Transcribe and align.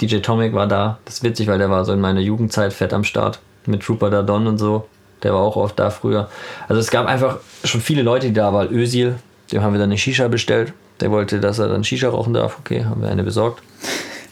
DJ 0.00 0.18
Tomic 0.18 0.52
war 0.54 0.66
da. 0.66 0.98
Das 1.04 1.14
ist 1.14 1.22
witzig, 1.22 1.48
weil 1.48 1.58
der 1.58 1.70
war 1.70 1.84
so 1.84 1.92
in 1.92 2.00
meiner 2.00 2.20
Jugendzeit 2.20 2.72
fett 2.72 2.92
am 2.92 3.04
Start. 3.04 3.38
Mit 3.66 3.82
Trooper 3.82 4.10
da 4.10 4.22
Don 4.22 4.46
und 4.46 4.58
so. 4.58 4.86
Der 5.22 5.32
war 5.32 5.40
auch 5.40 5.56
oft 5.56 5.78
da 5.78 5.90
früher. 5.90 6.28
Also 6.68 6.80
es 6.80 6.90
gab 6.90 7.06
einfach 7.06 7.38
schon 7.64 7.80
viele 7.80 8.02
Leute, 8.02 8.28
die 8.28 8.32
da 8.34 8.52
waren. 8.52 8.70
Ösil, 8.70 9.16
dem 9.50 9.62
haben 9.62 9.72
wir 9.72 9.78
dann 9.78 9.90
eine 9.90 9.98
Shisha 9.98 10.28
bestellt. 10.28 10.72
Der 11.00 11.10
wollte, 11.10 11.40
dass 11.40 11.58
er 11.58 11.68
dann 11.68 11.84
Shisha 11.84 12.08
rauchen 12.08 12.34
darf. 12.34 12.58
Okay, 12.58 12.84
haben 12.84 13.02
wir 13.02 13.08
eine 13.08 13.24
besorgt. 13.24 13.62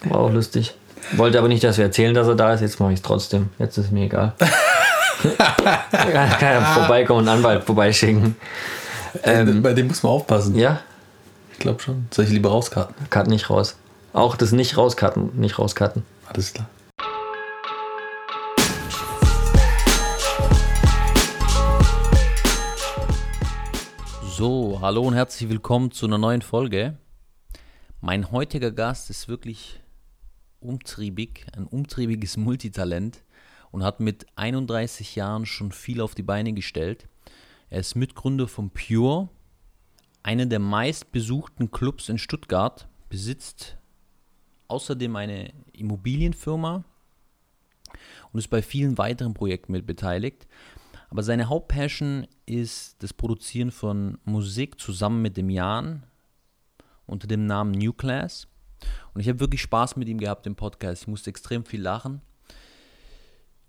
War 0.05 0.21
auch 0.21 0.33
lustig. 0.33 0.75
Wollte 1.13 1.39
aber 1.39 1.49
nicht, 1.49 1.65
dass 1.65 1.79
wir 1.79 1.85
erzählen, 1.85 2.15
dass 2.15 2.27
er 2.27 2.35
da 2.35 2.55
ist. 2.55 2.61
Jetzt 2.61 2.81
mache 2.81 2.93
ich 2.93 2.99
es 2.99 3.03
trotzdem. 3.03 3.51
Jetzt 3.59 3.79
ist 3.79 3.87
es 3.87 3.91
mir 3.91 4.05
egal. 4.05 4.35
kann 5.39 6.41
er 6.41 6.63
vorbeikommen 6.63 7.21
und 7.21 7.29
einen 7.29 7.39
Anwalt 7.39 7.65
vorbeischicken. 7.65 8.37
Ähm, 9.23 9.63
Bei 9.63 9.73
dem 9.73 9.89
muss 9.89 10.03
man 10.03 10.13
aufpassen. 10.13 10.57
Ja? 10.57 10.81
Ich 11.53 11.59
glaube 11.59 11.81
schon. 11.81 12.07
Soll 12.11 12.25
ich 12.25 12.31
lieber 12.31 12.51
rauskarten? 12.51 12.95
Cut 13.11 13.29
nicht 13.29 13.49
raus. 13.49 13.77
Auch 14.15 14.37
das 14.37 14.53
nicht 14.53 14.77
rauskarten, 14.77 15.41
nicht 15.41 15.59
rauskarten. 15.59 16.05
Alles 16.27 16.53
klar. 16.53 16.71
So, 24.23 24.79
hallo 24.81 25.03
und 25.03 25.15
herzlich 25.15 25.51
willkommen 25.51 25.91
zu 25.91 26.07
einer 26.07 26.19
neuen 26.19 26.43
Folge. 26.43 26.97
Mein 28.01 28.31
heutiger 28.31 28.71
Gast 28.71 29.11
ist 29.11 29.27
wirklich 29.27 29.81
umtriebig, 30.61 31.47
ein 31.57 31.67
umtriebiges 31.67 32.37
Multitalent 32.37 33.25
und 33.73 33.83
hat 33.83 33.99
mit 33.99 34.27
31 34.37 35.17
Jahren 35.17 35.45
schon 35.45 35.73
viel 35.73 36.01
auf 36.01 36.15
die 36.15 36.23
Beine 36.23 36.53
gestellt. 36.53 37.09
Er 37.69 37.81
ist 37.81 37.97
Mitgründer 37.97 38.47
von 38.47 38.71
Pure, 38.71 39.29
einer 40.23 40.47
der 40.47 40.61
meistbesuchten 40.61 41.73
Clubs 41.73 42.09
in 42.09 42.19
Stuttgart, 42.19 42.87
besitzt 43.09 43.77
außerdem 44.75 45.15
eine 45.17 45.53
Immobilienfirma 45.73 46.85
und 48.33 48.39
ist 48.39 48.49
bei 48.49 48.63
vielen 48.63 48.99
weiteren 48.99 49.35
Projekten 49.35 49.73
mit 49.73 49.87
beteiligt. 49.87 50.47
Aber 51.11 51.23
seine 51.23 51.49
Hauptpassion 51.49 52.27
ist 52.45 52.97
das 53.03 53.13
Produzieren 53.13 53.71
von 53.71 54.19
Musik 54.25 54.81
zusammen 54.81 55.23
mit 55.23 55.37
dem 55.37 55.49
Jan 55.49 56.03
unter 57.07 57.29
dem 57.29 57.47
Namen 57.47 57.71
New 57.71 57.93
Class. 57.93 58.49
Und 59.13 59.21
ich 59.21 59.29
habe 59.29 59.39
wirklich 59.39 59.63
Spaß 59.63 59.95
mit 59.95 60.09
ihm 60.09 60.19
gehabt 60.19 60.47
im 60.47 60.57
Podcast. 60.57 61.03
Ich 61.03 61.09
musste 61.09 61.31
extrem 61.31 61.65
viel 61.65 61.81
lachen. 61.81 62.21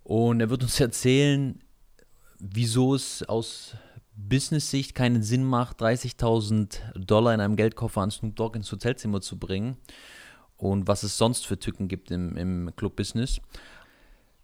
Und 0.04 0.42
er 0.42 0.50
wird 0.50 0.64
uns 0.64 0.80
erzählen, 0.80 1.62
wieso 2.40 2.96
es 2.96 3.22
aus 3.24 3.76
Business-Sicht 4.16 4.96
keinen 4.96 5.22
Sinn 5.22 5.44
macht, 5.44 5.82
30.000 5.82 6.98
Dollar 6.98 7.34
in 7.34 7.42
einem 7.42 7.56
Geldkoffer 7.56 8.02
an 8.02 8.12
Snoop 8.12 8.36
Dogg 8.36 8.56
ins 8.56 8.72
Hotelzimmer 8.72 9.22
zu 9.22 9.38
bringen 9.38 9.78
und 10.58 10.88
was 10.88 11.04
es 11.04 11.18
sonst 11.18 11.46
für 11.46 11.60
Tücken 11.60 11.88
gibt 11.88 12.12
im, 12.12 12.36
im 12.38 12.72
Club-Business. 12.76 13.42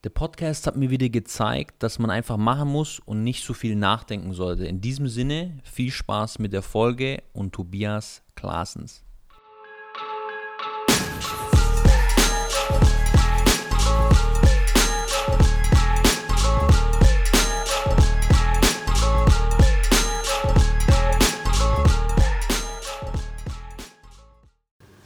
Der 0.04 0.10
Podcast 0.10 0.66
hat 0.66 0.76
mir 0.76 0.90
wieder 0.90 1.10
gezeigt, 1.10 1.84
dass 1.84 2.00
man 2.00 2.10
einfach 2.10 2.38
machen 2.38 2.70
muss 2.70 3.00
und 3.00 3.24
nicht 3.24 3.46
so 3.46 3.54
viel 3.54 3.76
nachdenken 3.76 4.34
sollte. 4.34 4.66
In 4.66 4.82
diesem 4.82 5.08
Sinne, 5.08 5.60
viel 5.64 5.92
Spaß 5.92 6.40
mit 6.40 6.54
der 6.54 6.64
Folge 6.64 7.22
und 7.34 7.54
Tobias 7.54 8.24
Klaasens. 8.36 9.04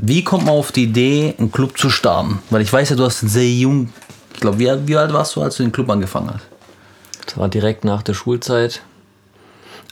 Wie 0.07 0.23
kommt 0.23 0.45
man 0.45 0.53
auf 0.53 0.71
die 0.71 0.83
Idee, 0.83 1.35
einen 1.37 1.51
Club 1.51 1.77
zu 1.77 1.89
starten? 1.89 2.39
Weil 2.49 2.61
ich 2.61 2.71
weiß 2.71 2.89
ja, 2.89 2.95
du 2.95 3.03
hast 3.03 3.19
sehr 3.19 3.49
jung 3.49 3.89
ich 4.35 4.41
glaube, 4.41 4.59
wie, 4.59 4.69
wie 4.87 4.97
alt 4.97 5.13
warst 5.13 5.35
du, 5.35 5.41
als 5.41 5.55
du 5.55 5.63
den 5.63 5.71
Club 5.71 5.89
angefangen 5.89 6.29
hast? 6.33 6.45
Das 7.25 7.37
war 7.37 7.47
direkt 7.47 7.85
nach 7.85 8.03
der 8.03 8.13
Schulzeit. 8.13 8.81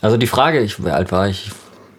Also 0.02 0.18
die 0.18 0.26
Frage, 0.26 0.60
ich, 0.60 0.84
wie 0.84 0.90
alt 0.90 1.12
war 1.12 1.28
ich? 1.28 1.50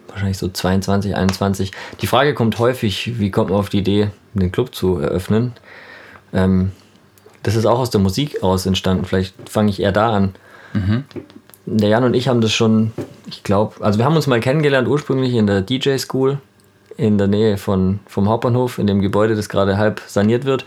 Wahrscheinlich 0.08 0.38
so 0.38 0.48
22, 0.48 1.16
21. 1.16 1.72
Die 2.00 2.06
Frage 2.06 2.34
kommt 2.34 2.58
häufig, 2.60 3.18
wie 3.18 3.32
kommt 3.32 3.50
man 3.50 3.58
auf 3.58 3.68
die 3.68 3.78
Idee, 3.78 4.10
den 4.34 4.52
Club 4.52 4.74
zu 4.74 4.98
eröffnen? 4.98 5.54
Ähm, 6.32 6.70
das 7.42 7.56
ist 7.56 7.66
auch 7.66 7.80
aus 7.80 7.90
der 7.90 8.00
Musik 8.00 8.44
aus 8.44 8.64
entstanden. 8.64 9.04
Vielleicht 9.04 9.34
fange 9.48 9.70
ich 9.70 9.80
eher 9.80 9.92
da 9.92 10.10
an. 10.12 10.34
Mhm. 10.72 11.04
Der 11.66 11.88
Jan 11.88 12.04
und 12.04 12.14
ich 12.14 12.28
haben 12.28 12.40
das 12.40 12.52
schon, 12.52 12.92
ich 13.26 13.42
glaube, 13.42 13.84
also 13.84 13.98
wir 13.98 14.04
haben 14.04 14.14
uns 14.14 14.28
mal 14.28 14.38
kennengelernt 14.38 14.86
ursprünglich 14.86 15.34
in 15.34 15.48
der 15.48 15.62
DJ 15.62 15.98
School 15.98 16.38
in 16.96 17.18
der 17.18 17.28
Nähe 17.28 17.56
von, 17.58 18.00
vom 18.06 18.28
Hauptbahnhof, 18.28 18.78
in 18.78 18.86
dem 18.86 19.00
Gebäude, 19.00 19.36
das 19.36 19.48
gerade 19.48 19.76
halb 19.78 20.00
saniert 20.06 20.44
wird. 20.44 20.64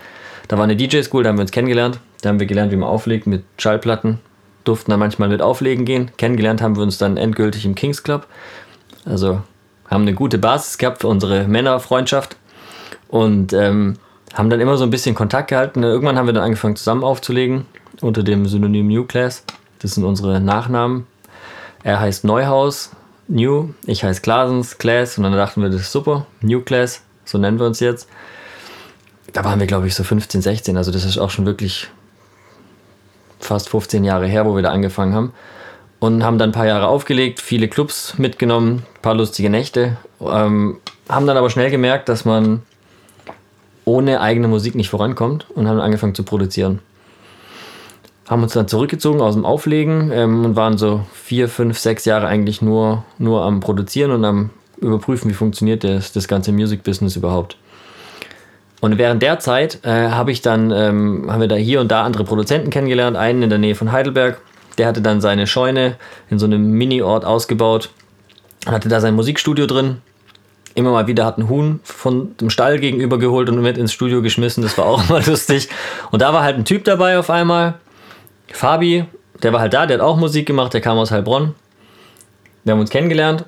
Da 0.48 0.58
war 0.58 0.64
eine 0.64 0.76
DJ-School, 0.76 1.24
da 1.24 1.30
haben 1.30 1.38
wir 1.38 1.44
uns 1.44 1.52
kennengelernt. 1.52 2.00
Da 2.22 2.30
haben 2.30 2.40
wir 2.40 2.48
gelernt, 2.48 2.72
wie 2.72 2.76
man 2.76 2.90
auflegt 2.90 3.28
mit 3.28 3.44
Schallplatten. 3.58 4.20
Durften 4.64 4.92
dann 4.92 5.00
manchmal 5.00 5.30
mit 5.30 5.42
Auflegen 5.42 5.86
gehen. 5.86 6.12
Kennengelernt 6.18 6.62
haben 6.62 6.76
wir 6.76 6.84
uns 6.84 6.98
dann 6.98 7.18
endgültig 7.18 7.66
im 7.66 7.76
Kings 7.76 8.04
Club. 8.04 8.28
Also 9.06 9.42
haben 9.90 10.04
eine 10.04 10.14
gute 10.14 10.38
Basis 10.38 10.78
gehabt 10.78 11.02
für 11.02 11.08
unsere 11.08 11.48
Männerfreundschaft. 11.48 12.36
Und 13.08 13.54
ähm, 13.54 13.96
haben 14.34 14.50
dann 14.50 14.60
immer 14.60 14.78
so 14.78 14.84
ein 14.84 14.90
bisschen 14.90 15.16
Kontakt 15.16 15.50
gehalten. 15.50 15.84
Irgendwann 15.84 16.18
haben 16.18 16.28
wir 16.28 16.34
dann 16.34 16.44
angefangen 16.44 16.76
zusammen 16.76 17.04
aufzulegen 17.04 17.66
unter 18.02 18.24
dem 18.24 18.46
Synonym 18.46 18.88
New 18.88 19.06
Class. 19.06 19.44
Das 19.80 19.92
sind 19.92 20.04
unsere 20.04 20.40
Nachnamen. 20.40 21.08
Er 21.84 22.00
heißt 22.00 22.26
Neuhaus, 22.26 22.92
New. 23.30 23.74
Ich 23.86 24.04
heiße 24.04 24.22
Klasens, 24.22 24.78
Class. 24.78 25.18
Und 25.18 25.24
dann 25.24 25.34
dachten 25.34 25.62
wir, 25.62 25.70
das 25.70 25.82
ist 25.82 25.92
super. 25.92 26.26
New 26.42 26.62
Class, 26.62 27.02
so 27.26 27.38
nennen 27.38 27.60
wir 27.60 27.68
uns 27.68 27.80
jetzt 27.80 28.08
da 29.34 29.44
waren 29.44 29.60
wir, 29.60 29.68
glaube 29.68 29.88
ich, 29.88 29.96
so 29.96 30.04
15, 30.04 30.42
16. 30.42 30.78
Also 30.78 30.92
das 30.92 31.06
ist 31.06 31.18
auch 31.18 31.30
schon 31.30 31.46
wirklich 31.46 31.88
fast 33.40 33.70
15 33.70 34.04
Jahre 34.04 34.28
her, 34.28 34.46
wo 34.46 34.56
wir 34.56 34.64
da 34.64 34.72
angefangen 34.72 35.14
haben. 35.14 35.34
Und 36.00 36.24
haben 36.24 36.38
dann 36.38 36.50
ein 36.50 36.54
paar 36.54 36.66
Jahre 36.66 36.88
aufgelegt, 36.88 37.42
viele 37.42 37.68
Clubs 37.68 38.18
mitgenommen, 38.18 38.86
ein 38.96 39.02
paar 39.02 39.16
lustige 39.16 39.50
Nächte. 39.50 39.98
Ähm, 40.22 40.78
haben 41.10 41.28
dann 41.28 41.36
aber 41.36 41.50
schnell 41.50 41.72
gemerkt, 41.72 42.08
dass 42.08 42.24
man 42.24 42.62
ohne 43.84 44.22
eigene 44.22 44.48
Musik 44.48 44.76
nicht 44.76 44.90
vorankommt 44.90 45.48
und 45.52 45.68
haben 45.68 45.80
angefangen 45.80 46.16
zu 46.16 46.24
produzieren. 46.24 46.80
Haben 48.30 48.44
uns 48.44 48.54
dann 48.54 48.68
zurückgezogen 48.68 49.22
aus 49.22 49.34
dem 49.34 49.44
Auflegen 49.44 50.12
ähm, 50.14 50.46
und 50.46 50.56
waren 50.56 50.78
so 50.78 51.02
vier, 51.12 51.50
fünf, 51.50 51.80
sechs 51.80 52.06
Jahre 52.06 52.28
eigentlich 52.28 52.62
nur, 52.62 53.04
nur 53.18 53.42
am 53.42 53.60
Produzieren 53.60 54.12
und 54.12 54.24
am 54.24 54.52
überprüfen, 54.78 55.30
wie 55.30 55.34
funktioniert 55.34 55.84
das, 55.84 56.12
das 56.12 56.28
ganze 56.28 56.52
Music 56.52 56.84
Business 56.84 57.16
überhaupt. 57.16 57.58
Und 58.82 58.98
während 58.98 59.22
der 59.22 59.40
Zeit 59.40 59.80
äh, 59.84 60.10
habe 60.10 60.32
ich 60.32 60.42
dann, 60.42 60.72
ähm, 60.72 61.26
haben 61.30 61.42
wir 61.42 61.48
da 61.48 61.56
hier 61.56 61.82
und 61.82 61.90
da 61.90 62.04
andere 62.04 62.24
Produzenten 62.24 62.70
kennengelernt, 62.70 63.18
einen 63.18 63.42
in 63.42 63.50
der 63.50 63.60
Nähe 63.60 63.76
von 63.76 63.92
Heidelberg, 63.92 64.40
der 64.78 64.88
hatte 64.88 65.02
dann 65.02 65.20
seine 65.22 65.48
Scheune 65.48 65.98
in 66.30 66.40
so 66.40 66.46
einem 66.46 66.72
Mini-Ort 66.72 67.26
ausgebaut, 67.26 67.90
hatte 68.66 68.88
da 68.88 69.02
sein 69.02 69.16
Musikstudio 69.16 69.66
drin. 69.66 69.98
Immer 70.76 70.92
mal 70.92 71.08
wieder 71.08 71.26
hat 71.26 71.40
ein 71.40 71.50
Huhn 71.50 71.80
von 71.84 72.38
dem 72.38 72.50
Stall 72.50 72.80
gegenüber 72.80 73.18
geholt 73.18 73.50
und 73.50 73.60
mit 73.62 73.78
ins 73.78 73.92
Studio 73.92 74.22
geschmissen, 74.22 74.64
das 74.64 74.78
war 74.78 74.86
auch 74.86 75.10
mal 75.10 75.26
lustig. 75.26 75.68
Und 76.12 76.22
da 76.22 76.32
war 76.32 76.44
halt 76.44 76.58
ein 76.58 76.64
Typ 76.64 76.86
dabei 76.86 77.18
auf 77.18 77.30
einmal, 77.30 77.74
Fabi, 78.54 79.06
der 79.42 79.54
war 79.54 79.62
halt 79.62 79.74
da, 79.74 79.86
der 79.86 79.98
hat 79.98 80.04
auch 80.04 80.18
Musik 80.18 80.46
gemacht, 80.46 80.74
der 80.74 80.82
kam 80.82 80.98
aus 80.98 81.12
Heilbronn. 81.12 81.56
Wir 82.64 82.74
haben 82.74 82.80
uns 82.80 82.90
kennengelernt. 82.90 83.46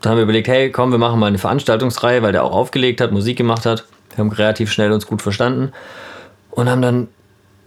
Dann 0.00 0.12
haben 0.12 0.18
wir 0.18 0.24
überlegt, 0.24 0.48
hey, 0.48 0.70
komm, 0.70 0.92
wir 0.92 0.98
machen 0.98 1.18
mal 1.18 1.26
eine 1.26 1.38
Veranstaltungsreihe, 1.38 2.22
weil 2.22 2.32
der 2.32 2.44
auch 2.44 2.52
aufgelegt 2.52 3.00
hat, 3.00 3.12
Musik 3.12 3.36
gemacht 3.36 3.66
hat. 3.66 3.84
Wir 4.10 4.18
haben 4.18 4.30
relativ 4.30 4.70
schnell 4.70 4.92
uns 4.92 5.06
gut 5.06 5.22
verstanden 5.22 5.72
und 6.50 6.68
haben 6.68 6.82
dann 6.82 7.08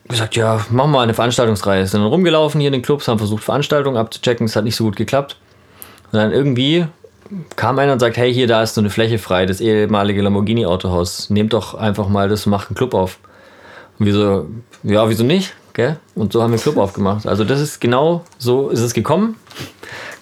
gesagt, 0.07 0.35
ja, 0.35 0.65
machen 0.69 0.91
wir 0.91 0.97
mal 0.97 1.03
eine 1.03 1.13
Veranstaltungsreihe. 1.13 1.85
Sind 1.85 2.01
dann 2.01 2.09
rumgelaufen 2.09 2.59
hier 2.59 2.69
in 2.69 2.73
den 2.73 2.81
Clubs, 2.81 3.07
haben 3.07 3.19
versucht, 3.19 3.43
Veranstaltungen 3.43 3.97
abzuchecken. 3.97 4.45
Es 4.45 4.55
hat 4.55 4.63
nicht 4.63 4.75
so 4.75 4.83
gut 4.83 4.95
geklappt. 4.95 5.37
Und 6.11 6.17
dann 6.17 6.31
irgendwie 6.31 6.87
kam 7.55 7.77
einer 7.77 7.93
und 7.93 7.99
sagt, 7.99 8.17
hey, 8.17 8.33
hier, 8.33 8.47
da 8.47 8.63
ist 8.63 8.73
so 8.73 8.81
eine 8.81 8.89
Fläche 8.89 9.19
frei, 9.19 9.45
das 9.45 9.61
ehemalige 9.61 10.21
Lamborghini-Autohaus. 10.21 11.29
Nehmt 11.29 11.53
doch 11.53 11.75
einfach 11.75 12.09
mal 12.09 12.27
das 12.27 12.45
und 12.47 12.51
macht 12.51 12.69
einen 12.69 12.75
Club 12.75 12.93
auf. 12.95 13.19
Und 13.99 14.07
wir 14.07 14.13
so, 14.13 14.47
ja, 14.83 15.07
wieso 15.09 15.23
nicht? 15.23 15.53
Gell? 15.79 15.95
Und 16.13 16.33
so 16.33 16.43
haben 16.43 16.51
wir 16.51 16.55
einen 16.55 16.61
Club 16.61 16.75
aufgemacht. 16.75 17.25
Also 17.25 17.45
das 17.45 17.61
ist 17.61 17.79
genau 17.79 18.25
so 18.37 18.67
ist 18.67 18.81
es 18.81 18.93
gekommen. 18.93 19.37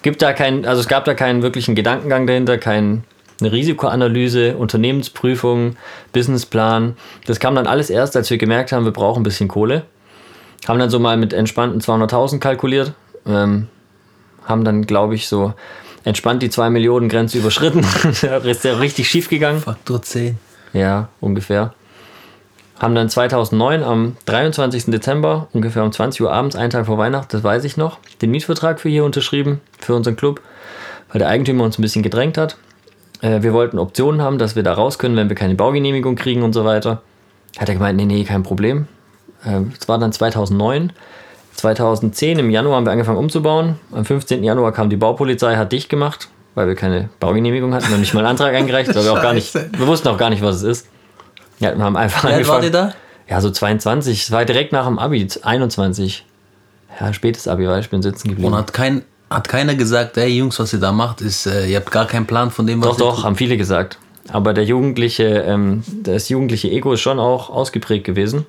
Gibt 0.02 0.22
da 0.22 0.32
keinen, 0.32 0.64
also 0.64 0.80
es 0.80 0.86
gab 0.86 1.04
da 1.04 1.14
keinen 1.14 1.42
wirklichen 1.42 1.74
Gedankengang 1.74 2.28
dahinter, 2.28 2.58
keinen 2.58 3.02
eine 3.40 3.50
Risikoanalyse, 3.50 4.56
Unternehmensprüfung, 4.56 5.74
Businessplan. 6.12 6.96
Das 7.26 7.40
kam 7.40 7.56
dann 7.56 7.66
alles 7.66 7.90
erst, 7.90 8.16
als 8.16 8.30
wir 8.30 8.38
gemerkt 8.38 8.70
haben, 8.70 8.84
wir 8.84 8.92
brauchen 8.92 9.22
ein 9.22 9.24
bisschen 9.24 9.48
Kohle. 9.48 9.82
Haben 10.68 10.78
dann 10.78 10.90
so 10.90 11.00
mal 11.00 11.16
mit 11.16 11.32
entspannten 11.32 11.80
200.000 11.80 12.38
kalkuliert. 12.38 12.92
Ähm, 13.26 13.66
haben 14.44 14.62
dann, 14.62 14.86
glaube 14.86 15.16
ich, 15.16 15.26
so 15.26 15.54
entspannt 16.04 16.40
die 16.40 16.50
2 16.50 16.70
Millionen 16.70 17.08
Grenze 17.08 17.36
überschritten. 17.38 17.80
ist 18.04 18.22
ja 18.22 18.76
richtig 18.76 19.08
schief 19.08 19.28
gegangen. 19.28 19.58
Faktor 19.58 20.02
10. 20.02 20.38
Ja, 20.72 21.08
ungefähr. 21.20 21.74
Haben 22.78 22.94
dann 22.94 23.08
2009 23.08 23.82
am 23.82 24.16
23. 24.26 24.86
Dezember, 24.86 25.48
ungefähr 25.52 25.82
um 25.82 25.90
20 25.90 26.22
Uhr 26.22 26.32
abends, 26.32 26.54
einen 26.54 26.70
Tag 26.70 26.86
vor 26.86 26.96
Weihnachten, 26.96 27.28
das 27.32 27.42
weiß 27.42 27.64
ich 27.64 27.76
noch, 27.76 27.98
den 28.22 28.30
Mietvertrag 28.30 28.78
für 28.80 28.88
hier 28.88 29.04
unterschrieben, 29.04 29.60
für 29.80 29.94
unseren 29.94 30.14
Club, 30.16 30.40
weil 31.10 31.18
der 31.18 31.28
Eigentümer 31.28 31.64
uns 31.64 31.78
ein 31.78 31.82
bisschen 31.82 32.02
gedrängt 32.04 32.38
hat. 32.38 32.56
Äh, 33.20 33.42
wir 33.42 33.52
wollten 33.52 33.78
Optionen 33.78 34.22
haben, 34.22 34.38
dass 34.38 34.54
wir 34.54 34.62
da 34.62 34.74
raus 34.74 34.98
können, 34.98 35.16
wenn 35.16 35.28
wir 35.28 35.34
keine 35.34 35.56
Baugenehmigung 35.56 36.14
kriegen 36.14 36.42
und 36.42 36.52
so 36.52 36.64
weiter. 36.64 37.02
Hat 37.58 37.68
er 37.68 37.74
gemeint, 37.74 37.96
nee, 37.96 38.04
nee, 38.04 38.22
kein 38.24 38.44
Problem. 38.44 38.86
Ähm, 39.44 39.72
Das 39.76 39.88
war 39.88 39.98
dann 39.98 40.12
2009. 40.12 40.92
2010 41.56 42.38
im 42.38 42.50
Januar 42.50 42.76
haben 42.76 42.86
wir 42.86 42.92
angefangen 42.92 43.18
umzubauen. 43.18 43.80
Am 43.90 44.04
15. 44.04 44.44
Januar 44.44 44.70
kam 44.70 44.90
die 44.90 44.96
Baupolizei, 44.96 45.56
hat 45.56 45.72
dicht 45.72 45.88
gemacht, 45.88 46.28
weil 46.54 46.68
wir 46.68 46.76
keine 46.76 47.08
Baugenehmigung 47.18 47.74
hatten 47.74 47.92
und 47.92 47.98
nicht 47.98 48.14
mal 48.14 48.20
einen 48.20 48.28
Antrag 48.28 48.54
eingereicht, 48.54 48.94
weil 48.94 49.02
wir 49.02 49.12
auch 49.12 49.22
gar 49.22 49.34
nicht, 49.34 49.52
wir 49.54 49.86
wussten 49.88 50.06
auch 50.06 50.18
gar 50.18 50.30
nicht, 50.30 50.42
was 50.42 50.56
es 50.56 50.62
ist. 50.62 50.88
Ja, 51.60 51.76
wir 51.76 51.84
haben 51.84 51.96
einfach 51.96 52.28
Wie 52.28 52.32
alt 52.32 52.48
wart 52.48 52.64
ihr 52.64 52.70
da? 52.70 52.92
Ja, 53.28 53.40
so 53.40 53.50
22. 53.50 54.22
Es 54.22 54.30
war 54.30 54.44
direkt 54.44 54.72
nach 54.72 54.86
dem 54.86 54.98
Abi, 54.98 55.26
21. 55.42 56.24
Ja, 57.00 57.12
spätes 57.12 57.46
Abi, 57.46 57.68
weil 57.68 57.80
ich 57.80 57.90
bin 57.90 58.02
sitzen 58.02 58.28
geblieben. 58.28 58.52
Und 58.52 58.58
hat, 58.58 58.72
kein, 58.72 59.02
hat 59.30 59.48
keiner 59.48 59.74
gesagt, 59.74 60.16
ey 60.16 60.28
Jungs, 60.28 60.58
was 60.58 60.72
ihr 60.72 60.80
da 60.80 60.92
macht, 60.92 61.20
ist, 61.20 61.46
äh, 61.46 61.66
ihr 61.66 61.76
habt 61.76 61.90
gar 61.90 62.06
keinen 62.06 62.26
Plan 62.26 62.50
von 62.50 62.66
dem, 62.66 62.80
was 62.80 62.90
Doch, 62.90 62.98
ihr 62.98 63.04
doch, 63.04 63.16
tut. 63.16 63.24
haben 63.24 63.36
viele 63.36 63.56
gesagt. 63.56 63.98
Aber 64.30 64.52
der 64.52 64.64
jugendliche, 64.64 65.24
ähm, 65.24 65.82
das 66.02 66.28
jugendliche 66.28 66.70
Ego 66.70 66.92
ist 66.92 67.00
schon 67.00 67.18
auch 67.18 67.50
ausgeprägt 67.50 68.04
gewesen. 68.04 68.46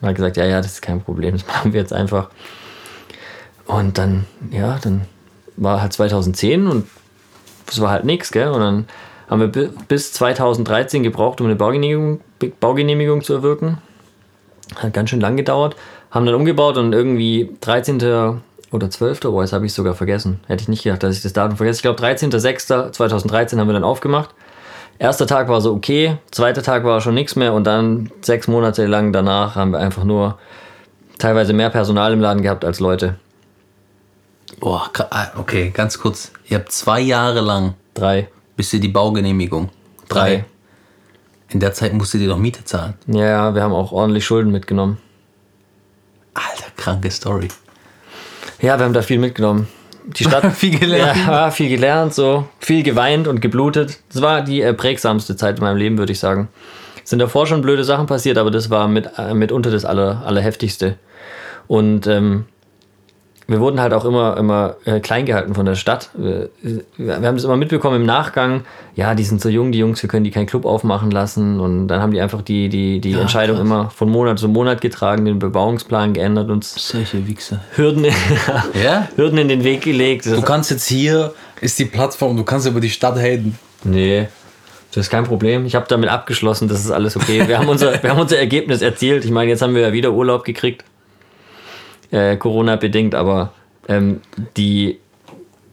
Man 0.00 0.10
hat 0.10 0.16
gesagt, 0.16 0.36
ja, 0.36 0.46
ja, 0.46 0.58
das 0.58 0.72
ist 0.72 0.82
kein 0.82 1.02
Problem, 1.02 1.34
das 1.34 1.46
machen 1.46 1.72
wir 1.72 1.80
jetzt 1.80 1.92
einfach. 1.92 2.30
Und 3.66 3.98
dann, 3.98 4.26
ja, 4.50 4.78
dann 4.82 5.02
war 5.56 5.80
halt 5.80 5.92
2010 5.92 6.66
und 6.66 6.86
das 7.66 7.80
war 7.80 7.90
halt 7.90 8.04
nichts, 8.04 8.32
gell? 8.32 8.48
Und 8.48 8.60
dann 8.60 8.88
haben 9.30 9.40
wir 9.40 9.48
bi- 9.48 9.70
bis 9.88 10.12
2013 10.12 11.02
gebraucht, 11.02 11.40
um 11.40 11.46
eine 11.46 11.56
Baugenehmigung, 11.56 12.20
Baugenehmigung 12.58 13.22
zu 13.22 13.32
erwirken. 13.32 13.78
Hat 14.76 14.92
ganz 14.92 15.10
schön 15.10 15.20
lang 15.20 15.36
gedauert. 15.36 15.76
Haben 16.10 16.26
dann 16.26 16.34
umgebaut 16.34 16.76
und 16.76 16.92
irgendwie 16.92 17.56
13. 17.60 18.40
oder 18.72 18.90
12. 18.90 19.24
Oh, 19.26 19.40
jetzt 19.40 19.52
habe 19.52 19.64
ich 19.66 19.72
sogar 19.72 19.94
vergessen. 19.94 20.40
Hätte 20.48 20.62
ich 20.62 20.68
nicht 20.68 20.82
gedacht, 20.82 21.02
dass 21.04 21.16
ich 21.16 21.22
das 21.22 21.32
Datum 21.32 21.56
vergesse. 21.56 21.78
Ich 21.78 21.82
glaube, 21.82 22.02
13.06.2013 22.02 23.58
haben 23.58 23.68
wir 23.68 23.74
dann 23.74 23.84
aufgemacht. 23.84 24.30
Erster 24.98 25.26
Tag 25.26 25.48
war 25.48 25.60
so 25.62 25.72
okay, 25.72 26.18
zweiter 26.30 26.62
Tag 26.62 26.84
war 26.84 27.00
schon 27.00 27.14
nichts 27.14 27.34
mehr 27.34 27.54
und 27.54 27.64
dann 27.64 28.10
sechs 28.20 28.48
Monate 28.48 28.84
lang 28.84 29.14
danach 29.14 29.54
haben 29.54 29.70
wir 29.70 29.78
einfach 29.78 30.04
nur 30.04 30.38
teilweise 31.18 31.54
mehr 31.54 31.70
Personal 31.70 32.12
im 32.12 32.20
Laden 32.20 32.42
gehabt 32.42 32.66
als 32.66 32.80
Leute. 32.80 33.14
Boah, 34.58 34.90
ah, 35.10 35.28
okay, 35.38 35.70
ganz 35.72 35.98
kurz. 35.98 36.32
Ihr 36.48 36.58
habt 36.58 36.70
zwei 36.70 37.00
Jahre 37.00 37.40
lang, 37.40 37.74
Drei. 37.94 38.28
Bis 38.60 38.74
ihr 38.74 38.80
die 38.80 38.88
Baugenehmigung. 38.88 39.70
Drei. 40.10 40.44
In 41.48 41.60
der 41.60 41.72
Zeit 41.72 41.94
musstet 41.94 42.20
ihr 42.20 42.28
doch 42.28 42.36
Miete 42.36 42.62
zahlen. 42.62 42.92
Ja, 43.06 43.24
ja, 43.24 43.54
wir 43.54 43.62
haben 43.62 43.72
auch 43.72 43.90
ordentlich 43.90 44.26
Schulden 44.26 44.52
mitgenommen. 44.52 44.98
Alter, 46.34 46.70
kranke 46.76 47.10
Story. 47.10 47.48
Ja, 48.60 48.78
wir 48.78 48.84
haben 48.84 48.92
da 48.92 49.00
viel 49.00 49.18
mitgenommen. 49.18 49.66
Die 50.04 50.24
Stadt. 50.24 50.44
Viel 50.54 50.78
gelernt. 50.78 51.16
Ja, 51.26 51.50
viel 51.50 51.70
gelernt, 51.70 52.12
so. 52.12 52.48
Viel 52.58 52.82
geweint 52.82 53.26
und 53.28 53.40
geblutet. 53.40 53.98
Das 54.12 54.20
war 54.20 54.42
die 54.42 54.60
äh, 54.60 54.74
prägsamste 54.74 55.36
Zeit 55.36 55.56
in 55.56 55.64
meinem 55.64 55.78
Leben, 55.78 55.96
würde 55.96 56.12
ich 56.12 56.18
sagen. 56.18 56.48
Es 57.02 57.08
sind 57.08 57.18
davor 57.18 57.46
schon 57.46 57.62
blöde 57.62 57.84
Sachen 57.84 58.06
passiert, 58.06 58.36
aber 58.36 58.50
das 58.50 58.68
war 58.68 58.88
mit, 58.88 59.08
äh, 59.16 59.32
mitunter 59.32 59.70
das 59.70 59.86
aller, 59.86 60.22
Allerheftigste. 60.26 60.98
Und 61.66 62.06
ähm, 62.06 62.44
wir 63.50 63.58
wurden 63.58 63.80
halt 63.80 63.92
auch 63.92 64.04
immer, 64.04 64.36
immer 64.36 64.76
äh, 64.84 65.00
klein 65.00 65.26
gehalten 65.26 65.54
von 65.56 65.66
der 65.66 65.74
Stadt. 65.74 66.10
Wir, 66.14 66.50
wir 66.96 67.16
haben 67.16 67.34
das 67.34 67.42
immer 67.42 67.56
mitbekommen 67.56 67.96
im 67.96 68.06
Nachgang. 68.06 68.62
Ja, 68.94 69.16
die 69.16 69.24
sind 69.24 69.40
so 69.40 69.48
jung, 69.48 69.72
die 69.72 69.78
Jungs, 69.78 70.00
wir 70.02 70.08
können 70.08 70.22
die 70.22 70.30
keinen 70.30 70.46
Club 70.46 70.64
aufmachen 70.64 71.10
lassen. 71.10 71.58
Und 71.58 71.88
dann 71.88 72.00
haben 72.00 72.12
die 72.12 72.20
einfach 72.20 72.42
die, 72.42 72.68
die, 72.68 73.00
die 73.00 73.12
Entscheidung 73.14 73.56
krass. 73.56 73.66
immer 73.66 73.90
von 73.90 74.08
Monat 74.08 74.38
zu 74.38 74.46
Monat 74.46 74.80
getragen, 74.80 75.24
den 75.24 75.40
Bebauungsplan 75.40 76.12
geändert, 76.12 76.48
uns 76.48 76.74
Solche 76.76 77.26
Wichser. 77.26 77.60
Hürden, 77.74 78.04
Ja? 78.84 79.08
Hürden 79.16 79.38
in 79.38 79.48
den 79.48 79.64
Weg 79.64 79.80
gelegt. 79.80 80.26
Du 80.26 80.42
kannst 80.42 80.70
jetzt 80.70 80.86
hier, 80.86 81.34
ist 81.60 81.76
die 81.80 81.86
Plattform, 81.86 82.36
du 82.36 82.44
kannst 82.44 82.68
über 82.68 82.80
die 82.80 82.90
Stadt 82.90 83.16
haten. 83.18 83.58
Nee, 83.82 84.28
das 84.92 85.06
ist 85.06 85.10
kein 85.10 85.24
Problem. 85.24 85.66
Ich 85.66 85.74
habe 85.74 85.86
damit 85.88 86.08
abgeschlossen, 86.08 86.68
das 86.68 86.84
ist 86.84 86.92
alles 86.92 87.16
okay. 87.16 87.48
Wir 87.48 87.58
haben 87.58 87.68
unser, 87.68 88.00
wir 88.00 88.10
haben 88.10 88.20
unser 88.20 88.38
Ergebnis 88.38 88.80
erzielt. 88.80 89.24
Ich 89.24 89.32
meine, 89.32 89.50
jetzt 89.50 89.62
haben 89.62 89.74
wir 89.74 89.82
ja 89.82 89.92
wieder 89.92 90.12
Urlaub 90.12 90.44
gekriegt. 90.44 90.84
Äh, 92.10 92.36
Corona-bedingt, 92.36 93.14
aber 93.14 93.52
ähm, 93.88 94.20
die, 94.56 94.98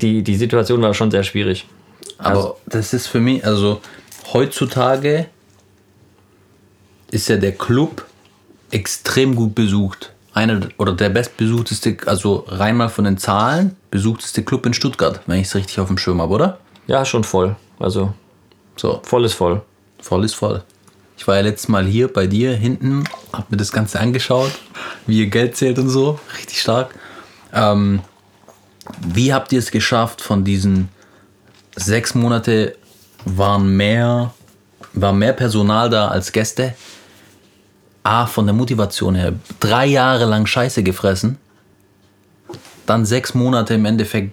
die, 0.01 0.21
die 0.23 0.35
Situation 0.35 0.81
war 0.81 0.93
schon 0.93 1.09
sehr 1.11 1.23
schwierig. 1.23 1.65
Aber 2.19 2.29
Also- 2.29 2.57
das 2.67 2.93
ist 2.93 3.07
für 3.07 3.19
mich, 3.19 3.45
also 3.45 3.81
heutzutage 4.33 5.27
ist 7.11 7.29
ja 7.29 7.37
der 7.37 7.53
Club 7.53 8.05
extrem 8.71 9.35
gut 9.35 9.55
besucht. 9.55 10.11
Einer 10.33 10.59
oder 10.77 10.93
der 10.93 11.09
bestbesuchteste, 11.09 11.97
also 12.05 12.45
rein 12.47 12.77
mal 12.77 12.89
von 12.89 13.05
den 13.05 13.17
Zahlen, 13.17 13.75
besuchteste 13.89 14.43
Club 14.43 14.65
in 14.67 14.73
Stuttgart, 14.73 15.21
wenn 15.25 15.39
ich 15.39 15.47
es 15.47 15.55
richtig 15.55 15.79
auf 15.79 15.87
dem 15.87 15.97
Schirm 15.97 16.21
habe, 16.21 16.33
oder? 16.33 16.59
Ja, 16.85 17.03
schon 17.05 17.23
voll. 17.23 17.55
Also 17.79 18.13
So, 18.75 18.99
voll 19.03 19.25
ist 19.25 19.33
voll. 19.33 19.61
voll 19.99 20.23
ist 20.25 20.35
voll. 20.35 20.61
Ich 21.17 21.27
war 21.27 21.35
ja 21.35 21.41
letztes 21.41 21.67
Mal 21.67 21.85
hier 21.85 22.07
bei 22.07 22.27
dir 22.27 22.53
hinten, 22.53 23.03
hab 23.33 23.49
mir 23.51 23.57
das 23.57 23.71
Ganze 23.71 23.99
angeschaut, 23.99 24.51
wie 25.07 25.19
ihr 25.19 25.27
Geld 25.27 25.57
zählt 25.57 25.79
und 25.79 25.89
so, 25.89 26.19
richtig 26.37 26.61
stark. 26.61 26.93
Ähm, 27.51 28.01
wie 29.01 29.33
habt 29.33 29.51
ihr 29.51 29.59
es 29.59 29.71
geschafft, 29.71 30.21
von 30.21 30.43
diesen 30.43 30.89
sechs 31.75 32.13
Monate 32.15 32.75
waren 33.25 33.75
mehr, 33.75 34.33
war 34.93 35.11
mehr 35.11 35.33
Personal 35.33 35.89
da 35.89 36.07
als 36.07 36.31
Gäste? 36.31 36.75
A, 38.03 38.25
von 38.25 38.45
der 38.45 38.55
Motivation 38.55 39.15
her, 39.15 39.33
drei 39.59 39.87
Jahre 39.87 40.25
lang 40.25 40.45
Scheiße 40.45 40.81
gefressen, 40.83 41.37
dann 42.85 43.05
sechs 43.05 43.33
Monate 43.33 43.73
im 43.73 43.85
Endeffekt 43.85 44.31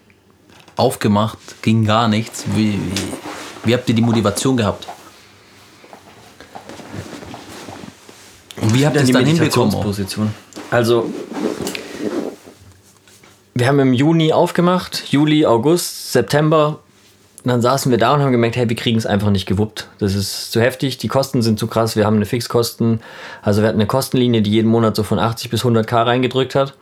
aufgemacht, 0.77 1.39
ging 1.63 1.85
gar 1.85 2.09
nichts. 2.09 2.45
Wie, 2.55 2.75
wie, 2.75 3.13
wie 3.65 3.75
habt 3.75 3.89
ihr 3.89 3.95
die 3.95 4.03
Motivation 4.03 4.57
gehabt? 4.57 4.87
Und 8.61 8.75
wie 8.75 8.87
habt 8.87 8.97
ihr 8.97 9.03
es 9.03 9.11
dann 9.11 9.27
hinbekommen? 9.27 9.75
Also, 10.71 11.11
wir 13.55 13.69
haben 13.69 13.79
im 13.79 13.93
Juni 13.93 14.33
aufgemacht, 14.33 15.05
Juli, 15.11 15.47
August, 15.47 16.13
September. 16.13 16.81
Und 17.45 17.51
dann 17.51 17.61
saßen 17.61 17.91
wir 17.91 17.99
da 17.99 18.15
und 18.15 18.23
haben 18.23 18.33
gemerkt, 18.33 18.57
hey, 18.57 18.69
wir 18.69 18.77
kriegen 18.77 18.97
es 18.97 19.07
einfach 19.07 19.31
nicht 19.31 19.47
gewuppt. 19.47 19.89
Das 19.99 20.15
ist 20.15 20.51
zu 20.51 20.61
heftig, 20.61 20.97
die 20.99 21.09
Kosten 21.09 21.43
sind 21.43 21.59
zu 21.59 21.67
krass, 21.67 21.95
wir 21.95 22.07
haben 22.07 22.17
eine 22.17 22.25
Fixkosten. 22.25 23.01
Also 23.43 23.61
wir 23.61 23.69
hatten 23.69 23.79
eine 23.79 23.87
Kostenlinie, 23.87 24.41
die 24.41 24.51
jeden 24.51 24.71
Monat 24.71 24.97
so 24.97 25.03
von 25.03 25.19
80 25.19 25.51
bis 25.51 25.61
100 25.61 25.87
K 25.87 26.03
reingedrückt 26.03 26.55
hat. 26.55 26.75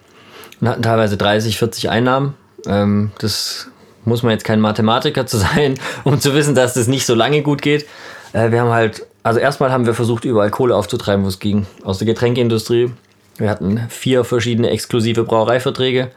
Und 0.60 0.68
hatten 0.68 0.82
teilweise 0.82 1.16
30, 1.16 1.58
40 1.58 1.90
Einnahmen. 1.90 2.34
Ähm, 2.66 3.10
das 3.18 3.68
muss 4.04 4.22
man 4.22 4.32
jetzt 4.32 4.44
kein 4.44 4.60
Mathematiker 4.60 5.26
zu 5.26 5.38
sein, 5.38 5.74
um 6.04 6.20
zu 6.20 6.32
wissen, 6.34 6.54
dass 6.54 6.74
das 6.74 6.86
nicht 6.86 7.06
so 7.06 7.14
lange 7.14 7.42
gut 7.42 7.60
geht. 7.60 7.86
Äh, 8.32 8.50
wir 8.50 8.60
haben 8.60 8.70
halt, 8.70 9.04
also 9.22 9.38
erstmal 9.38 9.70
haben 9.70 9.86
wir 9.86 9.94
versucht, 9.94 10.24
überall 10.24 10.50
Kohle 10.50 10.74
aufzutreiben, 10.74 11.24
wo 11.24 11.28
es 11.28 11.38
ging. 11.38 11.66
Aus 11.84 11.98
der 11.98 12.06
Getränkeindustrie. 12.06 12.90
Wir 13.38 13.50
hatten 13.50 13.80
vier 13.88 14.24
verschiedene 14.24 14.70
exklusive 14.70 15.24
Brauereiverträge, 15.24 16.10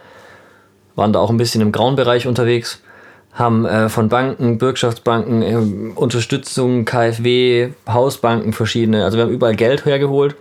waren 0.96 1.14
da 1.14 1.20
auch 1.20 1.30
ein 1.30 1.38
bisschen 1.38 1.62
im 1.62 1.72
grauen 1.72 1.96
Bereich 1.96 2.28
unterwegs, 2.28 2.82
haben 3.34 3.66
äh, 3.66 3.90
von 3.90 4.10
Banken, 4.10 4.58
Bürgschaftsbanken, 4.58 5.42
äh, 5.42 5.96
Unterstützung, 5.96 6.84
KfW, 6.84 7.70
Hausbanken 7.88 8.52
verschiedene, 8.52 9.06
also 9.06 9.18
wir 9.18 9.24
haben 9.24 9.32
überall 9.32 9.56
Geld 9.56 9.86
hergeholt, 9.86 10.36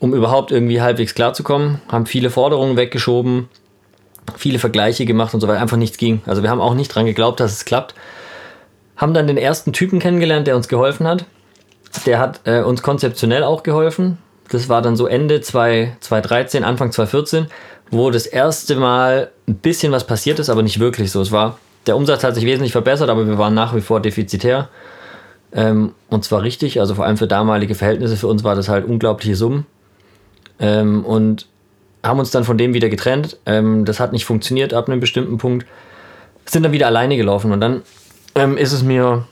um 0.00 0.14
überhaupt 0.14 0.52
irgendwie 0.52 0.80
halbwegs 0.80 1.14
klarzukommen, 1.14 1.82
haben 1.88 2.06
viele 2.06 2.30
Forderungen 2.30 2.78
weggeschoben, 2.78 3.48
viele 4.36 4.58
Vergleiche 4.58 5.04
gemacht 5.04 5.34
und 5.34 5.40
so 5.40 5.48
weiter, 5.48 5.60
einfach 5.60 5.76
nichts 5.76 5.98
ging. 5.98 6.22
Also 6.26 6.42
wir 6.42 6.50
haben 6.50 6.60
auch 6.60 6.74
nicht 6.74 6.88
dran 6.88 7.06
geglaubt, 7.06 7.40
dass 7.40 7.52
es 7.52 7.64
klappt. 7.64 7.94
Haben 8.96 9.12
dann 9.12 9.26
den 9.26 9.36
ersten 9.36 9.72
Typen 9.72 9.98
kennengelernt, 9.98 10.46
der 10.46 10.56
uns 10.56 10.68
geholfen 10.68 11.06
hat. 11.06 11.26
Der 12.06 12.18
hat 12.18 12.40
äh, 12.44 12.60
uns 12.62 12.82
konzeptionell 12.82 13.44
auch 13.44 13.62
geholfen. 13.62 14.18
Das 14.50 14.68
war 14.68 14.82
dann 14.82 14.96
so 14.96 15.06
Ende 15.06 15.40
2 15.40 15.96
2013, 16.00 16.64
Anfang 16.64 16.92
2014, 16.92 17.46
wo 17.90 18.10
das 18.10 18.26
erste 18.26 18.76
Mal 18.76 19.30
ein 19.48 19.56
bisschen 19.56 19.92
was 19.92 20.06
passiert 20.06 20.38
ist, 20.38 20.50
aber 20.50 20.62
nicht 20.62 20.80
wirklich 20.80 21.10
so. 21.10 21.20
Es 21.20 21.32
war, 21.32 21.58
der 21.86 21.96
Umsatz 21.96 22.24
hat 22.24 22.34
sich 22.34 22.44
wesentlich 22.44 22.72
verbessert, 22.72 23.08
aber 23.08 23.26
wir 23.26 23.38
waren 23.38 23.54
nach 23.54 23.74
wie 23.74 23.80
vor 23.80 24.00
defizitär. 24.00 24.68
Ähm, 25.52 25.92
und 26.10 26.24
zwar 26.24 26.42
richtig, 26.42 26.80
also 26.80 26.94
vor 26.94 27.06
allem 27.06 27.16
für 27.16 27.28
damalige 27.28 27.74
Verhältnisse, 27.74 28.16
für 28.16 28.26
uns 28.26 28.44
war 28.44 28.56
das 28.56 28.68
halt 28.68 28.86
unglaubliche 28.86 29.36
Summen. 29.36 29.66
Ähm, 30.58 31.04
und 31.04 31.46
haben 32.02 32.18
uns 32.18 32.30
dann 32.30 32.44
von 32.44 32.58
dem 32.58 32.74
wieder 32.74 32.88
getrennt. 32.88 33.38
Ähm, 33.46 33.84
das 33.84 33.98
hat 33.98 34.12
nicht 34.12 34.24
funktioniert 34.24 34.74
ab 34.74 34.88
einem 34.88 35.00
bestimmten 35.00 35.38
Punkt. 35.38 35.66
Sind 36.44 36.64
dann 36.64 36.72
wieder 36.72 36.86
alleine 36.86 37.16
gelaufen 37.16 37.52
und 37.52 37.60
dann 37.60 37.82
ähm, 38.34 38.56
ist 38.58 38.72
es 38.72 38.82
mir 38.82 39.24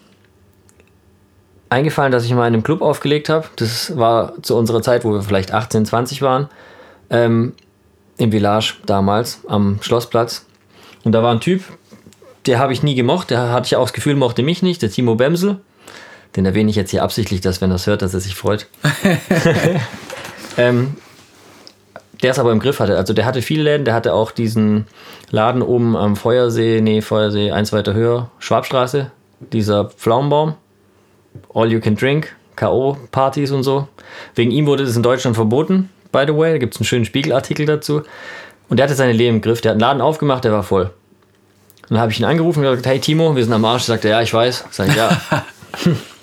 eingefallen, 1.73 2.13
dass 2.13 2.25
ich 2.25 2.33
mal 2.35 2.47
in 2.47 2.55
einem 2.55 2.63
Club 2.63 2.83
aufgelegt 2.83 3.29
habe. 3.29 3.47
Das 3.57 3.97
war 3.97 4.35
zu 4.43 4.57
unserer 4.57 4.83
Zeit, 4.83 5.05
wo 5.05 5.13
wir 5.13 5.23
vielleicht 5.23 5.53
18, 5.53 5.87
20 5.87 6.23
waren. 6.23 6.49
Ähm, 7.11 7.55
Im 8.19 8.31
Village 8.31 8.75
damals, 8.87 9.41
am 9.49 9.79
Schlossplatz. 9.81 10.47
Und 11.03 11.13
da 11.13 11.23
war 11.23 11.33
ein 11.33 11.41
Typ, 11.41 11.63
der 12.47 12.59
habe 12.59 12.73
ich 12.73 12.83
nie 12.83 12.95
gemocht. 12.95 13.31
Der 13.31 13.51
hatte 13.51 13.67
ich 13.67 13.77
auch 13.77 13.85
das 13.85 13.93
Gefühl, 13.93 14.15
mochte 14.15 14.43
mich 14.43 14.63
nicht. 14.63 14.83
Der 14.83 14.91
Timo 14.91 15.15
Bemsel. 15.15 15.59
Den 16.37 16.47
erwähne 16.47 16.71
ich 16.71 16.77
jetzt 16.77 16.91
hier 16.91 17.03
absichtlich, 17.03 17.41
dass 17.41 17.61
wenn 17.61 17.71
er 17.71 17.77
es 17.77 17.87
hört, 17.87 18.03
dass 18.03 18.15
er 18.15 18.21
sich 18.21 18.35
freut. 18.35 18.67
ähm, 20.57 20.97
der 22.23 22.31
es 22.31 22.39
aber 22.39 22.53
im 22.53 22.61
Griff 22.61 22.81
hatte. 22.81 22.97
Also 22.97 23.13
der 23.13 23.25
hatte 23.25 23.43
viele 23.43 23.65
Läden, 23.65 23.85
der 23.85 23.95
hatte 23.95 24.15
auch 24.15 24.31
diesen 24.31 24.87
Laden 25.31 25.63
oben 25.63 25.97
am 25.97 26.17
Feuersee, 26.17 26.81
nee, 26.81 27.03
Feuersee, 27.03 27.51
eins 27.51 27.73
weiter 27.73 27.95
höher, 27.95 28.31
Schwabstraße, 28.39 29.11
dieser 29.41 29.87
Pflaumenbaum, 29.87 30.55
All 31.55 31.71
You 31.71 31.81
Can 31.81 31.97
Drink, 31.97 32.35
K.O.-Partys 32.57 33.53
und 33.53 33.63
so. 33.63 33.89
Wegen 34.35 34.51
ihm 34.51 34.67
wurde 34.67 34.83
es 34.85 34.97
in 34.97 35.03
Deutschland 35.03 35.37
verboten, 35.37 35.91
by 36.11 36.25
the 36.27 36.37
way. 36.37 36.53
Da 36.53 36.59
gibt 36.59 36.75
es 36.75 36.81
einen 36.81 36.87
schönen 36.87 37.05
Spiegelartikel 37.05 37.67
dazu. 37.67 38.03
Und 38.69 38.79
der 38.79 38.85
hatte 38.85 38.95
seine 38.95 39.13
Leben 39.13 39.37
im 39.37 39.43
Griff. 39.43 39.61
Der 39.61 39.71
hat 39.71 39.75
einen 39.75 39.81
Laden 39.81 40.01
aufgemacht, 40.01 40.45
der 40.45 40.53
war 40.53 40.63
voll. 40.63 40.85
Und 41.83 41.91
dann 41.91 42.01
habe 42.01 42.13
ich 42.13 42.21
ihn 42.21 42.25
angerufen 42.25 42.61
und 42.61 42.71
gesagt, 42.71 42.87
hey 42.87 43.01
Timo, 43.01 43.37
wir 43.37 43.45
sind 43.45 43.53
am 43.53 43.65
Arsch. 43.65 43.83
Sagt 43.83 44.05
er, 44.05 44.13
ja, 44.13 44.23
ich 44.23 44.33
weiß. 44.33 44.65
Sag 44.71 44.89
ich, 44.89 44.97
ja. 44.97 45.11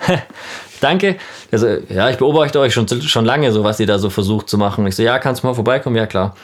Danke. 0.82 1.18
Also, 1.52 1.68
ja, 1.90 2.10
ich 2.10 2.18
beobachte 2.18 2.60
euch 2.60 2.74
schon, 2.74 2.88
schon 2.88 3.26
lange, 3.26 3.52
so 3.52 3.64
was 3.64 3.80
ihr 3.80 3.88
da 3.88 4.00
so 4.00 4.10
versucht 4.10 4.50
zu 4.50 4.58
machen. 4.58 4.86
Ich 4.88 4.96
so, 4.96 5.04
ja, 5.04 5.20
kannst 5.20 5.44
du 5.44 5.48
mal 5.48 5.54
vorbeikommen? 5.54 5.96
Ja, 5.96 6.06
klar. 6.06 6.36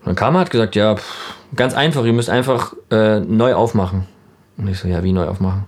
Und 0.00 0.06
dann 0.06 0.14
kam 0.14 0.36
er, 0.36 0.40
hat 0.40 0.50
gesagt, 0.50 0.76
ja, 0.76 0.96
pff, 0.96 1.34
ganz 1.54 1.74
einfach, 1.74 2.04
ihr 2.04 2.12
müsst 2.12 2.30
einfach 2.30 2.74
äh, 2.90 3.20
neu 3.20 3.54
aufmachen. 3.54 4.06
Und 4.56 4.68
ich 4.68 4.78
so, 4.78 4.88
ja, 4.88 5.02
wie 5.02 5.12
neu 5.12 5.26
aufmachen? 5.26 5.64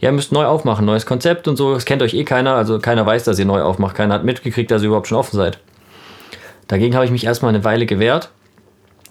Ja, 0.00 0.10
ihr 0.10 0.12
müsst 0.12 0.30
neu 0.32 0.44
aufmachen, 0.44 0.86
neues 0.86 1.06
Konzept 1.06 1.48
und 1.48 1.56
so. 1.56 1.74
Das 1.74 1.84
kennt 1.84 2.02
euch 2.02 2.14
eh 2.14 2.24
keiner, 2.24 2.54
also 2.54 2.78
keiner 2.78 3.04
weiß, 3.04 3.24
dass 3.24 3.38
ihr 3.38 3.44
neu 3.44 3.62
aufmacht. 3.62 3.96
Keiner 3.96 4.14
hat 4.14 4.24
mitgekriegt, 4.24 4.70
dass 4.70 4.82
ihr 4.82 4.88
überhaupt 4.88 5.08
schon 5.08 5.18
offen 5.18 5.36
seid. 5.36 5.58
Dagegen 6.68 6.94
habe 6.94 7.04
ich 7.04 7.10
mich 7.10 7.24
erstmal 7.24 7.48
eine 7.48 7.64
Weile 7.64 7.86
gewehrt. 7.86 8.30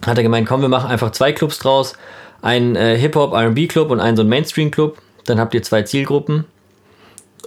Hat 0.06 0.16
er 0.16 0.22
gemeint, 0.22 0.48
komm, 0.48 0.62
wir 0.62 0.68
machen 0.68 0.90
einfach 0.90 1.10
zwei 1.10 1.32
Clubs 1.32 1.58
draus. 1.58 1.94
Einen 2.40 2.76
äh, 2.76 2.96
Hip-Hop, 2.96 3.34
RB-Club 3.34 3.90
und 3.90 4.00
einen 4.00 4.16
so 4.16 4.22
ein 4.22 4.28
Mainstream-Club. 4.28 4.96
Dann 5.26 5.40
habt 5.40 5.54
ihr 5.54 5.62
zwei 5.62 5.82
Zielgruppen. 5.82 6.44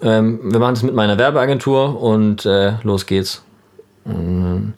Ähm, 0.01 0.51
wir 0.51 0.59
machen 0.59 0.75
das 0.75 0.83
mit 0.83 0.93
meiner 0.93 1.17
Werbeagentur 1.17 1.99
und 2.01 2.45
äh, 2.45 2.73
los 2.83 3.05
geht's. 3.05 3.43
Und 4.03 4.73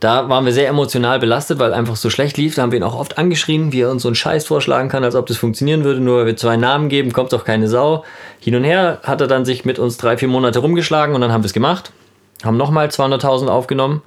da 0.00 0.30
waren 0.30 0.46
wir 0.46 0.52
sehr 0.52 0.68
emotional 0.68 1.18
belastet, 1.18 1.58
weil 1.58 1.74
einfach 1.74 1.94
so 1.94 2.08
schlecht 2.08 2.38
lief. 2.38 2.54
Da 2.54 2.62
haben 2.62 2.72
wir 2.72 2.78
ihn 2.78 2.84
auch 2.84 2.98
oft 2.98 3.18
angeschrien, 3.18 3.70
wie 3.72 3.82
er 3.82 3.90
uns 3.90 4.02
so 4.02 4.08
einen 4.08 4.14
Scheiß 4.14 4.46
vorschlagen 4.46 4.88
kann, 4.88 5.04
als 5.04 5.14
ob 5.14 5.26
das 5.26 5.36
funktionieren 5.36 5.84
würde. 5.84 6.00
Nur 6.00 6.20
weil 6.20 6.26
wir 6.26 6.36
zwei 6.36 6.56
Namen 6.56 6.88
geben, 6.88 7.12
kommt 7.12 7.34
doch 7.34 7.44
keine 7.44 7.68
Sau. 7.68 8.04
Hin 8.40 8.56
und 8.56 8.64
her 8.64 9.00
hat 9.02 9.20
er 9.20 9.26
dann 9.26 9.44
sich 9.44 9.66
mit 9.66 9.78
uns 9.78 9.98
drei, 9.98 10.16
vier 10.16 10.28
Monate 10.28 10.60
rumgeschlagen 10.60 11.14
und 11.14 11.20
dann 11.20 11.32
haben 11.32 11.42
wir 11.42 11.46
es 11.46 11.52
gemacht. 11.52 11.92
Haben 12.42 12.56
nochmal 12.56 12.88
200.000 12.88 13.48
aufgenommen. 13.48 14.02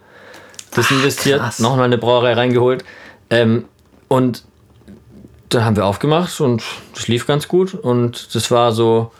Das 0.73 0.89
investiert, 0.89 1.59
nochmal 1.59 1.85
eine 1.85 1.99
Brauerei 1.99 2.33
reingeholt. 2.33 2.83
Ähm, 3.29 3.65
und 4.07 4.43
dann 5.49 5.63
haben 5.63 5.75
wir 5.75 5.85
aufgemacht 5.85 6.41
und 6.41 6.63
das 6.95 7.07
lief 7.07 7.27
ganz 7.27 7.47
gut. 7.47 7.75
Und 7.75 8.33
das 8.33 8.49
war 8.49 8.71
so 8.71 9.11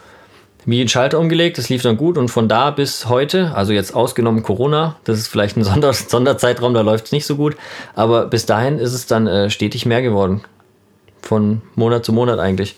wie 0.64 0.80
ein 0.80 0.88
Schalter 0.88 1.18
umgelegt, 1.18 1.58
das 1.58 1.68
lief 1.68 1.82
dann 1.82 1.96
gut. 1.96 2.16
Und 2.18 2.28
von 2.28 2.48
da 2.48 2.70
bis 2.70 3.08
heute, 3.08 3.54
also 3.54 3.72
jetzt 3.72 3.94
ausgenommen 3.94 4.42
Corona, 4.42 4.96
das 5.04 5.18
ist 5.18 5.28
vielleicht 5.28 5.56
ein 5.56 5.64
Sonder 5.64 5.92
Sonderzeitraum, 5.92 6.74
da 6.74 6.80
läuft 6.80 7.06
es 7.06 7.12
nicht 7.12 7.26
so 7.26 7.36
gut. 7.36 7.56
Aber 7.94 8.26
bis 8.26 8.46
dahin 8.46 8.78
ist 8.78 8.94
es 8.94 9.06
dann 9.06 9.26
äh, 9.26 9.50
stetig 9.50 9.86
mehr 9.86 10.02
geworden. 10.02 10.42
Von 11.22 11.62
Monat 11.74 12.04
zu 12.04 12.12
Monat 12.12 12.38
eigentlich. 12.38 12.76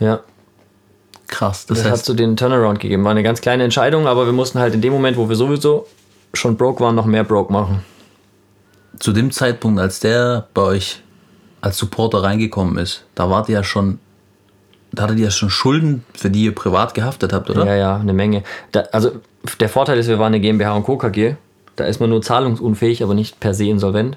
Ja, 0.00 0.20
Krass. 1.28 1.66
Das, 1.66 1.78
das, 1.78 1.86
hat 1.86 1.92
heißt, 1.92 2.04
so 2.04 2.14
den 2.14 2.36
Turnaround 2.36 2.80
gegeben. 2.80 3.04
War 3.04 3.10
eine 3.10 3.22
ganz 3.22 3.40
kleine 3.40 3.64
Entscheidung, 3.64 4.06
aber 4.06 4.26
wir 4.26 4.32
mussten 4.32 4.58
halt 4.58 4.74
in 4.74 4.80
dem 4.80 4.92
Moment, 4.92 5.16
wo 5.16 5.28
wir 5.28 5.36
sowieso 5.36 5.86
schon 6.34 6.56
broke 6.56 6.82
waren, 6.82 6.94
noch 6.94 7.06
mehr 7.06 7.24
broke 7.24 7.52
machen. 7.52 7.84
zu 8.98 9.12
dem 9.12 9.30
Zeitpunkt, 9.30 9.80
als 9.80 10.00
der 10.00 10.48
bei 10.54 10.62
euch 10.62 11.02
als 11.60 11.78
Supporter 11.78 12.22
reingekommen 12.22 12.78
ist, 12.78 13.04
da 13.14 13.28
wart 13.28 13.48
ihr 13.48 13.56
ja 13.56 13.64
schon, 13.64 13.98
da 14.96 15.04
hattet 15.04 15.18
ihr 15.18 15.26
ja 15.26 15.30
schon 15.30 15.50
Schulden, 15.50 16.04
für 16.14 16.30
die 16.30 16.44
ihr 16.44 16.54
privat 16.54 16.94
gehaftet 16.94 17.32
habt, 17.32 17.50
oder? 17.50 17.64
Ja, 17.66 17.74
ja, 17.74 17.96
eine 17.96 18.12
Menge. 18.12 18.42
Da, 18.72 18.80
also 18.92 19.12
der 19.60 19.68
Vorteil 19.68 19.98
ist, 19.98 20.08
wir 20.08 20.18
waren 20.18 20.34
eine 20.34 20.40
GmbH 20.40 20.74
und 20.74 20.82
Co. 20.82 20.96
KG. 20.96 21.36
Da 21.76 21.84
ist 21.84 22.00
man 22.00 22.10
nur 22.10 22.22
zahlungsunfähig, 22.22 23.02
aber 23.02 23.14
nicht 23.14 23.38
per 23.38 23.54
se 23.54 23.66
insolvent. 23.66 24.16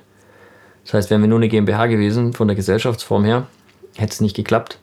Das 0.85 0.93
heißt, 0.93 1.09
wären 1.11 1.21
wir 1.21 1.27
nur 1.27 1.39
eine 1.39 1.49
GmbH 1.49 1.87
gewesen, 1.87 2.33
von 2.33 2.47
der 2.47 2.55
Gesellschaftsform 2.55 3.25
her, 3.25 3.47
hätte 3.95 4.13
es 4.13 4.21
nicht 4.21 4.35
geklappt. 4.35 4.79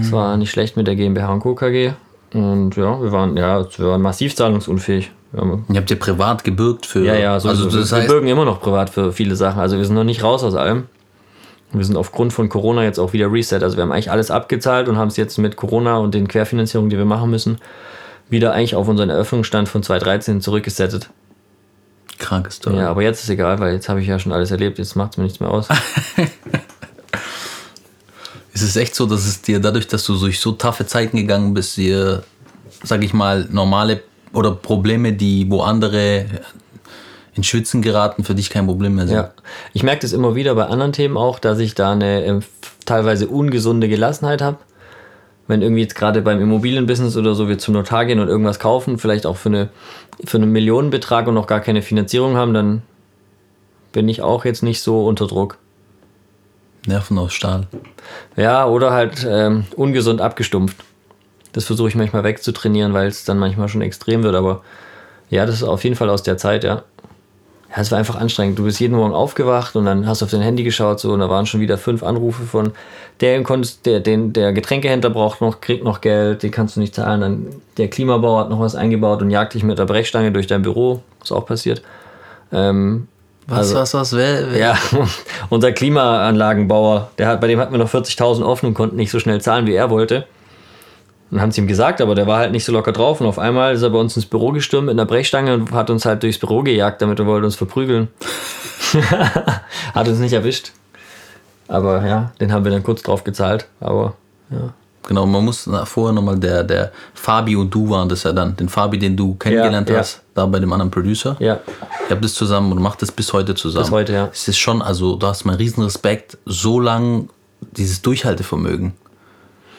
Es 0.00 0.12
war 0.12 0.36
nicht 0.36 0.50
schlecht 0.50 0.76
mit 0.76 0.86
der 0.86 0.96
GmbH 0.96 1.32
und 1.32 1.40
Co. 1.40 1.54
KG. 1.54 1.92
Und 2.34 2.76
ja, 2.76 3.00
wir 3.00 3.12
waren, 3.12 3.36
ja, 3.36 3.66
wir 3.78 3.86
waren 3.86 4.02
massiv 4.02 4.34
zahlungsunfähig. 4.34 5.10
Ihr 5.32 5.76
habt 5.76 5.90
ja 5.90 5.96
privat 5.96 6.44
gebürgt 6.44 6.86
für. 6.86 7.04
ja, 7.04 7.14
ja, 7.14 7.40
so 7.40 7.48
also 7.48 7.68
das 7.68 7.90
wir 7.90 7.98
heißt, 7.98 8.08
bürgen 8.08 8.26
immer 8.26 8.44
noch 8.44 8.60
privat 8.60 8.90
für 8.90 9.12
viele 9.12 9.36
Sachen. 9.36 9.60
Also 9.60 9.76
wir 9.76 9.84
sind 9.84 9.94
noch 9.94 10.04
nicht 10.04 10.22
raus 10.22 10.42
aus 10.42 10.54
allem. 10.54 10.84
Wir 11.72 11.84
sind 11.84 11.96
aufgrund 11.96 12.32
von 12.32 12.48
Corona 12.48 12.84
jetzt 12.84 12.98
auch 12.98 13.12
wieder 13.12 13.30
reset. 13.30 13.62
Also 13.62 13.76
wir 13.76 13.82
haben 13.82 13.92
eigentlich 13.92 14.10
alles 14.10 14.30
abgezahlt 14.30 14.88
und 14.88 14.96
haben 14.96 15.08
es 15.08 15.16
jetzt 15.16 15.36
mit 15.38 15.56
Corona 15.56 15.98
und 15.98 16.14
den 16.14 16.28
Querfinanzierungen, 16.28 16.90
die 16.90 16.96
wir 16.96 17.04
machen 17.04 17.30
müssen, 17.30 17.58
wieder 18.28 18.52
eigentlich 18.52 18.74
auf 18.76 18.88
unseren 18.88 19.10
Eröffnungsstand 19.10 19.68
von 19.68 19.82
2013 19.82 20.40
zurückgesettet. 20.40 21.10
krankes 22.18 22.56
Story. 22.56 22.78
Ja, 22.78 22.90
aber 22.90 23.02
jetzt 23.02 23.22
ist 23.22 23.30
egal, 23.30 23.58
weil 23.58 23.74
jetzt 23.74 23.88
habe 23.88 24.00
ich 24.00 24.06
ja 24.06 24.18
schon 24.18 24.32
alles 24.32 24.50
erlebt. 24.50 24.78
Jetzt 24.78 24.96
macht 24.96 25.12
es 25.12 25.16
mir 25.18 25.24
nichts 25.24 25.40
mehr 25.40 25.50
aus. 25.50 25.68
Ist 28.56 28.62
es 28.62 28.76
echt 28.76 28.94
so, 28.94 29.04
dass 29.04 29.26
es 29.26 29.42
dir 29.42 29.60
dadurch, 29.60 29.86
dass 29.86 30.06
du 30.06 30.16
durch 30.18 30.40
so 30.40 30.52
taffe 30.52 30.86
Zeiten 30.86 31.18
gegangen 31.18 31.52
bist, 31.52 31.76
dir, 31.76 32.22
sag 32.82 33.04
ich 33.04 33.12
mal, 33.12 33.46
normale 33.50 34.00
oder 34.32 34.52
Probleme, 34.52 35.12
die 35.12 35.50
wo 35.50 35.60
andere 35.60 36.24
in 37.36 37.44
Schwitzen 37.44 37.82
geraten, 37.82 38.24
für 38.24 38.34
dich 38.34 38.50
kein 38.50 38.66
Problem 38.66 38.94
mehr 38.94 39.06
sind? 39.06 39.16
Ja, 39.16 39.30
ich 39.72 39.82
merke 39.82 40.00
das 40.00 40.12
immer 40.12 40.34
wieder 40.34 40.54
bei 40.54 40.64
anderen 40.64 40.92
Themen 40.92 41.16
auch, 41.16 41.38
dass 41.38 41.58
ich 41.58 41.74
da 41.74 41.92
eine 41.92 42.24
ähm, 42.24 42.42
teilweise 42.84 43.28
ungesunde 43.28 43.88
Gelassenheit 43.88 44.42
habe. 44.42 44.58
Wenn 45.46 45.62
irgendwie 45.62 45.82
jetzt 45.82 45.94
gerade 45.94 46.22
beim 46.22 46.40
Immobilienbusiness 46.40 47.16
oder 47.16 47.34
so 47.34 47.48
wir 47.48 47.58
zum 47.58 47.74
Notar 47.74 48.04
gehen 48.04 48.18
und 48.18 48.28
irgendwas 48.28 48.58
kaufen, 48.58 48.98
vielleicht 48.98 49.26
auch 49.26 49.36
für, 49.36 49.50
eine, 49.50 49.68
für 50.24 50.38
einen 50.38 50.50
Millionenbetrag 50.50 51.28
und 51.28 51.34
noch 51.34 51.46
gar 51.46 51.60
keine 51.60 51.82
Finanzierung 51.82 52.36
haben, 52.36 52.52
dann 52.52 52.82
bin 53.92 54.08
ich 54.08 54.22
auch 54.22 54.44
jetzt 54.44 54.62
nicht 54.62 54.82
so 54.82 55.06
unter 55.06 55.26
Druck. 55.26 55.58
Nerven 56.86 57.18
aus 57.18 57.32
Stahl. 57.32 57.66
Ja, 58.36 58.66
oder 58.66 58.92
halt 58.92 59.26
ähm, 59.28 59.64
ungesund 59.76 60.20
abgestumpft. 60.20 60.76
Das 61.52 61.64
versuche 61.64 61.88
ich 61.88 61.94
manchmal 61.94 62.24
wegzutrainieren, 62.24 62.92
weil 62.92 63.08
es 63.08 63.24
dann 63.24 63.38
manchmal 63.38 63.68
schon 63.68 63.82
extrem 63.82 64.22
wird. 64.22 64.34
Aber 64.34 64.62
ja, 65.30 65.46
das 65.46 65.56
ist 65.56 65.62
auf 65.62 65.84
jeden 65.84 65.96
Fall 65.96 66.10
aus 66.10 66.22
der 66.22 66.36
Zeit, 66.36 66.64
ja. 66.64 66.82
Ja, 67.74 67.82
es 67.82 67.90
war 67.90 67.98
einfach 67.98 68.16
anstrengend. 68.16 68.58
Du 68.58 68.64
bist 68.64 68.78
jeden 68.80 68.96
Morgen 68.96 69.12
aufgewacht 69.14 69.74
und 69.76 69.84
dann 69.86 70.06
hast 70.06 70.20
du 70.20 70.24
auf 70.26 70.30
dein 70.30 70.40
Handy 70.40 70.62
geschaut 70.62 71.00
so 71.00 71.12
und 71.12 71.20
da 71.20 71.28
waren 71.28 71.46
schon 71.46 71.60
wieder 71.60 71.76
fünf 71.78 72.02
Anrufe 72.02 72.44
von 72.44 72.72
der 73.20 73.42
der, 73.84 74.00
den, 74.00 74.32
der 74.32 74.52
Getränkehändler 74.52 75.10
braucht 75.10 75.40
noch, 75.40 75.60
kriegt 75.60 75.82
noch 75.84 76.00
Geld, 76.00 76.42
den 76.42 76.50
kannst 76.50 76.76
du 76.76 76.80
nicht 76.80 76.94
zahlen. 76.94 77.20
Dann 77.20 77.46
der 77.76 77.88
Klimabauer 77.88 78.40
hat 78.40 78.50
noch 78.50 78.60
was 78.60 78.74
eingebaut 78.74 79.20
und 79.22 79.30
jagt 79.30 79.54
dich 79.54 79.62
mit 79.62 79.78
der 79.78 79.86
Brechstange 79.86 80.32
durch 80.32 80.46
dein 80.46 80.62
Büro. 80.62 81.02
Ist 81.22 81.32
auch 81.32 81.46
passiert. 81.46 81.82
Ähm, 82.52 83.08
Was, 83.48 83.58
Also- 83.58 83.74
was, 83.76 83.94
was? 83.94 84.12
Wer, 84.16 84.52
wer? 84.52 84.58
ja, 84.58 84.78
unser 85.50 85.72
Klimaanlagenbauer, 85.72 87.10
der 87.18 87.28
hat, 87.28 87.40
bei 87.40 87.46
dem 87.48 87.58
hatten 87.58 87.72
wir 87.72 87.78
noch 87.78 87.90
40.000 87.92 88.44
offen 88.44 88.66
und 88.66 88.74
konnten 88.74 88.96
nicht 88.96 89.10
so 89.10 89.18
schnell 89.18 89.40
zahlen, 89.40 89.66
wie 89.66 89.74
er 89.74 89.90
wollte. 89.90 90.26
Dann 91.30 91.40
haben 91.40 91.50
sie 91.50 91.60
ihm 91.60 91.66
gesagt, 91.66 92.00
aber 92.00 92.14
der 92.14 92.26
war 92.26 92.38
halt 92.38 92.52
nicht 92.52 92.64
so 92.64 92.72
locker 92.72 92.92
drauf. 92.92 93.20
Und 93.20 93.26
auf 93.26 93.38
einmal 93.38 93.74
ist 93.74 93.82
er 93.82 93.90
bei 93.90 93.98
uns 93.98 94.16
ins 94.16 94.26
Büro 94.26 94.52
gestürmt 94.52 94.86
mit 94.86 94.94
einer 94.94 95.06
Brechstange 95.06 95.54
und 95.54 95.72
hat 95.72 95.90
uns 95.90 96.04
halt 96.04 96.22
durchs 96.22 96.38
Büro 96.38 96.62
gejagt, 96.62 97.02
damit 97.02 97.18
er 97.18 97.26
wollte 97.26 97.46
uns 97.46 97.56
verprügeln. 97.56 98.08
hat 99.94 100.08
uns 100.08 100.18
nicht 100.18 100.32
erwischt. 100.32 100.72
Aber 101.68 102.06
ja, 102.06 102.32
den 102.40 102.52
haben 102.52 102.64
wir 102.64 102.70
dann 102.70 102.84
kurz 102.84 103.02
drauf 103.02 103.24
gezahlt. 103.24 103.66
Aber 103.80 104.14
ja. 104.50 104.72
Genau, 105.08 105.24
man 105.24 105.44
muss 105.44 105.70
vorher 105.84 106.12
nochmal, 106.12 106.36
der, 106.36 106.64
der 106.64 106.90
Fabi 107.14 107.54
und 107.54 107.72
du 107.72 107.88
waren 107.88 108.08
das 108.08 108.24
ja 108.24 108.32
dann. 108.32 108.56
Den 108.56 108.68
Fabi, 108.68 108.98
den 108.98 109.16
du 109.16 109.34
kennengelernt 109.34 109.88
ja. 109.88 109.98
hast, 109.98 110.22
da 110.34 110.46
bei 110.46 110.58
dem 110.58 110.72
anderen 110.72 110.90
Producer. 110.90 111.36
Ja, 111.38 111.60
Ihr 112.08 112.10
habt 112.10 112.24
das 112.24 112.34
zusammen 112.34 112.72
und 112.72 112.82
macht 112.82 113.02
das 113.02 113.12
bis 113.12 113.32
heute 113.32 113.54
zusammen. 113.54 113.84
Bis 113.84 113.92
heute, 113.92 114.12
ja. 114.12 114.28
Es 114.32 114.48
ist 114.48 114.58
schon, 114.58 114.82
also 114.82 115.14
du 115.14 115.26
hast 115.26 115.44
meinen 115.44 115.56
riesen 115.56 115.84
Respekt, 115.84 116.38
so 116.44 116.80
lang 116.80 117.28
dieses 117.60 118.02
Durchhaltevermögen. 118.02 118.94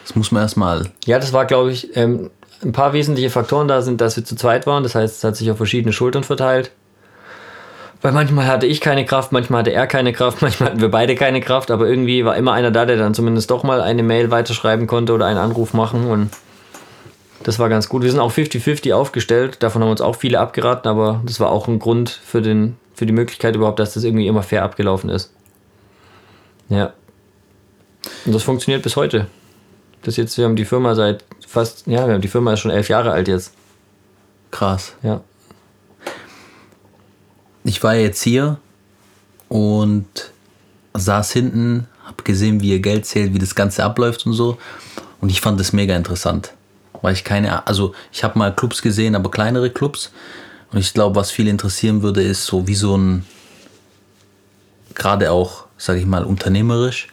Das 0.08 0.16
muss 0.16 0.32
man 0.32 0.42
erstmal. 0.42 0.86
Ja, 1.04 1.18
das 1.18 1.34
war, 1.34 1.44
glaube 1.44 1.70
ich, 1.70 1.94
ähm, 1.94 2.30
ein 2.62 2.72
paar 2.72 2.94
wesentliche 2.94 3.28
Faktoren 3.28 3.68
da 3.68 3.82
sind, 3.82 4.00
dass 4.00 4.16
wir 4.16 4.24
zu 4.24 4.36
zweit 4.36 4.66
waren. 4.66 4.82
Das 4.82 4.94
heißt, 4.94 5.18
es 5.18 5.24
hat 5.24 5.36
sich 5.36 5.50
auf 5.50 5.58
verschiedene 5.58 5.92
Schultern 5.92 6.24
verteilt. 6.24 6.70
Weil 8.00 8.12
manchmal 8.12 8.46
hatte 8.46 8.64
ich 8.64 8.80
keine 8.80 9.04
Kraft, 9.04 9.32
manchmal 9.32 9.60
hatte 9.60 9.72
er 9.72 9.86
keine 9.86 10.14
Kraft, 10.14 10.40
manchmal 10.42 10.70
hatten 10.70 10.80
wir 10.80 10.90
beide 10.90 11.14
keine 11.14 11.42
Kraft, 11.42 11.70
aber 11.70 11.86
irgendwie 11.86 12.24
war 12.24 12.36
immer 12.36 12.54
einer 12.54 12.70
da, 12.70 12.86
der 12.86 12.96
dann 12.96 13.12
zumindest 13.12 13.50
doch 13.50 13.64
mal 13.64 13.82
eine 13.82 14.02
Mail 14.02 14.30
weiterschreiben 14.30 14.86
konnte 14.86 15.12
oder 15.12 15.26
einen 15.26 15.38
Anruf 15.38 15.74
machen 15.74 16.06
und 16.06 16.30
das 17.42 17.58
war 17.58 17.68
ganz 17.68 17.88
gut. 17.88 18.02
Wir 18.02 18.10
sind 18.10 18.20
auch 18.20 18.32
50-50 18.32 18.94
aufgestellt, 18.94 19.62
davon 19.62 19.82
haben 19.82 19.90
uns 19.90 20.00
auch 20.00 20.16
viele 20.16 20.38
abgeraten, 20.38 20.88
aber 20.88 21.20
das 21.24 21.38
war 21.38 21.50
auch 21.50 21.68
ein 21.68 21.80
Grund 21.80 22.08
für, 22.08 22.40
den, 22.40 22.76
für 22.94 23.04
die 23.04 23.12
Möglichkeit 23.12 23.56
überhaupt, 23.56 23.78
dass 23.78 23.94
das 23.94 24.04
irgendwie 24.04 24.26
immer 24.26 24.42
fair 24.42 24.62
abgelaufen 24.62 25.10
ist. 25.10 25.32
Ja. 26.68 26.92
Und 28.24 28.34
das 28.34 28.42
funktioniert 28.42 28.82
bis 28.82 28.96
heute. 28.96 29.26
Das 30.02 30.16
jetzt, 30.16 30.36
wir 30.38 30.44
haben 30.44 30.56
die 30.56 30.64
Firma 30.64 30.94
seit 30.94 31.24
fast, 31.46 31.86
ja, 31.86 32.06
wir 32.06 32.14
haben 32.14 32.20
die 32.20 32.28
Firma 32.28 32.52
ist 32.52 32.60
schon 32.60 32.70
elf 32.70 32.88
Jahre 32.88 33.12
alt 33.12 33.28
jetzt. 33.28 33.52
Krass. 34.50 34.94
Ja. 35.02 35.20
Ich 37.64 37.82
war 37.82 37.94
jetzt 37.94 38.22
hier 38.22 38.58
und 39.48 40.06
saß 40.94 41.32
hinten, 41.32 41.86
hab 42.04 42.24
gesehen, 42.24 42.60
wie 42.60 42.70
ihr 42.70 42.80
Geld 42.80 43.06
zählt, 43.06 43.34
wie 43.34 43.38
das 43.38 43.54
Ganze 43.54 43.84
abläuft 43.84 44.26
und 44.26 44.32
so. 44.32 44.58
Und 45.20 45.30
ich 45.30 45.40
fand 45.40 45.58
das 45.60 45.72
mega 45.72 45.96
interessant. 45.96 46.54
Weil 47.02 47.12
ich 47.12 47.24
keine, 47.24 47.66
also 47.66 47.94
ich 48.12 48.24
habe 48.24 48.38
mal 48.38 48.54
Clubs 48.54 48.82
gesehen, 48.82 49.14
aber 49.14 49.30
kleinere 49.30 49.70
Clubs. 49.70 50.12
Und 50.72 50.78
ich 50.78 50.92
glaube, 50.92 51.16
was 51.16 51.30
viele 51.30 51.50
interessieren 51.50 52.02
würde, 52.02 52.22
ist 52.22 52.44
so 52.44 52.66
wie 52.66 52.74
so 52.74 52.96
ein, 52.96 53.24
gerade 54.94 55.30
auch, 55.30 55.64
sage 55.76 56.00
ich 56.00 56.06
mal, 56.06 56.24
unternehmerisch, 56.24 57.08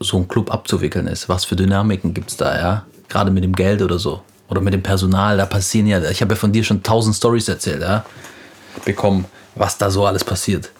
so 0.00 0.16
ein 0.16 0.28
Club 0.28 0.52
abzuwickeln 0.52 1.06
ist. 1.06 1.28
Was 1.28 1.44
für 1.44 1.56
Dynamiken 1.56 2.14
gibt 2.14 2.30
es 2.30 2.36
da, 2.36 2.56
ja? 2.56 2.86
Gerade 3.08 3.30
mit 3.30 3.44
dem 3.44 3.54
Geld 3.54 3.82
oder 3.82 3.98
so. 3.98 4.22
oder 4.48 4.60
mit 4.60 4.72
dem 4.72 4.82
Personal, 4.82 5.36
da 5.36 5.46
passieren 5.46 5.86
ja, 5.86 6.02
ich 6.10 6.22
habe 6.22 6.34
ja 6.34 6.38
von 6.38 6.52
dir 6.52 6.64
schon 6.64 6.82
tausend 6.82 7.14
Stories 7.14 7.48
erzählt, 7.48 7.82
ja, 7.82 8.04
bekommen, 8.84 9.26
was 9.54 9.76
da 9.76 9.90
so 9.90 10.06
alles 10.06 10.24
passiert. 10.24 10.70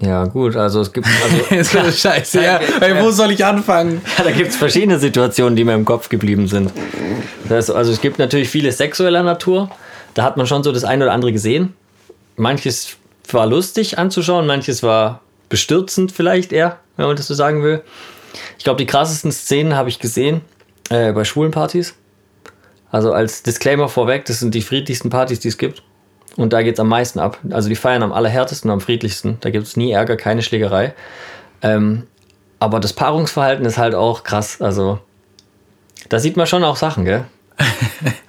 Ja, 0.00 0.24
gut, 0.24 0.56
also 0.56 0.80
es 0.80 0.92
gibt. 0.92 1.06
Also, 1.06 1.54
Ist 1.86 2.00
scheiße, 2.00 2.42
ja. 2.42 2.60
Hey, 2.80 3.00
wo 3.02 3.10
soll 3.10 3.30
ich 3.30 3.44
anfangen? 3.44 4.02
Ja, 4.18 4.24
da 4.24 4.32
gibt 4.32 4.50
es 4.50 4.56
verschiedene 4.56 4.98
Situationen, 4.98 5.56
die 5.56 5.64
mir 5.64 5.74
im 5.74 5.84
Kopf 5.84 6.08
geblieben 6.08 6.48
sind. 6.48 6.72
Das, 7.48 7.70
also 7.70 7.92
es 7.92 8.00
gibt 8.00 8.18
natürlich 8.18 8.48
viele 8.48 8.72
sexueller 8.72 9.22
Natur. 9.22 9.70
Da 10.14 10.24
hat 10.24 10.36
man 10.36 10.46
schon 10.46 10.62
so 10.62 10.72
das 10.72 10.84
eine 10.84 11.04
oder 11.04 11.12
andere 11.12 11.32
gesehen. 11.32 11.74
Manches 12.36 12.96
war 13.30 13.46
lustig 13.46 13.98
anzuschauen, 13.98 14.46
manches 14.46 14.82
war 14.82 15.20
bestürzend 15.48 16.12
vielleicht 16.12 16.52
eher, 16.52 16.78
wenn 16.96 17.06
man 17.06 17.16
das 17.16 17.26
so 17.26 17.34
sagen 17.34 17.62
will. 17.62 17.82
Ich 18.58 18.64
glaube, 18.64 18.78
die 18.78 18.86
krassesten 18.86 19.32
Szenen 19.32 19.74
habe 19.74 19.88
ich 19.88 19.98
gesehen 19.98 20.40
äh, 20.90 21.12
bei 21.12 21.24
schwulen 21.24 21.52
Partys. 21.52 21.94
Also 22.90 23.12
als 23.12 23.42
Disclaimer 23.42 23.88
vorweg, 23.88 24.24
das 24.24 24.40
sind 24.40 24.54
die 24.54 24.62
friedlichsten 24.62 25.10
Partys, 25.10 25.40
die 25.40 25.48
es 25.48 25.58
gibt. 25.58 25.82
Und 26.36 26.52
da 26.52 26.62
geht 26.62 26.74
es 26.74 26.80
am 26.80 26.88
meisten 26.88 27.18
ab. 27.18 27.38
Also 27.50 27.68
die 27.68 27.76
feiern 27.76 28.02
am 28.02 28.12
allerhärtesten, 28.12 28.70
am 28.70 28.80
friedlichsten. 28.80 29.38
Da 29.40 29.50
gibt 29.50 29.66
es 29.66 29.76
nie 29.76 29.92
Ärger, 29.92 30.16
keine 30.16 30.42
Schlägerei. 30.42 30.94
Ähm, 31.62 32.06
aber 32.58 32.80
das 32.80 32.92
Paarungsverhalten 32.92 33.64
ist 33.64 33.78
halt 33.78 33.94
auch 33.94 34.24
krass. 34.24 34.60
Also 34.60 34.98
da 36.08 36.18
sieht 36.18 36.36
man 36.36 36.46
schon 36.46 36.64
auch 36.64 36.76
Sachen, 36.76 37.04
gell? 37.04 37.24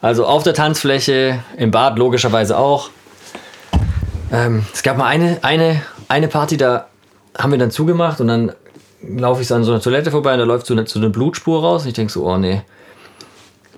Also 0.01 0.27
auf 0.27 0.43
der 0.43 0.53
Tanzfläche, 0.53 1.39
im 1.57 1.71
Bad 1.71 1.97
logischerweise 1.97 2.57
auch. 2.57 2.91
Ähm, 4.32 4.65
es 4.74 4.84
gab 4.84 4.98
mal 4.98 5.05
eine, 5.05 5.39
eine, 5.44 5.82
eine 6.08 6.27
Party, 6.27 6.58
da 6.58 6.88
haben 7.38 7.51
wir 7.51 7.60
dann 7.60 7.72
zugemacht 7.72 8.20
und 8.22 8.27
dann 8.27 8.51
laufe 9.08 9.41
ich 9.41 9.48
so 9.48 9.55
an 9.55 9.63
so 9.63 9.72
einer 9.72 9.82
Toilette 9.82 10.12
vorbei 10.12 10.34
und 10.34 10.39
da 10.39 10.46
läuft 10.46 10.65
so 10.65 10.74
eine, 10.74 10.88
so 10.88 11.00
eine 11.00 11.10
Blutspur 11.10 11.62
raus. 11.62 11.84
Und 11.84 11.89
ich 11.89 11.94
denke 11.94 12.12
so, 12.12 12.25
oh 12.25 12.38
nee, 12.38 12.62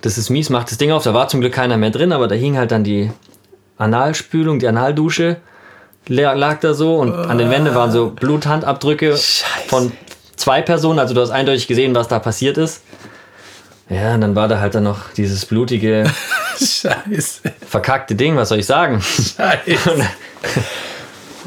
das 0.00 0.16
ist 0.16 0.30
mies, 0.30 0.48
macht 0.50 0.70
das 0.70 0.78
Ding 0.78 0.90
auf. 0.92 1.02
Da 1.04 1.12
war 1.14 1.28
zum 1.28 1.40
Glück 1.40 1.52
keiner 1.52 1.76
mehr 1.76 1.90
drin, 1.90 2.12
aber 2.12 2.28
da 2.28 2.34
hing 2.34 2.56
halt 2.56 2.70
dann 2.70 2.84
die 2.84 3.10
Analspülung, 3.76 4.58
die 4.58 4.68
Analdusche 4.68 5.36
la- 6.06 6.32
lag 6.32 6.60
da 6.60 6.72
so 6.74 6.96
und 6.96 7.12
an 7.12 7.38
den 7.38 7.50
Wänden 7.50 7.74
waren 7.74 7.92
so 7.92 8.10
Bluthandabdrücke 8.10 9.16
von 9.68 9.92
zwei 10.36 10.62
Personen. 10.62 10.98
Also 10.98 11.14
du 11.14 11.20
hast 11.20 11.30
eindeutig 11.30 11.66
gesehen, 11.68 11.94
was 11.94 12.08
da 12.08 12.18
passiert 12.18 12.56
ist. 12.58 12.82
Ja, 13.90 14.14
und 14.14 14.20
dann 14.20 14.34
war 14.34 14.48
da 14.48 14.60
halt 14.60 14.74
dann 14.74 14.84
noch 14.84 15.12
dieses 15.12 15.46
blutige, 15.46 16.04
Scheiße. 16.58 17.40
verkackte 17.66 18.14
Ding, 18.14 18.36
was 18.36 18.50
soll 18.50 18.58
ich 18.58 18.66
sagen? 18.66 19.00
Scheiße. 19.00 19.78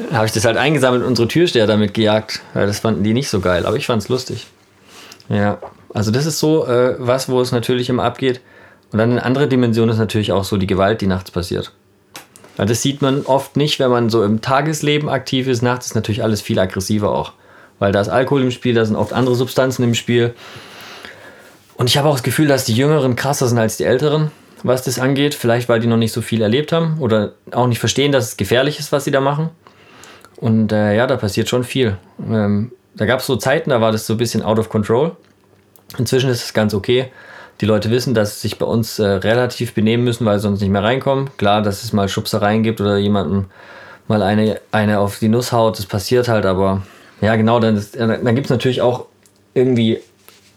Dann 0.09 0.17
habe 0.17 0.25
ich 0.25 0.31
das 0.31 0.45
halt 0.45 0.57
eingesammelt 0.57 1.03
und 1.03 1.09
unsere 1.09 1.27
Türsteher 1.27 1.67
damit 1.67 1.93
gejagt, 1.93 2.41
weil 2.53 2.65
das 2.65 2.79
fanden 2.79 3.03
die 3.03 3.13
nicht 3.13 3.29
so 3.29 3.39
geil, 3.39 3.65
aber 3.65 3.77
ich 3.77 3.85
fand's 3.85 4.09
lustig. 4.09 4.47
Ja, 5.29 5.59
also 5.93 6.11
das 6.11 6.25
ist 6.25 6.39
so 6.39 6.65
äh, 6.65 6.95
was, 6.97 7.29
wo 7.29 7.39
es 7.41 7.51
natürlich 7.51 7.89
immer 7.89 8.03
abgeht. 8.03 8.41
Und 8.91 8.99
dann 8.99 9.11
eine 9.11 9.23
andere 9.23 9.47
Dimension 9.47 9.89
ist 9.89 9.97
natürlich 9.97 10.31
auch 10.31 10.43
so 10.43 10.57
die 10.57 10.67
Gewalt, 10.67 11.01
die 11.01 11.07
nachts 11.07 11.31
passiert. 11.31 11.71
Weil 12.57 12.65
das 12.65 12.81
sieht 12.81 13.01
man 13.01 13.21
oft 13.25 13.55
nicht, 13.55 13.79
wenn 13.79 13.89
man 13.89 14.09
so 14.09 14.23
im 14.23 14.41
Tagesleben 14.41 15.07
aktiv 15.07 15.47
ist. 15.47 15.61
Nachts 15.61 15.87
ist 15.87 15.95
natürlich 15.95 16.23
alles 16.23 16.41
viel 16.41 16.59
aggressiver 16.59 17.11
auch. 17.11 17.33
Weil 17.79 17.93
da 17.93 18.01
ist 18.01 18.09
Alkohol 18.09 18.41
im 18.41 18.51
Spiel, 18.51 18.73
da 18.73 18.83
sind 18.83 18.95
oft 18.95 19.13
andere 19.13 19.35
Substanzen 19.35 19.83
im 19.83 19.95
Spiel. 19.95 20.33
Und 21.81 21.89
ich 21.89 21.97
habe 21.97 22.09
auch 22.09 22.13
das 22.13 22.21
Gefühl, 22.21 22.47
dass 22.47 22.65
die 22.65 22.75
Jüngeren 22.75 23.15
krasser 23.15 23.47
sind 23.47 23.57
als 23.57 23.77
die 23.77 23.85
Älteren, 23.85 24.29
was 24.61 24.83
das 24.83 24.99
angeht. 24.99 25.33
Vielleicht, 25.33 25.67
weil 25.67 25.79
die 25.79 25.87
noch 25.87 25.97
nicht 25.97 26.11
so 26.11 26.21
viel 26.21 26.43
erlebt 26.43 26.71
haben 26.71 26.97
oder 26.99 27.31
auch 27.49 27.65
nicht 27.65 27.79
verstehen, 27.79 28.11
dass 28.11 28.25
es 28.25 28.37
gefährlich 28.37 28.77
ist, 28.77 28.91
was 28.91 29.03
sie 29.03 29.09
da 29.09 29.19
machen. 29.19 29.49
Und 30.35 30.71
äh, 30.71 30.95
ja, 30.95 31.07
da 31.07 31.17
passiert 31.17 31.49
schon 31.49 31.63
viel. 31.63 31.97
Ähm, 32.19 32.71
da 32.93 33.07
gab 33.07 33.21
es 33.21 33.25
so 33.25 33.35
Zeiten, 33.35 33.71
da 33.71 33.81
war 33.81 33.91
das 33.91 34.05
so 34.05 34.13
ein 34.13 34.17
bisschen 34.17 34.43
out 34.43 34.59
of 34.59 34.69
control. 34.69 35.17
Inzwischen 35.97 36.29
ist 36.29 36.45
es 36.45 36.53
ganz 36.53 36.75
okay. 36.75 37.07
Die 37.61 37.65
Leute 37.65 37.89
wissen, 37.89 38.13
dass 38.13 38.35
sie 38.35 38.49
sich 38.49 38.59
bei 38.59 38.67
uns 38.67 38.99
äh, 38.99 39.03
relativ 39.03 39.73
benehmen 39.73 40.03
müssen, 40.03 40.23
weil 40.23 40.37
sie 40.37 40.43
sonst 40.43 40.61
nicht 40.61 40.69
mehr 40.69 40.83
reinkommen. 40.83 41.31
Klar, 41.37 41.63
dass 41.63 41.83
es 41.83 41.93
mal 41.93 42.07
Schubsereien 42.07 42.61
gibt 42.61 42.79
oder 42.79 42.97
jemandem 42.97 43.45
mal 44.07 44.21
eine, 44.21 44.61
eine 44.71 44.99
auf 44.99 45.17
die 45.17 45.29
Nuss 45.29 45.51
haut, 45.51 45.79
das 45.79 45.87
passiert 45.87 46.27
halt, 46.27 46.45
aber 46.45 46.83
ja, 47.21 47.35
genau, 47.37 47.59
dann, 47.59 47.83
dann 47.97 48.35
gibt 48.35 48.45
es 48.45 48.51
natürlich 48.51 48.83
auch 48.83 49.07
irgendwie 49.55 49.99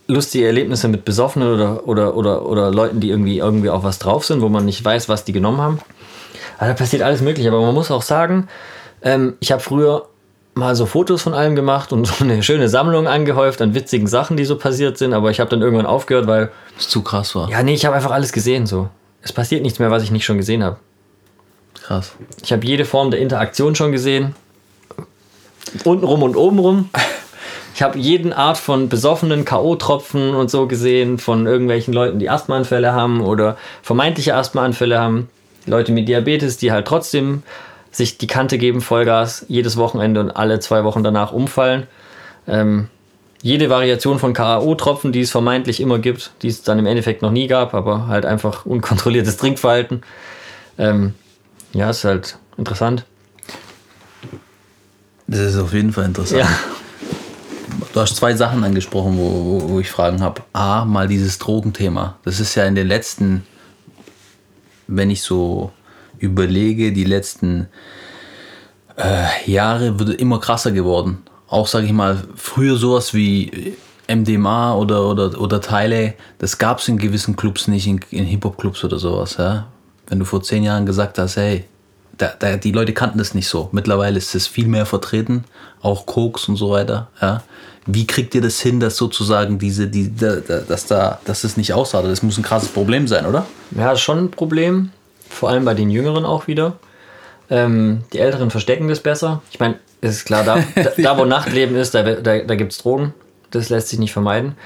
lustige 0.07 0.47
Erlebnisse 0.47 0.89
mit 0.89 1.05
Besoffenen 1.05 1.53
oder, 1.53 1.87
oder, 1.89 2.17
oder, 2.17 2.47
oder 2.47 2.71
Leuten, 2.71 3.01
die 3.01 3.11
irgendwie, 3.11 3.39
irgendwie 3.39 3.71
auf 3.71 3.85
was 3.85 3.99
drauf 3.99 4.25
sind, 4.25 4.41
wo 4.41 4.49
man 4.49 4.65
nicht 4.65 4.85
weiß, 4.85 5.09
was 5.09 5.25
die 5.25 5.33
genommen 5.33 5.61
haben. 5.61 5.79
Also 6.59 6.73
da 6.73 6.79
passiert 6.79 7.03
alles 7.03 7.21
mögliche, 7.21 7.49
aber 7.49 7.61
man 7.61 7.75
muss 7.75 7.91
auch 7.91 8.03
sagen, 8.03 8.49
ähm, 9.03 9.35
ich 9.41 9.51
habe 9.51 9.63
früher 9.63 10.07
mal 10.55 10.77
so 10.77 10.87
Fotos 10.87 11.23
von 11.23 11.35
allem 11.35 11.57
gemacht 11.57 11.93
und 11.93 12.07
so 12.07 12.25
eine 12.25 12.43
schöne 12.43 12.69
Sammlung 12.69 13.07
angehäuft 13.09 13.61
an 13.63 13.75
witzigen 13.75 14.07
Sachen, 14.07 14.37
die 14.37 14.45
so 14.45 14.57
passiert 14.57 14.99
sind, 14.99 15.15
aber 15.15 15.31
ich 15.31 15.41
habe 15.41 15.51
dann 15.51 15.63
irgendwann 15.63 15.87
aufgehört, 15.87 16.27
weil, 16.27 16.51
Was 16.77 16.89
zu 16.89 17.03
krass 17.03 17.35
war. 17.35 17.49
ja, 17.51 17.63
nee, 17.63 17.75
ich 17.75 17.87
habe 17.87 17.97
einfach 17.97 18.13
alles 18.13 18.33
gesehen 18.33 18.67
so. 18.67 18.89
Es 19.23 19.33
passiert 19.33 19.63
nichts 19.63 19.79
mehr, 19.79 19.91
was 19.91 20.03
ich 20.03 20.11
nicht 20.11 20.25
schon 20.27 20.37
gesehen 20.37 20.63
habe. 20.63 20.77
Krass. 21.83 22.13
Ich 22.43 22.53
habe 22.53 22.65
jede 22.67 22.85
Form 22.85 23.11
der 23.11 23.21
Interaktion 23.21 23.75
schon 23.75 23.91
gesehen. 23.91 24.35
Untenrum 25.85 26.23
und 26.23 26.37
obenrum. 26.37 26.91
Ich 27.75 27.83
habe 27.83 27.99
jeden 27.99 28.33
Art 28.33 28.57
von 28.57 28.89
besoffenen 28.89 29.45
K.O.-Tropfen 29.45 30.33
und 30.33 30.49
so 30.49 30.69
gesehen, 30.69 31.19
von 31.19 31.45
irgendwelchen 31.47 31.93
Leuten, 31.93 32.21
die 32.21 32.31
Asthmaanfälle 32.31 32.93
haben 32.93 33.21
oder 33.21 33.57
vermeintliche 33.83 34.37
Asthmaanfälle 34.37 35.01
haben. 35.01 35.29
Leute 35.67 35.91
mit 35.91 36.07
Diabetes, 36.07 36.57
die 36.57 36.71
halt 36.71 36.87
trotzdem 36.87 37.43
sich 37.91 38.17
die 38.17 38.29
Kante 38.29 38.59
geben, 38.59 38.81
Vollgas, 38.81 39.45
jedes 39.49 39.77
Wochenende 39.77 40.21
und 40.21 40.31
alle 40.31 40.61
zwei 40.61 40.85
Wochen 40.85 41.03
danach 41.03 41.33
umfallen. 41.33 41.89
Ähm, 42.47 42.91
jede 43.43 43.69
Variation 43.71 44.21
von 44.21 44.35
K.O.-Tropfen, 44.35 45.11
die 45.11 45.23
es 45.23 45.33
vermeintlich 45.33 45.81
immer 45.81 45.99
gibt, 45.99 46.31
die 46.43 46.49
es 46.49 46.63
dann 46.63 46.79
im 46.79 46.87
Endeffekt 46.87 47.23
noch 47.23 47.33
nie 47.33 47.49
gab, 47.49 47.75
aber 47.75 48.07
halt 48.07 48.25
einfach 48.25 48.67
unkontrolliertes 48.67 49.37
Trinkverhalten. 49.37 50.03
Ähm, 50.79 51.15
ja, 51.73 51.91
ist 51.91 52.05
halt 52.05 52.39
interessant. 52.57 53.05
Das 55.27 55.41
ist 55.41 55.59
auf 55.59 55.73
jeden 55.73 55.93
Fall 55.93 56.05
interessant. 56.05 56.43
Ja. 56.43 56.49
Du 57.95 58.01
hast 58.01 58.17
zwei 58.17 58.35
Sachen 58.35 58.65
angesprochen, 58.65 59.17
wo, 59.17 59.45
wo, 59.45 59.69
wo 59.69 59.79
ich 59.79 59.89
Fragen 59.89 60.21
habe. 60.21 60.43
A, 60.53 60.85
mal 60.85 61.07
dieses 61.07 61.39
Drogenthema. 61.39 62.19
Das 62.25 62.41
ist 62.41 62.57
ja 62.57 62.65
in 62.65 62.75
den 62.75 62.89
letzten, 62.89 63.47
wenn 64.89 65.11
ich 65.11 65.23
so 65.23 65.71
überlege, 66.19 66.93
die 66.93 67.05
letzten 67.05 67.69
äh, 68.97 69.49
Jahre 69.49 69.97
wird 70.01 70.21
immer 70.21 70.41
krasser 70.41 70.73
geworden. 70.73 71.23
Auch, 71.47 71.69
sage 71.69 71.87
ich 71.87 71.93
mal, 71.93 72.21
früher 72.35 72.79
sowas 72.79 73.15
wie 73.15 73.77
MDMA 74.13 74.75
oder, 74.75 75.09
oder, 75.09 75.41
oder 75.41 75.61
Teile, 75.61 76.15
das 76.39 76.59
gab 76.59 76.81
es 76.81 76.89
in 76.89 76.99
gewissen 76.99 77.37
Clubs 77.37 77.69
nicht, 77.69 77.87
in, 77.87 78.01
in 78.11 78.25
Hip-Hop-Clubs 78.25 78.83
oder 78.83 78.99
sowas. 78.99 79.37
Ja? 79.39 79.69
Wenn 80.09 80.19
du 80.19 80.25
vor 80.25 80.43
zehn 80.43 80.65
Jahren 80.65 80.85
gesagt 80.85 81.17
hast, 81.19 81.37
hey, 81.37 81.63
da, 82.19 82.33
da, 82.39 82.57
die 82.57 82.73
Leute 82.73 82.93
kannten 82.93 83.19
das 83.19 83.35
nicht 83.35 83.49
so. 83.49 83.69
Mittlerweile 83.73 84.19
ist 84.19 84.35
es 84.35 84.47
viel 84.47 84.67
mehr 84.67 84.87
vertreten, 84.87 85.45
auch 85.83 86.07
Koks 86.07 86.49
und 86.49 86.57
so 86.57 86.71
weiter. 86.71 87.09
Ja. 87.21 87.43
Wie 87.87 88.07
kriegt 88.07 88.35
ihr 88.35 88.41
das 88.41 88.61
hin, 88.61 88.81
dass 88.81 88.97
sozusagen 88.97 89.59
diese, 89.59 89.89
die, 89.89 90.15
da, 90.15 90.37
da, 90.37 90.61
dass 90.61 90.87
da, 90.87 91.21
dass 91.25 91.43
das 91.43 91.57
nicht 91.57 91.73
ausartet? 91.73 92.11
Das 92.11 92.23
muss 92.23 92.39
ein 92.39 92.43
krasses 92.43 92.71
Problem 92.71 93.07
sein, 93.07 93.27
oder? 93.27 93.47
Ja, 93.77 93.95
schon 93.97 94.25
ein 94.25 94.31
Problem. 94.31 94.91
Vor 95.29 95.51
allem 95.51 95.65
bei 95.65 95.75
den 95.75 95.91
Jüngeren 95.91 96.25
auch 96.25 96.47
wieder. 96.47 96.79
Ähm, 97.51 98.05
die 98.13 98.19
Älteren 98.19 98.51
verstecken 98.51 98.89
das 98.89 99.01
besser. 99.01 99.43
Ich 99.51 99.61
meine, 99.61 99.79
es 100.01 100.17
ist 100.17 100.25
klar, 100.25 100.45
da, 100.45 100.65
da, 100.75 100.91
da 100.97 101.19
wo 101.19 101.25
Nachtleben 101.25 101.77
ist, 101.77 101.95
da, 101.95 102.03
da, 102.03 102.39
da 102.39 102.55
gibt 102.55 102.73
es 102.73 102.79
Drogen. 102.79 103.13
Das 103.51 103.69
lässt 103.69 103.89
sich 103.89 103.99
nicht 103.99 104.13
vermeiden. 104.13 104.57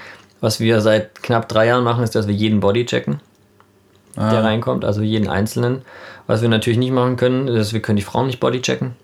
Was 0.40 0.60
wir 0.60 0.80
seit 0.80 1.22
knapp 1.22 1.48
drei 1.48 1.66
Jahren 1.66 1.82
machen, 1.82 2.04
ist, 2.04 2.14
dass 2.14 2.28
wir 2.28 2.34
jeden 2.34 2.60
Body 2.60 2.86
checken, 2.86 3.20
der 4.18 4.44
reinkommt, 4.44 4.84
also 4.84 5.02
jeden 5.02 5.28
Einzelnen. 5.28 5.82
Was 6.26 6.42
wir 6.42 6.48
natürlich 6.48 6.78
nicht 6.78 6.92
machen 6.92 7.16
können, 7.16 7.48
ist, 7.48 7.72
wir 7.72 7.80
können 7.80 7.96
die 7.96 8.02
Frauen 8.02 8.26
nicht 8.26 8.40
body 8.40 8.60
checken. 8.60 8.96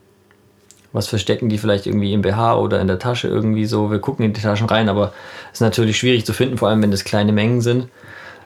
Was 0.93 1.09
verstecken 1.09 1.49
die 1.49 1.59
vielleicht 1.59 1.87
irgendwie 1.87 2.13
im 2.13 2.23
BH 2.23 2.57
oder 2.59 2.81
in 2.81 2.87
der 2.87 2.99
Tasche 2.99 3.29
irgendwie 3.29 3.67
so? 3.67 3.91
Wir 3.91 3.99
gucken 3.99 4.25
in 4.25 4.33
die 4.33 4.41
Taschen 4.41 4.69
rein, 4.69 4.89
aber 4.89 5.13
ist 5.53 5.61
natürlich 5.61 5.99
schwierig 5.99 6.25
zu 6.25 6.33
finden, 6.33 6.59
vor 6.59 6.69
allem 6.69 6.83
wenn 6.83 6.91
das 6.91 7.05
kleine 7.05 7.33
Mengen 7.33 7.61
sind. 7.61 7.89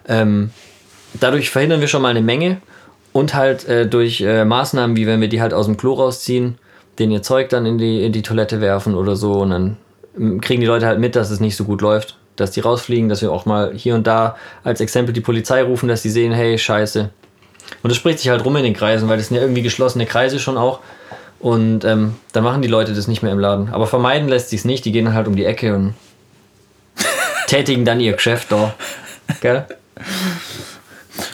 Ähm, 0.07 0.51
dadurch 1.21 1.51
verhindern 1.51 1.81
wir 1.81 1.89
schon 1.89 2.03
mal 2.03 2.09
eine 2.09 2.23
Menge 2.23 2.59
und 3.13 3.35
halt 3.35 3.69
äh, 3.69 3.87
durch 3.87 4.21
äh, 4.21 4.45
Maßnahmen, 4.45 4.97
wie 4.97 5.07
wenn 5.07 5.21
wir 5.21 5.29
die 5.29 5.43
halt 5.43 5.53
aus 5.53 5.67
dem 5.67 5.77
Klo 5.77 5.95
rausziehen, 5.95 6.59
den 6.99 7.11
ihr 7.11 7.23
Zeug 7.23 7.49
dann 7.51 7.67
in 7.67 7.79
die, 7.79 8.05
in 8.05 8.13
die 8.13 8.23
Toilette 8.23 8.61
werfen 8.61 8.95
oder 8.95 9.17
so 9.17 9.33
und 9.41 9.51
dann 9.51 9.77
ähm, 10.17 10.41
kriegen 10.41 10.61
die 10.61 10.67
Leute 10.67 10.87
halt 10.87 11.01
mit, 11.01 11.17
dass 11.17 11.31
es 11.31 11.41
nicht 11.41 11.57
so 11.57 11.65
gut 11.65 11.81
läuft, 11.81 12.17
dass 12.41 12.51
die 12.53 12.61
rausfliegen, 12.61 13.09
dass 13.09 13.23
wir 13.23 13.31
auch 13.33 13.47
mal 13.47 13.73
hier 13.75 13.95
und 13.95 14.07
da 14.07 14.37
als 14.65 14.81
Exempel 14.81 15.13
die 15.13 15.21
Polizei 15.21 15.63
rufen, 15.63 15.89
dass 15.89 16.03
die 16.03 16.11
sehen, 16.11 16.33
hey, 16.33 16.59
scheiße. 16.59 17.11
Und 17.83 17.89
das 17.91 17.97
spricht 17.97 18.19
sich 18.21 18.29
halt 18.31 18.45
rum 18.45 18.57
in 18.57 18.65
den 18.65 18.75
Kreisen, 18.75 19.09
weil 19.09 19.19
das 19.19 19.29
sind 19.29 19.37
ja 19.37 19.43
irgendwie 19.43 19.63
geschlossene 19.63 20.07
Kreise 20.07 20.39
schon 20.39 20.57
auch. 20.57 20.81
Und 21.41 21.85
ähm, 21.85 22.15
dann 22.33 22.43
machen 22.45 22.63
die 22.63 22.69
Leute 22.69 22.95
das 22.95 23.07
nicht 23.07 23.23
mehr 23.23 23.31
im 23.33 23.39
Laden. 23.39 23.69
Aber 23.71 23.87
vermeiden 23.87 24.29
lässt 24.29 24.51
sich 24.51 24.65
nicht, 24.65 24.85
die 24.85 24.93
gehen 24.93 25.05
dann 25.05 25.15
halt 25.15 25.29
um 25.29 25.37
die 25.37 25.45
Ecke 25.45 25.75
und 25.75 25.95
tätigen 27.47 27.85
dann 27.85 28.01
ihr 28.01 28.13
Geschäft 28.15 28.51
da. 28.51 28.75
Gell? 29.41 29.65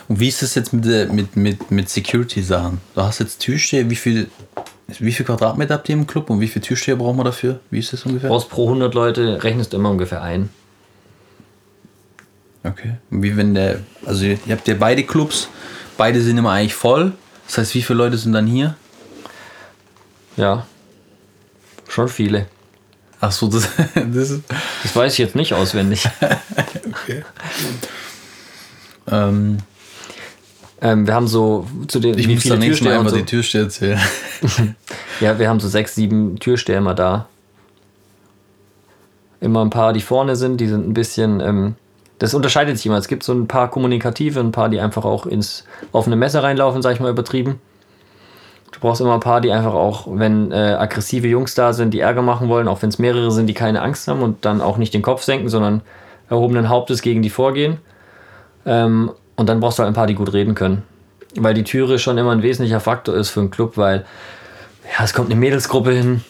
Und 0.09 0.21
wie 0.21 0.29
ist 0.29 0.43
das 0.43 0.55
jetzt 0.55 0.73
mit, 0.73 0.85
der- 0.85 1.07
mit, 1.09 1.37
mit, 1.37 1.71
mit 1.71 1.89
Security-Sachen? 1.89 2.81
Du 2.95 3.01
hast 3.03 3.21
jetzt 3.21 3.39
Türsteher, 3.41 3.89
wie 3.89 3.97
viel, 3.97 4.29
wie 4.99 5.13
viel 5.13 5.25
Quadratmeter 5.25 5.75
habt 5.75 5.89
ihr 5.89 5.95
im 5.95 6.07
Club 6.07 6.29
und 6.31 6.41
wie 6.41 6.49
viele 6.49 6.65
Türsteher 6.65 6.97
brauchen 6.97 7.17
wir 7.19 7.25
dafür? 7.25 7.61
Wie 7.71 7.79
ist 7.79 7.93
das 7.93 8.05
ungefähr? 8.05 8.29
brauchst 8.29 8.51
pro 8.51 8.65
100 8.67 8.95
Leute, 8.95 9.43
rechnest 9.43 9.73
du 9.73 9.77
immer 9.79 9.91
ungefähr 9.91 10.23
ein. 10.23 10.51
Okay. 12.65 12.97
Und 13.11 13.23
Wie 13.23 13.37
wenn 13.37 13.55
der, 13.55 13.81
also 14.05 14.25
ihr 14.25 14.39
habt 14.51 14.67
ja 14.67 14.75
beide 14.75 15.05
Clubs, 15.05 15.49
beide 15.97 16.21
sind 16.21 16.39
immer 16.39 16.53
eigentlich 16.53 16.75
voll. 16.75 17.13
Das 17.47 17.59
heißt, 17.59 17.75
wie 17.75 17.83
viele 17.83 17.99
Leute 17.99 18.17
sind 18.17 18.33
dann 18.33 18.47
hier? 18.47 18.75
Ja. 20.37 20.67
Schon 21.89 22.09
viele. 22.09 22.47
Ach 23.21 23.31
so, 23.31 23.49
das, 23.49 23.69
das. 23.95 24.41
Das 24.83 24.97
weiß 24.97 25.13
ich 25.13 25.19
jetzt 25.19 25.37
nicht 25.37 25.55
auswendig. 25.55 26.09
Ähm, 29.07 29.59
ähm, 30.81 31.07
wir 31.07 31.15
haben 31.15 31.29
so 31.29 31.67
zu 31.89 32.01
den 32.01 32.19
ich 32.19 32.27
wie 32.27 32.35
muss 32.35 32.43
viele 32.43 32.57
Mal 32.57 32.67
Türsteher 32.67 32.99
einfach 32.99 33.11
so. 33.11 33.17
die 33.17 33.25
Türsteher 33.25 33.63
erzählen. 33.65 34.01
Ja, 35.21 35.39
wir 35.39 35.49
haben 35.49 35.61
so 35.61 35.69
sechs, 35.69 35.95
sieben 35.95 36.39
Türsteher 36.39 36.79
immer 36.79 36.95
da. 36.95 37.29
Immer 39.41 39.63
ein 39.63 39.71
paar, 39.71 39.93
die 39.93 40.01
vorne 40.01 40.37
sind, 40.37 40.57
die 40.57 40.67
sind 40.67 40.89
ein 40.89 40.95
bisschen. 40.95 41.41
Ähm, 41.41 41.77
das 42.19 42.35
unterscheidet 42.35 42.77
sich 42.77 42.87
immer. 42.87 42.97
Es 42.97 43.09
gibt 43.09 43.23
so 43.23 43.33
ein 43.33 43.49
paar 43.49 43.71
kommunikative, 43.71 44.41
ein 44.41 44.53
paar, 44.53 44.69
die 44.69 44.81
einfach 44.81 45.05
auch 45.05 45.27
ins 45.27 45.65
offene 45.93 46.17
Messer 46.17 46.43
reinlaufen, 46.43 46.83
sag 46.83 46.95
ich 46.95 47.01
mal 47.01 47.11
übertrieben. 47.11 47.61
Du 48.73 48.81
brauchst 48.81 49.01
immer 49.01 49.15
ein 49.15 49.21
paar, 49.21 49.41
die 49.41 49.53
einfach 49.53 49.75
auch, 49.75 50.07
wenn 50.11 50.51
äh, 50.51 50.77
aggressive 50.79 51.29
Jungs 51.29 51.55
da 51.55 51.73
sind, 51.73 51.95
die 51.95 52.01
Ärger 52.01 52.23
machen 52.23 52.49
wollen, 52.49 52.67
auch 52.69 52.83
wenn 52.83 52.89
es 52.89 52.99
mehrere 52.99 53.31
sind, 53.31 53.47
die 53.47 53.55
keine 53.55 53.83
Angst 53.83 54.09
haben 54.09 54.23
und 54.23 54.45
dann 54.45 54.61
auch 54.61 54.79
nicht 54.79 54.95
den 54.95 55.03
Kopf 55.03 55.23
senken, 55.23 55.49
sondern 55.49 55.83
erhobenen 56.29 56.69
Hauptes 56.69 57.03
gegen 57.03 57.23
die 57.23 57.31
vorgehen. 57.31 57.79
Ähm, 58.67 59.13
und 59.37 59.49
dann 59.49 59.61
brauchst 59.61 59.79
du 59.79 59.83
halt 59.83 59.93
ein 59.93 59.95
paar, 59.95 60.07
die 60.07 60.15
gut 60.15 60.33
reden 60.33 60.55
können. 60.55 60.83
Weil 61.37 61.55
die 61.55 61.65
Türe 61.65 61.99
schon 61.99 62.19
immer 62.19 62.33
ein 62.33 62.43
wesentlicher 62.43 62.81
Faktor 62.81 63.15
ist 63.15 63.31
für 63.31 63.41
einen 63.41 63.51
Club, 63.51 63.77
weil 63.77 64.05
ja, 64.97 65.05
es 65.05 65.15
kommt 65.15 65.31
eine 65.31 65.39
Mädelsgruppe 65.39 65.93
hin, 65.93 66.23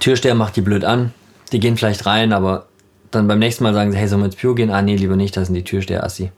Türsteher 0.00 0.34
macht 0.34 0.56
die 0.56 0.60
blöd 0.60 0.84
an, 0.84 1.12
die 1.52 1.60
gehen 1.60 1.76
vielleicht 1.76 2.06
rein, 2.06 2.32
aber 2.32 2.66
dann 3.14 3.28
beim 3.28 3.38
nächsten 3.38 3.64
Mal 3.64 3.74
sagen 3.74 3.92
sie, 3.92 3.98
hey, 3.98 4.08
sollen 4.08 4.22
wir 4.22 4.26
ins 4.26 4.36
Pure 4.36 4.54
gehen? 4.54 4.70
Ah, 4.70 4.82
nee, 4.82 4.96
lieber 4.96 5.16
nicht, 5.16 5.36
das 5.36 5.46
sind 5.46 5.54
die 5.54 5.64
Türsteher 5.64 6.04
Assi. 6.04 6.32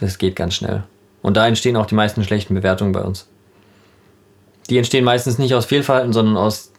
Das 0.00 0.18
geht 0.18 0.36
ganz 0.36 0.54
schnell. 0.54 0.84
Und 1.22 1.36
da 1.36 1.46
entstehen 1.46 1.76
auch 1.76 1.86
die 1.86 1.94
meisten 1.94 2.22
schlechten 2.24 2.54
Bewertungen 2.54 2.92
bei 2.92 3.02
uns. 3.02 3.28
Die 4.70 4.76
entstehen 4.76 5.04
meistens 5.04 5.38
nicht 5.38 5.54
aus 5.54 5.64
Fehlverhalten, 5.64 6.12
sondern 6.12 6.36
aus, 6.36 6.72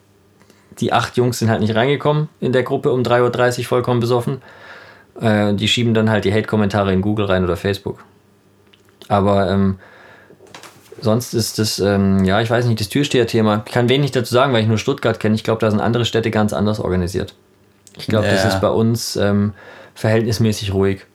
die 0.80 0.94
acht 0.94 1.18
Jungs 1.18 1.40
sind 1.40 1.50
halt 1.50 1.62
nicht 1.62 1.76
reingekommen 1.76 2.30
in 2.40 2.52
der 2.52 2.64
Gruppe 2.64 2.92
um 2.92 3.02
3.30 3.02 3.60
Uhr 3.60 3.66
vollkommen 3.66 4.00
besoffen. 4.00 4.42
Äh, 5.20 5.54
die 5.56 5.68
schieben 5.68 5.94
dann 5.94 6.10
halt 6.10 6.26
die 6.26 6.34
Hate-Kommentare 6.34 6.94
in 6.94 7.02
Google 7.02 7.26
rein 7.26 7.44
oder 7.44 7.58
Facebook. 7.58 8.04
Aber 9.08 9.50
ähm, 9.50 9.80
sonst 11.02 11.34
ist 11.34 11.60
das, 11.60 11.80
ähm, 11.80 12.24
ja, 12.26 12.42
ich 12.42 12.50
weiß 12.50 12.66
nicht, 12.66 12.80
das 12.80 12.90
Türsteher-Thema. 12.90 13.64
Ich 13.66 13.72
kann 13.72 13.90
wenig 13.90 14.12
dazu 14.12 14.34
sagen, 14.34 14.54
weil 14.54 14.62
ich 14.62 14.68
nur 14.68 14.78
Stuttgart 14.78 15.20
kenne. 15.20 15.36
Ich 15.36 15.44
glaube, 15.44 15.62
da 15.62 15.72
sind 15.72 15.80
andere 15.80 16.06
Städte 16.06 16.32
ganz 16.32 16.54
anders 16.54 16.80
organisiert. 16.80 17.34
Ich 17.98 18.08
glaube, 18.08 18.28
das 18.28 18.44
Ja. 18.44 18.50
ist 18.50 18.62
bei 18.62 18.70
uns 18.70 19.16
ähm, 19.16 19.54
verhältnismäßig 19.96 20.74
ruhig. 20.74 21.06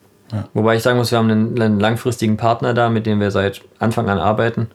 Wobei 0.53 0.75
ich 0.77 0.83
sagen 0.83 0.99
muss, 0.99 1.13
wir 1.13 1.19
haben 1.19 1.31
einen, 1.31 1.61
einen 1.61 1.79
langfristigen 1.79 2.37
Partner 2.37 2.75
da, 2.75 2.89
mit 2.91 3.07
dem 3.07 3.21
wir 3.21 3.31
seit 3.31 3.63
Anfang 3.79 4.09
an 4.09 4.19
arbeiten. 4.19 4.69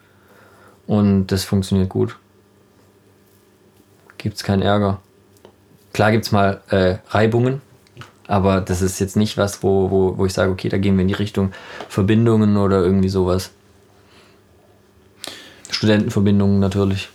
Und 0.88 1.28
das 1.28 1.44
funktioniert 1.44 1.90
gut. 1.90 2.16
Gibt 4.18 4.38
es 4.38 4.44
keinen 4.44 4.62
Ärger. 4.62 5.00
Klar 5.92 6.12
gibt 6.12 6.26
es 6.26 6.32
mal 6.32 6.62
äh, 6.70 6.96
Reibungen, 7.10 7.62
aber 8.28 8.62
das 8.62 8.82
ist 8.82 9.00
jetzt 9.00 9.18
nicht 9.18 9.38
was, 9.38 9.64
wo, 9.64 9.90
wo, 9.92 10.18
wo 10.18 10.26
ich 10.26 10.34
sage, 10.34 10.52
okay, 10.52 10.70
da 10.70 10.78
gehen 10.78 10.96
wir 10.96 11.02
in 11.02 11.08
die 11.10 11.14
Richtung 11.14 11.52
Verbindungen 11.90 12.56
oder 12.58 12.78
irgendwie 12.82 13.10
sowas. 13.10 13.52
Studentenverbindungen 15.72 16.60
natürlich. 16.60 17.10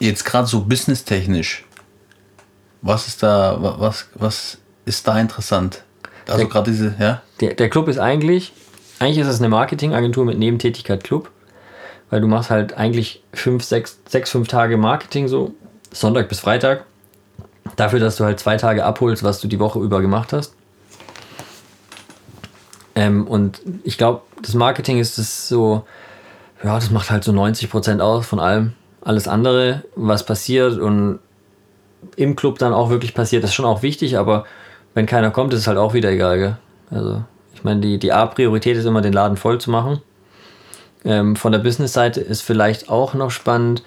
Jetzt 0.00 0.24
gerade 0.24 0.46
so 0.48 0.62
businesstechnisch. 0.62 1.64
Was 2.82 3.06
ist 3.06 3.22
da, 3.22 3.62
wa- 3.62 3.76
was, 3.78 4.06
was 4.14 4.58
ist 4.86 5.06
da 5.06 5.18
interessant? 5.20 5.84
Also 6.26 6.48
gerade 6.48 6.70
diese, 6.70 6.94
ja? 6.98 7.22
Der, 7.40 7.54
der 7.54 7.68
Club 7.70 7.86
ist 7.88 7.98
eigentlich, 7.98 8.52
eigentlich 8.98 9.18
ist 9.18 9.26
es 9.28 9.38
eine 9.38 9.48
Marketingagentur 9.48 10.24
mit 10.24 10.38
Nebentätigkeit 10.38 11.04
Club, 11.04 11.30
weil 12.08 12.20
du 12.20 12.26
machst 12.26 12.50
halt 12.50 12.74
eigentlich 12.74 13.22
fünf, 13.34 13.62
sechs, 13.64 13.98
sechs, 14.08 14.30
fünf 14.30 14.48
Tage 14.48 14.76
Marketing 14.76 15.28
so, 15.28 15.54
Sonntag 15.92 16.28
bis 16.28 16.40
Freitag, 16.40 16.84
dafür, 17.76 18.00
dass 18.00 18.16
du 18.16 18.24
halt 18.24 18.40
zwei 18.40 18.56
Tage 18.56 18.84
abholst, 18.84 19.22
was 19.22 19.40
du 19.40 19.48
die 19.48 19.58
Woche 19.58 19.78
über 19.80 20.00
gemacht 20.00 20.32
hast. 20.32 20.54
Ähm, 22.94 23.26
und 23.26 23.60
ich 23.84 23.98
glaube, 23.98 24.22
das 24.42 24.54
Marketing 24.54 24.98
ist 24.98 25.18
das 25.18 25.48
so, 25.48 25.84
ja, 26.62 26.74
das 26.74 26.90
macht 26.90 27.10
halt 27.10 27.24
so 27.24 27.32
90% 27.32 28.00
aus 28.00 28.26
von 28.26 28.40
allem. 28.40 28.72
Alles 29.02 29.28
andere, 29.28 29.84
was 29.96 30.24
passiert 30.24 30.78
und 30.78 31.20
im 32.16 32.36
Club 32.36 32.58
dann 32.58 32.72
auch 32.72 32.90
wirklich 32.90 33.14
passiert, 33.14 33.44
ist 33.44 33.54
schon 33.54 33.64
auch 33.64 33.82
wichtig, 33.82 34.18
aber 34.18 34.44
wenn 34.94 35.06
keiner 35.06 35.30
kommt, 35.30 35.52
ist 35.52 35.60
es 35.60 35.66
halt 35.66 35.78
auch 35.78 35.94
wieder 35.94 36.10
egal, 36.10 36.38
gell? 36.38 36.56
Also, 36.90 37.22
ich 37.54 37.64
meine, 37.64 37.80
die, 37.80 37.98
die 37.98 38.12
A-Priorität 38.12 38.76
ist 38.76 38.84
immer, 38.84 39.00
den 39.00 39.12
Laden 39.12 39.36
voll 39.36 39.60
zu 39.60 39.70
machen. 39.70 40.00
Ähm, 41.04 41.36
von 41.36 41.52
der 41.52 41.60
Business-Seite 41.60 42.20
ist 42.20 42.42
vielleicht 42.42 42.90
auch 42.90 43.14
noch 43.14 43.30
spannend, 43.30 43.82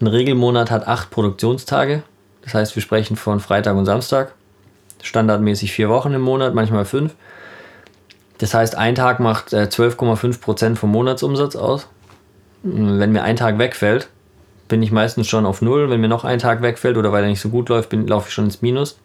ein 0.00 0.06
Regelmonat 0.06 0.70
hat 0.70 0.86
acht 0.86 1.10
Produktionstage. 1.10 2.02
Das 2.42 2.54
heißt, 2.54 2.76
wir 2.76 2.82
sprechen 2.82 3.16
von 3.16 3.40
Freitag 3.40 3.76
und 3.76 3.84
Samstag. 3.84 4.32
Standardmäßig 5.02 5.72
vier 5.72 5.88
Wochen 5.88 6.12
im 6.12 6.22
Monat, 6.22 6.54
manchmal 6.54 6.84
fünf. 6.84 7.14
Das 8.38 8.54
heißt, 8.54 8.76
ein 8.76 8.94
Tag 8.94 9.18
macht 9.18 9.52
äh, 9.52 9.64
12,5% 9.64 10.76
vom 10.76 10.90
Monatsumsatz 10.90 11.56
aus. 11.56 11.88
Wenn 12.62 13.12
mir 13.12 13.22
ein 13.22 13.36
Tag 13.36 13.58
wegfällt, 13.58 14.08
bin 14.68 14.82
ich 14.82 14.92
meistens 14.92 15.26
schon 15.26 15.46
auf 15.46 15.62
Null. 15.62 15.90
Wenn 15.90 16.00
mir 16.00 16.08
noch 16.08 16.24
ein 16.24 16.38
Tag 16.38 16.62
wegfällt 16.62 16.96
oder 16.96 17.10
weil 17.12 17.24
er 17.24 17.30
nicht 17.30 17.40
so 17.40 17.48
gut 17.48 17.68
läuft, 17.68 17.88
bin, 17.88 18.06
laufe 18.06 18.28
ich 18.28 18.34
schon 18.34 18.44
ins 18.44 18.62
Minus. 18.62 18.98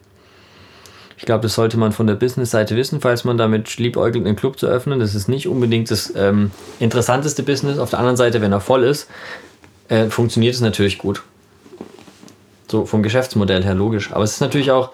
Ich 1.16 1.24
glaube, 1.24 1.42
das 1.42 1.54
sollte 1.54 1.76
man 1.78 1.92
von 1.92 2.06
der 2.06 2.14
Business-Seite 2.14 2.76
wissen, 2.76 3.00
falls 3.00 3.24
man 3.24 3.38
damit 3.38 3.76
liebäugelt, 3.78 4.26
einen 4.26 4.36
Club 4.36 4.58
zu 4.58 4.66
öffnen. 4.66 4.98
Das 4.98 5.14
ist 5.14 5.28
nicht 5.28 5.48
unbedingt 5.48 5.90
das 5.90 6.12
ähm, 6.16 6.50
interessanteste 6.80 7.42
Business. 7.42 7.78
Auf 7.78 7.90
der 7.90 8.00
anderen 8.00 8.16
Seite, 8.16 8.40
wenn 8.40 8.52
er 8.52 8.60
voll 8.60 8.84
ist, 8.84 9.08
äh, 9.88 10.06
funktioniert 10.06 10.54
es 10.54 10.60
natürlich 10.60 10.98
gut. 10.98 11.22
So 12.68 12.84
vom 12.84 13.02
Geschäftsmodell 13.02 13.62
her 13.62 13.74
logisch. 13.74 14.12
Aber 14.12 14.24
es 14.24 14.32
ist 14.32 14.40
natürlich 14.40 14.70
auch 14.70 14.90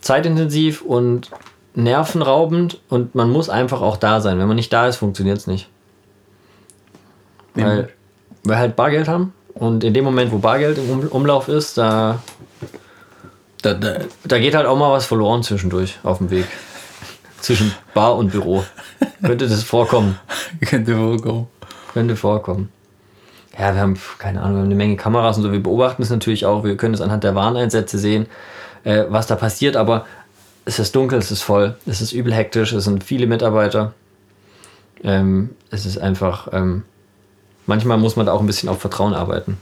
zeitintensiv 0.00 0.82
und 0.82 1.30
nervenraubend 1.74 2.80
und 2.88 3.14
man 3.14 3.30
muss 3.30 3.48
einfach 3.48 3.82
auch 3.82 3.96
da 3.96 4.20
sein. 4.20 4.38
Wenn 4.38 4.48
man 4.48 4.56
nicht 4.56 4.72
da 4.72 4.88
ist, 4.88 4.96
funktioniert 4.96 5.38
es 5.38 5.46
nicht. 5.46 5.68
Weil 7.54 7.90
wir 8.44 8.58
halt 8.58 8.76
Bargeld 8.76 9.08
haben 9.08 9.34
und 9.54 9.84
in 9.84 9.94
dem 9.94 10.04
Moment, 10.04 10.32
wo 10.32 10.38
Bargeld 10.38 10.78
im 10.78 10.90
um 10.90 11.06
Umlauf 11.08 11.48
ist, 11.48 11.78
da, 11.78 12.20
Da, 13.62 13.74
da, 13.74 14.00
da 14.24 14.38
geht 14.38 14.54
halt 14.56 14.66
auch 14.66 14.76
mal 14.76 14.90
was 14.90 15.06
verloren 15.06 15.44
zwischendurch 15.44 15.98
auf 16.02 16.18
dem 16.18 16.30
Weg. 16.30 16.46
Zwischen 17.40 17.72
Bar 17.94 18.16
und 18.16 18.32
Büro. 18.32 18.64
Könnte 19.22 19.48
das 19.48 19.62
vorkommen. 19.62 20.18
könnte 20.60 20.96
vorkommen. 20.96 21.46
Könnte 21.92 22.16
vorkommen. 22.16 22.70
Ja, 23.56 23.74
wir 23.74 23.80
haben, 23.80 23.98
keine 24.18 24.40
Ahnung, 24.40 24.54
wir 24.54 24.60
haben 24.60 24.66
eine 24.66 24.74
Menge 24.74 24.96
Kameras 24.96 25.36
und 25.36 25.44
so. 25.44 25.52
Wir 25.52 25.62
beobachten 25.62 26.02
es 26.02 26.10
natürlich 26.10 26.44
auch. 26.44 26.64
Wir 26.64 26.76
können 26.76 26.94
es 26.94 27.00
anhand 27.00 27.22
der 27.22 27.34
Warneinsätze 27.34 27.98
sehen, 27.98 28.26
äh, 28.82 29.04
was 29.08 29.28
da 29.28 29.36
passiert. 29.36 29.76
Aber 29.76 30.06
es 30.64 30.78
ist 30.78 30.96
dunkel, 30.96 31.18
es 31.18 31.30
ist 31.30 31.42
voll, 31.42 31.76
es 31.86 32.00
ist 32.00 32.12
übel 32.12 32.32
hektisch, 32.32 32.72
es 32.72 32.84
sind 32.84 33.04
viele 33.04 33.26
Mitarbeiter. 33.26 33.92
Ähm, 35.04 35.50
es 35.70 35.86
ist 35.86 35.98
einfach, 35.98 36.48
ähm, 36.52 36.82
manchmal 37.66 37.98
muss 37.98 38.16
man 38.16 38.26
da 38.26 38.32
auch 38.32 38.40
ein 38.40 38.46
bisschen 38.46 38.68
auf 38.68 38.80
Vertrauen 38.80 39.14
arbeiten. 39.14 39.58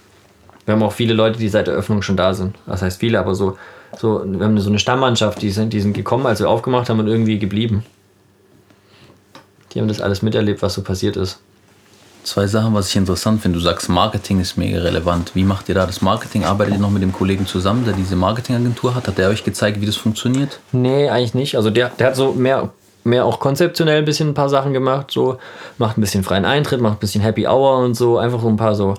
Wir 0.64 0.74
haben 0.74 0.82
auch 0.82 0.92
viele 0.92 1.14
Leute, 1.14 1.38
die 1.38 1.48
seit 1.48 1.66
der 1.66 1.74
Öffnung 1.74 2.02
schon 2.02 2.16
da 2.16 2.34
sind. 2.34 2.56
Das 2.66 2.82
heißt 2.82 3.00
viele, 3.00 3.18
aber 3.18 3.34
so, 3.34 3.56
so 3.98 4.22
wir 4.24 4.44
haben 4.44 4.58
so 4.60 4.68
eine 4.68 4.78
Stammmannschaft, 4.78 5.42
die 5.42 5.50
sind, 5.50 5.72
die 5.72 5.80
sind 5.80 5.94
gekommen, 5.94 6.26
als 6.26 6.40
wir 6.40 6.48
aufgemacht 6.48 6.88
haben 6.88 7.00
und 7.00 7.08
irgendwie 7.08 7.38
geblieben. 7.38 7.84
Die 9.72 9.80
haben 9.80 9.88
das 9.88 10.00
alles 10.00 10.22
miterlebt, 10.22 10.62
was 10.62 10.74
so 10.74 10.82
passiert 10.82 11.16
ist. 11.16 11.40
Zwei 12.22 12.46
Sachen, 12.46 12.74
was 12.74 12.88
ich 12.90 12.96
interessant 12.96 13.40
finde. 13.40 13.58
Du 13.58 13.64
sagst, 13.64 13.88
Marketing 13.88 14.40
ist 14.40 14.58
mega 14.58 14.80
relevant. 14.80 15.34
Wie 15.34 15.42
macht 15.42 15.68
ihr 15.70 15.74
da 15.74 15.86
das 15.86 16.02
Marketing? 16.02 16.44
Arbeitet 16.44 16.74
ihr 16.74 16.80
noch 16.80 16.90
mit 16.90 17.02
dem 17.02 17.12
Kollegen 17.12 17.46
zusammen, 17.46 17.84
der 17.86 17.94
diese 17.94 18.14
Marketingagentur 18.14 18.94
hat? 18.94 19.08
Hat 19.08 19.16
der 19.16 19.30
euch 19.30 19.42
gezeigt, 19.42 19.80
wie 19.80 19.86
das 19.86 19.96
funktioniert? 19.96 20.60
Nee, 20.72 21.08
eigentlich 21.08 21.32
nicht. 21.32 21.56
Also 21.56 21.70
der, 21.70 21.88
der 21.88 22.08
hat 22.08 22.16
so 22.16 22.32
mehr, 22.32 22.70
mehr 23.04 23.24
auch 23.24 23.40
konzeptionell 23.40 23.98
ein 23.98 24.04
bisschen 24.04 24.28
ein 24.28 24.34
paar 24.34 24.48
Sachen 24.48 24.72
gemacht. 24.72 25.10
So 25.10 25.38
macht 25.78 25.98
ein 25.98 26.00
bisschen 26.00 26.24
freien 26.24 26.44
Eintritt, 26.44 26.80
macht 26.80 26.96
ein 26.96 27.00
bisschen 27.00 27.22
Happy 27.22 27.46
Hour 27.46 27.78
und 27.78 27.94
so. 27.94 28.18
Einfach 28.18 28.40
so 28.40 28.48
ein 28.48 28.56
paar 28.56 28.74
so 28.74 28.94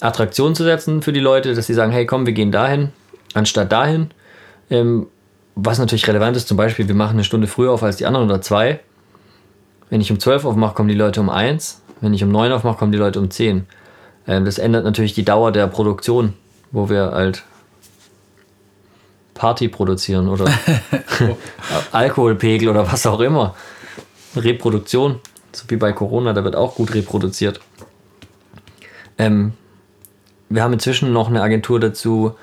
Attraktionen 0.00 0.54
zu 0.54 0.64
setzen 0.64 1.02
für 1.02 1.12
die 1.12 1.20
Leute, 1.20 1.54
dass 1.54 1.66
sie 1.66 1.74
sagen, 1.74 1.92
hey 1.92 2.06
komm, 2.06 2.26
wir 2.26 2.32
gehen 2.32 2.52
dahin, 2.52 2.90
anstatt 3.34 3.72
dahin. 3.72 4.10
Ähm, 4.70 5.06
was 5.54 5.78
natürlich 5.78 6.06
relevant 6.06 6.36
ist, 6.36 6.46
zum 6.46 6.56
Beispiel, 6.56 6.86
wir 6.86 6.94
machen 6.94 7.14
eine 7.14 7.24
Stunde 7.24 7.48
früher 7.48 7.72
auf 7.72 7.82
als 7.82 7.96
die 7.96 8.06
anderen 8.06 8.26
oder 8.28 8.40
zwei. 8.40 8.80
Wenn 9.90 10.00
ich 10.00 10.12
um 10.12 10.20
12 10.20 10.44
aufmache, 10.44 10.74
kommen 10.74 10.88
die 10.88 10.94
Leute 10.94 11.20
um 11.20 11.30
1. 11.30 11.82
Wenn 12.00 12.14
ich 12.14 12.22
um 12.22 12.30
9 12.30 12.52
aufmache, 12.52 12.78
kommen 12.78 12.92
die 12.92 12.98
Leute 12.98 13.18
um 13.18 13.30
10. 13.30 13.66
Ähm, 14.28 14.44
das 14.44 14.58
ändert 14.58 14.84
natürlich 14.84 15.14
die 15.14 15.24
Dauer 15.24 15.50
der 15.50 15.66
Produktion, 15.66 16.34
wo 16.70 16.88
wir 16.88 17.10
halt 17.10 17.42
Party 19.38 19.68
produzieren 19.68 20.28
oder 20.28 20.46
Alkoholpegel 21.92 22.68
oder 22.68 22.90
was 22.90 23.06
auch 23.06 23.20
immer. 23.20 23.54
Reproduktion, 24.36 25.20
so 25.52 25.64
wie 25.68 25.76
bei 25.76 25.92
Corona, 25.92 26.32
da 26.32 26.44
wird 26.44 26.56
auch 26.56 26.74
gut 26.74 26.92
reproduziert. 26.92 27.60
Ähm, 29.16 29.52
wir 30.48 30.62
haben 30.62 30.72
inzwischen 30.72 31.12
noch 31.12 31.28
eine 31.28 31.40
Agentur 31.40 31.80
dazu, 31.80 32.34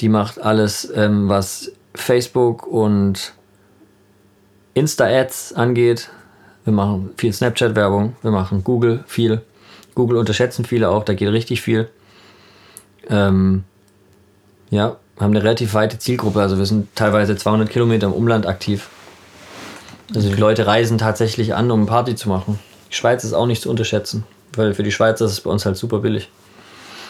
Die 0.00 0.08
macht 0.08 0.40
alles, 0.40 0.88
ähm, 0.94 1.28
was 1.28 1.72
Facebook 1.94 2.66
und 2.66 3.32
Insta-Ads 4.74 5.54
angeht. 5.54 6.10
Wir 6.64 6.72
machen 6.72 7.10
viel 7.16 7.32
Snapchat-Werbung, 7.32 8.14
wir 8.22 8.30
machen 8.30 8.62
Google 8.62 9.02
viel. 9.08 9.42
Google 9.96 10.18
unterschätzen 10.18 10.64
viele 10.64 10.90
auch, 10.90 11.04
da 11.04 11.14
geht 11.14 11.28
richtig 11.30 11.62
viel. 11.62 11.88
Ähm, 13.10 13.64
ja, 14.70 14.96
haben 15.20 15.30
eine 15.30 15.42
relativ 15.42 15.74
weite 15.74 15.98
Zielgruppe, 15.98 16.40
also 16.40 16.58
wir 16.58 16.66
sind 16.66 16.94
teilweise 16.94 17.36
200 17.36 17.68
Kilometer 17.68 18.06
im 18.06 18.12
Umland 18.12 18.46
aktiv. 18.46 18.88
Also 20.14 20.28
die 20.28 20.40
Leute 20.40 20.66
reisen 20.66 20.96
tatsächlich 20.96 21.54
an, 21.54 21.70
um 21.70 21.86
Party 21.86 22.14
zu 22.14 22.28
machen. 22.28 22.58
Die 22.90 22.94
Schweiz 22.94 23.24
ist 23.24 23.34
auch 23.34 23.46
nicht 23.46 23.62
zu 23.62 23.70
unterschätzen, 23.70 24.24
weil 24.54 24.74
für 24.74 24.82
die 24.82 24.92
Schweizer 24.92 25.26
ist 25.26 25.32
es 25.32 25.40
bei 25.40 25.50
uns 25.50 25.66
halt 25.66 25.76
super 25.76 25.98
billig. 25.98 26.30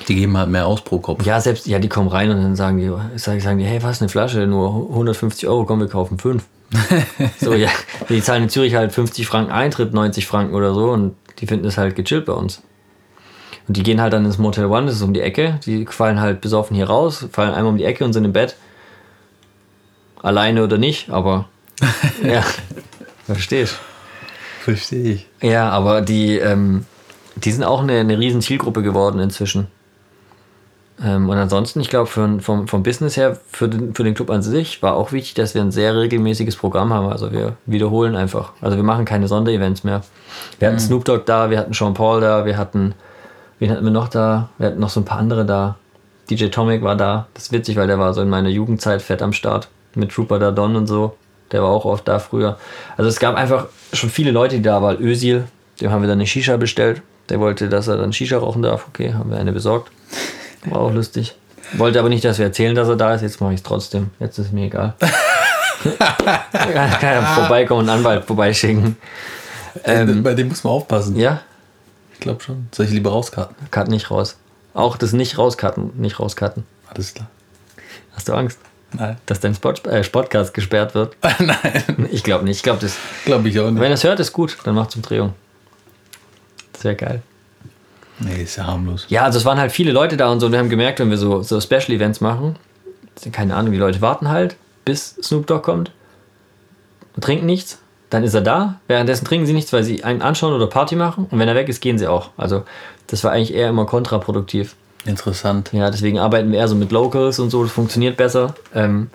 Die 0.08 0.14
geben 0.14 0.36
halt 0.36 0.48
mehr 0.48 0.66
aus 0.66 0.80
pro 0.80 0.98
Kopf. 0.98 1.24
Ja, 1.24 1.40
selbst, 1.40 1.66
ja, 1.66 1.78
die 1.78 1.88
kommen 1.88 2.08
rein 2.08 2.30
und 2.30 2.42
dann 2.42 2.56
sagen 2.56 2.78
die, 2.78 3.18
sagen, 3.18 3.58
die, 3.58 3.64
hey, 3.64 3.82
was, 3.82 4.00
eine 4.00 4.08
Flasche, 4.08 4.46
nur 4.46 4.88
150 4.90 5.48
Euro, 5.48 5.64
komm, 5.64 5.80
wir 5.80 5.88
kaufen 5.88 6.18
fünf. 6.18 6.44
so, 7.40 7.54
ja, 7.54 7.68
die 8.08 8.22
zahlen 8.22 8.44
in 8.44 8.48
Zürich 8.48 8.74
halt 8.74 8.92
50 8.92 9.26
Franken 9.26 9.52
Eintritt, 9.52 9.92
90 9.92 10.26
Franken 10.26 10.54
oder 10.54 10.74
so 10.74 10.90
und 10.90 11.14
die 11.38 11.46
finden 11.46 11.66
es 11.66 11.78
halt 11.78 11.96
gechillt 11.96 12.26
bei 12.26 12.32
uns. 12.32 12.62
Und 13.68 13.76
die 13.76 13.82
gehen 13.82 14.00
halt 14.00 14.12
dann 14.12 14.24
ins 14.24 14.38
Motel 14.38 14.66
One, 14.66 14.86
das 14.86 14.96
ist 14.96 15.02
um 15.02 15.14
die 15.14 15.20
Ecke, 15.20 15.60
die 15.64 15.86
fallen 15.86 16.20
halt 16.20 16.40
besoffen 16.40 16.74
hier 16.74 16.88
raus, 16.88 17.26
fallen 17.30 17.54
einmal 17.54 17.72
um 17.72 17.78
die 17.78 17.84
Ecke 17.84 18.04
und 18.04 18.12
sind 18.12 18.24
im 18.24 18.32
Bett. 18.32 18.56
Alleine 20.22 20.64
oder 20.64 20.78
nicht, 20.78 21.10
aber 21.10 21.48
ja, 22.24 22.42
verstehst. 23.26 23.78
Verstehe 24.60 25.12
ich. 25.12 25.26
Ja, 25.40 25.68
aber 25.70 26.00
die, 26.00 26.38
ähm, 26.38 26.86
die 27.36 27.52
sind 27.52 27.62
auch 27.62 27.82
eine, 27.82 28.00
eine 28.00 28.18
riesen 28.18 28.40
Zielgruppe 28.40 28.82
geworden 28.82 29.20
inzwischen. 29.20 29.68
Ähm, 31.02 31.28
und 31.28 31.36
ansonsten, 31.36 31.80
ich 31.80 31.88
glaube, 31.88 32.08
vom, 32.08 32.40
vom 32.40 32.82
Business 32.82 33.16
her, 33.16 33.38
für 33.50 33.68
den, 33.68 33.94
für 33.94 34.02
den 34.02 34.14
Club 34.14 34.30
an 34.30 34.42
sich, 34.42 34.82
war 34.82 34.94
auch 34.94 35.12
wichtig, 35.12 35.34
dass 35.34 35.54
wir 35.54 35.62
ein 35.62 35.70
sehr 35.70 35.96
regelmäßiges 35.96 36.56
Programm 36.56 36.92
haben. 36.92 37.08
Also 37.08 37.30
wir 37.32 37.56
wiederholen 37.66 38.16
einfach. 38.16 38.52
Also 38.60 38.76
wir 38.76 38.84
machen 38.84 39.04
keine 39.04 39.28
Sonderevents 39.28 39.84
mehr. 39.84 40.02
Wir 40.58 40.68
hatten 40.68 40.80
Snoop 40.80 41.04
Dogg 41.04 41.24
da, 41.26 41.50
wir 41.50 41.58
hatten 41.58 41.72
Sean 41.72 41.94
Paul 41.94 42.20
da, 42.20 42.44
wir 42.44 42.56
hatten, 42.56 42.94
wen 43.58 43.70
hatten 43.70 43.84
wir 43.84 43.90
noch 43.90 44.08
da? 44.08 44.48
Wir 44.58 44.68
hatten 44.68 44.80
noch 44.80 44.90
so 44.90 45.00
ein 45.00 45.04
paar 45.04 45.18
andere 45.18 45.44
da. 45.44 45.76
DJ 46.30 46.46
Tomic 46.46 46.82
war 46.82 46.96
da. 46.96 47.26
Das 47.34 47.44
ist 47.44 47.52
witzig, 47.52 47.76
weil 47.76 47.86
der 47.86 47.98
war 47.98 48.12
so 48.14 48.22
in 48.22 48.28
meiner 48.28 48.48
Jugendzeit 48.48 49.02
fett 49.02 49.22
am 49.22 49.32
Start. 49.32 49.68
Mit 49.94 50.10
Trooper 50.12 50.38
da 50.38 50.50
Don 50.50 50.76
und 50.76 50.86
so. 50.86 51.16
Der 51.52 51.62
war 51.62 51.70
auch 51.70 51.84
oft 51.84 52.06
da 52.06 52.18
früher. 52.18 52.58
Also 52.96 53.08
es 53.08 53.18
gab 53.18 53.34
einfach 53.34 53.66
schon 53.92 54.10
viele 54.10 54.30
Leute, 54.30 54.56
die 54.56 54.62
da 54.62 54.82
waren. 54.82 55.00
Ösil, 55.00 55.46
dem 55.80 55.90
haben 55.90 56.02
wir 56.02 56.08
dann 56.08 56.18
eine 56.18 56.26
Shisha 56.26 56.56
bestellt. 56.56 57.02
Der 57.30 57.40
wollte, 57.40 57.68
dass 57.68 57.88
er 57.88 57.96
dann 57.96 58.12
Shisha 58.12 58.38
rauchen 58.38 58.62
darf. 58.62 58.86
Okay, 58.88 59.14
haben 59.14 59.30
wir 59.30 59.38
eine 59.38 59.52
besorgt. 59.52 59.90
War 60.66 60.80
auch 60.80 60.92
lustig. 60.92 61.34
Wollte 61.74 61.98
aber 61.98 62.08
nicht, 62.08 62.24
dass 62.24 62.38
wir 62.38 62.46
erzählen, 62.46 62.74
dass 62.74 62.88
er 62.88 62.96
da 62.96 63.14
ist. 63.14 63.22
Jetzt 63.22 63.40
mache 63.40 63.52
ich 63.52 63.60
es 63.60 63.62
trotzdem. 63.62 64.10
Jetzt 64.20 64.38
ist 64.38 64.46
es 64.46 64.52
mir 64.52 64.66
egal. 64.66 64.94
kann, 65.00 66.90
kann 66.90 67.14
er 67.14 67.22
vorbeikommen 67.22 67.82
und 67.82 67.88
einen 67.88 67.98
Anwalt 67.98 68.24
vorbeischicken. 68.24 68.96
Ähm, 69.84 70.22
Bei 70.22 70.34
dem 70.34 70.48
muss 70.48 70.64
man 70.64 70.72
aufpassen. 70.72 71.16
Ja, 71.16 71.40
Ich 72.18 72.22
glaube 72.22 72.42
schon. 72.42 72.66
Soll 72.72 72.86
ich 72.86 72.92
lieber 72.92 73.10
rauskarten? 73.10 73.54
cut 73.70 73.86
nicht 73.88 74.10
raus. 74.10 74.36
Auch 74.74 74.96
das 74.96 75.12
nicht 75.12 75.38
rauscutten, 75.38 75.92
nicht 75.96 76.18
rauscutten. 76.18 76.64
Alles 76.92 77.14
klar. 77.14 77.28
Hast 78.12 78.28
du 78.28 78.34
Angst, 78.34 78.58
Nein. 78.92 79.16
dass 79.26 79.38
dein 79.38 79.54
Spot, 79.54 79.70
äh, 79.88 80.02
Podcast 80.02 80.52
gesperrt 80.52 80.96
wird? 80.96 81.16
Nein. 81.38 82.08
Ich 82.10 82.24
glaube 82.24 82.44
nicht. 82.44 82.56
Ich 82.56 82.62
glaube, 82.64 82.80
das, 82.80 82.96
Glaube 83.24 83.48
ich 83.48 83.58
auch 83.60 83.70
nicht. 83.70 83.80
wenn 83.80 83.92
er 83.92 83.94
es 83.94 84.02
hört, 84.02 84.18
ist 84.18 84.32
gut. 84.32 84.58
Dann 84.64 84.74
macht 84.74 84.96
Umdrehung. 84.96 85.34
Sehr 86.76 86.96
geil. 86.96 87.22
Nee, 88.18 88.42
ist 88.42 88.56
ja 88.56 88.66
harmlos. 88.66 89.06
Ja, 89.08 89.22
also 89.22 89.38
es 89.38 89.44
waren 89.44 89.58
halt 89.58 89.70
viele 89.70 89.92
Leute 89.92 90.16
da 90.16 90.28
und 90.32 90.40
so. 90.40 90.46
Und 90.46 90.52
wir 90.52 90.58
haben 90.58 90.70
gemerkt, 90.70 90.98
wenn 90.98 91.10
wir 91.10 91.18
so, 91.18 91.42
so 91.42 91.60
Special 91.60 91.90
Events 91.92 92.20
machen, 92.20 92.56
sind 93.14 93.32
keine 93.32 93.54
Ahnung, 93.54 93.70
die 93.70 93.78
Leute 93.78 94.00
warten 94.00 94.28
halt, 94.28 94.56
bis 94.84 95.14
Snoop 95.22 95.46
Dogg 95.46 95.62
kommt 95.62 95.92
und 97.14 97.22
trinken 97.22 97.46
nichts. 97.46 97.78
Dann 98.10 98.24
ist 98.24 98.34
er 98.34 98.40
da. 98.40 98.80
Währenddessen 98.86 99.24
trinken 99.24 99.46
sie 99.46 99.52
nichts, 99.52 99.72
weil 99.72 99.82
sie 99.82 100.02
einen 100.04 100.22
anschauen 100.22 100.54
oder 100.54 100.66
Party 100.66 100.96
machen. 100.96 101.26
Und 101.30 101.38
wenn 101.38 101.48
er 101.48 101.54
weg 101.54 101.68
ist, 101.68 101.80
gehen 101.80 101.98
sie 101.98 102.06
auch. 102.06 102.30
Also 102.36 102.64
das 103.06 103.22
war 103.24 103.32
eigentlich 103.32 103.54
eher 103.54 103.68
immer 103.68 103.84
kontraproduktiv. 103.84 104.76
Interessant. 105.04 105.70
Ja, 105.72 105.90
deswegen 105.90 106.18
arbeiten 106.18 106.50
wir 106.50 106.58
eher 106.58 106.68
so 106.68 106.74
mit 106.74 106.90
Locals 106.90 107.38
und 107.38 107.50
so. 107.50 107.62
Das 107.62 107.72
funktioniert 107.72 108.16
besser. 108.16 108.54
Ähm, 108.74 109.10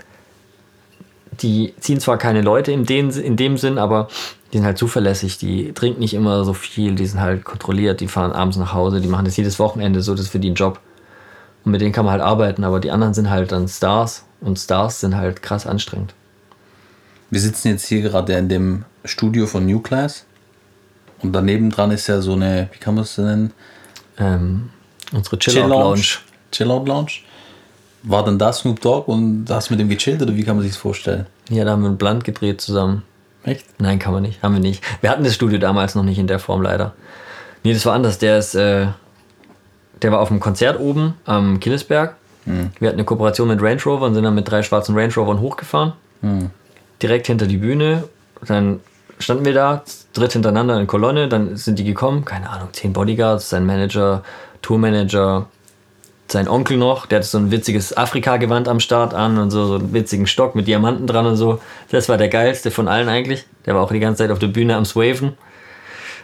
die 1.42 1.74
ziehen 1.80 2.00
zwar 2.00 2.18
keine 2.18 2.42
Leute 2.42 2.72
in, 2.72 2.86
den, 2.86 3.10
in 3.10 3.36
dem 3.36 3.58
Sinn, 3.58 3.78
aber 3.78 4.08
die 4.52 4.58
sind 4.58 4.66
halt 4.66 4.78
zuverlässig. 4.78 5.40
Die 5.40 5.74
trinken 5.74 6.00
nicht 6.00 6.14
immer 6.14 6.44
so 6.46 6.54
viel. 6.54 6.96
Die 6.96 7.06
sind 7.06 7.20
halt 7.20 7.44
kontrolliert. 7.44 8.00
Die 8.00 8.08
fahren 8.08 8.32
abends 8.32 8.58
nach 8.58 8.74
Hause. 8.74 9.02
Die 9.02 9.08
machen 9.08 9.26
das 9.26 9.38
jedes 9.38 9.58
Wochenende 9.58 10.02
so. 10.02 10.14
Das 10.14 10.22
ist 10.26 10.32
für 10.32 10.40
die 10.40 10.52
ein 10.52 10.56
Job. 10.56 10.80
Und 11.66 11.72
mit 11.72 11.82
denen 11.82 11.92
kann 11.92 12.06
man 12.06 12.14
halt 12.14 12.22
arbeiten. 12.22 12.64
Aber 12.64 12.80
die 12.80 12.92
anderen 12.92 13.14
sind 13.14 13.30
halt 13.30 13.52
dann 13.52 13.68
Stars. 13.68 14.26
Und 14.42 14.60
Stars 14.60 15.00
sind 15.00 15.16
halt 15.16 15.42
krass 15.42 15.66
anstrengend. 15.66 16.14
Wir 17.34 17.42
sitzen 17.42 17.70
jetzt 17.70 17.88
hier 17.88 18.02
gerade 18.02 18.34
in 18.34 18.48
dem 18.48 18.86
Studio 19.06 19.48
von 19.48 19.66
New 19.66 19.80
Class. 19.80 20.24
Und 21.24 21.34
daneben 21.34 21.72
dran 21.72 21.90
ist 21.90 22.06
ja 22.06 22.22
so 22.22 22.34
eine, 22.34 22.70
wie 22.72 22.78
kann 22.78 22.94
man 22.94 23.06
es 23.06 23.18
nennen? 23.18 23.52
Ähm, 24.20 24.70
unsere 25.12 25.40
Chill-Out-Lounge. 25.40 26.20
Chill-Out 26.52 26.88
Lounge. 26.88 27.12
War 28.04 28.24
denn 28.24 28.38
da 28.38 28.54
Snoop 28.54 28.82
Dogg 28.82 29.12
und 29.12 29.48
hast 29.50 29.70
du 29.70 29.74
mit 29.74 29.80
dem 29.80 29.90
gechillt 29.90 30.22
oder 30.22 30.36
wie 30.36 30.44
kann 30.44 30.58
man 30.58 30.64
sich 30.64 30.74
das 30.74 30.80
vorstellen? 30.80 31.26
Ja, 31.50 31.66
da 31.66 31.72
haben 31.72 31.82
wir 31.82 31.90
ein 31.90 31.98
Blunt 31.98 32.24
gedreht 32.24 32.62
zusammen. 32.62 33.02
Echt? 33.42 33.66
Nein, 33.80 33.98
kann 33.98 34.14
man 34.14 34.22
nicht. 34.22 34.44
Haben 34.44 34.54
wir 34.54 34.62
nicht. 34.62 34.84
Wir 35.02 35.10
hatten 35.10 35.24
das 35.24 35.34
Studio 35.34 35.58
damals 35.58 35.96
noch 35.96 36.04
nicht 36.04 36.20
in 36.20 36.28
der 36.28 36.38
Form 36.38 36.62
leider. 36.62 36.94
Nee, 37.64 37.74
das 37.74 37.84
war 37.88 37.96
anders. 37.96 38.20
Der 38.20 38.38
ist, 38.38 38.54
äh, 38.54 38.90
der 40.04 40.12
war 40.12 40.20
auf 40.20 40.28
dem 40.28 40.40
Konzert 40.40 40.80
oben 40.80 41.16
am 41.26 41.60
Killesberg. 41.60 42.16
Wir 42.46 42.90
hatten 42.90 43.00
eine 43.00 43.06
Kooperation 43.06 43.48
mit 43.48 43.60
Range 43.60 43.82
Rover 43.84 44.06
und 44.06 44.14
sind 44.14 44.24
dann 44.24 44.36
mit 44.36 44.48
drei 44.48 44.62
schwarzen 44.62 44.96
Range 44.96 45.16
Rovern 45.16 45.40
hochgefahren. 45.40 45.94
Direkt 47.02 47.28
hinter 47.28 47.48
die 47.48 47.58
Bühne. 47.58 48.06
Dann 48.46 48.80
standen 49.20 49.46
wir 49.46 49.54
da, 49.54 49.84
dritt 50.14 50.34
hintereinander 50.34 50.80
in 50.80 50.88
Kolonne. 50.88 51.28
Dann 51.28 51.56
sind 51.56 51.80
die 51.80 51.84
gekommen. 51.84 52.26
Keine 52.26 52.50
Ahnung, 52.50 52.70
zehn 52.72 52.94
Bodyguards, 52.94 53.50
sein 53.50 53.66
Manager, 53.66 54.24
Tourmanager, 54.62 55.48
sein 56.34 56.48
Onkel 56.48 56.78
noch, 56.78 57.06
der 57.06 57.20
hat 57.20 57.26
so 57.26 57.38
ein 57.38 57.52
witziges 57.52 57.96
Afrika-Gewand 57.96 58.68
am 58.68 58.80
Start 58.80 59.14
an 59.14 59.38
und 59.38 59.52
so, 59.52 59.66
so 59.66 59.76
einen 59.76 59.94
witzigen 59.94 60.28
Stock 60.28 60.56
mit 60.56 60.68
Diamanten 60.68 61.08
dran 61.08 61.26
und 61.26 61.38
so. 61.38 61.62
Das 61.92 62.10
war 62.10 62.18
der 62.18 62.30
geilste 62.30 62.72
von 62.72 62.88
allen 62.88 63.08
eigentlich. 63.08 63.46
Der 63.66 63.76
war 63.76 63.84
auch 63.84 63.92
die 63.92 64.00
ganze 64.00 64.24
Zeit 64.24 64.32
auf 64.32 64.40
der 64.40 64.48
Bühne 64.48 64.76
am 64.76 64.86
Swaven. 64.86 65.38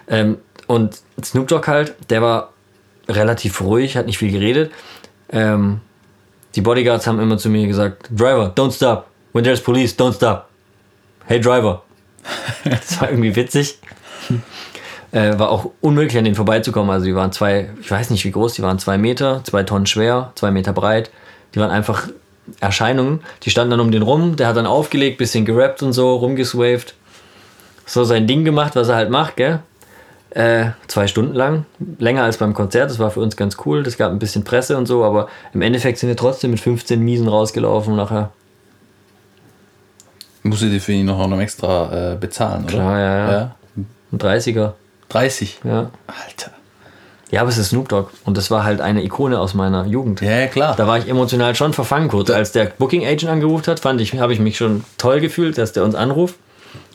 Ähm, 0.07 0.37
und 0.67 0.99
Snoop 1.23 1.47
Dogg 1.47 1.67
halt, 1.67 1.95
der 2.09 2.21
war 2.21 2.53
relativ 3.07 3.61
ruhig, 3.61 3.97
hat 3.97 4.07
nicht 4.07 4.17
viel 4.17 4.31
geredet. 4.31 4.71
Ähm, 5.31 5.81
die 6.55 6.61
Bodyguards 6.61 7.05
haben 7.07 7.19
immer 7.19 7.37
zu 7.37 7.49
mir 7.49 7.67
gesagt, 7.67 8.09
Driver, 8.09 8.51
don't 8.55 8.71
stop. 8.71 9.07
When 9.33 9.43
there's 9.43 9.61
police, 9.61 9.97
don't 9.97 10.13
stop. 10.13 10.48
Hey 11.29 11.39
Driver. 11.39 11.83
Das 12.63 12.99
war 12.99 13.11
irgendwie 13.11 13.35
witzig. 13.35 13.77
Äh, 15.11 15.37
war 15.37 15.51
auch 15.51 15.69
unmöglich 15.79 16.17
an 16.17 16.23
denen 16.23 16.35
vorbeizukommen. 16.35 16.89
Also 16.89 17.05
die 17.05 17.13
waren 17.13 17.31
zwei, 17.31 17.69
ich 17.79 17.91
weiß 17.91 18.09
nicht 18.09 18.25
wie 18.25 18.31
groß, 18.31 18.55
die 18.55 18.63
waren 18.63 18.79
zwei 18.79 18.97
Meter, 18.97 19.43
zwei 19.43 19.61
Tonnen 19.61 19.85
schwer, 19.85 20.31
zwei 20.33 20.49
Meter 20.49 20.73
breit. 20.73 21.11
Die 21.53 21.59
waren 21.59 21.69
einfach 21.69 22.07
Erscheinungen. 22.61 23.19
Die 23.43 23.51
standen 23.51 23.69
dann 23.69 23.79
um 23.79 23.91
den 23.91 24.01
rum, 24.01 24.37
der 24.37 24.47
hat 24.47 24.57
dann 24.57 24.65
aufgelegt, 24.65 25.19
bisschen 25.19 25.45
gerappt 25.45 25.83
und 25.83 25.93
so, 25.93 26.15
rumgeswaved. 26.15 26.95
So 27.85 28.03
sein 28.03 28.25
Ding 28.25 28.43
gemacht, 28.43 28.75
was 28.75 28.89
er 28.89 28.95
halt 28.95 29.11
macht, 29.11 29.35
gell? 29.35 29.59
Äh, 30.31 30.71
zwei 30.87 31.05
Stunden 31.05 31.35
lang, 31.35 31.65
länger 31.99 32.23
als 32.23 32.37
beim 32.37 32.55
Konzert, 32.55 32.89
das 32.89 32.97
war 32.97 33.11
für 33.11 33.19
uns 33.19 33.35
ganz 33.35 33.57
cool. 33.67 33.83
Das 33.83 33.97
gab 33.97 34.11
ein 34.11 34.17
bisschen 34.17 34.43
Presse 34.43 34.77
und 34.77 34.87
so, 34.87 35.03
aber 35.03 35.27
im 35.53 35.61
Endeffekt 35.61 35.99
sind 35.99 36.09
wir 36.09 36.17
trotzdem 36.17 36.49
mit 36.49 36.59
15 36.59 36.99
Miesen 36.99 37.27
rausgelaufen 37.27 37.95
nachher. 37.95 38.31
Musstet 40.49 40.73
ihr 40.73 40.81
für 40.81 40.93
ihn 40.93 41.05
noch, 41.05 41.25
noch 41.27 41.39
extra 41.39 42.13
äh, 42.13 42.15
bezahlen, 42.15 42.63
oder? 42.63 42.73
Klar, 42.73 42.99
ja, 42.99 43.31
ja. 43.31 43.55
Ein 44.11 44.17
30er, 44.17 44.73
30. 45.09 45.59
ja. 45.63 45.91
Alter. 46.07 46.51
Ja, 47.29 47.41
aber 47.41 47.49
es 47.51 47.59
ist 47.59 47.69
Snoop 47.69 47.87
Dogg 47.89 48.09
und 48.25 48.37
das 48.37 48.49
war 48.49 48.63
halt 48.63 48.81
eine 48.81 49.03
Ikone 49.03 49.39
aus 49.39 49.53
meiner 49.53 49.85
Jugend. 49.85 50.21
Ja, 50.21 50.31
ja, 50.31 50.47
klar. 50.47 50.75
Da 50.75 50.87
war 50.87 50.97
ich 50.97 51.07
emotional 51.07 51.53
schon 51.53 51.73
verfangen 51.73 52.07
kurz. 52.09 52.31
Als 52.31 52.51
der 52.51 52.65
Booking 52.65 53.05
Agent 53.05 53.27
angerufen 53.31 53.67
hat, 53.67 53.79
fand 53.79 54.01
ich, 54.01 54.19
habe 54.19 54.33
ich 54.33 54.39
mich 54.39 54.57
schon 54.57 54.83
toll 54.97 55.19
gefühlt, 55.19 55.59
dass 55.59 55.71
der 55.71 55.83
uns 55.83 55.93
anruft. 55.93 56.35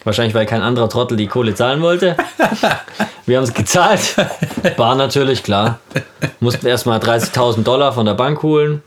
Wahrscheinlich, 0.02 0.34
weil 0.34 0.46
kein 0.46 0.60
anderer 0.60 0.88
Trottel 0.88 1.16
die 1.16 1.28
Kohle 1.28 1.54
zahlen 1.54 1.82
wollte. 1.82 2.16
Wir 3.26 3.36
haben 3.36 3.44
es 3.44 3.54
gezahlt. 3.54 4.16
Bar 4.76 4.96
natürlich, 4.96 5.44
klar. 5.44 5.78
Mussten 6.40 6.66
erstmal 6.66 6.98
30.000 6.98 7.62
Dollar 7.62 7.92
von 7.92 8.04
der 8.04 8.14
Bank 8.14 8.42
holen, 8.42 8.82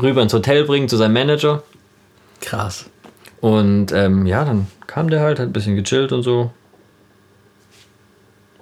rüber 0.00 0.22
ins 0.22 0.32
Hotel 0.32 0.64
bringen 0.64 0.88
zu 0.88 0.96
seinem 0.96 1.12
Manager. 1.12 1.64
Krass. 2.40 2.86
Und 3.44 3.92
ähm, 3.92 4.24
ja, 4.24 4.42
dann 4.42 4.68
kam 4.86 5.10
der 5.10 5.20
halt, 5.20 5.38
hat 5.38 5.48
ein 5.48 5.52
bisschen 5.52 5.76
gechillt 5.76 6.12
und 6.12 6.22
so. 6.22 6.50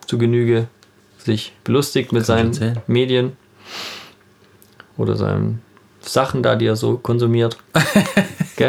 Zu 0.09 0.19
Genüge. 0.19 0.67
Sich 1.19 1.53
belustigt 1.63 2.13
mit 2.13 2.27
seinen 2.27 2.49
erzählen. 2.49 2.79
Medien. 2.89 3.37
Oder 4.97 5.15
seinen 5.15 5.63
Sachen 6.01 6.43
da, 6.43 6.57
die 6.57 6.67
er 6.67 6.75
so 6.75 6.97
konsumiert. 6.97 7.59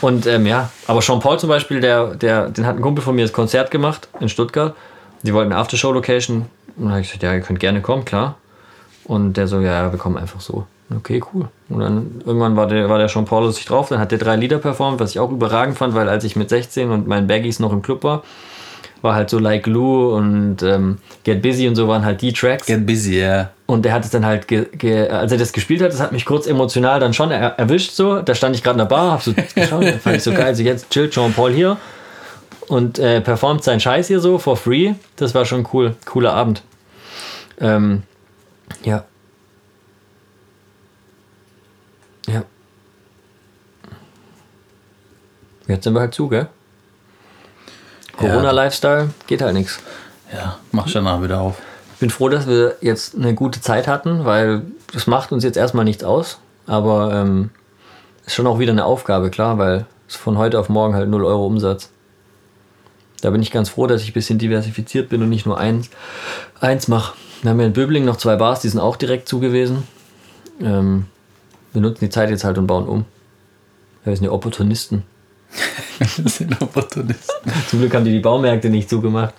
Und 0.00 0.26
ähm, 0.26 0.44
ja, 0.44 0.70
aber 0.88 1.00
Sean 1.00 1.20
Paul 1.20 1.38
zum 1.38 1.50
Beispiel, 1.50 1.80
der, 1.80 2.16
der, 2.16 2.50
den 2.50 2.66
hat 2.66 2.74
ein 2.74 2.82
Kumpel 2.82 3.04
von 3.04 3.14
mir 3.14 3.22
das 3.22 3.32
Konzert 3.32 3.70
gemacht 3.70 4.08
in 4.18 4.28
Stuttgart. 4.28 4.74
Die 5.22 5.32
wollten 5.32 5.52
eine 5.52 5.60
Aftershow-Location. 5.60 6.46
Und 6.76 6.84
da 6.84 6.90
habe 6.90 7.00
ich 7.00 7.06
gesagt, 7.06 7.22
ja, 7.22 7.32
ihr 7.32 7.42
könnt 7.42 7.60
gerne 7.60 7.80
kommen, 7.80 8.04
klar. 8.04 8.38
Und 9.04 9.36
der 9.36 9.46
so, 9.46 9.60
ja, 9.60 9.84
ja, 9.84 9.92
wir 9.92 10.00
kommen 10.00 10.16
einfach 10.16 10.40
so. 10.40 10.66
Okay, 10.90 11.22
cool. 11.32 11.48
Und 11.68 11.80
dann 11.80 12.22
irgendwann 12.26 12.56
war 12.56 12.66
der, 12.66 12.88
war 12.88 12.98
der 12.98 13.06
Jean 13.06 13.24
Paul 13.24 13.50
sich 13.52 13.64
drauf, 13.64 13.88
dann 13.88 13.98
hat 13.98 14.10
der 14.12 14.18
drei 14.18 14.36
Lieder 14.36 14.58
performt, 14.58 15.00
was 15.00 15.10
ich 15.10 15.18
auch 15.18 15.30
überragend 15.30 15.78
fand, 15.78 15.94
weil 15.94 16.08
als 16.08 16.24
ich 16.24 16.36
mit 16.36 16.50
16 16.50 16.90
und 16.90 17.06
meinen 17.06 17.26
Baggies 17.26 17.58
noch 17.58 17.72
im 17.72 17.82
Club 17.82 18.04
war, 18.04 18.22
war 19.00 19.14
halt 19.14 19.30
so 19.30 19.38
Like 19.38 19.64
Glue 19.64 20.14
und 20.14 20.62
ähm, 20.62 20.98
Get 21.24 21.42
Busy 21.42 21.68
und 21.68 21.76
so 21.76 21.88
waren 21.88 22.04
halt 22.04 22.22
die 22.22 22.32
Tracks. 22.32 22.66
Get 22.66 22.86
busy, 22.86 23.20
ja. 23.20 23.50
Und 23.66 23.84
der 23.84 23.92
hat 23.92 24.04
es 24.04 24.10
dann 24.10 24.26
halt, 24.26 24.50
als 24.52 25.32
er 25.32 25.38
das 25.38 25.52
gespielt 25.52 25.82
hat, 25.82 25.92
das 25.92 26.00
hat 26.00 26.12
mich 26.12 26.24
kurz 26.24 26.46
emotional 26.46 27.00
dann 27.00 27.14
schon 27.14 27.30
er, 27.30 27.58
erwischt 27.58 27.92
so. 27.92 28.20
Da 28.20 28.34
stand 28.34 28.56
ich 28.56 28.62
gerade 28.62 28.74
in 28.74 28.78
der 28.78 28.94
Bar, 28.94 29.12
hab 29.12 29.22
so 29.22 29.32
geschaut, 29.32 29.84
fand 30.02 30.16
ich 30.16 30.22
so 30.22 30.32
geil. 30.32 30.46
Also 30.46 30.62
jetzt 30.62 30.90
chillt 30.90 31.12
Jean 31.12 31.32
Paul 31.32 31.52
hier 31.52 31.76
und 32.68 32.98
äh, 32.98 33.20
performt 33.20 33.62
seinen 33.62 33.80
Scheiß 33.80 34.08
hier 34.08 34.20
so 34.20 34.38
for 34.38 34.56
free. 34.56 34.94
Das 35.16 35.34
war 35.34 35.44
schon 35.44 35.66
cool, 35.72 35.96
cooler 36.04 36.32
Abend. 36.32 36.62
Ähm. 37.60 38.02
Ja. 38.84 39.04
Jetzt 45.74 45.84
sind 45.84 45.94
wir 45.94 46.00
halt 46.00 46.14
zu, 46.14 46.28
gell? 46.28 46.46
Corona-Lifestyle 48.16 49.10
geht 49.26 49.42
halt 49.42 49.54
nichts. 49.54 49.80
Ja, 50.32 50.58
mach 50.70 50.86
schon 50.86 51.04
danach 51.04 51.20
wieder 51.20 51.40
auf. 51.40 51.58
Ich 51.94 51.98
bin 51.98 52.10
froh, 52.10 52.28
dass 52.28 52.46
wir 52.46 52.76
jetzt 52.80 53.16
eine 53.16 53.34
gute 53.34 53.60
Zeit 53.60 53.88
hatten, 53.88 54.24
weil 54.24 54.62
das 54.92 55.08
macht 55.08 55.32
uns 55.32 55.42
jetzt 55.42 55.56
erstmal 55.56 55.84
nichts 55.84 56.04
aus. 56.04 56.38
Aber 56.66 57.12
ähm, 57.12 57.50
ist 58.24 58.34
schon 58.34 58.46
auch 58.46 58.60
wieder 58.60 58.70
eine 58.70 58.84
Aufgabe, 58.84 59.30
klar, 59.30 59.58
weil 59.58 59.86
es 60.08 60.14
von 60.14 60.38
heute 60.38 60.60
auf 60.60 60.68
morgen 60.68 60.94
halt 60.94 61.08
0 61.08 61.24
Euro 61.24 61.44
Umsatz. 61.44 61.90
Da 63.20 63.30
bin 63.30 63.42
ich 63.42 63.50
ganz 63.50 63.68
froh, 63.68 63.88
dass 63.88 64.02
ich 64.02 64.10
ein 64.10 64.14
bisschen 64.14 64.38
diversifiziert 64.38 65.08
bin 65.08 65.22
und 65.22 65.28
nicht 65.28 65.44
nur 65.44 65.58
eins, 65.58 65.90
eins 66.60 66.86
mache. 66.86 67.14
Wir 67.42 67.50
haben 67.50 67.58
ja 67.58 67.66
in 67.66 67.72
Böbling 67.72 68.04
noch 68.04 68.16
zwei 68.16 68.36
Bars, 68.36 68.60
die 68.60 68.68
sind 68.68 68.80
auch 68.80 68.94
direkt 68.94 69.28
zugewiesen. 69.28 69.88
Ähm, 70.60 71.06
wir 71.72 71.80
nutzen 71.80 72.04
die 72.04 72.10
Zeit 72.10 72.30
jetzt 72.30 72.44
halt 72.44 72.58
und 72.58 72.68
bauen 72.68 72.86
um. 72.86 73.06
Wir 74.04 74.14
sind 74.14 74.24
ja 74.24 74.30
Opportunisten. 74.30 75.02
Das 75.98 76.16
sind 76.36 76.60
Opportunisten. 76.60 77.52
Zum 77.68 77.80
Glück 77.80 77.94
haben 77.94 78.04
die 78.04 78.12
die 78.12 78.20
Baumärkte 78.20 78.70
nicht 78.70 78.88
zugemacht. 78.88 79.34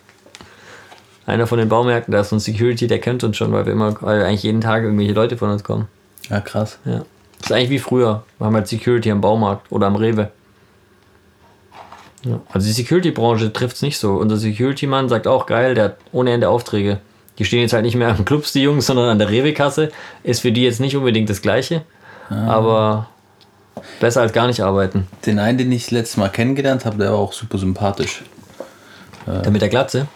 Einer 1.26 1.46
von 1.46 1.58
den 1.58 1.68
Baumärkten, 1.68 2.12
da 2.12 2.20
ist 2.20 2.30
so 2.30 2.36
ein 2.36 2.40
Security, 2.40 2.86
der 2.86 3.00
kennt 3.00 3.24
uns 3.24 3.36
schon, 3.36 3.52
weil 3.52 3.66
wir 3.66 3.72
immer, 3.72 4.00
weil 4.00 4.22
eigentlich 4.22 4.44
jeden 4.44 4.60
Tag 4.60 4.84
irgendwelche 4.84 5.12
Leute 5.12 5.36
von 5.36 5.50
uns 5.50 5.64
kommen. 5.64 5.88
Ja, 6.30 6.40
krass. 6.40 6.78
Ja. 6.84 7.04
Das 7.38 7.50
ist 7.50 7.52
eigentlich 7.52 7.70
wie 7.70 7.78
früher. 7.78 8.24
Wir 8.38 8.46
haben 8.46 8.54
halt 8.54 8.68
Security 8.68 9.10
am 9.10 9.20
Baumarkt 9.20 9.70
oder 9.70 9.88
am 9.88 9.96
Rewe. 9.96 10.30
Ja. 12.24 12.40
Also 12.52 12.66
die 12.66 12.72
Security-Branche 12.72 13.52
trifft 13.52 13.76
es 13.76 13.82
nicht 13.82 13.98
so. 13.98 14.14
Unser 14.14 14.36
Security-Mann 14.36 15.08
sagt 15.08 15.26
auch, 15.26 15.46
geil, 15.46 15.74
der 15.74 15.84
hat 15.84 15.96
ohne 16.12 16.32
Ende 16.32 16.48
Aufträge. 16.48 17.00
Die 17.38 17.44
stehen 17.44 17.60
jetzt 17.60 17.72
halt 17.72 17.84
nicht 17.84 17.96
mehr 17.96 18.08
an 18.16 18.24
Clubs, 18.24 18.52
die 18.52 18.62
Jungs, 18.62 18.86
sondern 18.86 19.08
an 19.08 19.18
der 19.18 19.28
Rewe-Kasse. 19.28 19.90
Ist 20.22 20.40
für 20.40 20.52
die 20.52 20.62
jetzt 20.62 20.80
nicht 20.80 20.96
unbedingt 20.96 21.28
das 21.28 21.42
Gleiche. 21.42 21.82
Aber 22.28 23.08
besser 24.00 24.22
als 24.22 24.32
gar 24.32 24.46
nicht 24.46 24.60
arbeiten. 24.62 25.06
Den 25.24 25.38
einen, 25.38 25.58
den 25.58 25.72
ich 25.72 25.90
letztes 25.90 26.16
Mal 26.16 26.28
kennengelernt 26.28 26.84
habe, 26.84 26.98
der 26.98 27.12
war 27.12 27.18
auch 27.18 27.32
super 27.32 27.58
sympathisch. 27.58 28.22
Der 29.26 29.50
mit 29.50 29.60
der 29.60 29.68
Glatze? 29.68 30.06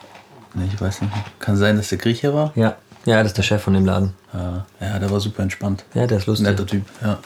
Nee, 0.55 0.68
ich 0.73 0.81
weiß 0.81 1.03
nicht. 1.03 1.12
Kann 1.40 1.57
sein, 1.57 1.77
dass 1.77 1.88
der 1.88 1.99
Grieche 1.99 2.33
war? 2.33 2.53
Ja. 2.55 2.77
Ja, 3.07 3.23
das 3.23 3.29
ist 3.29 3.38
der 3.38 3.42
Chef 3.42 3.62
von 3.62 3.75
dem 3.75 3.87
Laden. 3.87 4.14
Ja, 4.33 4.66
ja 4.81 4.99
der 4.99 5.11
war 5.11 5.20
super 5.20 5.42
entspannt. 5.42 5.85
Ja, 5.94 6.07
der 6.07 6.18
ist 6.18 6.27
lustig. 6.27 6.46
Netter 6.46 6.66
Typ, 6.66 6.85
ja. 7.01 7.18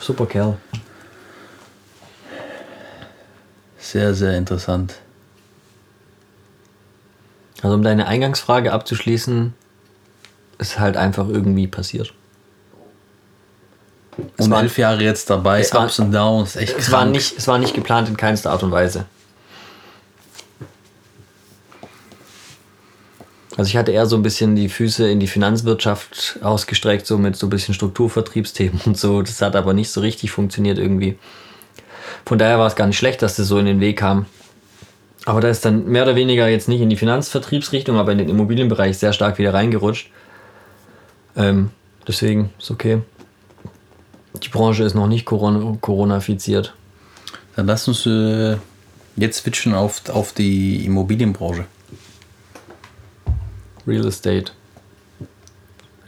Super 0.00 0.26
Kerl. 0.26 0.56
Sehr, 3.78 4.14
sehr 4.14 4.36
interessant. 4.36 4.96
Also 7.62 7.74
um 7.74 7.82
deine 7.82 8.06
Eingangsfrage 8.06 8.72
abzuschließen, 8.72 9.54
ist 10.58 10.78
halt 10.78 10.96
einfach 10.96 11.26
irgendwie 11.28 11.66
passiert. 11.66 12.12
War- 14.38 14.62
elf 14.62 14.78
Jahre 14.78 15.02
jetzt 15.02 15.30
dabei, 15.30 15.60
es 15.60 15.72
war- 15.74 15.84
Ups 15.84 15.98
und 15.98 16.12
Downs, 16.12 16.56
echt 16.56 16.76
Es 16.76 16.90
war, 16.90 17.04
nicht, 17.04 17.36
es 17.38 17.46
war 17.48 17.58
nicht 17.58 17.74
geplant 17.74 18.08
in 18.08 18.16
keinster 18.16 18.50
Art 18.50 18.62
und 18.62 18.70
Weise. 18.72 19.04
Also 23.56 23.68
ich 23.70 23.76
hatte 23.76 23.90
eher 23.90 24.06
so 24.06 24.14
ein 24.16 24.22
bisschen 24.22 24.54
die 24.54 24.68
Füße 24.68 25.08
in 25.10 25.18
die 25.18 25.26
Finanzwirtschaft 25.26 26.38
ausgestreckt, 26.42 27.06
so 27.06 27.18
mit 27.18 27.34
so 27.34 27.46
ein 27.46 27.50
bisschen 27.50 27.74
Strukturvertriebsthemen 27.74 28.80
und 28.86 28.96
so. 28.96 29.22
Das 29.22 29.42
hat 29.42 29.56
aber 29.56 29.72
nicht 29.72 29.90
so 29.90 30.00
richtig 30.00 30.30
funktioniert 30.30 30.78
irgendwie. 30.78 31.18
Von 32.24 32.38
daher 32.38 32.58
war 32.58 32.68
es 32.68 32.76
gar 32.76 32.86
nicht 32.86 32.98
schlecht, 32.98 33.20
dass 33.22 33.36
das 33.36 33.48
so 33.48 33.58
in 33.58 33.66
den 33.66 33.80
Weg 33.80 33.98
kam. 33.98 34.26
Aber 35.24 35.40
da 35.40 35.48
ist 35.48 35.64
dann 35.64 35.86
mehr 35.86 36.04
oder 36.04 36.14
weniger 36.14 36.46
jetzt 36.48 36.68
nicht 36.68 36.80
in 36.80 36.88
die 36.88 36.96
Finanzvertriebsrichtung, 36.96 37.96
aber 37.96 38.12
in 38.12 38.18
den 38.18 38.28
Immobilienbereich 38.28 38.96
sehr 38.98 39.12
stark 39.12 39.38
wieder 39.38 39.52
reingerutscht. 39.52 40.10
Ähm, 41.36 41.70
deswegen 42.06 42.50
ist 42.58 42.70
okay. 42.70 43.02
Die 44.40 44.48
Branche 44.48 44.84
ist 44.84 44.94
noch 44.94 45.06
nicht 45.08 45.24
Corona- 45.26 45.76
Corona-fiziert. 45.80 46.74
Dann 47.56 47.66
lass 47.66 47.88
uns 47.88 48.06
äh, 48.06 48.56
jetzt 49.16 49.38
switchen 49.38 49.74
auf, 49.74 50.08
auf 50.10 50.32
die 50.32 50.84
Immobilienbranche. 50.84 51.64
Real 53.86 54.06
Estate. 54.06 54.52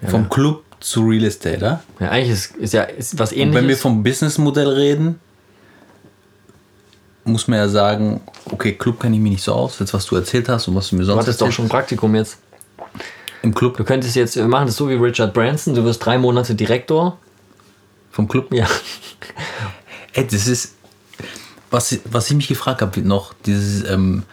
Ja, 0.03 0.09
Vom 0.09 0.29
Club 0.29 0.63
zu 0.81 1.03
Real 1.07 1.25
Estate, 1.25 1.61
ja? 1.65 1.83
ja 1.99 2.11
eigentlich 2.11 2.31
ist, 2.31 2.57
ist 2.57 2.73
ja 2.75 2.83
ist 2.85 3.19
was 3.19 3.33
Und 3.33 3.39
wenn 3.39 3.53
wir 3.53 3.61
ähnliches. 3.61 3.81
vom 3.83 4.03
Businessmodell 4.03 4.69
reden, 4.69 5.19
muss 7.25 7.49
man 7.49 7.59
ja 7.59 7.69
sagen, 7.69 8.21
okay, 8.47 8.73
Club 8.73 9.01
kenne 9.01 9.17
ich 9.17 9.23
mich 9.23 9.33
nicht 9.33 9.45
so 9.45 9.53
aus, 9.55 9.79
jetzt 9.79 9.93
was 9.93 10.07
du 10.07 10.17
erzählt 10.17 10.49
hast 10.49 10.69
und 10.69 10.75
was 10.75 10.89
du 10.89 10.97
mir 10.97 11.03
Du 11.03 11.07
sonst 11.09 11.23
hattest 11.23 11.41
doch 11.43 11.53
schon 11.53 11.67
ein 11.67 11.69
Praktikum 11.69 12.15
jetzt. 12.15 12.39
im 13.43 13.55
Club, 13.55 13.77
Du 13.77 13.85
könntest 13.85 14.17
jetzt, 14.17 14.37
wir 14.37 14.49
machen 14.49 14.67
das 14.67 14.77
so 14.77 14.89
wie 14.89 14.95
Richard 14.95 15.35
Branson, 15.35 15.75
du 15.75 15.85
wirst 15.85 16.05
drei 16.05 16.17
Monate 16.19 16.55
Direktor. 16.55 17.19
Vom 18.11 18.29
Club. 18.29 18.53
Ja. 18.53 18.67
Ey, 20.13 20.27
das 20.27 20.47
ist, 20.47 20.75
was, 21.71 21.99
was 22.05 22.31
ich 22.31 22.37
mich 22.37 22.49
gefragt 22.49 22.83
habe 22.83 23.01
noch, 23.03 23.35
dieses, 23.47 23.89
ähm, 23.89 24.25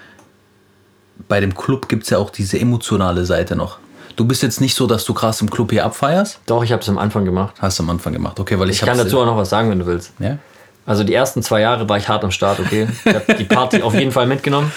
bei 1.28 1.40
dem 1.40 1.56
Club 1.56 1.88
gibt 1.88 2.04
es 2.04 2.10
ja 2.10 2.18
auch 2.18 2.30
diese 2.30 2.60
emotionale 2.60 3.26
Seite 3.26 3.56
noch. 3.56 3.78
Du 4.16 4.26
bist 4.26 4.42
jetzt 4.42 4.62
nicht 4.62 4.74
so, 4.74 4.88
dass 4.88 5.06
du 5.06 5.14
krass 5.14 5.42
im 5.42 5.50
Club 5.50 5.72
hier 5.72 5.86
abfeierst. 5.86 6.40
Doch, 6.48 6.64
ich 6.64 6.72
habe 6.72 6.82
es 6.82 6.90
am 6.90 6.98
Anfang 6.98 7.24
gemacht. 7.26 7.56
Hast 7.60 7.78
du 7.78 7.84
am 7.84 7.90
Anfang 7.92 8.14
gemacht, 8.14 8.40
okay, 8.40 8.58
weil 8.58 8.70
ich, 8.70 8.82
Ich 8.82 8.88
kann 8.88 8.98
dazu 8.98 9.20
auch 9.20 9.26
noch 9.26 9.38
was 9.38 9.50
sagen, 9.50 9.70
wenn 9.70 9.80
du 9.80 9.86
willst. 9.86 10.14
Ja? 10.20 10.40
Also 10.88 11.04
die 11.04 11.14
ersten 11.14 11.44
zwei 11.44 11.62
Jahre 11.62 11.88
war 11.88 11.98
ich 11.98 12.08
hart 12.08 12.24
am 12.24 12.32
Start, 12.32 12.60
okay. 12.60 12.88
Ich 13.06 13.14
habe 13.14 13.36
die 13.36 13.44
Party 13.44 13.82
auf 13.84 13.94
jeden 13.94 14.12
Fall 14.12 14.26
mitgenommen. 14.26 14.72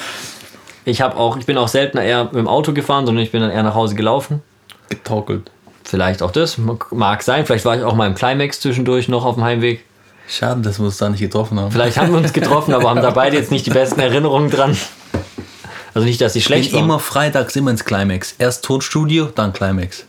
Ich 0.84 1.00
habe 1.00 1.16
auch, 1.16 1.36
ich 1.36 1.46
bin 1.46 1.56
auch 1.56 1.68
seltener 1.68 2.02
eher 2.02 2.24
mit 2.24 2.34
dem 2.34 2.48
Auto 2.48 2.72
gefahren, 2.72 3.06
sondern 3.06 3.22
ich 3.22 3.30
bin 3.30 3.40
dann 3.40 3.50
eher 3.50 3.62
nach 3.62 3.74
Hause 3.74 3.94
gelaufen. 3.94 4.42
Getorkelt. 4.88 5.50
Vielleicht 5.90 6.22
auch 6.22 6.30
das, 6.30 6.56
mag 6.56 7.22
sein. 7.24 7.44
Vielleicht 7.44 7.64
war 7.64 7.76
ich 7.76 7.82
auch 7.82 7.96
mal 7.96 8.06
im 8.06 8.14
Climax 8.14 8.60
zwischendurch 8.60 9.08
noch 9.08 9.24
auf 9.24 9.34
dem 9.34 9.42
Heimweg. 9.42 9.84
Schade, 10.28 10.60
dass 10.60 10.78
wir 10.78 10.86
uns 10.86 10.98
da 10.98 11.08
nicht 11.08 11.18
getroffen 11.18 11.58
haben. 11.58 11.72
Vielleicht 11.72 11.98
haben 11.98 12.12
wir 12.12 12.18
uns 12.18 12.32
getroffen, 12.32 12.72
aber 12.72 12.90
haben 12.90 13.02
da 13.02 13.10
beide 13.10 13.36
jetzt 13.36 13.50
nicht 13.50 13.66
die 13.66 13.70
besten 13.70 13.98
Erinnerungen 13.98 14.50
dran. 14.50 14.76
Also 15.92 16.06
nicht, 16.06 16.20
dass 16.20 16.34
sie 16.34 16.38
ich 16.38 16.44
schlecht 16.44 16.70
bin 16.70 16.76
waren. 16.76 16.84
immer 16.84 16.98
freitags 17.00 17.56
immer 17.56 17.72
ins 17.72 17.84
Climax. 17.84 18.36
Erst 18.38 18.64
Tonstudio, 18.64 19.30
dann 19.34 19.52
Climax. 19.52 20.04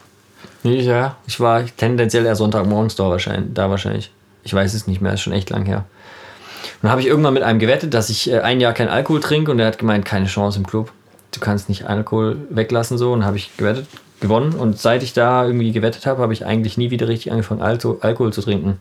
Ja, 0.62 1.16
ich 1.26 1.40
war 1.40 1.66
tendenziell 1.66 2.28
eher 2.28 2.36
Sonntagmorgens 2.36 2.96
da 2.96 3.10
wahrscheinlich, 3.10 3.52
da 3.56 3.72
wahrscheinlich. 3.72 4.12
Ich 4.44 4.54
weiß 4.54 4.76
es 4.76 4.86
nicht 4.86 5.02
mehr, 5.02 5.14
ist 5.14 5.22
schon 5.22 5.34
echt 5.34 5.50
lang 5.50 5.66
her. 5.66 5.78
Und 5.78 6.84
dann 6.84 6.92
habe 6.92 7.02
ich 7.02 7.08
irgendwann 7.08 7.34
mit 7.34 7.42
einem 7.42 7.58
gewettet, 7.58 7.96
dass 7.96 8.12
ich 8.12 8.30
äh, 8.30 8.42
ein 8.42 8.60
Jahr 8.60 8.74
kein 8.74 8.88
Alkohol 8.88 9.20
trinke 9.20 9.50
und 9.50 9.58
er 9.58 9.66
hat 9.66 9.80
gemeint, 9.80 10.06
keine 10.06 10.28
Chance 10.28 10.60
im 10.60 10.68
Club. 10.68 10.92
Du 11.32 11.40
kannst 11.40 11.70
nicht 11.70 11.88
Alkohol 11.88 12.38
weglassen 12.52 13.00
so 13.00 13.14
und 13.14 13.26
habe 13.26 13.38
ich 13.38 13.58
gewettet, 13.58 13.88
gewonnen 14.22 14.54
und 14.54 14.80
seit 14.80 15.04
ich 15.04 15.14
da 15.14 15.46
irgendwie 15.46 15.72
gewettet 15.72 16.06
habe, 16.06 16.22
habe 16.22 16.32
ich 16.34 16.46
eigentlich 16.46 16.78
nie 16.78 16.92
wieder 16.92 17.08
richtig 17.08 17.32
angefangen 17.32 17.62
Alto, 17.62 17.98
Alkohol 18.02 18.32
zu 18.32 18.42
trinken. 18.42 18.78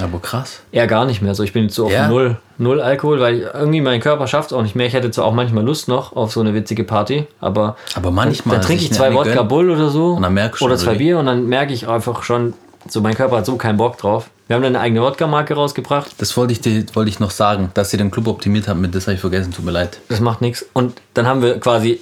Aber 0.00 0.20
krass. 0.20 0.60
Eher 0.70 0.86
gar 0.86 1.06
nicht 1.06 1.22
mehr. 1.22 1.34
So, 1.34 1.42
ich 1.42 1.52
bin 1.52 1.64
jetzt 1.64 1.74
so 1.74 1.86
auf 1.86 1.92
Ja? 1.92 2.08
null, 2.08 2.36
null 2.58 2.80
Alkohol, 2.80 3.20
weil 3.20 3.50
irgendwie 3.52 3.80
mein 3.80 4.00
Körper 4.00 4.26
schafft 4.26 4.50
es 4.50 4.56
auch 4.56 4.62
nicht 4.62 4.76
mehr. 4.76 4.86
Ich 4.86 4.92
hätte 4.92 5.10
zwar 5.10 5.24
auch 5.24 5.32
manchmal 5.32 5.64
Lust 5.64 5.88
noch 5.88 6.14
auf 6.14 6.30
so 6.32 6.40
eine 6.40 6.54
witzige 6.54 6.84
Party, 6.84 7.26
aber 7.40 7.76
Aber 7.94 8.10
manchmal 8.10 8.56
dann 8.56 8.64
trinke 8.66 8.82
sich 8.82 8.90
ich 8.90 8.96
zwei 8.96 9.12
Wodka. 9.12 9.42
Bull 9.42 9.70
oder 9.70 9.88
so. 9.90 10.12
Und 10.12 10.22
dann 10.22 10.34
merkst 10.34 10.60
du 10.60 10.66
Oder 10.66 10.76
zwei? 10.76 10.94
Bier 10.94 11.18
und 11.18 11.26
dann 11.26 11.46
merke 11.46 11.72
ich 11.72 11.88
einfach 11.88 12.22
schon, 12.22 12.54
so 12.88 13.00
mein 13.00 13.14
Körper 13.14 13.38
hat 13.38 13.46
so 13.46 13.56
keinen 13.56 13.76
Bock 13.76 13.98
drauf. 13.98 14.30
Wir 14.46 14.54
haben 14.56 14.62
dann 14.62 14.76
eine 14.76 14.84
eigene 14.84 15.02
Wodka-Marke 15.02 15.54
rausgebracht. 15.54 16.12
Das 16.18 16.36
wollte 16.36 16.52
ich, 16.52 16.60
dir, 16.60 16.84
wollte 16.94 17.10
ich 17.10 17.18
noch 17.20 17.30
sagen, 17.30 17.70
dass 17.74 17.92
ihr 17.92 17.98
den 17.98 18.10
Club 18.10 18.28
optimiert 18.28 18.68
habt. 18.68 18.78
Mit 18.80 18.94
das 18.94 19.06
habe 19.06 19.14
ich 19.14 19.20
vergessen, 19.20 19.52
tut 19.52 19.64
mir 19.64 19.72
leid. 19.72 19.98
Das 20.08 20.20
macht 20.20 20.40
nichts. 20.40 20.64
Und 20.72 21.00
dann 21.14 21.26
haben 21.26 21.42
wir 21.42 21.58
quasi 21.60 22.00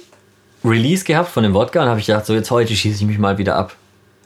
Release 0.67 1.03
gehabt 1.03 1.29
von 1.29 1.43
dem 1.43 1.53
Wodka 1.53 1.81
und 1.81 1.89
habe 1.89 1.99
ich 1.99 2.05
gedacht, 2.05 2.25
so 2.25 2.33
jetzt 2.33 2.51
heute 2.51 2.75
schieße 2.75 3.01
ich 3.01 3.07
mich 3.07 3.17
mal 3.19 3.37
wieder 3.37 3.55
ab. 3.55 3.75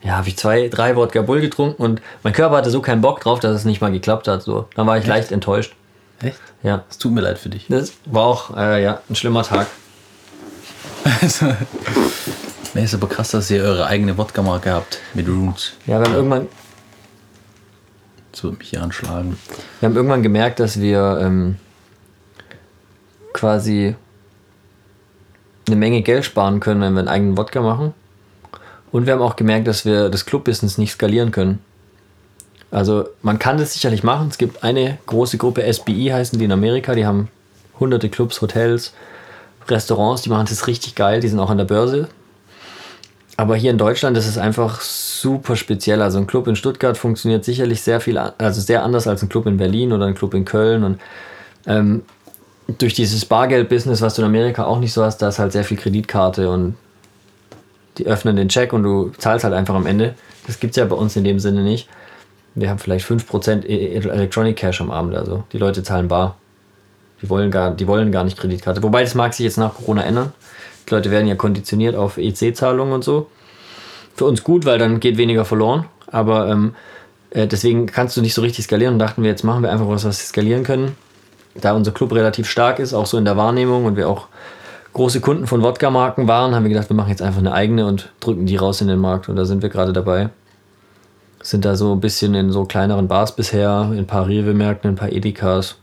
Ja, 0.03 0.17
habe 0.17 0.27
ich 0.29 0.37
zwei, 0.37 0.67
drei 0.67 0.95
Wodka 0.95 1.21
Bull 1.21 1.41
getrunken 1.41 1.81
und 1.81 2.01
mein 2.23 2.33
Körper 2.33 2.57
hatte 2.57 2.71
so 2.71 2.81
keinen 2.81 3.01
Bock 3.01 3.19
drauf, 3.21 3.39
dass 3.39 3.55
es 3.55 3.65
nicht 3.65 3.81
mal 3.81 3.91
geklappt 3.91 4.27
hat. 4.27 4.41
So. 4.41 4.67
Dann 4.75 4.87
war 4.87 4.97
ich 4.97 5.05
leicht 5.05 5.31
enttäuscht. 5.31 5.75
Echt? 6.21 6.39
Ja. 6.63 6.83
Es 6.89 6.97
tut 6.97 7.11
mir 7.11 7.21
leid 7.21 7.37
für 7.37 7.49
dich. 7.49 7.67
Das 7.69 7.93
war 8.05 8.23
auch 8.23 8.55
äh, 8.57 8.83
ja, 8.83 9.01
ein 9.09 9.15
schlimmer 9.15 9.43
Tag. 9.43 9.67
Nee, 12.73 12.85
ist 12.85 12.93
aber 12.93 13.09
krass, 13.09 13.31
dass 13.31 13.51
ihr 13.51 13.63
eure 13.63 13.85
eigene 13.85 14.17
Wodka-Marke 14.17 14.71
habt 14.71 14.99
mit 15.13 15.27
Runes. 15.27 15.73
Ja, 15.85 15.99
wir 15.99 16.05
haben 16.05 16.15
irgendwann, 16.15 16.47
Das 18.31 18.43
wird 18.45 18.59
mich 18.59 18.69
hier 18.69 18.81
anschlagen. 18.81 19.37
Wir 19.81 19.89
haben 19.89 19.95
irgendwann 19.95 20.23
gemerkt, 20.23 20.61
dass 20.61 20.79
wir 20.79 21.19
ähm, 21.21 21.57
quasi 23.33 23.95
eine 25.72 25.80
Menge 25.80 26.01
Geld 26.01 26.26
sparen 26.26 26.59
können, 26.59 26.82
wenn 26.82 26.93
wir 26.93 26.99
einen 26.99 27.07
eigenen 27.07 27.38
Wodka 27.38 27.61
machen. 27.61 27.93
Und 28.91 29.05
wir 29.05 29.13
haben 29.13 29.22
auch 29.22 29.36
gemerkt, 29.36 29.67
dass 29.67 29.86
wir 29.86 30.09
das 30.09 30.26
Club-Business 30.26 30.78
nicht 30.78 30.91
skalieren 30.91 31.32
können. 31.32 31.59
Also 32.72 33.05
man 33.22 33.39
kann 33.39 33.57
das 33.57 33.74
sicherlich 33.74 34.03
machen. 34.03 34.28
Es 34.30 34.38
gibt 34.38 34.63
eine 34.63 34.97
große 35.05 35.38
Gruppe, 35.38 35.72
SBI 35.72 36.09
heißen 36.11 36.38
die 36.39 36.45
in 36.45 36.51
Amerika, 36.51 36.95
die 36.95 37.05
haben 37.05 37.28
hunderte 37.80 38.09
Clubs, 38.09 38.41
Hotels, 38.41 38.93
Restaurants, 39.67 40.22
die 40.22 40.30
machen 40.30 40.47
das 40.49 40.67
richtig 40.67 40.95
geil, 40.95 41.19
die 41.19 41.28
sind 41.28 41.39
auch 41.39 41.49
an 41.49 41.57
der 41.57 41.65
Börse. 41.65 42.07
Aber 43.38 43.55
hier 43.55 43.72
in 43.72 43.78
Deutschland 43.78 44.15
ist 44.17 44.28
es 44.28 44.38
einfach 44.38 44.82
super 44.82 45.55
speziell. 45.55 46.01
Also 46.01 46.19
ein 46.19 46.28
Club 46.28 46.47
in 46.47 46.55
Stuttgart 46.55 46.97
funktioniert 46.97 47.43
sicherlich 47.43 47.82
sehr 47.82 47.99
viel, 47.99 48.17
also 48.17 48.61
sehr 48.61 48.84
anders 48.84 49.07
als 49.07 49.24
ein 49.24 49.30
Club 49.30 49.47
in 49.47 49.57
Berlin 49.57 49.93
oder 49.93 50.05
ein 50.05 50.15
Club 50.15 50.34
in 50.34 50.45
Köln. 50.45 50.84
Und 50.84 51.01
ähm, 51.65 52.03
durch 52.68 52.93
dieses 52.93 53.26
Bargeld-Business, 53.26 54.01
was 54.01 54.16
du 54.16 54.22
in 54.22 54.28
Amerika 54.28 54.66
auch 54.66 54.80
nicht 54.80 54.93
so 54.93 55.03
hast, 55.03 55.18
da 55.22 55.30
ist 55.30 55.39
halt 55.39 55.51
sehr 55.51 55.64
viel 55.64 55.78
Kreditkarte 55.78 56.49
und 56.49 56.76
die 57.97 58.05
öffnen 58.05 58.36
den 58.36 58.49
Check 58.49 58.74
und 58.74 58.84
du 58.84 59.12
zahlst 59.18 59.43
halt 59.43 59.53
einfach 59.53 59.76
am 59.76 59.86
Ende. 59.86 60.16
Das 60.47 60.59
gibt 60.59 60.72
es 60.72 60.78
ja 60.78 60.86
bei 60.86 60.95
uns 60.95 61.16
in 61.16 61.24
dem 61.24 61.39
Sinne 61.39 61.62
nicht. 61.64 61.89
Wir 62.55 62.70
haben 62.70 62.80
vielleicht 62.80 63.05
5% 63.05 63.66
E- 63.66 63.95
Electronic 63.95 64.55
Cash 64.57 64.82
am 64.82 64.91
Abend, 64.91 65.16
also 65.16 65.43
die 65.51 65.57
Leute 65.57 65.84
zahlen 65.84 66.07
bar. 66.07 66.38
Die 67.22 67.30
wollen 67.30 67.51
gar, 67.51 67.72
die 67.72 67.88
wollen 67.88 68.12
gar 68.12 68.24
nicht 68.24 68.38
Kreditkarte. 68.38 68.82
Wobei 68.82 69.03
das 69.03 69.14
mag 69.14 69.34
sich 69.34 69.43
jetzt 69.43 69.57
nach 69.57 69.76
Corona 69.76 70.03
ändern. 70.03 70.34
Die 70.89 70.93
Leute 70.93 71.12
werden 71.12 71.28
ja 71.28 71.36
konditioniert 71.36 71.95
auf 71.95 72.18
EC-Zahlungen 72.18 72.93
und 72.93 73.03
so. 73.03 73.28
Für 74.16 74.26
uns 74.26 74.43
gut, 74.43 74.66
weil 74.66 74.80
dann 74.80 74.99
geht 74.99 75.18
weniger 75.18 75.45
verloren. 75.45 75.86
Aber 76.07 76.49
ähm, 76.49 76.76
äh, 77.30 77.47
deswegen 77.47 77.86
kannst 77.86 78.18
du 78.18 78.22
nicht 78.22 78.34
so 78.34 78.41
richtig 78.41 78.66
skalieren. 78.66 78.93
Und 78.93 78.99
dachten 78.99 79.22
wir, 79.22 79.30
jetzt 79.30 79.43
machen 79.43 79.62
wir 79.62 79.72
einfach 79.72 79.88
was, 79.88 80.03
was 80.03 80.20
wir 80.20 80.26
skalieren 80.26 80.64
können. 80.64 80.95
Da 81.55 81.73
unser 81.73 81.91
Club 81.91 82.13
relativ 82.13 82.49
stark 82.49 82.79
ist, 82.79 82.93
auch 82.93 83.05
so 83.05 83.17
in 83.17 83.25
der 83.25 83.37
Wahrnehmung 83.37 83.85
und 83.85 83.97
wir 83.97 84.07
auch 84.07 84.27
große 84.93 85.21
Kunden 85.21 85.47
von 85.47 85.61
Wodka-Marken 85.61 86.27
waren, 86.27 86.53
haben 86.53 86.63
wir 86.63 86.69
gedacht, 86.69 86.89
wir 86.89 86.95
machen 86.95 87.09
jetzt 87.09 87.21
einfach 87.21 87.39
eine 87.39 87.53
eigene 87.53 87.85
und 87.85 88.11
drücken 88.19 88.45
die 88.45 88.57
raus 88.57 88.81
in 88.81 88.87
den 88.87 88.99
Markt. 88.99 89.29
Und 89.29 89.35
da 89.35 89.45
sind 89.45 89.61
wir 89.61 89.69
gerade 89.69 89.93
dabei. 89.93 90.29
Sind 91.41 91.65
da 91.65 91.75
so 91.75 91.93
ein 91.93 91.99
bisschen 91.99 92.35
in 92.35 92.51
so 92.51 92.65
kleineren 92.65 93.07
Bars 93.07 93.35
bisher, 93.35 93.89
in 93.91 93.99
ein 93.99 94.07
paar 94.07 94.27
Rewe-Märkten, 94.27 94.89
in 94.89 94.95
ein 94.95 94.99
paar 94.99 95.11
Edekas. 95.11 95.75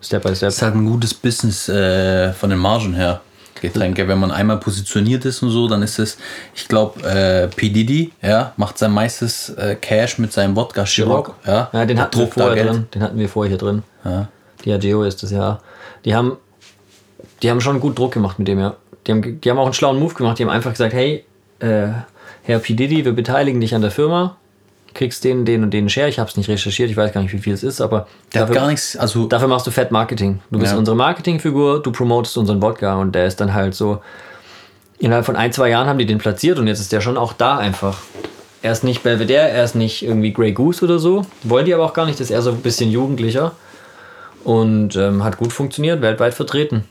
Step 0.00 0.22
by 0.22 0.34
Step. 0.34 0.48
Das 0.48 0.56
ist 0.56 0.62
halt 0.62 0.74
ein 0.74 0.86
gutes 0.86 1.14
Business 1.14 1.68
äh, 1.68 2.32
von 2.32 2.50
den 2.50 2.58
Margen 2.58 2.94
her. 2.94 3.20
Getränke, 3.60 4.06
wenn 4.08 4.18
man 4.18 4.30
einmal 4.30 4.58
positioniert 4.58 5.24
ist 5.24 5.42
und 5.42 5.50
so, 5.50 5.68
dann 5.68 5.82
ist 5.82 5.98
es, 5.98 6.18
ich 6.54 6.68
glaube, 6.68 7.00
äh, 7.08 7.48
P. 7.48 7.70
Diddy, 7.70 8.12
ja, 8.20 8.52
macht 8.56 8.76
sein 8.76 8.92
meistes 8.92 9.48
äh, 9.50 9.76
Cash 9.76 10.18
mit 10.18 10.32
seinem 10.32 10.54
Wodka 10.54 10.84
Chirac, 10.84 11.30
ja. 11.46 11.70
Ja, 11.72 11.86
den 11.86 11.98
hatten 11.98 12.18
wir 12.18 12.26
vorher 12.26 12.64
drin. 12.64 12.86
Den 12.94 13.02
hatten 13.02 13.18
wir 13.18 13.28
vorher 13.28 13.48
hier 13.48 13.58
drin. 13.58 13.82
Ja. 14.04 14.28
Diageo 14.64 15.02
ist 15.02 15.22
das 15.22 15.30
ja. 15.30 15.60
Die 16.04 16.14
haben, 16.14 16.36
die 17.42 17.50
haben 17.50 17.60
schon 17.60 17.80
gut 17.80 17.98
Druck 17.98 18.12
gemacht 18.12 18.38
mit 18.38 18.48
dem, 18.48 18.58
ja. 18.58 18.74
Die 19.06 19.12
haben, 19.12 19.40
die 19.40 19.50
haben 19.50 19.58
auch 19.58 19.64
einen 19.66 19.74
schlauen 19.74 19.98
Move 19.98 20.14
gemacht. 20.14 20.38
Die 20.38 20.44
haben 20.44 20.50
einfach 20.50 20.70
gesagt, 20.70 20.94
hey, 20.94 21.24
äh, 21.60 21.88
Herr 22.42 22.58
P. 22.58 22.74
Diddy, 22.74 23.04
wir 23.04 23.12
beteiligen 23.12 23.60
dich 23.60 23.74
an 23.74 23.82
der 23.82 23.90
Firma. 23.90 24.36
Kriegst 24.94 25.24
den, 25.24 25.44
den 25.44 25.62
und 25.64 25.72
den 25.72 25.88
Share. 25.88 26.08
Ich 26.08 26.18
habe 26.18 26.30
es 26.30 26.36
nicht 26.36 26.48
recherchiert, 26.48 26.88
ich 26.88 26.96
weiß 26.96 27.12
gar 27.12 27.20
nicht, 27.20 27.32
wie 27.32 27.38
viel 27.38 27.52
es 27.52 27.62
ist, 27.64 27.80
aber 27.80 28.06
Der 28.32 28.42
dafür, 28.42 28.54
hat 28.54 28.62
gar 28.62 28.68
nichts, 28.70 28.96
also 28.96 29.26
dafür 29.26 29.48
machst 29.48 29.66
du 29.66 29.70
Fett 29.72 29.90
Marketing. 29.90 30.40
Du 30.50 30.58
bist 30.60 30.72
Ja. 30.72 30.78
unsere 30.78 30.96
Marketingfigur, 30.96 31.82
du 31.82 31.90
promotest 31.90 32.38
unseren 32.38 32.62
Wodka 32.62 32.94
und 33.00 33.12
der 33.14 33.26
ist 33.26 33.40
dann 33.40 33.54
halt 33.54 33.74
so. 33.74 34.00
Innerhalb 34.98 35.26
von 35.26 35.34
ein, 35.34 35.52
zwei 35.52 35.68
Jahren 35.70 35.88
haben 35.88 35.98
die 35.98 36.06
den 36.06 36.18
platziert 36.18 36.58
und 36.60 36.68
jetzt 36.68 36.78
ist 36.78 36.92
der 36.92 37.00
schon 37.00 37.16
auch 37.18 37.32
da 37.32 37.58
einfach. 37.58 37.98
Er 38.62 38.70
ist 38.72 38.84
nicht 38.84 39.02
Belvedere, 39.02 39.48
er 39.48 39.64
ist 39.64 39.74
nicht 39.74 40.02
irgendwie 40.04 40.32
Grey 40.32 40.52
Goose 40.52 40.84
oder 40.84 40.98
so. 41.00 41.26
Wollen 41.42 41.66
die 41.66 41.74
aber 41.74 41.84
auch 41.84 41.92
gar 41.92 42.06
nicht, 42.06 42.20
das 42.20 42.28
ist 42.28 42.30
eher 42.30 42.40
so 42.42 42.50
ein 42.52 42.62
bisschen 42.62 42.90
jugendlicher. 42.90 43.52
Und 44.44 44.94
ähm, 44.96 45.24
hat 45.24 45.38
gut 45.38 45.52
funktioniert, 45.52 46.02
weltweit 46.02 46.34
vertreten. 46.34 46.84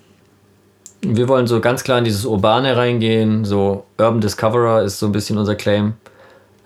Wir 1.02 1.28
wollen 1.28 1.48
so 1.48 1.60
ganz 1.60 1.84
klar 1.84 2.00
in 2.00 2.04
dieses 2.04 2.26
Urbane 2.26 2.76
reingehen. 2.76 3.46
So 3.46 3.86
Urban 3.98 4.22
Discoverer 4.22 4.84
ist 4.84 5.00
so 5.00 5.06
ein 5.06 5.12
bisschen 5.12 5.38
unser 5.38 5.56
Claim. 5.56 5.94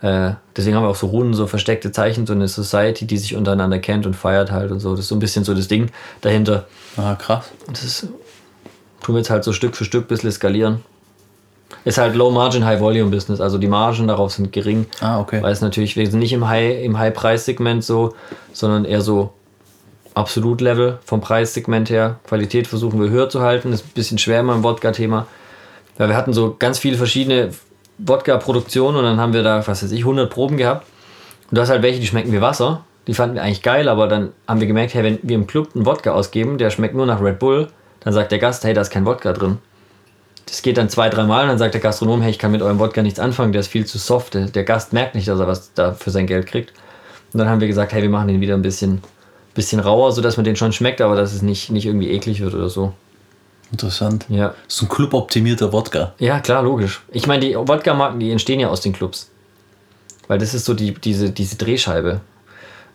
Äh, 0.01 0.33
deswegen 0.55 0.75
haben 0.75 0.83
wir 0.83 0.89
auch 0.89 0.95
so 0.95 1.07
Runen, 1.07 1.33
so 1.33 1.47
versteckte 1.47 1.91
Zeichen, 1.91 2.27
so 2.27 2.33
eine 2.33 2.47
Society, 2.47 3.07
die 3.07 3.17
sich 3.17 3.35
untereinander 3.35 3.79
kennt 3.79 4.05
und 4.05 4.15
feiert 4.15 4.51
halt 4.51 4.71
und 4.71 4.79
so. 4.79 4.91
Das 4.91 5.01
ist 5.01 5.07
so 5.07 5.15
ein 5.15 5.19
bisschen 5.19 5.43
so 5.43 5.53
das 5.53 5.67
Ding 5.67 5.89
dahinter. 6.21 6.67
ah, 6.97 7.15
krass. 7.15 7.51
Das 7.67 7.83
ist, 7.83 8.07
tun 9.01 9.15
wir 9.15 9.19
jetzt 9.19 9.29
halt 9.29 9.43
so 9.43 9.53
Stück 9.53 9.75
für 9.75 9.85
Stück 9.85 10.05
ein 10.05 10.07
bisschen 10.07 10.31
skalieren. 10.31 10.83
Ist 11.83 11.97
halt 11.97 12.15
Low 12.15 12.31
Margin, 12.31 12.63
High 12.63 12.79
Volume 12.79 13.09
Business. 13.09 13.41
Also 13.41 13.57
die 13.57 13.67
Margen 13.67 14.07
darauf 14.07 14.33
sind 14.33 14.51
gering. 14.53 14.85
Ah, 15.01 15.19
okay. 15.19 15.41
Weil 15.41 15.51
es 15.51 15.61
natürlich, 15.61 15.95
wir 15.95 16.09
sind 16.09 16.19
nicht 16.19 16.33
im 16.33 16.47
High, 16.47 16.83
im 16.83 16.97
High-Preis-Segment 16.97 17.83
so, 17.83 18.13
sondern 18.53 18.85
eher 18.85 19.01
so 19.01 19.33
Absolut-Level 20.17 20.99
vom 21.05 21.21
Preissegment 21.21 21.89
her. 21.89 22.19
Qualität 22.27 22.67
versuchen 22.67 23.01
wir 23.01 23.09
höher 23.09 23.29
zu 23.29 23.41
halten. 23.41 23.71
Das 23.71 23.81
ist 23.81 23.87
ein 23.87 23.93
bisschen 23.93 24.17
schwer 24.17 24.39
immer 24.39 24.55
im 24.55 24.63
Wodka-Thema. 24.63 25.27
Weil 25.97 26.09
wir 26.09 26.15
hatten 26.15 26.33
so 26.33 26.55
ganz 26.57 26.79
viele 26.79 26.97
verschiedene 26.97 27.51
Wodka-Produktionen 27.99 28.97
und 28.97 29.03
dann 29.03 29.19
haben 29.19 29.33
wir 29.33 29.43
da, 29.43 29.65
was 29.65 29.83
weiß 29.83 29.91
ich, 29.91 30.01
100 30.01 30.29
Proben 30.29 30.57
gehabt. 30.57 30.85
Und 31.49 31.57
du 31.57 31.61
hast 31.61 31.69
halt 31.69 31.81
welche, 31.81 31.99
die 31.99 32.07
schmecken 32.07 32.31
wie 32.31 32.41
Wasser. 32.41 32.83
Die 33.07 33.13
fanden 33.13 33.35
wir 33.35 33.43
eigentlich 33.43 33.61
geil, 33.61 33.87
aber 33.87 34.07
dann 34.07 34.33
haben 34.47 34.59
wir 34.59 34.67
gemerkt, 34.67 34.93
hey, 34.93 35.03
wenn 35.03 35.19
wir 35.21 35.35
im 35.35 35.47
Club 35.47 35.69
einen 35.73 35.85
Wodka 35.85 36.11
ausgeben, 36.11 36.57
der 36.57 36.69
schmeckt 36.69 36.93
nur 36.93 37.05
nach 37.05 37.21
Red 37.21 37.39
Bull, 37.39 37.69
dann 38.01 38.13
sagt 38.13 38.31
der 38.31 38.39
Gast, 38.39 38.65
hey, 38.65 38.73
da 38.73 38.81
ist 38.81 38.89
kein 38.89 39.05
Wodka 39.05 39.31
drin. 39.31 39.59
Das 40.45 40.61
geht 40.61 40.77
dann 40.77 40.89
zwei, 40.89 41.09
dreimal 41.09 41.43
und 41.43 41.49
dann 41.49 41.57
sagt 41.57 41.73
der 41.73 41.81
Gastronom, 41.81 42.21
hey, 42.21 42.31
ich 42.31 42.39
kann 42.39 42.51
mit 42.51 42.61
eurem 42.61 42.79
Wodka 42.79 43.01
nichts 43.01 43.19
anfangen, 43.19 43.53
der 43.53 43.61
ist 43.61 43.67
viel 43.67 43.85
zu 43.85 43.97
soft. 43.97 44.33
Der 44.33 44.63
Gast 44.63 44.93
merkt 44.93 45.15
nicht, 45.15 45.27
dass 45.27 45.39
er 45.39 45.47
was 45.47 45.73
da 45.73 45.93
für 45.93 46.09
sein 46.09 46.27
Geld 46.27 46.47
kriegt. 46.47 46.73
Und 47.33 47.39
dann 47.39 47.49
haben 47.49 47.61
wir 47.61 47.67
gesagt, 47.67 47.93
hey, 47.93 48.01
wir 48.01 48.09
machen 48.09 48.27
den 48.27 48.41
wieder 48.41 48.55
ein 48.55 48.61
bisschen, 48.61 49.01
bisschen 49.57 49.81
rauer, 49.81 50.13
sodass 50.13 50.37
man 50.37 50.45
den 50.45 50.55
schon 50.55 50.71
schmeckt, 50.71 51.01
aber 51.01 51.15
dass 51.17 51.33
es 51.33 51.41
nicht, 51.41 51.71
nicht 51.71 51.85
irgendwie 51.85 52.11
eklig 52.11 52.39
wird 52.39 52.53
oder 52.53 52.69
so. 52.69 52.93
Interessant. 53.71 54.25
Ja. 54.29 54.53
So 54.67 54.85
ein 54.85 54.89
cluboptimierter 54.89 55.73
Wodka. 55.73 56.13
Ja, 56.19 56.39
klar, 56.39 56.63
logisch. 56.63 57.01
Ich 57.11 57.27
meine, 57.27 57.45
die 57.45 57.55
Wodka-Marken, 57.55 58.19
die 58.19 58.31
entstehen 58.31 58.61
ja 58.61 58.69
aus 58.69 58.79
den 58.79 58.93
Clubs. 58.93 59.29
Weil 60.27 60.39
das 60.39 60.53
ist 60.53 60.65
so 60.65 60.73
die, 60.73 60.93
diese, 60.93 61.31
diese 61.31 61.57
Drehscheibe. 61.57 62.21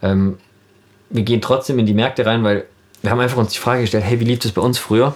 Ähm, 0.00 0.38
wir 1.10 1.22
gehen 1.24 1.42
trotzdem 1.42 1.78
in 1.78 1.84
die 1.84 1.94
Märkte 1.94 2.24
rein, 2.24 2.42
weil 2.42 2.64
wir 3.02 3.10
haben 3.10 3.20
einfach 3.20 3.36
uns 3.36 3.52
die 3.52 3.58
Frage 3.58 3.82
gestellt, 3.82 4.04
hey, 4.04 4.20
wie 4.20 4.24
lief 4.24 4.38
das 4.38 4.52
bei 4.52 4.62
uns 4.62 4.78
früher? 4.78 5.14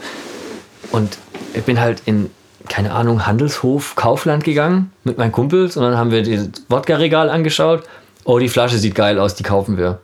Und 0.93 1.17
ich 1.55 1.63
bin 1.63 1.81
halt 1.81 2.03
in, 2.05 2.31
keine 2.69 2.93
Ahnung, 2.93 3.27
Handelshof, 3.27 3.95
Kaufland 3.95 4.45
gegangen 4.45 4.93
mit 5.05 5.17
meinen 5.17 5.33
Kumpels 5.33 5.77
und 5.77 5.85
dann 5.85 5.97
haben 5.97 6.11
wir 6.11 6.23
das 6.23 6.65
Wodka-Regal 6.69 7.31
angeschaut. 7.31 7.85
Oh, 8.25 8.39
die 8.39 8.49
Flasche 8.49 8.79
sieht 8.79 8.95
geil 8.95 9.19
aus, 9.19 9.37
die 9.37 9.45
kaufen 9.45 9.79
wir. 9.79 10.01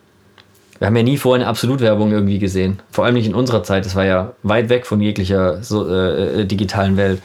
Wir 0.82 0.86
haben 0.86 0.96
ja 0.96 1.04
nie 1.04 1.16
vorher 1.16 1.42
eine 1.44 1.48
Absolutwerbung 1.48 2.10
irgendwie 2.10 2.40
gesehen. 2.40 2.80
Vor 2.90 3.04
allem 3.04 3.14
nicht 3.14 3.26
in 3.26 3.36
unserer 3.36 3.62
Zeit. 3.62 3.86
Das 3.86 3.94
war 3.94 4.04
ja 4.04 4.32
weit 4.42 4.68
weg 4.68 4.84
von 4.84 5.00
jeglicher 5.00 5.62
so, 5.62 5.88
äh, 5.88 6.40
äh, 6.40 6.44
digitalen 6.44 6.96
Welt. 6.96 7.22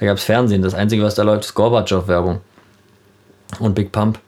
Da 0.00 0.06
gab 0.06 0.16
es 0.16 0.24
Fernsehen. 0.24 0.62
Das 0.62 0.72
Einzige, 0.72 1.02
was 1.02 1.14
da 1.14 1.22
läuft, 1.22 1.44
ist 1.44 1.52
Gorbatschow-Werbung. 1.52 2.40
Und 3.58 3.74
Big 3.74 3.92
Pump. 3.92 4.18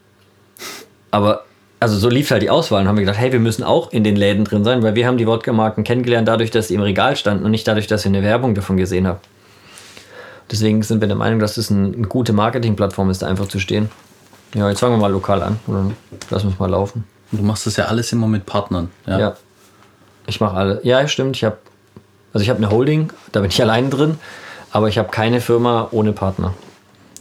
Aber, 1.10 1.44
also 1.80 1.96
so 1.96 2.10
lief 2.10 2.30
halt 2.30 2.42
die 2.42 2.50
Auswahl. 2.50 2.82
Und 2.82 2.88
haben 2.88 2.96
wir 2.98 3.06
gedacht, 3.06 3.18
hey, 3.18 3.32
wir 3.32 3.40
müssen 3.40 3.64
auch 3.64 3.92
in 3.92 4.04
den 4.04 4.14
Läden 4.14 4.44
drin 4.44 4.62
sein, 4.62 4.82
weil 4.82 4.94
wir 4.94 5.06
haben 5.06 5.16
die 5.16 5.26
Wodka-Marken 5.26 5.82
kennengelernt, 5.82 6.28
dadurch, 6.28 6.50
dass 6.50 6.68
sie 6.68 6.74
im 6.74 6.82
Regal 6.82 7.16
standen 7.16 7.46
und 7.46 7.52
nicht 7.52 7.66
dadurch, 7.66 7.86
dass 7.86 8.04
wir 8.04 8.10
eine 8.10 8.22
Werbung 8.22 8.54
davon 8.54 8.76
gesehen 8.76 9.06
haben. 9.06 9.20
Deswegen 10.52 10.82
sind 10.82 11.00
wir 11.00 11.08
der 11.08 11.16
Meinung, 11.16 11.38
dass 11.38 11.54
das 11.54 11.70
ein, 11.70 11.94
eine 11.94 12.08
gute 12.08 12.34
Marketingplattform 12.34 13.08
ist, 13.08 13.22
da 13.22 13.26
einfach 13.26 13.48
zu 13.48 13.58
stehen. 13.58 13.88
Ja, 14.54 14.68
jetzt 14.68 14.80
fangen 14.80 14.92
wir 14.92 14.98
mal 14.98 15.10
lokal 15.10 15.42
an. 15.42 15.60
Oder 15.66 15.92
lassen 16.28 16.48
wir 16.48 16.52
es 16.52 16.58
mal 16.58 16.68
laufen. 16.68 17.04
Du 17.32 17.42
machst 17.42 17.66
das 17.66 17.76
ja 17.76 17.86
alles 17.86 18.12
immer 18.12 18.26
mit 18.26 18.46
Partnern. 18.46 18.90
Ja. 19.06 19.18
Ja. 19.18 19.36
Ich 20.26 20.40
mache 20.40 20.56
alle. 20.56 20.80
Ja, 20.82 21.06
stimmt. 21.06 21.36
Ich 21.36 21.44
habe 21.44 21.58
also 22.36 22.42
ich 22.42 22.50
habe 22.50 22.58
eine 22.58 22.68
Holding, 22.68 23.14
da 23.32 23.40
bin 23.40 23.48
ich 23.48 23.62
alleine 23.62 23.88
drin, 23.88 24.18
aber 24.70 24.88
ich 24.88 24.98
habe 24.98 25.08
keine 25.08 25.40
Firma 25.40 25.88
ohne 25.90 26.12
Partner. 26.12 26.52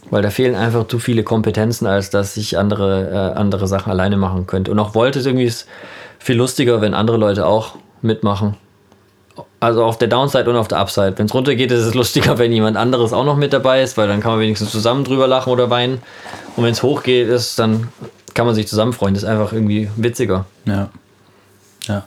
Weil 0.09 0.21
da 0.21 0.29
fehlen 0.29 0.55
einfach 0.55 0.87
zu 0.87 0.99
viele 0.99 1.23
Kompetenzen, 1.23 1.87
als 1.87 2.09
dass 2.09 2.35
ich 2.35 2.57
andere, 2.57 3.33
äh, 3.33 3.39
andere 3.39 3.65
Sachen 3.65 3.91
alleine 3.91 4.17
machen 4.17 4.45
könnte. 4.45 4.71
Und 4.71 4.79
auch 4.79 4.93
wollte 4.93 5.19
es 5.19 5.25
irgendwie 5.25 5.45
ist 5.45 5.67
viel 6.19 6.35
lustiger, 6.35 6.81
wenn 6.81 6.93
andere 6.93 7.15
Leute 7.15 7.45
auch 7.47 7.75
mitmachen. 8.01 8.57
Also 9.61 9.85
auf 9.85 9.97
der 9.97 10.09
Downside 10.09 10.49
und 10.49 10.57
auf 10.57 10.67
der 10.67 10.79
Upside. 10.79 11.13
Wenn 11.15 11.27
es 11.27 11.33
runtergeht, 11.33 11.71
ist 11.71 11.85
es 11.85 11.93
lustiger, 11.93 12.37
wenn 12.37 12.51
jemand 12.51 12.75
anderes 12.75 13.13
auch 13.13 13.23
noch 13.23 13.37
mit 13.37 13.53
dabei 13.53 13.81
ist, 13.81 13.95
weil 13.95 14.09
dann 14.09 14.19
kann 14.19 14.33
man 14.33 14.41
wenigstens 14.41 14.69
zusammen 14.69 15.05
drüber 15.05 15.27
lachen 15.27 15.49
oder 15.49 15.69
weinen. 15.69 16.01
Und 16.57 16.65
wenn 16.65 16.73
es 16.73 16.83
hochgeht, 16.83 17.29
ist, 17.29 17.57
dann 17.57 17.87
kann 18.35 18.45
man 18.45 18.53
sich 18.53 18.67
zusammen 18.67 18.93
freuen. 18.93 19.15
Das 19.15 19.23
ist 19.23 19.29
einfach 19.29 19.51
irgendwie 19.51 19.89
witziger. 19.95 20.45
Ja. 20.65 20.91
Ja. 21.87 22.05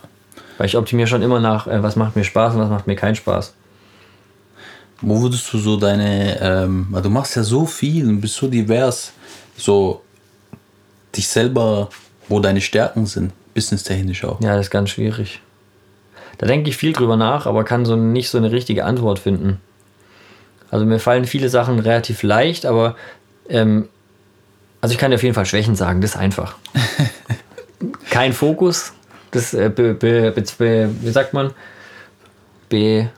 Weil 0.57 0.67
ich 0.67 0.77
optimiere 0.77 1.07
schon 1.07 1.21
immer 1.21 1.41
nach, 1.41 1.67
äh, 1.67 1.83
was 1.83 1.97
macht 1.97 2.15
mir 2.15 2.23
Spaß 2.23 2.53
und 2.53 2.61
was 2.61 2.69
macht 2.69 2.87
mir 2.87 2.95
keinen 2.95 3.15
Spaß. 3.15 3.53
Wo 5.01 5.21
würdest 5.21 5.51
du 5.51 5.57
so 5.57 5.77
deine, 5.77 6.39
ähm, 6.41 6.95
du 7.01 7.09
machst 7.09 7.35
ja 7.35 7.43
so 7.43 7.65
viel 7.65 8.07
und 8.07 8.21
bist 8.21 8.35
so 8.35 8.47
divers, 8.47 9.13
so 9.57 10.01
dich 11.15 11.27
selber, 11.27 11.89
wo 12.27 12.39
deine 12.39 12.61
Stärken 12.61 13.05
sind, 13.05 13.31
businesstechnisch 13.53 14.23
auch. 14.23 14.39
Ja, 14.41 14.55
das 14.55 14.67
ist 14.67 14.71
ganz 14.71 14.91
schwierig. 14.91 15.41
Da 16.37 16.45
denke 16.45 16.69
ich 16.69 16.77
viel 16.77 16.93
drüber 16.93 17.17
nach, 17.17 17.45
aber 17.45 17.63
kann 17.63 17.85
so 17.85 17.95
nicht 17.95 18.29
so 18.29 18.37
eine 18.37 18.51
richtige 18.51 18.85
Antwort 18.85 19.19
finden. 19.19 19.59
Also 20.69 20.85
mir 20.85 20.99
fallen 20.99 21.25
viele 21.25 21.49
Sachen 21.49 21.79
relativ 21.79 22.21
leicht, 22.21 22.65
aber 22.65 22.95
ähm, 23.47 23.89
also 24.81 24.93
ich 24.93 24.99
kann 24.99 25.11
dir 25.11 25.15
auf 25.15 25.23
jeden 25.23 25.35
Fall 25.35 25.45
Schwächen 25.45 25.75
sagen, 25.75 26.01
das 26.01 26.11
ist 26.11 26.17
einfach. 26.17 26.55
Kein 28.09 28.33
Fokus, 28.33 28.93
das 29.31 29.53
äh, 29.53 29.69
be, 29.73 29.93
be, 29.93 30.31
be, 30.31 30.89
wie 31.01 31.11
sagt 31.11 31.33
man? 31.33 31.51
Be, 32.69 33.09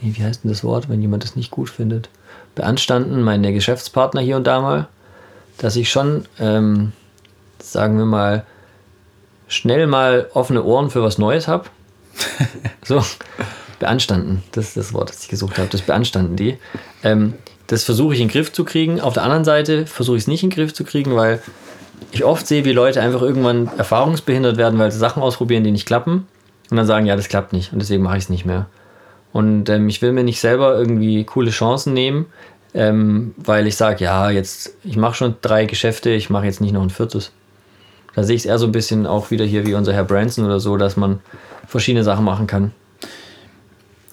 nee, 0.00 0.12
wie 0.14 0.22
heißt 0.22 0.44
denn 0.44 0.50
das 0.50 0.64
Wort, 0.64 0.88
wenn 0.88 1.00
jemand 1.00 1.24
das 1.24 1.36
nicht 1.36 1.50
gut 1.50 1.70
findet? 1.70 2.08
Beanstanden, 2.54 3.22
meine 3.22 3.52
Geschäftspartner 3.52 4.20
hier 4.20 4.36
und 4.36 4.46
da 4.46 4.60
mal, 4.60 4.88
dass 5.58 5.76
ich 5.76 5.90
schon, 5.90 6.26
ähm, 6.38 6.92
sagen 7.58 7.98
wir 7.98 8.06
mal, 8.06 8.46
schnell 9.48 9.86
mal 9.86 10.28
offene 10.32 10.62
Ohren 10.64 10.90
für 10.90 11.02
was 11.02 11.18
Neues 11.18 11.48
habe. 11.48 11.68
so, 12.82 13.04
beanstanden, 13.78 14.42
das 14.52 14.68
ist 14.68 14.76
das 14.76 14.92
Wort, 14.92 15.10
das 15.10 15.22
ich 15.22 15.28
gesucht 15.28 15.58
habe, 15.58 15.68
das 15.70 15.82
beanstanden 15.82 16.36
die. 16.36 16.58
Ähm, 17.02 17.34
das 17.66 17.84
versuche 17.84 18.14
ich 18.14 18.20
in 18.20 18.28
den 18.28 18.32
Griff 18.32 18.52
zu 18.52 18.64
kriegen. 18.64 19.00
Auf 19.00 19.14
der 19.14 19.22
anderen 19.22 19.44
Seite 19.44 19.86
versuche 19.86 20.16
ich 20.16 20.24
es 20.24 20.28
nicht 20.28 20.42
in 20.42 20.50
den 20.50 20.56
Griff 20.56 20.74
zu 20.74 20.84
kriegen, 20.84 21.14
weil 21.16 21.42
ich 22.12 22.24
oft 22.24 22.46
sehe, 22.46 22.64
wie 22.64 22.72
Leute 22.72 23.00
einfach 23.00 23.22
irgendwann 23.22 23.70
erfahrungsbehindert 23.76 24.56
werden, 24.56 24.78
weil 24.78 24.90
sie 24.90 24.98
Sachen 24.98 25.22
ausprobieren, 25.22 25.64
die 25.64 25.70
nicht 25.70 25.86
klappen 25.86 26.26
und 26.70 26.76
dann 26.76 26.86
sagen, 26.86 27.06
ja, 27.06 27.16
das 27.16 27.28
klappt 27.28 27.52
nicht 27.52 27.72
und 27.72 27.80
deswegen 27.80 28.02
mache 28.02 28.18
ich 28.18 28.24
es 28.24 28.30
nicht 28.30 28.44
mehr. 28.44 28.66
Und 29.32 29.68
ähm, 29.68 29.88
ich 29.88 30.00
will 30.02 30.12
mir 30.12 30.24
nicht 30.24 30.40
selber 30.40 30.76
irgendwie 30.78 31.24
coole 31.24 31.50
Chancen 31.50 31.92
nehmen, 31.92 32.26
ähm, 32.74 33.34
weil 33.36 33.66
ich 33.66 33.76
sage, 33.76 34.04
ja, 34.04 34.30
jetzt, 34.30 34.76
ich 34.84 34.96
mache 34.96 35.14
schon 35.14 35.36
drei 35.42 35.66
Geschäfte, 35.66 36.10
ich 36.10 36.30
mache 36.30 36.46
jetzt 36.46 36.60
nicht 36.60 36.72
noch 36.72 36.82
ein 36.82 36.90
viertes. 36.90 37.32
Da 38.14 38.22
sehe 38.22 38.36
ich 38.36 38.42
es 38.42 38.46
eher 38.46 38.58
so 38.58 38.66
ein 38.66 38.72
bisschen 38.72 39.06
auch 39.06 39.30
wieder 39.30 39.44
hier 39.44 39.66
wie 39.66 39.74
unser 39.74 39.92
Herr 39.92 40.04
Branson 40.04 40.44
oder 40.44 40.58
so, 40.58 40.76
dass 40.76 40.96
man 40.96 41.20
verschiedene 41.66 42.04
Sachen 42.04 42.24
machen 42.24 42.46
kann. 42.46 42.72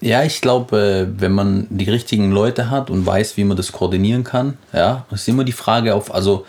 Ja, 0.04 0.22
ich 0.22 0.42
glaube, 0.42 0.78
äh, 0.78 1.20
wenn 1.20 1.32
man 1.32 1.66
die 1.70 1.88
richtigen 1.88 2.30
Leute 2.30 2.68
hat 2.68 2.90
und 2.90 3.06
weiß, 3.06 3.38
wie 3.38 3.44
man 3.44 3.56
das 3.56 3.72
koordinieren 3.72 4.22
kann, 4.22 4.58
ja, 4.74 5.06
ist 5.10 5.26
immer 5.28 5.44
die 5.44 5.52
Frage 5.52 5.94
auf, 5.94 6.14
also 6.14 6.44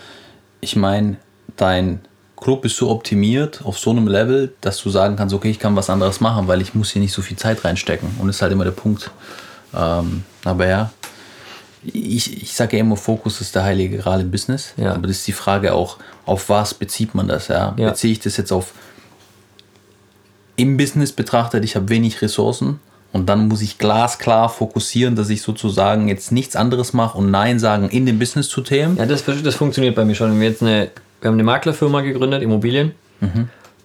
ich 0.59 0.75
meine, 0.75 1.15
dein 1.55 2.01
Club 2.35 2.65
ist 2.65 2.75
so 2.75 2.89
optimiert 2.89 3.61
auf 3.63 3.79
so 3.79 3.91
einem 3.91 4.09
Level, 4.09 4.53
dass 4.59 4.83
du 4.83 4.89
sagen 4.89 5.15
kannst, 5.15 5.33
okay, 5.33 5.49
ich 5.49 5.57
kann 5.57 5.73
was 5.77 5.89
anderes 5.89 6.19
machen, 6.19 6.49
weil 6.49 6.61
ich 6.61 6.75
muss 6.75 6.91
hier 6.91 7.01
nicht 7.01 7.13
so 7.13 7.21
viel 7.21 7.37
Zeit 7.37 7.63
reinstecken. 7.63 8.09
Und 8.19 8.27
das 8.27 8.35
ist 8.35 8.41
halt 8.41 8.51
immer 8.51 8.65
der 8.65 8.71
Punkt. 8.71 9.09
Ähm, 9.73 10.25
aber 10.43 10.67
ja, 10.67 10.91
ich, 11.81 12.41
ich 12.41 12.53
sage 12.53 12.75
ja 12.75 12.81
immer, 12.81 12.97
Fokus 12.97 13.39
ist 13.39 13.55
der 13.55 13.63
heilige 13.63 13.99
Gral 13.99 14.19
im 14.19 14.31
Business. 14.31 14.73
Ja. 14.75 14.95
Aber 14.95 15.07
das 15.07 15.19
ist 15.19 15.27
die 15.27 15.31
Frage 15.31 15.73
auch, 15.73 15.97
auf 16.25 16.49
was 16.49 16.73
bezieht 16.73 17.15
man 17.15 17.29
das? 17.29 17.47
Ja? 17.47 17.73
Ja. 17.77 17.91
Beziehe 17.91 18.11
ich 18.11 18.19
das 18.19 18.35
jetzt 18.35 18.51
auf 18.51 18.73
im 20.57 20.75
Business 20.75 21.13
betrachtet, 21.13 21.63
ich 21.63 21.77
habe 21.77 21.87
wenig 21.87 22.21
Ressourcen 22.21 22.81
und 23.15 23.27
dann 23.27 23.47
muss 23.47 23.61
ich 23.61 23.77
glasklar 23.77 24.49
fokussieren, 24.49 25.15
dass 25.15 25.29
ich 25.29 25.41
sozusagen 25.41 26.09
jetzt 26.09 26.33
nichts 26.33 26.57
anderes 26.57 26.91
mache 26.91 27.17
und 27.17 27.31
Nein 27.31 27.59
sagen 27.59 27.87
in 27.87 28.05
dem 28.05 28.19
Business 28.19 28.49
zu 28.49 28.59
Themen. 28.59 28.97
Ja, 28.97 29.05
das, 29.05 29.23
das 29.23 29.55
funktioniert 29.55 29.95
bei 29.95 30.03
mir 30.03 30.15
schon. 30.15 30.37
Wir, 30.37 30.49
jetzt 30.49 30.61
eine, 30.61 30.89
wir 31.21 31.29
haben 31.29 31.35
eine 31.35 31.45
Maklerfirma 31.45 32.01
gegründet, 32.01 32.43
Immobilien. 32.43 32.91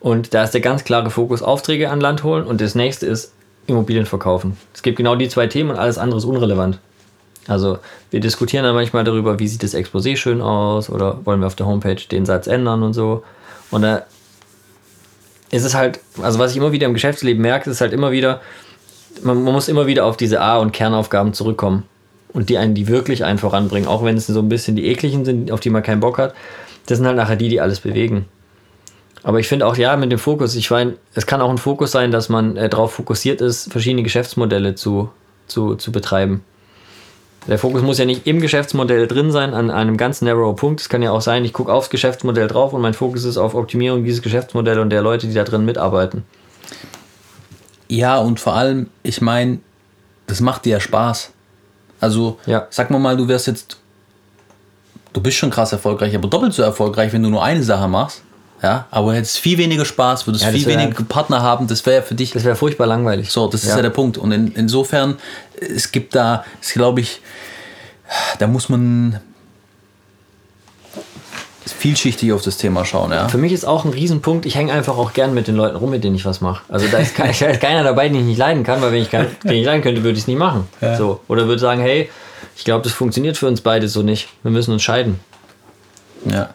Und 0.00 0.34
da 0.34 0.42
ist 0.42 0.50
der 0.50 0.60
ganz 0.60 0.82
klare 0.82 1.10
Fokus 1.10 1.42
Aufträge 1.42 1.90
an 1.90 2.00
Land 2.00 2.24
holen 2.24 2.44
und 2.44 2.60
das 2.60 2.74
nächste 2.74 3.06
ist 3.06 3.32
Immobilien 3.68 4.04
verkaufen. 4.04 4.56
Es 4.74 4.82
gibt 4.82 4.96
genau 4.96 5.14
die 5.14 5.28
zwei 5.28 5.46
Themen 5.46 5.70
und 5.70 5.76
alles 5.76 5.96
andere 5.96 6.18
ist 6.18 6.24
unrelevant. 6.24 6.80
Also 7.46 7.78
wir 8.10 8.18
diskutieren 8.18 8.64
dann 8.64 8.74
manchmal 8.74 9.04
darüber, 9.04 9.38
wie 9.38 9.46
sieht 9.46 9.62
das 9.62 9.76
Exposé 9.76 10.16
schön 10.16 10.40
aus 10.40 10.90
oder 10.90 11.24
wollen 11.24 11.38
wir 11.38 11.46
auf 11.46 11.54
der 11.54 11.66
Homepage 11.66 12.02
den 12.10 12.26
Satz 12.26 12.48
ändern 12.48 12.82
und 12.82 12.94
so. 12.94 13.22
Und 13.70 13.82
da 13.82 14.02
ist 15.52 15.64
es 15.64 15.76
halt, 15.76 16.00
also 16.20 16.40
was 16.40 16.50
ich 16.50 16.56
immer 16.56 16.72
wieder 16.72 16.88
im 16.88 16.94
Geschäftsleben 16.94 17.40
merke, 17.40 17.70
ist 17.70 17.80
halt 17.80 17.92
immer 17.92 18.10
wieder, 18.10 18.40
man, 19.22 19.42
man 19.42 19.52
muss 19.52 19.68
immer 19.68 19.86
wieder 19.86 20.04
auf 20.06 20.16
diese 20.16 20.40
A- 20.40 20.58
und 20.58 20.72
Kernaufgaben 20.72 21.32
zurückkommen. 21.32 21.84
Und 22.32 22.48
die 22.48 22.58
einen, 22.58 22.74
die 22.74 22.86
wirklich 22.86 23.24
einen 23.24 23.38
voranbringen, 23.38 23.88
auch 23.88 24.04
wenn 24.04 24.16
es 24.16 24.28
so 24.28 24.38
ein 24.38 24.48
bisschen 24.48 24.76
die 24.76 24.86
ekligen 24.86 25.24
sind, 25.24 25.50
auf 25.50 25.60
die 25.60 25.70
man 25.70 25.82
keinen 25.82 26.00
Bock 26.00 26.18
hat. 26.18 26.34
Das 26.86 26.98
sind 26.98 27.06
halt 27.06 27.16
nachher 27.16 27.36
die, 27.36 27.48
die 27.48 27.60
alles 27.60 27.80
bewegen. 27.80 28.26
Aber 29.22 29.40
ich 29.40 29.48
finde 29.48 29.66
auch, 29.66 29.76
ja, 29.76 29.96
mit 29.96 30.10
dem 30.10 30.18
Fokus, 30.18 30.54
ich 30.54 30.70
meine, 30.70 30.94
es 31.14 31.26
kann 31.26 31.40
auch 31.40 31.50
ein 31.50 31.58
Fokus 31.58 31.90
sein, 31.90 32.10
dass 32.10 32.28
man 32.28 32.56
äh, 32.56 32.68
darauf 32.68 32.92
fokussiert 32.92 33.40
ist, 33.40 33.70
verschiedene 33.70 34.02
Geschäftsmodelle 34.02 34.76
zu, 34.76 35.10
zu, 35.46 35.74
zu 35.74 35.92
betreiben. 35.92 36.42
Der 37.46 37.58
Fokus 37.58 37.82
muss 37.82 37.98
ja 37.98 38.04
nicht 38.04 38.26
im 38.26 38.40
Geschäftsmodell 38.40 39.06
drin 39.06 39.32
sein, 39.32 39.54
an 39.54 39.70
einem 39.70 39.96
ganz 39.96 40.22
narrow 40.22 40.54
Punkt. 40.54 40.80
Es 40.80 40.88
kann 40.88 41.02
ja 41.02 41.10
auch 41.10 41.22
sein, 41.22 41.44
ich 41.44 41.52
gucke 41.52 41.72
aufs 41.72 41.90
Geschäftsmodell 41.90 42.48
drauf 42.48 42.72
und 42.72 42.82
mein 42.82 42.94
Fokus 42.94 43.24
ist 43.24 43.38
auf 43.38 43.54
Optimierung 43.54 44.04
dieses 44.04 44.22
Geschäftsmodells 44.22 44.78
und 44.78 44.90
der 44.90 45.02
Leute, 45.02 45.26
die 45.26 45.34
da 45.34 45.44
drin 45.44 45.64
mitarbeiten. 45.64 46.24
Ja, 47.90 48.18
und 48.18 48.38
vor 48.38 48.54
allem, 48.54 48.88
ich 49.02 49.20
meine, 49.20 49.58
das 50.28 50.40
macht 50.40 50.64
dir 50.64 50.70
ja 50.74 50.80
Spaß. 50.80 51.30
Also, 52.00 52.38
Ja. 52.46 52.68
sag 52.70 52.88
mal 52.90 53.00
mal, 53.00 53.16
du 53.16 53.26
wärst 53.26 53.48
jetzt, 53.48 53.78
du 55.12 55.20
bist 55.20 55.36
schon 55.36 55.50
krass 55.50 55.72
erfolgreich, 55.72 56.14
aber 56.14 56.28
doppelt 56.28 56.54
so 56.54 56.62
erfolgreich, 56.62 57.12
wenn 57.12 57.22
du 57.24 57.28
nur 57.30 57.42
eine 57.42 57.64
Sache 57.64 57.88
machst. 57.88 58.22
Ja, 58.62 58.86
aber 58.90 59.14
hättest 59.14 59.38
viel 59.38 59.58
weniger 59.58 59.84
Spaß, 59.84 60.26
würdest 60.26 60.44
Ja, 60.44 60.50
viel 60.50 60.66
weniger 60.66 61.02
Partner 61.04 61.42
haben, 61.42 61.66
das 61.66 61.84
wäre 61.84 61.96
ja 61.96 62.02
für 62.02 62.14
dich. 62.14 62.30
Das 62.30 62.44
wäre 62.44 62.54
furchtbar 62.54 62.86
langweilig. 62.86 63.32
So, 63.32 63.48
das 63.48 63.64
ist 63.64 63.70
ja, 63.70 63.82
der 63.82 63.90
Punkt. 63.90 64.18
Und 64.18 64.30
in, 64.32 64.52
insofern, 64.52 65.16
es 65.58 65.90
gibt 65.90 66.14
da, 66.14 66.44
es 66.60 66.72
glaube 66.74 67.00
ich, 67.00 67.20
da 68.38 68.46
muss 68.46 68.68
man 68.68 69.18
vielschichtig 71.66 72.32
auf 72.32 72.42
das 72.42 72.56
Thema 72.56 72.84
schauen, 72.84 73.12
ja. 73.12 73.28
Für 73.28 73.38
mich 73.38 73.52
ist 73.52 73.64
auch 73.64 73.84
ein 73.84 73.90
Riesenpunkt, 73.92 74.46
ich 74.46 74.54
hänge 74.54 74.72
einfach 74.72 74.96
auch 74.96 75.12
gern 75.12 75.34
mit 75.34 75.46
den 75.46 75.56
Leuten 75.56 75.76
rum, 75.76 75.90
mit 75.90 76.02
denen 76.04 76.16
ich 76.16 76.24
was 76.24 76.40
mache. 76.40 76.62
Also 76.68 76.86
da 76.88 76.98
ist, 76.98 77.14
kein, 77.14 77.34
da 77.38 77.46
ist 77.46 77.60
keiner 77.60 77.82
dabei, 77.82 78.08
den 78.08 78.20
ich 78.20 78.24
nicht 78.24 78.38
leiden 78.38 78.62
kann, 78.64 78.80
weil 78.80 78.92
wenn 78.92 79.02
ich 79.02 79.10
kein, 79.10 79.26
den 79.44 79.52
ich 79.52 79.64
leiden 79.66 79.82
könnte, 79.82 80.02
würde 80.02 80.14
ich 80.16 80.20
es 80.24 80.26
nicht 80.26 80.38
machen. 80.38 80.66
So. 80.96 81.20
Oder 81.28 81.46
würde 81.46 81.60
sagen, 81.60 81.80
hey, 81.82 82.10
ich 82.56 82.64
glaube, 82.64 82.82
das 82.84 82.92
funktioniert 82.92 83.36
für 83.36 83.46
uns 83.46 83.60
beide 83.60 83.88
so 83.88 84.02
nicht. 84.02 84.28
Wir 84.42 84.50
müssen 84.50 84.72
uns 84.72 84.82
scheiden. 84.82 85.20
Ja. 86.24 86.50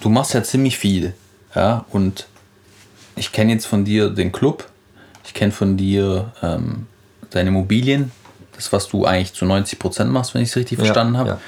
Du 0.00 0.08
machst 0.08 0.34
ja 0.34 0.42
ziemlich 0.42 0.78
viel, 0.78 1.14
ja. 1.54 1.84
Und 1.90 2.26
ich 3.16 3.32
kenne 3.32 3.52
jetzt 3.52 3.66
von 3.66 3.84
dir 3.84 4.10
den 4.10 4.32
Club, 4.32 4.66
ich 5.24 5.34
kenne 5.34 5.52
von 5.52 5.76
dir 5.76 6.32
ähm, 6.42 6.86
deine 7.30 7.48
Immobilien, 7.50 8.12
das, 8.54 8.72
was 8.72 8.88
du 8.88 9.04
eigentlich 9.04 9.34
zu 9.34 9.44
90 9.44 9.78
Prozent 9.78 10.10
machst, 10.12 10.34
wenn 10.34 10.42
ich 10.42 10.50
es 10.50 10.56
richtig 10.56 10.78
verstanden 10.78 11.14
Ja, 11.14 11.20
habe. 11.20 11.28
ja. 11.30 11.40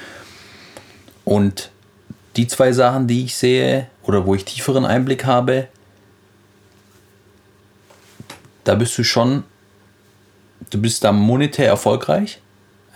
Und 1.25 1.69
die 2.35 2.47
zwei 2.47 2.71
Sachen, 2.71 3.07
die 3.07 3.25
ich 3.25 3.35
sehe 3.35 3.87
oder 4.03 4.25
wo 4.25 4.35
ich 4.35 4.45
tieferen 4.45 4.85
Einblick 4.85 5.25
habe, 5.25 5.67
da 8.63 8.75
bist 8.75 8.97
du 8.97 9.03
schon, 9.03 9.43
du 10.69 10.79
bist 10.79 11.03
da 11.03 11.11
monetär 11.11 11.67
erfolgreich, 11.67 12.39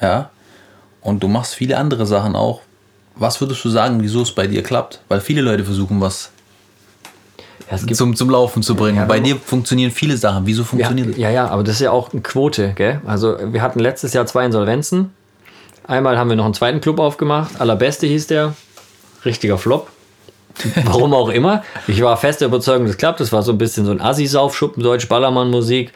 ja, 0.02 0.30
und 1.02 1.22
du 1.24 1.28
machst 1.28 1.56
viele 1.56 1.78
andere 1.78 2.06
Sachen 2.06 2.36
auch. 2.36 2.62
Was 3.16 3.40
würdest 3.40 3.64
du 3.64 3.70
sagen, 3.70 4.02
wieso 4.02 4.22
es 4.22 4.32
bei 4.34 4.48
dir 4.48 4.62
klappt? 4.64 5.02
Weil 5.08 5.22
viele 5.22 5.42
Leute 5.42 5.64
versuchen, 5.64 6.02
was 6.02 6.32
Ja, 7.72 7.78
zum, 7.78 8.16
zum 8.16 8.30
Laufen 8.30 8.62
zu 8.62 8.76
bringen. 8.76 8.98
Ja, 8.98 9.06
bei 9.06 9.20
dir 9.20 9.38
funktionieren 9.38 9.92
viele 9.92 10.18
Sachen. 10.18 10.46
Wieso 10.46 10.62
Ja, 10.64 10.68
funktioniert 10.68 11.10
das? 11.10 11.18
ja, 11.18 11.30
ja, 11.30 11.48
aber 11.48 11.64
das 11.64 11.76
ist 11.76 11.82
ja 11.82 11.92
auch 11.92 12.12
eine 12.12 12.22
Quote, 12.22 12.74
gell? 12.74 13.00
Also 13.06 13.38
wir 13.54 13.62
hatten 13.62 13.80
letztes 13.80 14.14
Jahr 14.14 14.26
zwei 14.26 14.46
Insolvenzen. 14.46 15.12
Einmal 15.88 16.18
haben 16.18 16.30
wir 16.30 16.36
noch 16.36 16.46
einen 16.46 16.54
zweiten 16.54 16.82
Club 16.82 17.00
aufgemacht. 17.00 17.60
Allerbeste 17.60 18.08
hieß 18.08 18.28
der. 18.28 18.56
Richtiger 19.24 19.58
Flop. 19.58 19.88
Warum 20.86 21.14
auch 21.14 21.30
immer. 21.30 21.64
Ich 21.88 22.02
war 22.02 22.16
fest 22.18 22.42
der 22.42 22.48
Überzeugung, 22.48 22.88
das 22.88 22.98
klappt. 22.98 23.20
Das 23.20 23.32
war 23.32 23.44
so 23.44 23.52
ein 23.52 23.58
bisschen 23.58 23.86
so 23.86 23.92
ein 23.92 24.02
Assi-Saufschuppen, 24.02 24.82
Deutsch 24.82 25.08
Ballermann-Musik. 25.08 25.92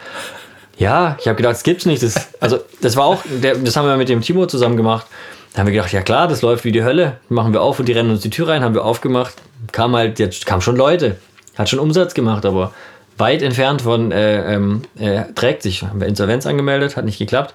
Ja, 0.77 1.17
ich 1.19 1.27
habe 1.27 1.35
gedacht, 1.35 1.53
das 1.53 1.63
gibt's 1.63 1.85
nicht. 1.85 2.03
Das, 2.03 2.29
also, 2.39 2.59
das 2.81 2.95
war 2.95 3.05
auch, 3.05 3.23
der, 3.25 3.55
das 3.55 3.75
haben 3.75 3.87
wir 3.87 3.97
mit 3.97 4.09
dem 4.09 4.21
Timo 4.21 4.45
zusammen 4.47 4.77
gemacht. 4.77 5.07
Da 5.53 5.59
haben 5.59 5.67
wir 5.67 5.73
gedacht, 5.73 5.91
ja 5.91 6.01
klar, 6.01 6.27
das 6.27 6.41
läuft 6.41 6.63
wie 6.65 6.71
die 6.71 6.83
Hölle. 6.83 7.17
Machen 7.29 7.53
wir 7.53 7.61
auf 7.61 7.79
und 7.79 7.87
die 7.87 7.93
rennen 7.93 8.11
uns 8.11 8.21
die 8.21 8.29
Tür 8.29 8.49
rein, 8.49 8.63
haben 8.63 8.75
wir 8.75 8.85
aufgemacht. 8.85 9.33
Kam 9.71 9.95
halt, 9.95 10.19
jetzt 10.19 10.45
kamen 10.45 10.61
schon 10.61 10.75
Leute. 10.75 11.17
Hat 11.57 11.69
schon 11.69 11.79
Umsatz 11.79 12.13
gemacht, 12.13 12.45
aber 12.45 12.73
weit 13.17 13.41
entfernt 13.41 13.81
von 13.81 14.11
äh, 14.11 14.53
ähm, 14.53 14.83
äh, 14.97 15.23
trägt 15.35 15.63
sich. 15.63 15.83
Haben 15.83 15.99
wir 15.99 16.07
Insolvenz 16.07 16.45
angemeldet, 16.45 16.95
hat 16.95 17.05
nicht 17.05 17.17
geklappt. 17.17 17.53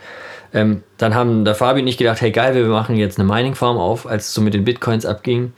Ähm, 0.55 0.83
dann 0.99 1.15
haben 1.15 1.45
der 1.45 1.55
Fabi 1.57 1.81
und 1.83 1.89
ich 1.89 1.99
gedacht, 1.99 2.21
hey 2.21 2.31
geil, 2.31 2.55
wir 2.55 2.65
machen 2.67 2.95
jetzt 2.97 3.19
eine 3.19 3.29
Mining 3.29 3.55
Farm 3.57 3.77
auf, 3.77 4.07
als 4.07 4.29
es 4.29 4.35
so 4.35 4.41
mit 4.41 4.55
den 4.55 4.65
Bitcoins 4.65 5.05
abging. 5.05 5.53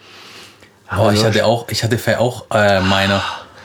Oh, 0.98 1.10
ich 1.12 1.22
hatte 1.24 1.44
auch, 1.44 1.68
ich 1.68 1.84
hatte 1.84 1.98
auch 2.18 2.46
äh, 2.52 2.80
meine. 2.80 3.20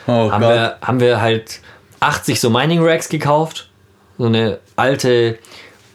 Oh 0.06 0.30
haben 0.30 0.42
wir, 0.42 0.76
haben 0.82 1.00
wir 1.00 1.20
halt 1.20 1.60
80 2.00 2.40
so 2.40 2.50
Mining 2.50 2.80
Racks 2.84 3.08
gekauft. 3.08 3.70
So 4.18 4.26
eine 4.26 4.58
alte 4.76 5.38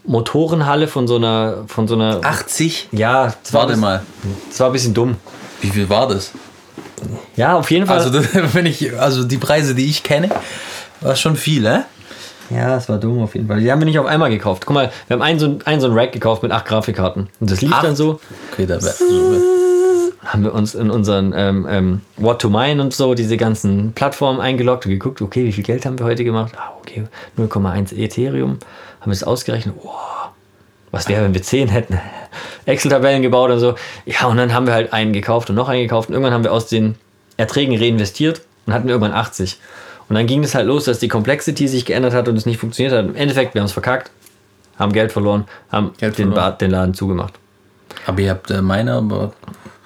Motorenhalle 0.05 0.87
von 0.87 1.07
so 1.07 1.17
einer, 1.17 1.65
von 1.67 1.87
so 1.87 1.95
einer. 1.95 2.21
80? 2.23 2.89
ja, 2.93 3.33
das 3.43 3.53
war, 3.53 3.61
Warte 3.61 3.73
ein- 3.73 3.79
mal, 3.79 4.03
das 4.49 4.59
war 4.59 4.67
ein 4.67 4.73
bisschen 4.73 4.93
dumm. 4.93 5.17
wie 5.61 5.69
viel 5.69 5.87
war 5.89 6.07
das? 6.07 6.31
Ja, 7.35 7.57
auf 7.57 7.69
jeden 7.69 7.85
Fall. 7.85 7.97
Also, 7.99 8.09
das, 8.09 8.27
wenn 8.53 8.65
ich, 8.65 8.97
also 8.99 9.23
die 9.23 9.37
Preise, 9.37 9.75
die 9.75 9.85
ich 9.85 10.01
kenne, 10.03 10.29
war 11.01 11.15
schon 11.15 11.35
viel, 11.35 11.61
ne? 11.61 11.85
Ja, 12.49 12.67
das 12.69 12.87
war 12.89 12.97
dumm 12.97 13.21
auf 13.23 13.35
jeden 13.35 13.47
Fall. 13.47 13.59
Die 13.59 13.71
haben 13.71 13.79
wir 13.81 13.85
nicht 13.85 13.99
auf 13.99 14.05
einmal 14.05 14.29
gekauft. 14.29 14.65
Guck 14.65 14.73
mal, 14.73 14.91
wir 15.07 15.15
haben 15.15 15.21
einen 15.21 15.39
so, 15.39 15.45
ein- 15.47 15.59
einen 15.65 15.81
so 15.81 15.87
ein 15.87 15.93
Rack 15.93 16.11
gekauft 16.13 16.43
mit 16.43 16.51
acht 16.51 16.65
Grafikkarten. 16.65 17.27
Und 17.39 17.51
das 17.51 17.61
lief 17.61 17.73
Acht? 17.73 17.83
dann 17.83 17.95
so. 17.95 18.19
Okay, 18.51 18.65
da 18.65 18.81
wär, 18.81 18.93
haben 20.25 20.43
wir 20.43 20.53
uns 20.53 20.75
in 20.75 20.89
unseren 20.89 21.33
ähm, 21.35 21.65
ähm, 21.69 22.01
What 22.17 22.41
to 22.41 22.49
Mine 22.49 22.81
und 22.81 22.93
so, 22.93 23.13
diese 23.13 23.37
ganzen 23.37 23.93
Plattformen 23.93 24.39
eingeloggt 24.41 24.85
und 24.85 24.91
geguckt, 24.91 25.21
okay, 25.21 25.45
wie 25.45 25.51
viel 25.53 25.63
Geld 25.63 25.85
haben 25.85 25.97
wir 25.99 26.05
heute 26.05 26.23
gemacht? 26.23 26.53
Ah, 26.57 26.71
okay, 26.79 27.03
0,1 27.37 27.93
Ethereum. 27.95 28.59
Haben 28.99 29.11
wir 29.11 29.13
es 29.13 29.23
ausgerechnet, 29.23 29.75
wow, 29.83 30.29
was 30.91 31.07
wäre, 31.07 31.23
wenn 31.23 31.33
wir 31.33 31.43
10 31.43 31.69
hätten? 31.69 31.99
Excel-Tabellen 32.65 33.21
gebaut 33.21 33.51
und 33.51 33.59
so. 33.59 33.75
Ja, 34.05 34.25
und 34.27 34.37
dann 34.37 34.53
haben 34.53 34.67
wir 34.67 34.73
halt 34.73 34.91
einen 34.91 35.13
gekauft 35.13 35.49
und 35.49 35.55
noch 35.55 35.69
einen 35.69 35.81
gekauft 35.83 36.09
und 36.09 36.13
irgendwann 36.15 36.33
haben 36.33 36.43
wir 36.43 36.51
aus 36.51 36.67
den 36.67 36.95
Erträgen 37.37 37.77
reinvestiert 37.77 38.41
und 38.65 38.73
hatten 38.73 38.89
irgendwann 38.89 39.13
80. 39.13 39.57
Und 40.09 40.15
dann 40.15 40.25
ging 40.27 40.43
es 40.43 40.55
halt 40.55 40.67
los, 40.67 40.85
dass 40.85 40.99
die 40.99 41.07
Complexity 41.07 41.67
sich 41.67 41.85
geändert 41.85 42.13
hat 42.13 42.27
und 42.29 42.37
es 42.37 42.45
nicht 42.45 42.59
funktioniert 42.59 42.93
hat. 42.95 43.05
Im 43.05 43.15
Endeffekt, 43.15 43.53
wir 43.53 43.61
haben 43.61 43.65
es 43.67 43.73
verkackt, 43.73 44.09
haben 44.79 44.93
Geld 44.93 45.11
verloren, 45.11 45.45
haben 45.71 45.91
Geld 45.97 46.17
den, 46.17 46.31
verloren. 46.31 46.57
Den 46.59 46.71
Laden 46.71 46.93
zugemacht. 46.93 47.33
aber 48.05 48.19
ihr 48.21 48.29
habt 48.31 48.49
äh, 48.51 48.61
meine, 48.61 48.93
aber 48.93 49.33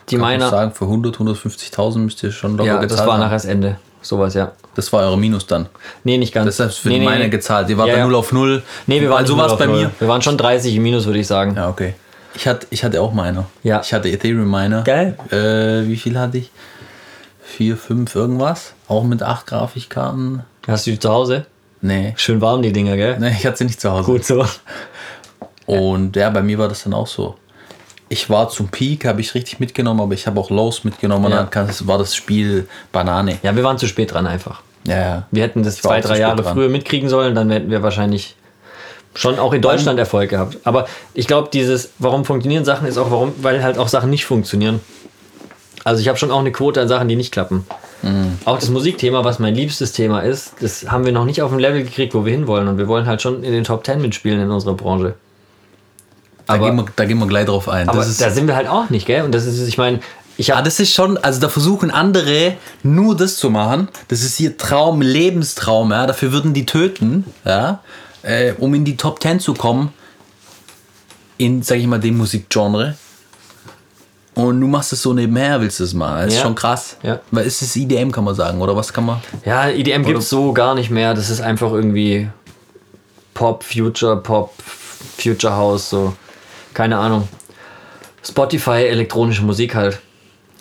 Die 0.10 0.18
meiner, 0.18 0.50
sagen, 0.50 0.72
für 0.74 0.86
100, 0.86 1.18
150.000 1.18 1.98
müsst 2.00 2.22
ihr 2.24 2.32
schon 2.32 2.58
locker 2.58 2.68
ja, 2.68 2.74
gezahlt 2.76 2.92
das 2.92 3.08
war 3.08 3.14
haben. 3.14 3.22
nachher 3.22 3.34
das 3.36 3.46
Ende. 3.46 3.78
Sowas, 4.04 4.34
ja. 4.34 4.52
Das 4.74 4.92
war 4.94 5.02
eure 5.04 5.18
Minus 5.18 5.46
dann. 5.48 5.68
Nee, 6.04 6.18
nicht 6.18 6.34
ganz. 6.34 6.58
Das 6.58 6.66
heißt, 6.68 6.80
für 6.80 6.88
nee, 6.88 6.96
die 6.96 7.00
nee, 7.02 7.06
meine 7.06 7.24
nee. 7.26 7.30
gezahlt. 7.30 7.70
Ihr 7.70 7.78
wart 7.78 7.88
Ja, 7.90 7.94
bei 7.96 8.00
ja. 8.00 8.06
0 8.06 8.16
auf 8.16 8.32
0. 8.32 8.64
Nee, 8.88 9.02
wir 9.02 9.10
waren 9.10 9.20
also 9.20 9.38
war's 9.38 9.50
null 9.52 9.58
bei 9.60 9.66
auf 9.66 9.72
null. 9.72 9.82
mir. 9.84 9.92
Wir 10.00 10.08
waren 10.08 10.22
schon 10.22 10.38
30 10.38 10.76
im 10.76 10.84
Minus, 10.84 11.06
würde 11.06 11.20
ich 11.20 11.28
sagen. 11.28 11.56
Ja, 11.56 11.70
okay. 11.70 11.94
Ich 12.34 12.48
hatte, 12.48 12.66
ich 12.70 12.84
hatte 12.84 13.02
auch 13.02 13.12
meine. 13.14 13.46
Ja. 13.64 13.82
Ich 13.84 13.94
hatte 13.94 14.10
Ethereum 14.10 14.50
Miner. 14.50 14.84
Geil. 14.84 15.18
Äh, 15.30 15.88
wie 15.88 15.98
viel 15.98 16.18
hatte 16.18 16.38
ich? 16.40 16.50
Vier, 17.58 17.76
fünf, 17.78 18.16
irgendwas. 18.16 18.74
Auch 18.88 19.04
mit 19.04 19.22
acht 19.24 19.48
Grafikkarten. 19.48 20.44
Hast 20.68 20.88
du 20.88 20.92
die 20.92 21.00
zu 21.00 21.10
Hause? 21.10 21.46
Nee. 21.82 22.14
Schön 22.16 22.40
warm, 22.42 22.62
die 22.62 22.72
Dinger, 22.72 22.96
gell? 22.96 23.18
Nee, 23.20 23.36
ich 23.38 23.46
hatte 23.46 23.58
sie 23.58 23.66
nicht 23.66 23.82
zu 23.82 23.92
Hause. 23.92 24.06
Gut 24.06 24.24
so. 24.26 24.46
Und 25.66 26.16
ja, 26.16 26.30
bei 26.30 26.42
mir 26.42 26.58
war 26.58 26.68
das 26.68 26.84
dann 26.84 26.94
auch 26.94 27.08
so. 27.08 27.36
Ich 28.10 28.30
war 28.30 28.50
zum 28.50 28.68
Peak, 28.70 29.06
habe 29.06 29.22
ich 29.22 29.34
richtig 29.36 29.60
mitgenommen, 29.60 30.02
aber 30.02 30.14
ich 30.14 30.28
habe 30.28 30.40
auch 30.40 30.50
Lows 30.50 30.84
mitgenommen 30.84 31.26
und 31.26 31.32
Ja. 31.32 31.44
dann 31.44 31.70
war 31.88 31.98
das 31.98 32.16
Spiel 32.16 32.68
Banane. 32.92 33.38
Ja, 33.44 33.56
wir 33.56 33.64
waren 33.64 33.78
zu 33.78 33.88
spät 33.88 34.14
dran 34.14 34.28
einfach. 34.28 34.62
Ja, 34.86 34.98
ja. 34.98 35.28
Wir 35.32 35.44
hätten 35.44 35.64
das 35.64 35.78
zwei, 35.78 36.02
drei 36.02 36.20
Jahre 36.20 36.42
dran. 36.42 36.54
früher 36.54 36.70
mitkriegen 36.70 37.10
sollen, 37.10 37.36
dann 37.36 37.50
hätten 37.52 37.70
wir 37.70 37.84
wahrscheinlich 37.84 38.36
schon 39.16 39.40
auch 39.40 39.54
in 39.54 39.62
Deutschland 39.62 39.98
Erfolg 40.00 40.30
gehabt. 40.30 40.58
Aber 40.64 40.88
ich 41.14 41.28
glaube, 41.28 41.50
dieses, 41.54 41.92
warum 42.00 42.26
funktionieren 42.26 42.66
Sachen, 42.66 42.88
ist 42.88 42.98
auch 42.98 43.12
warum, 43.12 43.34
weil 43.42 43.64
halt 43.64 43.78
auch 43.78 43.88
Sachen 43.88 44.10
nicht 44.10 44.26
funktionieren. 44.26 44.80
Also 45.84 46.02
ich 46.02 46.08
habe 46.08 46.18
schon 46.18 46.32
auch 46.32 46.40
eine 46.40 46.52
Quote 46.52 46.82
an 46.82 46.88
Sachen, 46.88 47.08
die 47.08 47.16
nicht 47.16 47.32
klappen. 47.32 47.66
Mhm. 48.04 48.38
Auch 48.46 48.60
das 48.60 48.70
Musikthema, 48.70 49.24
was 49.24 49.40
mein 49.40 49.56
liebstes 49.56 49.92
Thema 49.94 50.20
ist, 50.22 50.54
das 50.60 50.92
haben 50.92 51.06
wir 51.06 51.12
noch 51.12 51.26
nicht 51.26 51.42
auf 51.42 51.50
dem 51.52 51.60
Level 51.60 51.84
gekriegt, 51.84 52.14
wo 52.14 52.26
wir 52.26 52.32
hinwollen. 52.32 52.68
Und 52.68 52.78
wir 52.78 52.88
wollen 52.88 53.06
halt 53.08 53.22
schon 53.22 53.44
in 53.44 53.52
den 53.52 53.64
Top 53.64 53.86
10 53.86 54.02
mitspielen 54.02 54.42
in 54.42 54.52
unserer 54.52 54.74
Branche. 54.76 55.16
Da, 56.46 56.56
Aber- 56.56 56.66
gehen 56.68 56.76
wir, 56.78 56.86
da 56.96 57.06
gehen 57.06 57.20
wir 57.20 57.28
gleich 57.28 57.46
drauf 57.46 57.70
ein. 57.70 57.90
Aber 57.90 58.02
ist, 58.02 58.22
da 58.22 58.30
sind 58.30 58.48
wir 58.48 58.56
halt 58.56 58.68
auch 58.68 58.90
nicht, 58.90 59.06
gell? 59.06 59.24
Und 59.24 59.32
das 59.34 59.46
ist, 59.46 59.68
ich 59.68 59.78
meine, 59.78 60.00
ich 60.38 60.48
ja, 60.48 60.56
habe 60.56 60.66
das 60.66 60.80
ist 60.80 60.94
schon, 60.94 61.18
also 61.18 61.40
da 61.40 61.50
versuchen 61.50 61.92
andere 61.92 62.54
nur 62.84 63.16
das 63.16 63.38
zu 63.38 63.50
machen. 63.50 63.90
Das 64.08 64.24
ist 64.24 64.40
ihr 64.40 64.58
Traum, 64.58 65.02
Lebenstraum, 65.02 65.92
ja. 65.92 66.08
Dafür 66.08 66.32
würden 66.32 66.54
die 66.54 66.66
töten, 66.66 67.26
ja, 67.46 67.80
äh, 68.24 68.54
um 68.58 68.74
in 68.74 68.86
die 68.86 68.98
Top 68.98 69.22
10 69.22 69.40
zu 69.40 69.54
kommen. 69.54 69.94
In, 71.38 71.64
sag 71.64 71.78
ich 71.78 71.88
mal, 71.88 72.00
dem 72.00 72.18
Musikgenre. 72.18 72.96
Und 74.34 74.62
du 74.62 74.68
machst 74.68 74.94
es 74.94 75.02
so 75.02 75.14
nebenher, 75.14 75.60
willst 75.60 75.80
du 75.80 75.84
es 75.84 75.94
machen. 75.94 76.20
Das 76.24 76.28
ist 76.28 76.36
Ja. 76.38 76.42
schon 76.44 76.56
krass. 76.56 76.96
Ja. 77.04 77.20
Weil 77.32 77.46
es 77.46 77.62
ist 77.62 77.76
IDM, 77.76 78.12
kann 78.12 78.24
man 78.24 78.34
sagen, 78.34 78.62
oder 78.62 78.76
was 78.76 78.94
kann 78.94 79.06
man? 79.06 79.20
Ja, 79.46 79.68
EDM 79.70 80.04
gibt 80.06 80.20
es 80.20 80.30
so 80.30 80.54
gar 80.54 80.74
nicht 80.74 80.90
mehr. 80.90 81.14
Das 81.14 81.30
ist 81.30 81.42
einfach 81.42 81.72
irgendwie 81.74 82.30
Pop, 83.34 83.64
Future, 83.64 84.18
Pop, 84.18 84.54
Future 85.18 85.54
House, 85.56 85.90
so. 85.90 86.14
Keine 86.74 86.98
Ahnung. 86.98 87.28
Spotify, 88.24 88.86
elektronische 88.88 89.44
Musik 89.44 89.76
halt. 89.76 90.00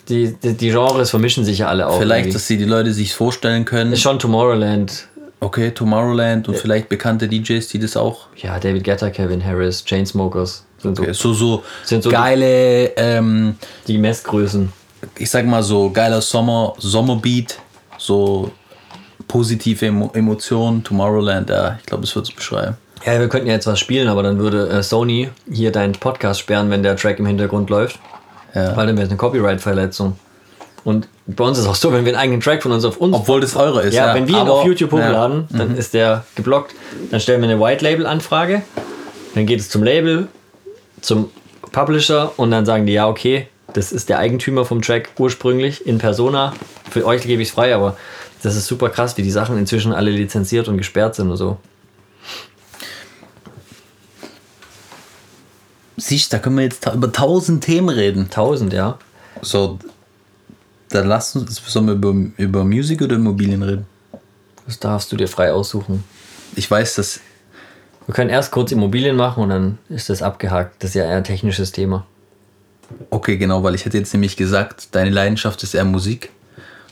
Die, 0.09 0.33
die, 0.33 0.53
die 0.57 0.69
Genres 0.71 1.09
vermischen 1.11 1.45
sich 1.45 1.59
ja 1.59 1.67
alle 1.67 1.87
auch. 1.87 1.99
Vielleicht, 1.99 2.25
irgendwie. 2.25 2.33
dass 2.33 2.47
sie 2.47 2.57
die 2.57 2.65
Leute 2.65 2.91
sich 2.91 3.13
vorstellen 3.13 3.63
können. 3.65 3.93
ist 3.93 4.01
schon 4.01 4.19
Tomorrowland. 4.19 5.07
Okay, 5.39 5.71
Tomorrowland 5.71 6.47
und 6.49 6.57
vielleicht 6.57 6.89
bekannte 6.89 7.27
DJs, 7.27 7.67
die 7.69 7.79
das 7.79 7.95
auch. 7.97 8.27
Ja, 8.35 8.59
David 8.59 8.83
Guetta, 8.83 9.09
Kevin 9.09 9.43
Harris, 9.43 9.83
Chainsmokers 9.85 10.65
sind 10.81 10.95
so 10.97 11.03
Okay, 11.03 11.13
so, 11.13 11.33
so, 11.33 11.63
Sind 11.83 12.03
so 12.03 12.09
die- 12.09 12.15
geile, 12.15 12.85
ähm, 12.97 13.55
die 13.87 13.97
Messgrößen. 13.97 14.71
ich 15.17 15.29
sag 15.29 15.45
mal 15.45 15.63
so 15.63 15.89
geiler 15.89 16.21
Sommer, 16.21 16.73
Sommerbeat, 16.77 17.59
so 17.97 18.51
positive 19.27 19.85
Emo 19.85 20.11
Emotionen, 20.13 20.83
Tomorrowland, 20.83 21.49
ja, 21.49 21.77
ich 21.79 21.85
glaube, 21.85 22.03
das 22.03 22.15
wird 22.15 22.27
es 22.29 22.35
beschreiben. 22.35 22.75
Ja, 23.05 23.19
wir 23.19 23.29
könnten 23.29 23.47
ja 23.47 23.53
jetzt 23.53 23.65
was 23.65 23.79
spielen, 23.79 24.07
aber 24.07 24.21
dann 24.23 24.37
würde 24.37 24.69
äh, 24.69 24.83
Sony 24.83 25.29
hier 25.51 25.71
deinen 25.71 25.93
Podcast 25.93 26.39
sperren, 26.41 26.69
wenn 26.69 26.83
der 26.83 26.95
Track 26.95 27.17
im 27.19 27.25
Hintergrund 27.25 27.69
läuft. 27.71 27.99
Ja. 28.53 28.75
Weil 28.75 28.87
dann 28.87 28.95
wäre 28.97 29.05
es 29.05 29.09
eine 29.09 29.17
Copyright-Verletzung. 29.17 30.17
Und 30.83 31.07
bei 31.25 31.43
uns 31.43 31.57
ist 31.57 31.67
auch 31.67 31.75
so, 31.75 31.93
wenn 31.93 32.05
wir 32.05 32.11
einen 32.13 32.21
eigenen 32.21 32.41
Track 32.41 32.61
von 32.63 32.71
uns 32.71 32.83
auf 32.85 32.97
uns 32.97 33.15
Obwohl 33.15 33.39
das 33.41 33.55
eure 33.55 33.81
ist. 33.83 33.93
Ja, 33.93 34.07
Ja, 34.07 34.13
wenn 34.15 34.27
wir 34.27 34.35
ihn 34.35 34.41
aber- 34.41 34.53
auf 34.53 34.65
YouTube 34.65 34.91
ja. 34.91 34.97
Mhm. 34.97 35.03
hochladen, 35.03 35.47
dann 35.51 35.77
ist 35.77 35.93
der 35.93 36.25
geblockt. 36.35 36.75
Dann 37.09 37.19
stellen 37.19 37.41
wir 37.41 37.49
eine 37.49 37.59
White 37.59 37.83
Label 37.83 38.05
Anfrage. 38.05 38.61
Dann 39.33 39.45
geht 39.45 39.59
es 39.61 39.69
zum 39.69 39.81
Label, 39.83 40.27
zum 41.01 41.29
Publisher 41.71 42.37
und 42.37 42.51
dann 42.51 42.65
sagen 42.65 42.85
die, 42.85 42.93
ja, 42.93 43.07
okay, 43.07 43.47
das 43.73 43.91
ist 43.91 44.09
der 44.09 44.19
Eigentümer 44.19 44.65
vom 44.65 44.81
Track 44.81 45.09
ursprünglich 45.17 45.85
in 45.85 45.97
Persona. 45.97 46.53
Für 46.89 47.05
euch 47.05 47.23
gebe 47.23 47.41
ich 47.41 47.49
es 47.49 47.53
frei, 47.53 47.73
aber 47.73 47.97
das 48.43 48.55
ist 48.55 48.67
super 48.67 48.89
krass, 48.89 49.17
wie 49.17 49.23
die 49.23 49.31
Sachen 49.31 49.57
inzwischen 49.57 49.93
alle 49.93 50.11
lizenziert 50.11 50.67
und 50.67 50.77
gesperrt 50.77 51.15
sind 51.15 51.29
und 51.29 51.37
so. 51.37 51.57
Siehst, 55.97 56.33
da 56.33 56.39
können 56.39 56.57
wir 56.57 56.63
jetzt 56.63 56.85
über 56.87 57.11
tausend 57.11 57.63
Themen 57.63 57.89
reden. 57.89 58.29
Tausend, 58.29 58.73
ja. 58.73 58.97
So, 59.41 59.77
dann 60.89 61.07
lass 61.07 61.35
uns, 61.35 61.61
sollen 61.65 61.87
wir 61.87 61.93
über, 61.93 62.13
über 62.37 62.65
Musik 62.65 63.01
oder 63.01 63.15
Immobilien 63.15 63.63
reden? 63.63 63.85
Das 64.65 64.79
darfst 64.79 65.11
du 65.11 65.15
dir 65.15 65.27
frei 65.27 65.53
aussuchen. 65.53 66.03
Ich 66.55 66.69
weiß, 66.69 66.95
dass, 66.95 67.19
Wir 68.07 68.13
können 68.13 68.29
erst 68.29 68.51
kurz 68.51 68.71
Immobilien 68.71 69.15
machen 69.15 69.43
und 69.43 69.49
dann 69.49 69.77
ist 69.89 70.09
das 70.09 70.21
abgehakt. 70.21 70.83
Das 70.83 70.91
ist 70.91 70.95
ja 70.95 71.05
eher 71.05 71.17
ein 71.17 71.23
technisches 71.23 71.71
Thema. 71.71 72.05
okay, 73.09 73.37
genau, 73.37 73.63
weil 73.63 73.75
ich 73.75 73.85
hätte 73.85 73.97
jetzt 73.97 74.13
nämlich 74.13 74.35
gesagt, 74.35 74.93
deine 74.95 75.09
Leidenschaft 75.09 75.63
ist 75.63 75.73
eher 75.73 75.85
Musik, 75.85 76.29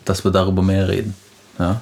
dass 0.06 0.24
wir 0.24 0.32
darüber 0.32 0.62
mehr 0.62 0.88
reden. 0.88 1.14
Ja, 1.58 1.82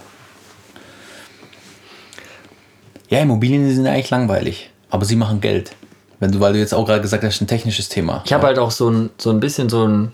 ja 3.09 3.19
Immobilien 3.19 3.69
sind 3.73 3.85
eigentlich 3.85 4.09
langweilig, 4.09 4.71
aber 4.89 5.05
sie 5.05 5.15
machen 5.15 5.39
Geld. 5.41 5.75
Wenn 6.19 6.31
du, 6.31 6.39
weil 6.39 6.53
du 6.53 6.59
jetzt 6.59 6.73
auch 6.73 6.85
gerade 6.85 7.01
gesagt 7.01 7.23
hast, 7.23 7.41
ein 7.41 7.47
technisches 7.47 7.89
Thema. 7.89 8.23
Ich 8.25 8.33
habe 8.33 8.47
halt 8.47 8.57
auch 8.57 8.71
so 8.71 8.89
ein, 8.89 9.11
so 9.17 9.29
ein 9.29 9.39
bisschen 9.39 9.69
so 9.69 9.83
einen 9.83 10.13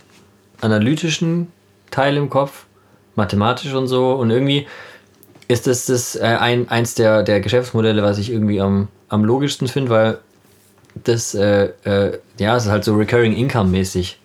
analytischen 0.59 1.47
Teil 1.91 2.17
im 2.17 2.29
Kopf, 2.29 2.65
mathematisch 3.15 3.73
und 3.73 3.87
so. 3.87 4.13
Und 4.13 4.29
irgendwie 4.29 4.67
ist 5.47 5.67
das, 5.67 5.85
das 5.85 6.15
äh, 6.15 6.23
ein, 6.23 6.67
eins 6.69 6.95
der, 6.95 7.23
der 7.23 7.39
Geschäftsmodelle, 7.39 8.03
was 8.03 8.17
ich 8.17 8.31
irgendwie 8.31 8.59
am, 8.59 8.89
am 9.13 9.23
logischsten 9.23 9.67
finde, 9.67 9.91
weil 9.91 10.17
das, 10.95 11.35
äh, 11.35 11.69
äh, 11.83 12.17
ja, 12.39 12.55
es 12.57 12.65
ist 12.65 12.71
halt 12.71 12.83
so 12.83 12.95
Recurring 12.95 13.35
Income 13.35 13.69
mäßig. 13.69 14.19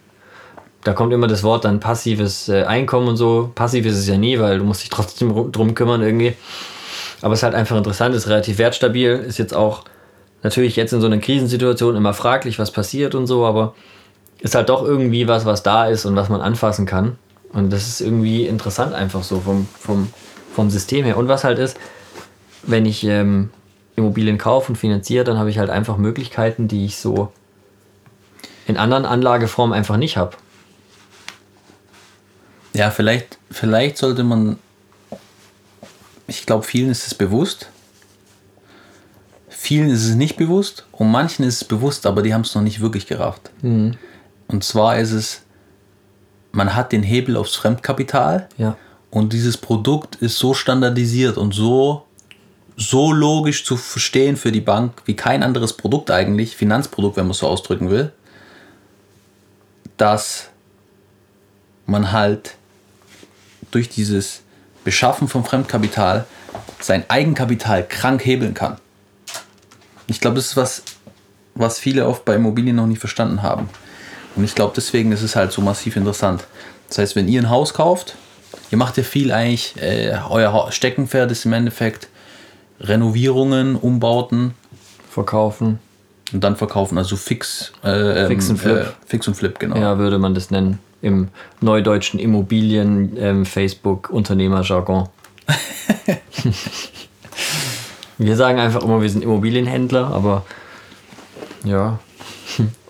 Da 0.83 0.95
kommt 0.95 1.13
immer 1.13 1.27
das 1.27 1.43
Wort 1.43 1.65
dann 1.65 1.79
passives 1.79 2.49
äh, 2.49 2.65
Einkommen 2.65 3.09
und 3.09 3.17
so. 3.17 3.53
Passiv 3.55 3.85
ist 3.85 3.99
es 3.99 4.09
ja 4.09 4.17
nie, 4.17 4.39
weil 4.39 4.59
du 4.59 4.65
musst 4.65 4.83
dich 4.83 4.89
trotzdem 4.89 5.31
ru- 5.31 5.51
drum 5.51 5.75
kümmern 5.75 6.03
irgendwie. 6.03 6.35
Aber 7.21 7.35
es 7.35 7.41
ist 7.41 7.43
halt 7.43 7.55
einfach 7.55 7.77
interessant, 7.77 8.15
ist 8.15 8.29
relativ 8.29 8.59
wertstabil, 8.59 9.11
ist 9.11 9.39
jetzt 9.39 9.55
auch 9.55 9.85
natürlich 10.43 10.77
jetzt 10.77 10.93
in 10.93 11.01
so 11.01 11.07
einer 11.07 11.19
Krisensituation 11.19 11.97
immer 11.97 12.15
fraglich, 12.15 12.59
was 12.59 12.71
passiert 12.71 13.15
und 13.15 13.27
so, 13.27 13.45
aber 13.45 13.75
ist 14.41 14.55
halt 14.55 14.69
doch 14.69 14.85
irgendwie 14.85 15.27
was, 15.29 15.45
was 15.45 15.63
da 15.63 15.87
ist 15.87 16.07
und 16.07 16.17
was 16.17 16.29
man 16.29 16.41
anfassen 16.41 16.87
kann. 16.87 17.19
Und 17.53 17.73
das 17.73 17.89
ist 17.89 18.01
irgendwie 18.01 18.47
interessant 18.47 18.95
einfach 18.95 19.23
so 19.23 19.41
vom, 19.41 19.67
vom, 19.79 20.09
vom 20.55 20.71
System 20.71 21.05
her. 21.05 21.17
Und 21.17 21.29
was 21.29 21.45
halt 21.45 21.59
ist, 21.59 21.77
wenn 22.63 22.87
ich 22.87 23.05
ähm, 23.05 23.51
Immobilien 23.99 24.39
kaufe 24.39 24.73
und 24.73 24.77
finanziere, 24.77 25.25
dann 25.25 25.39
habe 25.39 25.51
ich 25.51 25.59
halt 25.59 25.71
einfach 25.71 25.97
Möglichkeiten, 25.99 26.69
die 26.69 26.85
ich 26.87 26.97
so 26.97 27.33
in 28.67 28.77
anderen 28.77 29.05
Anlageformen 29.05 29.77
einfach 29.77 29.97
nicht 29.97 30.17
habe. 30.17 30.37
Ja, 32.75 32.91
vielleicht, 32.91 33.39
vielleicht 33.51 33.97
sollte 33.99 34.25
man. 34.25 34.59
Ich 36.27 36.45
glaube, 36.47 36.65
vielen 36.65 36.91
ist 36.91 37.07
es 37.07 37.15
bewusst. 37.15 37.69
Vielen 39.49 39.89
ist 39.91 40.05
es 40.05 40.15
nicht 40.15 40.37
bewusst 40.37 40.87
und 40.93 41.11
manchen 41.11 41.45
ist 41.45 41.57
es 41.57 41.65
bewusst, 41.65 42.07
aber 42.07 42.23
die 42.23 42.33
haben 42.33 42.43
es 42.43 42.55
noch 42.55 42.63
nicht 42.63 42.81
wirklich 42.81 43.07
gerafft. 43.07 43.51
Und 43.63 44.63
zwar 44.63 44.99
ist 44.99 45.11
es, 45.13 45.43
man 46.53 46.75
hat 46.77 46.93
den 46.93 47.03
Hebel 47.03 47.37
aufs 47.37 47.57
Fremdkapital 47.57 48.49
Ja. 48.57 48.77
und 49.11 49.33
dieses 49.33 49.57
Produkt 49.57 50.17
ist 50.17 50.39
so 50.39 50.55
standardisiert 50.55 51.37
und 51.39 51.53
so, 51.55 52.05
so 52.81 53.13
logisch 53.13 53.65
zu 53.65 53.77
verstehen 53.77 54.37
für 54.37 54.53
die 54.53 54.61
Bank 54.61 55.03
wie 55.05 55.17
kein 55.17 55.43
anderes 55.43 55.73
Produkt 55.73 56.13
eigentlich, 56.13 56.57
Finanzprodukt, 56.57 57.17
wenn 57.17 57.25
man 57.25 57.33
es 57.33 57.39
so 57.39 57.49
ausdrücken 57.49 57.91
will, 57.91 58.13
dass 59.97 60.49
man 61.87 62.13
halt 62.13 62.55
durch 63.73 63.89
dieses 63.89 64.43
Beschaffen 64.85 65.27
von 65.27 65.45
Fremdkapital 65.45 66.25
sein 66.81 67.05
Eigenkapital 67.09 67.87
krank 67.87 68.25
hebeln 68.25 68.55
kann. 68.55 68.79
Ich 70.07 70.21
glaube, 70.21 70.37
das 70.37 70.47
ist 70.47 70.57
was, 70.57 70.83
was 71.57 71.81
viele 71.81 72.07
oft 72.07 72.25
bei 72.25 72.37
Immobilien 72.37 72.77
noch 72.77 72.87
nicht 72.87 73.01
verstanden 73.01 73.43
haben. 73.43 73.69
Und 74.37 74.45
ich 74.45 74.55
glaube, 74.55 74.75
deswegen 74.77 75.11
ist 75.11 75.23
es 75.23 75.35
halt 75.35 75.51
so 75.51 75.61
massiv 75.61 75.97
interessant. 75.97 76.45
Das 76.89 76.99
heißt, 76.99 77.17
wenn 77.17 77.27
ihr 77.27 77.43
ein 77.43 77.51
Haus 77.51 77.75
kauft, 77.75 78.15
ihr 78.71 78.79
macht 78.79 78.97
ja 78.97 79.03
viel 79.03 79.33
eigentlich, 79.33 79.75
äh, 79.83 80.17
euer 80.31 80.71
Steckenpferd 80.71 81.33
ist 81.33 81.45
im 81.45 81.53
Endeffekt 81.53 82.09
Renovierungen, 82.81 83.77
Umbauten 83.77 84.55
Verkaufen. 85.11 85.79
und 86.33 86.45
dann 86.45 86.57
verkaufen, 86.57 86.99
also 86.99 87.17
fix, 87.17 87.73
äh, 87.83 88.27
Fix 88.27 88.51
und 88.51 88.59
Flip. 88.59 88.77
Äh, 88.77 88.85
fix 89.07 89.27
und 89.27 89.35
Flip, 89.35 89.59
genau. 89.59 89.77
Ja, 89.77 89.99
würde 89.99 90.19
man 90.19 90.35
das 90.35 90.51
nennen. 90.51 90.79
Im 91.01 91.29
neudeutschen 91.61 92.19
Immobilien, 92.21 93.17
ähm, 93.19 93.47
Facebook, 93.47 94.11
Unternehmerjargon. 94.11 95.09
wir 98.19 98.37
sagen 98.37 98.59
einfach 98.59 98.83
immer, 98.83 99.01
wir 99.01 99.09
sind 99.09 99.23
Immobilienhändler, 99.23 100.09
aber 100.09 100.45
Ja. 101.65 101.99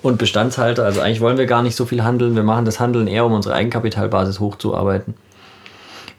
Und 0.02 0.18
Bestandshalter. 0.18 0.84
Also 0.84 1.00
eigentlich 1.00 1.20
wollen 1.20 1.38
wir 1.38 1.46
gar 1.46 1.62
nicht 1.62 1.74
so 1.76 1.84
viel 1.84 2.04
handeln. 2.04 2.36
Wir 2.36 2.44
machen 2.44 2.64
das 2.64 2.78
Handeln 2.78 3.08
eher, 3.08 3.26
um 3.26 3.32
unsere 3.32 3.54
Eigenkapitalbasis 3.54 4.38
hochzuarbeiten. 4.38 5.14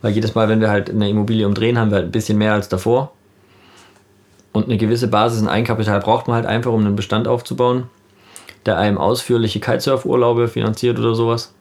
Weil 0.01 0.13
jedes 0.13 0.36
Mal, 0.36 0.49
wenn 0.49 0.61
wir 0.61 0.70
halt 0.70 0.89
eine 0.89 1.09
Immobilie 1.09 1.47
umdrehen, 1.47 1.78
haben 1.78 1.89
wir 1.91 1.97
halt 1.97 2.07
ein 2.07 2.11
bisschen 2.11 2.38
mehr 2.38 2.53
als 2.53 2.70
davor. 2.70 3.13
Und 4.52 4.66
eine 4.66 4.78
gewisse 4.78 5.08
Basis 5.08 5.41
in 5.41 5.47
Eigenkapital 5.47 6.00
braucht 6.00 6.28
man 6.28 6.36
halt 6.36 6.45
einfach, 6.45 6.72
um 6.72 6.82
einen 6.82 6.95
Bestand 6.95 7.28
aufzubauen, 7.28 7.89
der 8.66 8.78
einem 8.78 8.97
ausführliche 8.97 9.60
Kitesurf-Urlaube 9.60 10.47
finanziert 10.47 11.00
oder 11.00 11.16
sowas. 11.16 11.54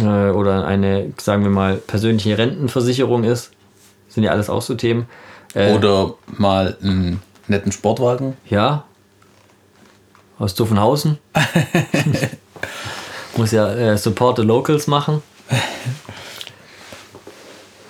Äh, 0.00 0.30
oder 0.30 0.66
eine, 0.66 1.12
sagen 1.20 1.42
wir 1.42 1.50
mal, 1.50 1.76
persönliche 1.76 2.38
Rentenversicherung 2.38 3.24
ist. 3.24 3.52
Sind 4.08 4.24
ja 4.24 4.30
alles 4.30 4.50
auch 4.50 4.62
so 4.62 4.74
Themen. 4.74 5.06
Äh, 5.54 5.74
Oder 5.74 6.14
mal 6.26 6.76
einen 6.82 7.22
netten 7.48 7.72
Sportwagen. 7.72 8.36
Ja. 8.48 8.84
Aus 10.38 10.54
Zuffenhausen. 10.54 11.18
Muss 13.36 13.52
ja 13.52 13.70
äh, 13.72 13.98
Support 13.98 14.38
the 14.38 14.42
Locals 14.42 14.86
machen. 14.86 15.22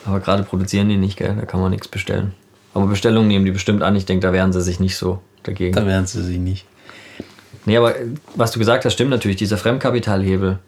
Aber 0.05 0.21
gerade 0.21 0.43
produzieren 0.43 0.89
die 0.89 0.97
nicht, 0.97 1.17
gell? 1.17 1.37
Da 1.37 1.47
kann 1.47 1.61
man 1.61 1.71
nichts 1.71 1.89
bestellen. 1.89 2.35
Aber 2.75 2.87
Bestellungen 2.87 3.29
nehmen 3.29 3.45
die 3.45 3.51
bestimmt 3.51 3.83
an. 3.83 3.97
Ich 3.97 4.07
denke, 4.07 4.27
da 4.27 4.33
wehren 4.33 4.53
sie 4.53 4.63
sich 4.63 4.81
nicht 4.81 4.97
so 4.97 5.21
dagegen. 5.43 5.75
Da 5.75 5.87
werden 5.87 6.07
sie 6.07 6.23
sich 6.23 6.39
nicht. 6.39 6.67
Nee, 7.67 7.77
aber 7.77 7.97
äh, 7.97 8.07
was 8.35 8.53
du 8.53 8.59
gesagt 8.59 8.85
hast, 8.85 8.95
stimmt 8.95 9.11
natürlich. 9.11 9.37
Dieser 9.37 9.59
Fremdkapitalhebel. 9.59 10.59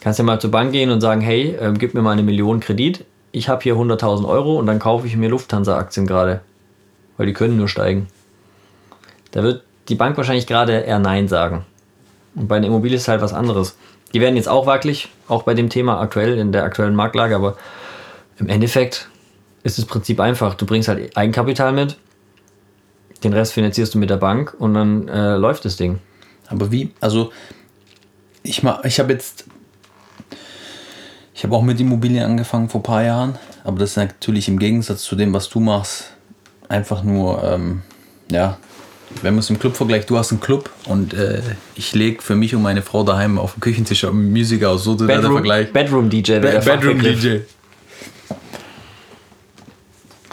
Kannst 0.00 0.18
ja 0.18 0.24
mal 0.24 0.40
zur 0.40 0.50
Bank 0.50 0.72
gehen 0.72 0.90
und 0.90 1.00
sagen, 1.00 1.20
hey, 1.20 1.56
ähm, 1.60 1.78
gib 1.78 1.94
mir 1.94 2.02
mal 2.02 2.12
eine 2.12 2.22
Million 2.22 2.60
Kredit. 2.60 3.04
Ich 3.30 3.48
habe 3.48 3.62
hier 3.62 3.74
100.000 3.74 4.26
Euro 4.28 4.58
und 4.58 4.66
dann 4.66 4.78
kaufe 4.78 5.06
ich 5.06 5.16
mir 5.16 5.28
Lufthansa-Aktien 5.28 6.06
gerade. 6.06 6.40
Weil 7.16 7.26
die 7.26 7.32
können 7.32 7.56
nur 7.56 7.68
steigen. 7.68 8.08
Da 9.30 9.42
wird 9.42 9.62
die 9.88 9.94
Bank 9.94 10.16
wahrscheinlich 10.16 10.46
gerade 10.46 10.72
eher 10.80 10.98
Nein 10.98 11.28
sagen. 11.28 11.64
Und 12.34 12.48
bei 12.48 12.56
einer 12.56 12.66
Immobilie 12.66 12.96
ist 12.96 13.02
es 13.02 13.08
halt 13.08 13.22
was 13.22 13.32
anderes. 13.32 13.76
Die 14.12 14.20
werden 14.20 14.36
jetzt 14.36 14.48
auch 14.48 14.66
wackelig, 14.66 15.08
auch 15.28 15.42
bei 15.42 15.54
dem 15.54 15.70
Thema 15.70 16.00
aktuell, 16.00 16.38
in 16.38 16.52
der 16.52 16.64
aktuellen 16.64 16.94
Marktlage, 16.94 17.34
aber 17.34 17.56
im 18.38 18.48
Endeffekt 18.48 19.08
ist 19.62 19.78
das 19.78 19.84
Prinzip 19.84 20.20
einfach. 20.20 20.54
Du 20.54 20.66
bringst 20.66 20.88
halt 20.88 21.16
Eigenkapital 21.16 21.72
mit, 21.72 21.96
den 23.22 23.32
Rest 23.32 23.52
finanzierst 23.52 23.94
du 23.94 23.98
mit 23.98 24.10
der 24.10 24.16
Bank 24.16 24.54
und 24.58 24.74
dann 24.74 25.08
äh, 25.08 25.36
läuft 25.36 25.64
das 25.64 25.76
Ding. 25.76 26.00
Aber 26.48 26.70
wie? 26.72 26.90
Also, 27.00 27.32
ich, 28.42 28.62
ich 28.84 29.00
habe 29.00 29.12
jetzt. 29.12 29.46
Ich 31.34 31.44
habe 31.44 31.56
auch 31.56 31.62
mit 31.62 31.80
Immobilien 31.80 32.24
angefangen 32.24 32.68
vor 32.68 32.80
ein 32.80 32.84
paar 32.84 33.02
Jahren. 33.02 33.38
Aber 33.64 33.78
das 33.78 33.90
ist 33.90 33.96
natürlich 33.96 34.48
im 34.48 34.58
Gegensatz 34.58 35.02
zu 35.02 35.16
dem, 35.16 35.32
was 35.32 35.48
du 35.48 35.60
machst, 35.60 36.12
einfach 36.68 37.02
nur, 37.02 37.42
ähm, 37.42 37.82
ja, 38.30 38.58
wenn 39.22 39.34
man 39.34 39.40
es 39.40 39.50
im 39.50 39.58
Club 39.58 39.76
vergleicht, 39.76 40.08
du 40.10 40.18
hast 40.18 40.30
einen 40.30 40.40
Club 40.40 40.70
und 40.86 41.14
äh, 41.14 41.40
ich 41.74 41.94
lege 41.94 42.22
für 42.22 42.34
mich 42.34 42.54
und 42.54 42.62
meine 42.62 42.82
Frau 42.82 43.02
daheim 43.02 43.38
auf 43.38 43.54
dem 43.54 43.60
Küchentisch 43.60 44.04
Musik 44.10 44.64
aus. 44.64 44.84
So 44.84 44.94
der 44.94 45.06
Bedroom, 45.06 45.32
Vergleich. 45.32 45.72
Bedroom 45.72 46.08
DJ 46.08 46.32
wäre 46.32 46.40
der 46.52 46.62
Fachbegriff. 46.62 47.42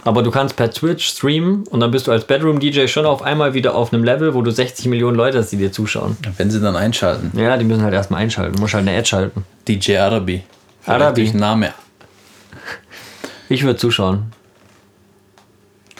Aber 0.05 0.23
du 0.23 0.31
kannst 0.31 0.55
per 0.55 0.71
Twitch 0.71 1.07
streamen 1.07 1.63
und 1.67 1.81
dann 1.81 1.91
bist 1.91 2.07
du 2.07 2.11
als 2.11 2.25
Bedroom 2.25 2.59
DJ 2.59 2.87
schon 2.87 3.05
auf 3.05 3.21
einmal 3.21 3.53
wieder 3.53 3.75
auf 3.75 3.93
einem 3.93 4.03
Level, 4.03 4.33
wo 4.33 4.41
du 4.41 4.51
60 4.51 4.85
Millionen 4.85 5.17
Leute 5.17 5.39
hast, 5.39 5.51
die 5.51 5.57
dir 5.57 5.71
zuschauen. 5.71 6.17
Wenn 6.37 6.49
sie 6.49 6.61
dann 6.61 6.75
einschalten. 6.75 7.37
Ja, 7.37 7.57
die 7.57 7.65
müssen 7.65 7.83
halt 7.83 7.93
erstmal 7.93 8.21
einschalten. 8.21 8.55
Du 8.55 8.61
musst 8.61 8.73
halt 8.73 8.87
eine 8.87 8.97
Ad 8.97 9.07
schalten. 9.07 9.45
DJ 9.67 9.97
Arabi. 9.97 10.43
Vielleicht 10.81 11.01
Arabi. 11.01 11.31
Name. 11.33 11.73
Ich 13.51 13.63
würde 13.63 13.79
zuschauen. 13.79 14.31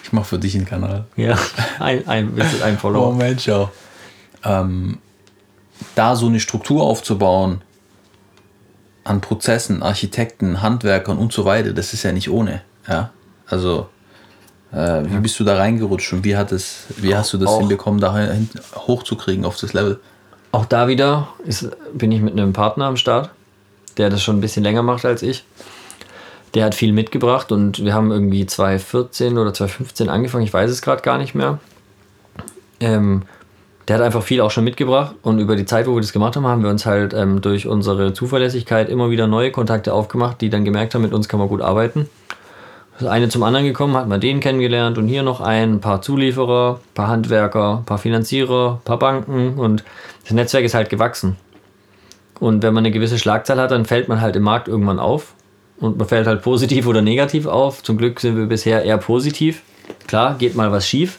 Ich 0.04 0.12
mache 0.12 0.24
für 0.24 0.38
dich 0.38 0.54
einen 0.54 0.66
Kanal. 0.66 1.04
Ja, 1.16 1.36
ein, 1.80 2.06
ein, 2.06 2.32
ein, 2.62 2.78
Follower. 2.78 3.12
Mensch, 3.12 3.48
ja. 3.48 3.72
Ähm, 4.44 4.98
da 5.96 6.14
so 6.14 6.26
eine 6.26 6.38
Struktur 6.38 6.84
aufzubauen 6.84 7.62
an 9.02 9.20
Prozessen, 9.20 9.82
Architekten, 9.82 10.62
Handwerkern 10.62 11.18
und 11.18 11.32
so 11.32 11.44
weiter, 11.44 11.72
das 11.72 11.92
ist 11.92 12.04
ja 12.04 12.12
nicht 12.12 12.30
ohne. 12.30 12.62
Ja, 12.88 13.10
also 13.50 13.88
äh, 14.72 15.02
wie 15.04 15.18
bist 15.18 15.38
du 15.40 15.44
da 15.44 15.56
reingerutscht 15.56 16.12
und 16.12 16.24
wie 16.24 16.36
hat 16.36 16.52
es, 16.52 16.84
wie 16.96 17.14
hast 17.14 17.32
du 17.32 17.38
das 17.38 17.48
Auch- 17.48 17.58
hinbekommen, 17.60 18.00
da 18.00 18.16
hin, 18.16 18.48
hochzukriegen 18.74 19.44
auf 19.44 19.56
das 19.56 19.72
Level? 19.72 20.00
Auch 20.52 20.64
da 20.64 20.88
wieder 20.88 21.28
ist, 21.44 21.68
bin 21.92 22.10
ich 22.12 22.20
mit 22.20 22.32
einem 22.32 22.52
Partner 22.52 22.86
am 22.86 22.96
Start, 22.96 23.30
der 23.98 24.10
das 24.10 24.22
schon 24.22 24.38
ein 24.38 24.40
bisschen 24.40 24.62
länger 24.64 24.82
macht 24.82 25.04
als 25.04 25.22
ich. 25.22 25.44
Der 26.54 26.64
hat 26.64 26.74
viel 26.74 26.92
mitgebracht 26.92 27.52
und 27.52 27.84
wir 27.84 27.94
haben 27.94 28.10
irgendwie 28.10 28.44
2014 28.44 29.38
oder 29.38 29.54
2015 29.54 30.08
angefangen, 30.08 30.42
ich 30.44 30.52
weiß 30.52 30.68
es 30.70 30.82
gerade 30.82 31.02
gar 31.02 31.18
nicht 31.18 31.34
mehr. 31.36 31.58
Ähm, 32.80 33.22
der 33.86 33.96
hat 33.98 34.04
einfach 34.04 34.22
viel 34.22 34.40
auch 34.40 34.50
schon 34.50 34.64
mitgebracht 34.64 35.14
und 35.22 35.38
über 35.38 35.56
die 35.56 35.64
Zeit, 35.64 35.86
wo 35.86 35.94
wir 35.94 36.00
das 36.00 36.12
gemacht 36.12 36.36
haben, 36.36 36.46
haben 36.46 36.62
wir 36.62 36.70
uns 36.70 36.86
halt 36.86 37.12
ähm, 37.14 37.40
durch 37.40 37.66
unsere 37.66 38.12
Zuverlässigkeit 38.12 38.88
immer 38.88 39.10
wieder 39.10 39.26
neue 39.26 39.50
Kontakte 39.52 39.92
aufgemacht, 39.92 40.40
die 40.40 40.50
dann 40.50 40.64
gemerkt 40.64 40.94
haben, 40.94 41.02
mit 41.02 41.12
uns 41.12 41.28
kann 41.28 41.38
man 41.40 41.48
gut 41.48 41.60
arbeiten. 41.60 42.08
Das 43.00 43.08
eine 43.08 43.30
zum 43.30 43.42
anderen 43.42 43.64
gekommen, 43.64 43.96
hat 43.96 44.08
man 44.08 44.20
den 44.20 44.40
kennengelernt 44.40 44.98
und 44.98 45.08
hier 45.08 45.22
noch 45.22 45.40
einen, 45.40 45.76
ein 45.76 45.80
paar 45.80 46.02
Zulieferer, 46.02 46.74
ein 46.74 46.94
paar 46.94 47.08
Handwerker, 47.08 47.78
ein 47.78 47.84
paar 47.84 47.96
Finanzierer, 47.96 48.74
ein 48.74 48.84
paar 48.84 48.98
Banken 48.98 49.54
und 49.54 49.84
das 50.22 50.32
Netzwerk 50.32 50.64
ist 50.64 50.74
halt 50.74 50.90
gewachsen. 50.90 51.36
Und 52.40 52.62
wenn 52.62 52.74
man 52.74 52.84
eine 52.84 52.90
gewisse 52.92 53.18
Schlagzahl 53.18 53.58
hat, 53.58 53.70
dann 53.70 53.86
fällt 53.86 54.08
man 54.08 54.20
halt 54.20 54.36
im 54.36 54.42
Markt 54.42 54.68
irgendwann 54.68 54.98
auf. 54.98 55.34
Und 55.78 55.96
man 55.96 56.08
fällt 56.08 56.26
halt 56.26 56.42
positiv 56.42 56.86
oder 56.86 57.00
negativ 57.00 57.46
auf. 57.46 57.82
Zum 57.82 57.96
Glück 57.96 58.20
sind 58.20 58.36
wir 58.36 58.46
bisher 58.46 58.84
eher 58.84 58.98
positiv. 58.98 59.62
Klar, 60.06 60.36
geht 60.38 60.54
mal 60.54 60.70
was 60.70 60.86
schief. 60.86 61.18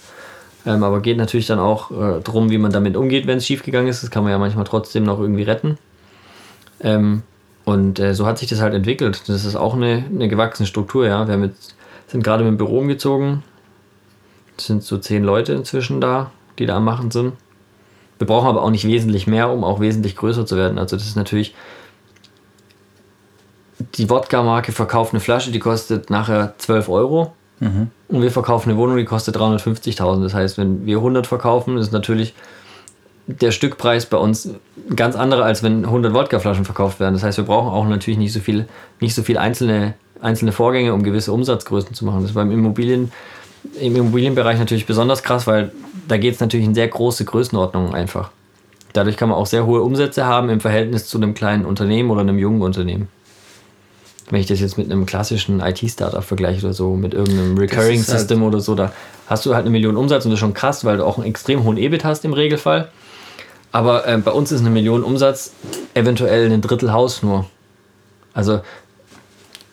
Ähm, 0.67 0.84
aber 0.84 1.01
geht 1.01 1.17
natürlich 1.17 1.47
dann 1.47 1.59
auch 1.59 1.89
äh, 1.91 2.21
drum, 2.21 2.51
wie 2.51 2.59
man 2.59 2.71
damit 2.71 2.95
umgeht, 2.95 3.25
wenn 3.25 3.39
es 3.39 3.45
schief 3.47 3.63
gegangen 3.63 3.88
ist. 3.88 4.03
Das 4.03 4.11
kann 4.11 4.23
man 4.23 4.32
ja 4.32 4.38
manchmal 4.38 4.65
trotzdem 4.65 5.03
noch 5.03 5.19
irgendwie 5.19 5.43
retten. 5.43 5.79
Ähm, 6.79 7.23
und 7.72 7.99
äh, 7.99 8.13
so 8.13 8.26
hat 8.26 8.38
sich 8.38 8.49
das 8.49 8.61
halt 8.61 8.74
entwickelt. 8.74 9.24
Das 9.28 9.45
ist 9.45 9.55
auch 9.55 9.74
eine, 9.74 10.05
eine 10.09 10.28
gewachsene 10.28 10.67
Struktur, 10.67 11.07
ja. 11.07 11.28
Wir 11.28 11.38
jetzt, 11.39 11.76
sind 12.07 12.24
gerade 12.24 12.43
mit 12.43 12.51
dem 12.51 12.57
Büro 12.57 12.80
umgezogen. 12.80 13.43
Es 14.57 14.67
sind 14.67 14.84
so 14.84 14.97
zehn 14.97 15.24
Leute 15.24 15.53
inzwischen 15.53 16.01
da, 16.01 16.32
die 16.59 16.65
da 16.65 16.78
am 16.78 16.86
Machen 16.86 17.11
sind. 17.11 17.34
Wir 18.17 18.28
brauchen 18.28 18.47
aber 18.47 18.61
auch 18.61 18.69
nicht 18.69 18.86
wesentlich 18.86 19.26
mehr, 19.26 19.49
um 19.49 19.63
auch 19.63 19.80
wesentlich 19.80 20.15
größer 20.15 20.45
zu 20.45 20.55
werden. 20.57 20.78
Also 20.78 20.95
das 20.95 21.07
ist 21.07 21.15
natürlich 21.15 21.55
die 23.95 24.09
Wodka-Marke 24.09 24.72
verkauft 24.72 25.13
eine 25.13 25.19
Flasche, 25.19 25.51
die 25.51 25.59
kostet 25.59 26.09
nachher 26.09 26.53
12 26.57 26.89
Euro. 26.89 27.34
Und 28.07 28.22
wir 28.22 28.32
verkaufen 28.32 28.69
eine 28.69 28.80
Wohnung, 28.80 28.97
die 28.97 29.05
kostet 29.05 29.38
350.000. 29.38 30.24
Das 30.24 30.34
heißt, 30.34 30.57
wenn 30.57 30.86
wir 30.86 30.97
100 30.97 31.28
verkaufen, 31.28 31.78
ist 31.78 31.91
natürlich 31.91 32.34
der 33.39 33.51
Stückpreis 33.51 34.05
bei 34.05 34.17
uns 34.17 34.49
ganz 34.95 35.15
anderer, 35.15 35.45
als 35.45 35.63
wenn 35.63 35.86
100 35.86 36.13
Wodkaflaschen 36.13 36.65
verkauft 36.65 36.99
werden. 36.99 37.13
Das 37.13 37.23
heißt, 37.23 37.38
wir 37.38 37.45
brauchen 37.45 37.69
auch 37.69 37.88
natürlich 37.88 38.17
nicht 38.17 38.34
so 38.34 38.39
viel, 38.39 38.67
nicht 38.99 39.15
so 39.15 39.23
viel 39.23 39.38
einzelne, 39.38 39.93
einzelne 40.21 40.51
Vorgänge, 40.51 40.93
um 40.93 41.03
gewisse 41.03 41.32
Umsatzgrößen 41.32 41.93
zu 41.93 42.05
machen. 42.05 42.21
Das 42.21 42.32
ist 42.32 42.36
beim 42.36 42.51
Immobilien, 42.51 43.11
im 43.79 43.95
Immobilienbereich 43.95 44.57
natürlich 44.57 44.86
besonders 44.86 45.23
krass, 45.23 45.47
weil 45.47 45.71
da 46.07 46.17
geht 46.17 46.34
es 46.34 46.39
natürlich 46.39 46.65
in 46.65 46.75
sehr 46.75 46.88
große 46.88 47.25
Größenordnungen 47.25 47.93
einfach. 47.93 48.32
Dadurch 48.93 49.17
kann 49.17 49.29
man 49.29 49.38
auch 49.38 49.45
sehr 49.45 49.65
hohe 49.65 49.82
Umsätze 49.82 50.25
haben 50.25 50.49
im 50.49 50.59
Verhältnis 50.59 51.07
zu 51.07 51.17
einem 51.17 51.34
kleinen 51.34 51.65
Unternehmen 51.65 52.09
oder 52.09 52.21
einem 52.21 52.38
jungen 52.39 52.61
Unternehmen. 52.61 53.07
Wenn 54.29 54.39
ich 54.39 54.47
das 54.47 54.59
jetzt 54.59 54.77
mit 54.77 54.91
einem 54.91 55.05
klassischen 55.05 55.59
IT-Startup 55.59 56.23
vergleiche 56.23 56.65
oder 56.65 56.73
so, 56.73 56.95
mit 56.95 57.13
irgendeinem 57.13 57.57
Recurring 57.57 57.97
halt- 57.97 58.07
System 58.07 58.43
oder 58.43 58.59
so, 58.59 58.75
da 58.75 58.91
hast 59.27 59.45
du 59.45 59.53
halt 59.53 59.63
eine 59.63 59.71
Million 59.71 59.95
Umsatz 59.95 60.25
und 60.25 60.32
das 60.32 60.38
ist 60.38 60.41
schon 60.41 60.53
krass, 60.53 60.84
weil 60.86 60.97
du 60.97 61.05
auch 61.05 61.17
einen 61.17 61.27
extrem 61.27 61.63
hohen 61.63 61.77
EBIT 61.77 62.03
hast 62.03 62.25
im 62.25 62.34
Regelfall. 62.34 62.89
Aber 63.72 64.07
ähm, 64.07 64.24
bei 64.24 64.32
uns 64.32 64.51
ist 64.51 64.59
eine 64.61 64.69
Million 64.69 65.03
Umsatz 65.03 65.53
eventuell 65.93 66.51
ein 66.51 66.61
Drittel 66.61 66.91
Haus 66.91 67.24
nur. 67.24 67.45
Also 68.34 68.61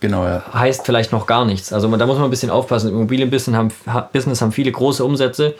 Genau, 0.00 0.24
ja. 0.24 0.44
heißt 0.54 0.86
vielleicht 0.86 1.10
noch 1.10 1.26
gar 1.26 1.44
nichts. 1.44 1.72
Also 1.72 1.88
man, 1.88 1.98
da 1.98 2.06
muss 2.06 2.16
man 2.16 2.24
ein 2.26 2.30
bisschen 2.30 2.50
aufpassen. 2.50 2.90
Im 2.90 2.94
Immobilienbusiness 2.96 3.56
haben, 3.58 3.70
ha- 3.88 4.08
Business 4.12 4.40
haben 4.40 4.52
viele 4.52 4.70
große 4.70 5.04
Umsätze, 5.04 5.54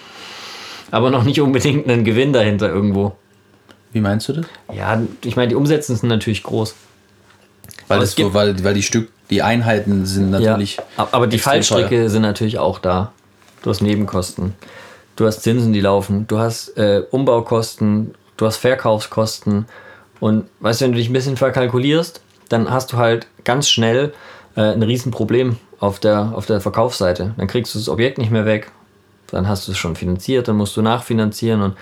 aber 0.93 1.11
noch 1.11 1.24
nicht 1.24 1.41
unbedingt 1.43 1.89
einen 1.89 2.05
Gewinn 2.05 2.32
dahinter 2.32 2.68
irgendwo. 2.68 3.16
Wie 3.93 4.01
meinst 4.01 4.28
du 4.28 4.34
das? 4.34 4.47
Ja, 4.72 5.03
ich 5.24 5.34
meine, 5.34 5.49
die 5.49 5.55
Umsätze 5.57 5.97
sind 5.97 6.09
natürlich 6.09 6.45
groß. 6.45 6.74
Weil, 7.89 8.01
das 8.01 8.12
so, 8.12 8.32
weil, 8.34 8.62
weil 8.62 8.74
die 8.74 8.82
Stück, 8.82 9.09
die 9.30 9.43
Einheiten 9.43 10.07
sind 10.07 10.30
natürlich. 10.30 10.76
Ja, 10.97 11.09
aber 11.11 11.26
die 11.26 11.39
Fallstricke 11.39 12.09
sind 12.11 12.22
natürlich 12.22 12.59
auch 12.59 12.78
da. 12.78 13.12
Du 13.62 13.70
hast 13.70 13.80
Nebenkosten. 13.80 14.55
Du 15.16 15.26
hast 15.26 15.43
Zinsen, 15.43 15.72
die 15.72 15.80
laufen. 15.80 16.26
Du 16.28 16.39
hast 16.39 16.76
äh, 16.76 17.03
Umbaukosten. 17.11 18.14
Du 18.39 18.47
hast 18.47 18.57
Verkaufskosten. 18.57 19.66
Und 20.20 20.47
weißt 20.61 20.80
du, 20.80 20.86
wenn 20.86 20.93
du 20.93 20.99
dich 20.99 21.11
ein 21.11 21.12
bisschen 21.12 21.36
verkalkulierst, 21.36 22.22
dann 22.49 22.70
hast 22.70 22.93
du 22.93 22.97
halt 22.97 23.26
ganz 23.45 23.68
schnell 23.68 24.14
äh, 24.57 24.62
ein 24.62 24.82
Riesenproblem 24.82 25.59
auf 25.80 26.01
der, 26.01 26.32
auf 26.34 26.47
der 26.47 26.61
Verkaufsseite. 26.61 27.34
Dann 27.36 27.47
kriegst 27.47 27.74
du 27.74 27.78
das 27.78 27.89
Objekt 27.89 28.16
nicht 28.16 28.30
mehr 28.30 28.47
weg. 28.47 28.72
Dann 29.26 29.47
hast 29.47 29.68
du 29.68 29.72
es 29.72 29.78
schon 29.78 29.95
finanziert, 29.95 30.49
dann 30.49 30.57
musst 30.57 30.76
du 30.76 30.82
nachfinanzieren. 30.82 31.61
Und 31.61 31.76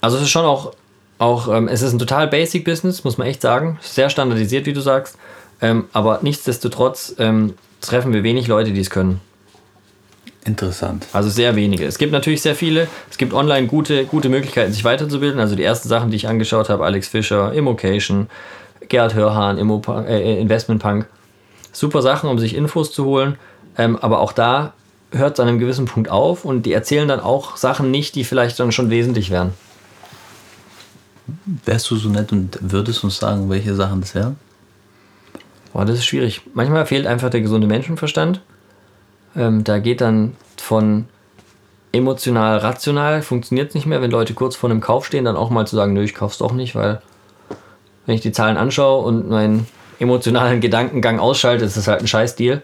also 0.00 0.16
es 0.16 0.22
ist 0.22 0.30
schon 0.30 0.44
auch, 0.44 0.72
auch 1.18 1.48
ähm, 1.48 1.66
es 1.66 1.82
ist 1.82 1.92
ein 1.92 1.98
total 1.98 2.28
basic 2.28 2.64
Business, 2.64 3.02
muss 3.02 3.18
man 3.18 3.26
echt 3.26 3.42
sagen. 3.42 3.78
Sehr 3.82 4.10
standardisiert, 4.10 4.66
wie 4.66 4.72
du 4.72 4.80
sagst. 4.80 5.18
Ähm, 5.60 5.86
aber 5.92 6.20
nichtsdestotrotz 6.22 7.14
ähm, 7.18 7.54
treffen 7.80 8.12
wir 8.12 8.22
wenig 8.22 8.46
Leute, 8.46 8.72
die 8.72 8.80
es 8.80 8.90
können. 8.90 9.20
Interessant. 10.44 11.06
Also 11.12 11.28
sehr 11.28 11.54
wenige. 11.54 11.84
Es 11.84 11.98
gibt 11.98 12.12
natürlich 12.12 12.40
sehr 12.40 12.54
viele. 12.54 12.88
Es 13.10 13.18
gibt 13.18 13.34
online 13.34 13.66
gute, 13.66 14.06
gute 14.06 14.30
Möglichkeiten, 14.30 14.72
sich 14.72 14.84
weiterzubilden. 14.84 15.38
Also 15.38 15.54
die 15.54 15.62
ersten 15.62 15.88
Sachen, 15.88 16.10
die 16.10 16.16
ich 16.16 16.28
angeschaut 16.28 16.70
habe, 16.70 16.84
Alex 16.84 17.08
Fischer, 17.08 17.52
Immocation, 17.52 18.28
Gerhard 18.88 19.14
Hörhahn, 19.14 19.58
Immo, 19.58 19.82
äh, 20.06 20.40
Investment 20.40 20.80
Punk. 20.80 21.06
Super 21.72 22.00
Sachen, 22.00 22.30
um 22.30 22.38
sich 22.38 22.54
Infos 22.54 22.90
zu 22.92 23.04
holen. 23.04 23.36
Ähm, 23.76 23.96
aber 23.96 24.20
auch 24.20 24.32
da 24.32 24.72
hört 25.12 25.34
es 25.34 25.40
an 25.40 25.48
einem 25.48 25.58
gewissen 25.58 25.84
Punkt 25.84 26.10
auf 26.10 26.44
und 26.44 26.64
die 26.64 26.72
erzählen 26.72 27.06
dann 27.06 27.20
auch 27.20 27.56
Sachen 27.56 27.90
nicht, 27.90 28.14
die 28.14 28.24
vielleicht 28.24 28.58
dann 28.58 28.72
schon 28.72 28.90
wesentlich 28.90 29.30
wären. 29.30 29.52
Wärst 31.64 31.90
du 31.90 31.96
so 31.96 32.08
nett 32.08 32.32
und 32.32 32.58
würdest 32.60 33.04
uns 33.04 33.18
sagen, 33.18 33.50
welche 33.50 33.74
Sachen 33.74 34.00
das 34.00 34.14
wären? 34.14 34.36
Boah, 35.72 35.84
das 35.84 35.98
ist 35.98 36.06
schwierig. 36.06 36.42
Manchmal 36.54 36.86
fehlt 36.86 37.06
einfach 37.06 37.30
der 37.30 37.40
gesunde 37.40 37.66
Menschenverstand. 37.66 38.40
Ähm, 39.36 39.64
da 39.64 39.78
geht 39.78 40.00
dann 40.00 40.36
von 40.56 41.06
emotional, 41.92 42.58
rational, 42.58 43.22
funktioniert 43.22 43.70
es 43.70 43.74
nicht 43.74 43.86
mehr, 43.86 44.00
wenn 44.00 44.10
Leute 44.10 44.34
kurz 44.34 44.56
vor 44.56 44.70
einem 44.70 44.80
Kauf 44.80 45.06
stehen, 45.06 45.24
dann 45.24 45.36
auch 45.36 45.50
mal 45.50 45.66
zu 45.66 45.76
sagen, 45.76 45.92
nö, 45.92 46.02
ich 46.02 46.14
kauf's 46.14 46.38
doch 46.38 46.52
nicht, 46.52 46.74
weil 46.74 47.02
wenn 48.06 48.14
ich 48.14 48.20
die 48.20 48.32
Zahlen 48.32 48.56
anschaue 48.56 49.04
und 49.04 49.28
meinen 49.28 49.66
emotionalen 49.98 50.60
Gedankengang 50.60 51.18
ausschalte, 51.18 51.64
ist 51.64 51.76
das 51.76 51.88
halt 51.88 52.00
ein 52.00 52.06
Scheißdeal. 52.06 52.62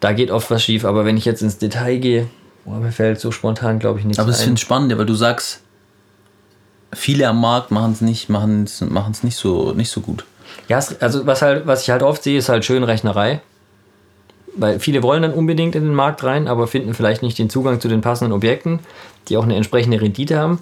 Da 0.00 0.12
geht 0.12 0.30
oft 0.30 0.50
was 0.50 0.62
schief, 0.62 0.84
aber 0.84 1.04
wenn 1.04 1.16
ich 1.16 1.24
jetzt 1.24 1.42
ins 1.42 1.58
Detail 1.58 1.98
gehe, 1.98 2.28
boah, 2.64 2.78
mir 2.78 2.92
fällt 2.92 3.20
so 3.20 3.30
spontan, 3.30 3.78
glaube 3.78 3.98
ich, 3.98 4.04
nichts 4.04 4.18
Aber 4.18 4.30
das 4.30 4.42
finde 4.42 4.58
ich 4.58 4.62
spannend, 4.62 4.96
weil 4.98 5.06
du 5.06 5.14
sagst, 5.14 5.60
viele 6.92 7.28
am 7.28 7.40
Markt 7.40 7.70
machen 7.70 7.92
es 7.92 8.00
nicht, 8.00 8.28
machen 8.28 8.64
es 8.64 9.22
nicht 9.22 9.36
so, 9.36 9.72
nicht 9.72 9.90
so 9.90 10.00
gut. 10.00 10.24
Ja, 10.68 10.80
also 11.00 11.26
was 11.26 11.42
halt, 11.42 11.66
was 11.66 11.82
ich 11.82 11.90
halt 11.90 12.02
oft 12.02 12.22
sehe, 12.22 12.38
ist 12.38 12.48
halt 12.48 12.64
Schönrechnerei. 12.64 13.40
Weil 14.54 14.80
viele 14.80 15.02
wollen 15.02 15.22
dann 15.22 15.32
unbedingt 15.32 15.74
in 15.74 15.84
den 15.84 15.94
Markt 15.94 16.22
rein, 16.24 16.46
aber 16.46 16.66
finden 16.66 16.94
vielleicht 16.94 17.22
nicht 17.22 17.38
den 17.38 17.48
Zugang 17.48 17.80
zu 17.80 17.88
den 17.88 18.00
passenden 18.02 18.32
Objekten, 18.32 18.80
die 19.28 19.36
auch 19.36 19.44
eine 19.44 19.56
entsprechende 19.56 20.00
Rendite 20.00 20.38
haben. 20.38 20.58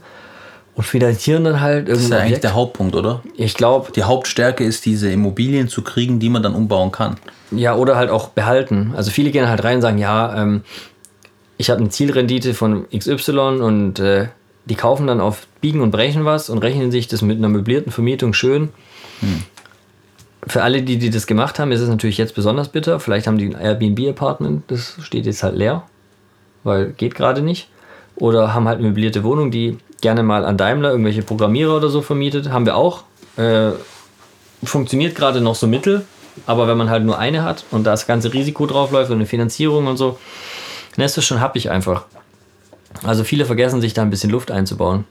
Und 0.77 0.85
finanzieren 0.85 1.45
dann 1.45 1.61
halt 1.61 1.89
Das 1.89 1.99
ist 2.01 2.11
ja 2.11 2.19
eigentlich 2.19 2.41
der 2.41 2.55
Hauptpunkt, 2.55 2.95
oder? 2.95 3.23
Ich 3.37 3.55
glaube, 3.55 3.91
Die 3.93 4.05
Hauptstärke 4.05 4.65
ist, 4.65 4.87
diese 4.87 5.11
Immobilien 5.11 5.69
zu 5.69 5.83
kriegen, 5.83 6.21
die 6.21 6.29
man 6.31 6.43
dann 6.43 6.55
umbauen 6.55 6.93
kann. 6.93 7.17
ja, 7.51 7.75
oder 7.75 7.97
halt 7.97 8.09
auch 8.11 8.29
behalten. 8.29 8.93
Also 8.97 9.11
viele 9.11 9.31
gehen 9.31 9.49
halt 9.49 9.65
rein 9.65 9.77
und 9.77 9.83
sagen, 9.83 9.99
ja, 9.99 10.41
ähm, 10.41 10.63
ich 11.59 11.69
habe 11.69 11.81
eine 11.81 11.91
Zielrendite 11.91 12.55
von 12.55 12.87
XY 12.97 13.61
und 13.61 13.99
äh, 13.99 14.29
die 14.67 14.77
kaufen 14.77 15.07
dann 15.09 15.21
auf 15.21 15.47
Biegen 15.61 15.81
und 15.81 15.91
Brechen 15.91 16.25
was 16.25 16.49
und 16.49 16.59
rechnen 16.59 16.91
sich 16.93 17.09
das 17.09 17.21
mit 17.21 17.37
einer 17.39 17.49
möblierten 17.49 17.91
Vermietung 17.93 18.33
schön. 18.33 18.71
Für 20.47 20.63
alle, 20.63 20.83
die, 20.83 20.99
die 20.99 21.11
das 21.11 21.27
gemacht 21.27 21.59
haben, 21.59 21.71
ist 21.71 21.81
es 21.81 21.89
natürlich 21.89 22.19
jetzt 22.19 22.35
besonders 22.35 22.69
bitter. 22.69 22.99
Vielleicht 22.99 23.27
haben 23.27 23.39
die 23.39 23.55
ein 23.55 23.61
Airbnb-Apartment, 23.61 24.65
das 24.69 24.97
steht 25.03 25.27
jetzt 25.27 25.43
halt 25.43 25.55
leer, 25.55 25.83
weil 26.65 26.93
geht 26.93 27.15
gerade 27.15 27.43
nicht. 27.43 27.69
Oder 28.17 28.55
haben 28.55 28.67
halt 28.69 28.79
eine 28.79 28.89
möblierte 28.89 29.23
Wohnung, 29.23 29.51
die 29.51 29.79
gerne 30.01 30.23
mal 30.23 30.45
an 30.45 30.57
Daimler 30.57 30.91
irgendwelche 30.91 31.23
Programmierer 31.23 31.77
oder 31.77 31.89
so 31.89 32.03
vermietet. 32.03 32.51
Haben 32.51 32.67
wir 32.67 32.77
auch. 32.77 33.05
Äh, 33.37 33.73
funktioniert 34.63 35.15
gerade 35.15 35.41
noch 35.41 35.55
so 35.55 35.67
mittel, 35.67 36.05
aber 36.47 36.69
wenn 36.69 36.77
man 36.77 36.91
halt 36.91 37.05
nur 37.05 37.19
eine 37.19 37.43
hat 37.43 37.65
und 37.71 37.85
da 37.85 37.93
das 37.93 38.07
ganze 38.07 38.33
Risiko 38.33 38.67
drauf 38.67 38.91
läuft 38.91 39.11
und 39.11 39.17
eine 39.17 39.27
Finanzierung 39.27 39.87
und 39.87 39.97
so, 39.97 40.19
dann 40.97 41.05
ist 41.05 41.17
das 41.17 41.25
schon 41.25 41.41
happig 41.41 41.71
einfach. 41.71 42.05
Also 43.03 43.25
viele 43.25 43.47
vergessen 43.47 43.81
sich 43.81 43.95
da 43.95 44.03
ein 44.03 44.11
bisschen 44.11 44.31
Luft 44.31 44.51
einzubauen. 44.51 45.05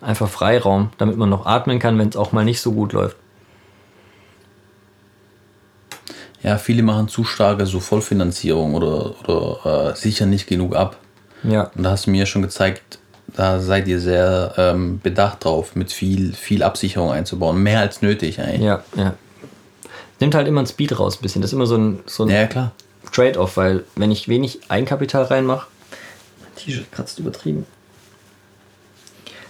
Einfach 0.00 0.28
Freiraum, 0.28 0.90
damit 0.98 1.16
man 1.16 1.30
noch 1.30 1.46
atmen 1.46 1.78
kann, 1.78 1.98
wenn 1.98 2.08
es 2.08 2.16
auch 2.16 2.32
mal 2.32 2.44
nicht 2.44 2.60
so 2.60 2.72
gut 2.72 2.92
läuft. 2.92 3.16
Ja, 6.44 6.58
viele 6.58 6.82
machen 6.82 7.08
zu 7.08 7.24
starke 7.24 7.66
so 7.66 7.80
Vollfinanzierung 7.80 8.74
oder, 8.74 9.14
oder 9.26 9.90
äh, 9.92 9.96
sichern 9.96 10.30
nicht 10.30 10.46
genug 10.46 10.76
ab. 10.76 10.96
Ja, 11.42 11.70
Und 11.74 11.82
da 11.82 11.90
hast 11.92 12.06
du 12.06 12.10
mir 12.10 12.26
schon 12.26 12.42
gezeigt, 12.42 12.98
da 13.28 13.60
seid 13.60 13.88
ihr 13.88 13.98
sehr 13.98 14.54
ähm, 14.56 15.00
bedacht 15.02 15.44
drauf, 15.44 15.74
mit 15.74 15.90
viel, 15.92 16.34
viel 16.34 16.62
Absicherung 16.62 17.10
einzubauen. 17.10 17.62
Mehr 17.62 17.80
als 17.80 18.02
nötig 18.02 18.40
eigentlich. 18.40 18.60
ja, 18.62 18.84
ja. 18.94 19.14
Nimmt 20.20 20.34
halt 20.36 20.46
immer 20.46 20.60
ein 20.62 20.66
Speed 20.66 20.98
raus 20.98 21.16
ein 21.18 21.22
bisschen. 21.22 21.42
Das 21.42 21.48
ist 21.50 21.54
immer 21.54 21.66
so 21.66 21.76
ein, 21.76 22.00
so 22.06 22.22
ein 22.24 22.28
Ja, 22.30 22.46
klar. 22.46 22.72
Trade-off, 23.12 23.56
weil 23.56 23.84
wenn 23.96 24.12
ich 24.12 24.28
wenig 24.28 24.60
Eigenkapital 24.68 25.24
reinmache, 25.24 25.66
mein 26.40 26.54
T-Shirt 26.56 26.90
kratzt 26.92 27.18
übertrieben. 27.18 27.66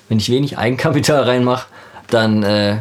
Wenn 0.08 0.18
ich 0.18 0.28
wenig 0.30 0.58
Eigenkapital 0.58 1.24
reinmache, 1.24 1.66
dann 2.08 2.42
äh, 2.44 2.78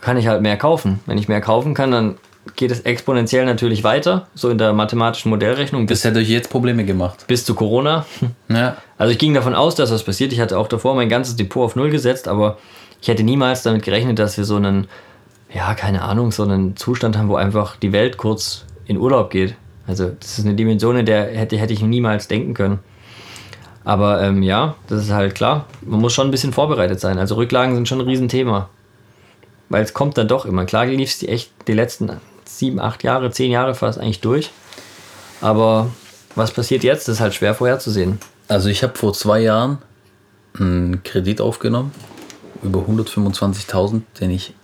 kann 0.00 0.16
ich 0.16 0.26
halt 0.26 0.42
mehr 0.42 0.56
kaufen. 0.56 1.00
Wenn 1.06 1.16
ich 1.18 1.28
mehr 1.28 1.40
kaufen 1.40 1.74
kann, 1.74 1.90
dann 1.92 2.18
geht 2.56 2.70
es 2.70 2.80
exponentiell 2.80 3.44
natürlich 3.44 3.84
weiter, 3.84 4.26
so 4.34 4.50
in 4.50 4.58
der 4.58 4.72
mathematischen 4.72 5.30
Modellrechnung 5.30 5.86
bis, 5.86 6.00
Das 6.02 6.10
hätte 6.10 6.20
euch 6.20 6.28
jetzt 6.28 6.50
Probleme 6.50 6.84
gemacht. 6.84 7.24
bis 7.26 7.44
zu 7.44 7.54
Corona. 7.54 8.04
Ja. 8.48 8.76
Also 8.98 9.12
ich 9.12 9.18
ging 9.18 9.34
davon 9.34 9.54
aus, 9.54 9.74
dass 9.74 9.92
was 9.92 10.02
passiert. 10.02 10.32
Ich 10.32 10.40
hatte 10.40 10.58
auch 10.58 10.68
davor 10.68 10.94
mein 10.94 11.08
ganzes 11.08 11.36
Depot 11.36 11.64
auf 11.64 11.76
Null 11.76 11.90
gesetzt, 11.90 12.28
aber 12.28 12.58
ich 13.00 13.08
hätte 13.08 13.22
niemals 13.22 13.62
damit 13.62 13.82
gerechnet, 13.82 14.18
dass 14.18 14.36
wir 14.36 14.44
so 14.44 14.56
einen, 14.56 14.88
ja, 15.52 15.74
keine 15.74 16.02
Ahnung, 16.02 16.32
so 16.32 16.42
einen 16.42 16.76
Zustand 16.76 17.16
haben, 17.16 17.28
wo 17.28 17.36
einfach 17.36 17.76
die 17.76 17.92
Welt 17.92 18.16
kurz 18.16 18.64
in 18.86 18.96
Urlaub 18.96 19.30
geht. 19.30 19.54
Also 19.86 20.10
das 20.20 20.38
ist 20.38 20.44
eine 20.44 20.54
Dimension, 20.54 20.96
in 20.96 21.06
der 21.06 21.26
hätte, 21.26 21.56
hätte 21.56 21.72
ich 21.72 21.82
niemals 21.82 22.28
denken 22.28 22.54
können. 22.54 22.78
Aber 23.84 24.22
ähm, 24.22 24.42
ja, 24.42 24.76
das 24.88 25.02
ist 25.02 25.12
halt 25.12 25.34
klar. 25.34 25.66
Man 25.80 26.00
muss 26.00 26.12
schon 26.12 26.28
ein 26.28 26.30
bisschen 26.30 26.52
vorbereitet 26.52 27.00
sein. 27.00 27.18
Also 27.18 27.34
Rücklagen 27.34 27.74
sind 27.74 27.88
schon 27.88 28.00
ein 28.00 28.06
Riesenthema. 28.06 28.68
Weil 29.68 29.82
es 29.82 29.94
kommt 29.94 30.18
dann 30.18 30.28
doch 30.28 30.44
immer. 30.44 30.66
Klar 30.66 30.86
lief 30.86 31.08
es 31.10 31.18
die 31.18 31.28
echt 31.28 31.50
die 31.66 31.72
letzten 31.72 32.10
sieben, 32.62 32.78
acht 32.78 33.02
Jahre, 33.02 33.32
zehn 33.32 33.50
Jahre 33.50 33.74
fast 33.74 33.98
eigentlich 33.98 34.20
durch. 34.20 34.50
Aber 35.40 35.90
was 36.36 36.52
passiert 36.52 36.84
jetzt, 36.84 37.08
ist 37.08 37.18
halt 37.18 37.34
schwer 37.34 37.56
vorherzusehen. 37.56 38.20
Also 38.46 38.68
ich 38.68 38.84
habe 38.84 38.96
vor 38.96 39.12
zwei 39.14 39.40
Jahren 39.40 39.78
einen 40.56 41.02
Kredit 41.02 41.40
aufgenommen 41.40 41.92
über 42.62 42.78
125.000, 42.80 44.02
den 44.20 44.30
ich 44.30 44.54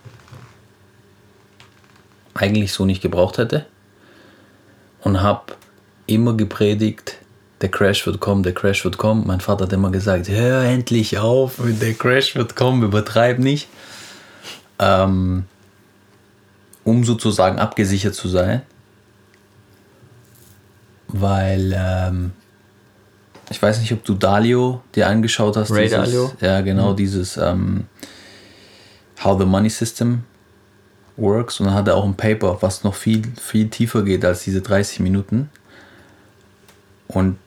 eigentlich 2.35 2.71
so 2.71 2.85
nicht 2.85 3.01
gebraucht 3.01 3.37
hätte 3.37 3.65
und 5.01 5.21
habe 5.21 5.53
immer 6.07 6.37
gepredigt, 6.37 7.17
der 7.59 7.69
Crash 7.69 8.05
wird 8.05 8.21
kommen, 8.21 8.43
der 8.43 8.53
Crash 8.53 8.85
wird 8.85 8.97
kommen. 8.97 9.27
Mein 9.27 9.41
Vater 9.41 9.65
hat 9.65 9.73
immer 9.73 9.91
gesagt, 9.91 10.29
hör 10.29 10.63
endlich 10.63 11.17
auf, 11.17 11.55
der 11.59 11.93
Crash 11.95 12.37
wird 12.37 12.55
kommen, 12.55 12.83
übertreib 12.83 13.39
nicht. 13.39 13.67
Ähm, 14.79 15.43
um 16.83 17.03
sozusagen 17.03 17.59
abgesichert 17.59 18.15
zu 18.15 18.27
sein. 18.27 18.61
Weil 21.07 21.73
ähm, 21.75 22.31
ich 23.49 23.61
weiß 23.61 23.79
nicht, 23.79 23.91
ob 23.93 24.03
du 24.03 24.13
Dalio 24.13 24.81
dir 24.95 25.07
angeschaut 25.07 25.57
hast. 25.57 25.71
Ray 25.71 25.83
dieses, 25.85 25.97
Dalio? 25.97 26.31
Ja, 26.39 26.61
genau, 26.61 26.93
dieses 26.93 27.37
ähm, 27.37 27.85
How 29.23 29.39
the 29.39 29.45
Money 29.45 29.69
System 29.69 30.23
Works. 31.17 31.59
Und 31.59 31.67
dann 31.67 31.75
hat 31.75 31.87
er 31.87 31.95
auch 31.95 32.05
ein 32.05 32.15
Paper, 32.15 32.57
was 32.61 32.83
noch 32.83 32.95
viel, 32.95 33.23
viel 33.41 33.69
tiefer 33.69 34.03
geht 34.03 34.23
als 34.23 34.43
diese 34.43 34.61
30 34.61 34.99
Minuten. 34.99 35.49
Und 37.07 37.37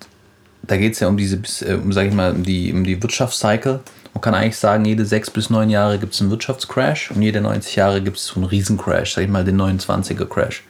da 0.62 0.76
geht 0.76 0.94
es 0.94 1.00
ja 1.00 1.08
um 1.08 1.16
diese, 1.16 1.36
äh, 1.64 1.74
um, 1.74 1.92
sag 1.92 2.06
ich 2.06 2.14
mal, 2.14 2.32
um 2.32 2.42
die, 2.42 2.72
um 2.72 2.84
die 2.84 3.00
Wirtschaftscycle. 3.02 3.80
Man 4.14 4.20
kann 4.20 4.34
eigentlich 4.34 4.58
sagen, 4.58 4.84
jede 4.84 5.04
sechs 5.04 5.30
bis 5.30 5.48
neun 5.48 5.70
Jahre 5.70 5.98
gibt 5.98 6.14
es 6.14 6.20
einen 6.20 6.30
Wirtschaftscrash 6.30 7.10
und 7.12 7.22
jede 7.22 7.40
90 7.40 7.76
Jahre 7.76 8.02
gibt 8.02 8.18
es 8.18 8.26
so 8.26 8.36
einen 8.36 8.44
Riesencrash, 8.44 9.14
sag 9.14 9.24
ich 9.24 9.30
mal, 9.30 9.44
den 9.44 9.60
29er 9.60 10.26
Crash. 10.26 10.64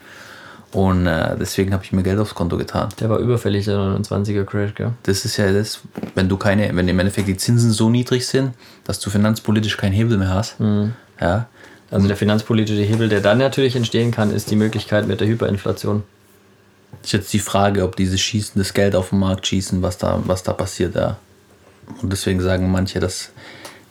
Und 0.71 1.05
äh, 1.05 1.35
deswegen 1.39 1.71
habe 1.71 1.83
ich 1.83 1.91
mir 1.91 2.01
Geld 2.01 2.17
aufs 2.17 2.33
Konto 2.33 2.57
getan. 2.57 2.89
Der 2.99 3.09
war 3.09 3.19
überfällig, 3.19 3.65
der 3.65 3.77
29er 3.77 4.43
Crash, 4.43 4.73
gell? 4.73 4.91
Das 5.03 5.23
ist 5.23 5.37
ja 5.37 5.51
das, 5.51 5.81
wenn 6.15 6.29
du 6.29 6.37
keine, 6.37 6.75
wenn 6.75 6.87
im 6.87 6.97
Endeffekt 6.97 7.27
die 7.27 7.37
Zinsen 7.37 7.71
so 7.71 7.89
niedrig 7.89 8.25
sind, 8.25 8.53
dass 8.83 8.99
du 8.99 9.11
finanzpolitisch 9.11 9.77
keinen 9.77 9.93
Hebel 9.93 10.17
mehr 10.17 10.33
hast. 10.33 10.55
Ja. 11.21 11.47
Also 11.91 12.07
der 12.07 12.17
finanzpolitische 12.17 12.81
Hebel, 12.81 13.07
der 13.07 13.21
dann 13.21 13.37
natürlich 13.37 13.75
entstehen 13.75 14.09
kann, 14.09 14.31
ist 14.31 14.49
die 14.49 14.55
Möglichkeit 14.55 15.07
mit 15.07 15.19
der 15.19 15.27
Hyperinflation. 15.27 16.01
Ist 17.03 17.13
jetzt 17.13 17.31
die 17.33 17.39
Frage, 17.39 17.83
ob 17.83 17.95
diese 17.95 18.17
schießen, 18.17 18.53
das 18.59 18.73
Geld 18.73 18.95
auf 18.95 19.09
den 19.09 19.19
Markt 19.19 19.45
schießen, 19.45 19.83
was 19.83 19.99
da, 19.99 20.21
was 20.25 20.41
da 20.41 20.53
passiert, 20.53 20.95
ja. 20.95 21.17
Und 22.01 22.11
deswegen 22.11 22.41
sagen 22.41 22.71
manche, 22.71 22.99
dass 22.99 23.31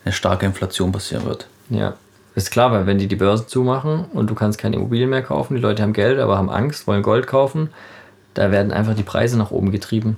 eine 0.04 0.12
starke 0.12 0.46
Inflation 0.46 0.92
passieren 0.92 1.24
wird. 1.24 1.46
Ja. 1.70 1.94
Ist 2.34 2.50
klar, 2.50 2.72
weil 2.72 2.86
wenn 2.86 2.98
die 2.98 3.08
die 3.08 3.16
Börsen 3.16 3.46
zumachen 3.46 4.06
und 4.12 4.30
du 4.30 4.34
kannst 4.34 4.58
keine 4.58 4.76
Immobilien 4.76 5.10
mehr 5.10 5.22
kaufen, 5.22 5.54
die 5.54 5.60
Leute 5.60 5.82
haben 5.82 5.92
Geld, 5.92 6.18
aber 6.18 6.38
haben 6.38 6.48
Angst, 6.48 6.86
wollen 6.86 7.02
Gold 7.02 7.26
kaufen, 7.26 7.68
da 8.32 8.50
werden 8.50 8.72
einfach 8.72 8.94
die 8.94 9.02
Preise 9.02 9.36
nach 9.36 9.50
oben 9.50 9.70
getrieben. 9.70 10.16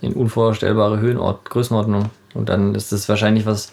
In 0.00 0.14
unvorstellbare 0.14 1.00
Höhenort, 1.00 1.50
Größenordnung. 1.50 2.06
Und 2.32 2.48
dann 2.48 2.74
ist 2.74 2.92
das 2.92 3.10
wahrscheinlich 3.10 3.44
was, 3.44 3.72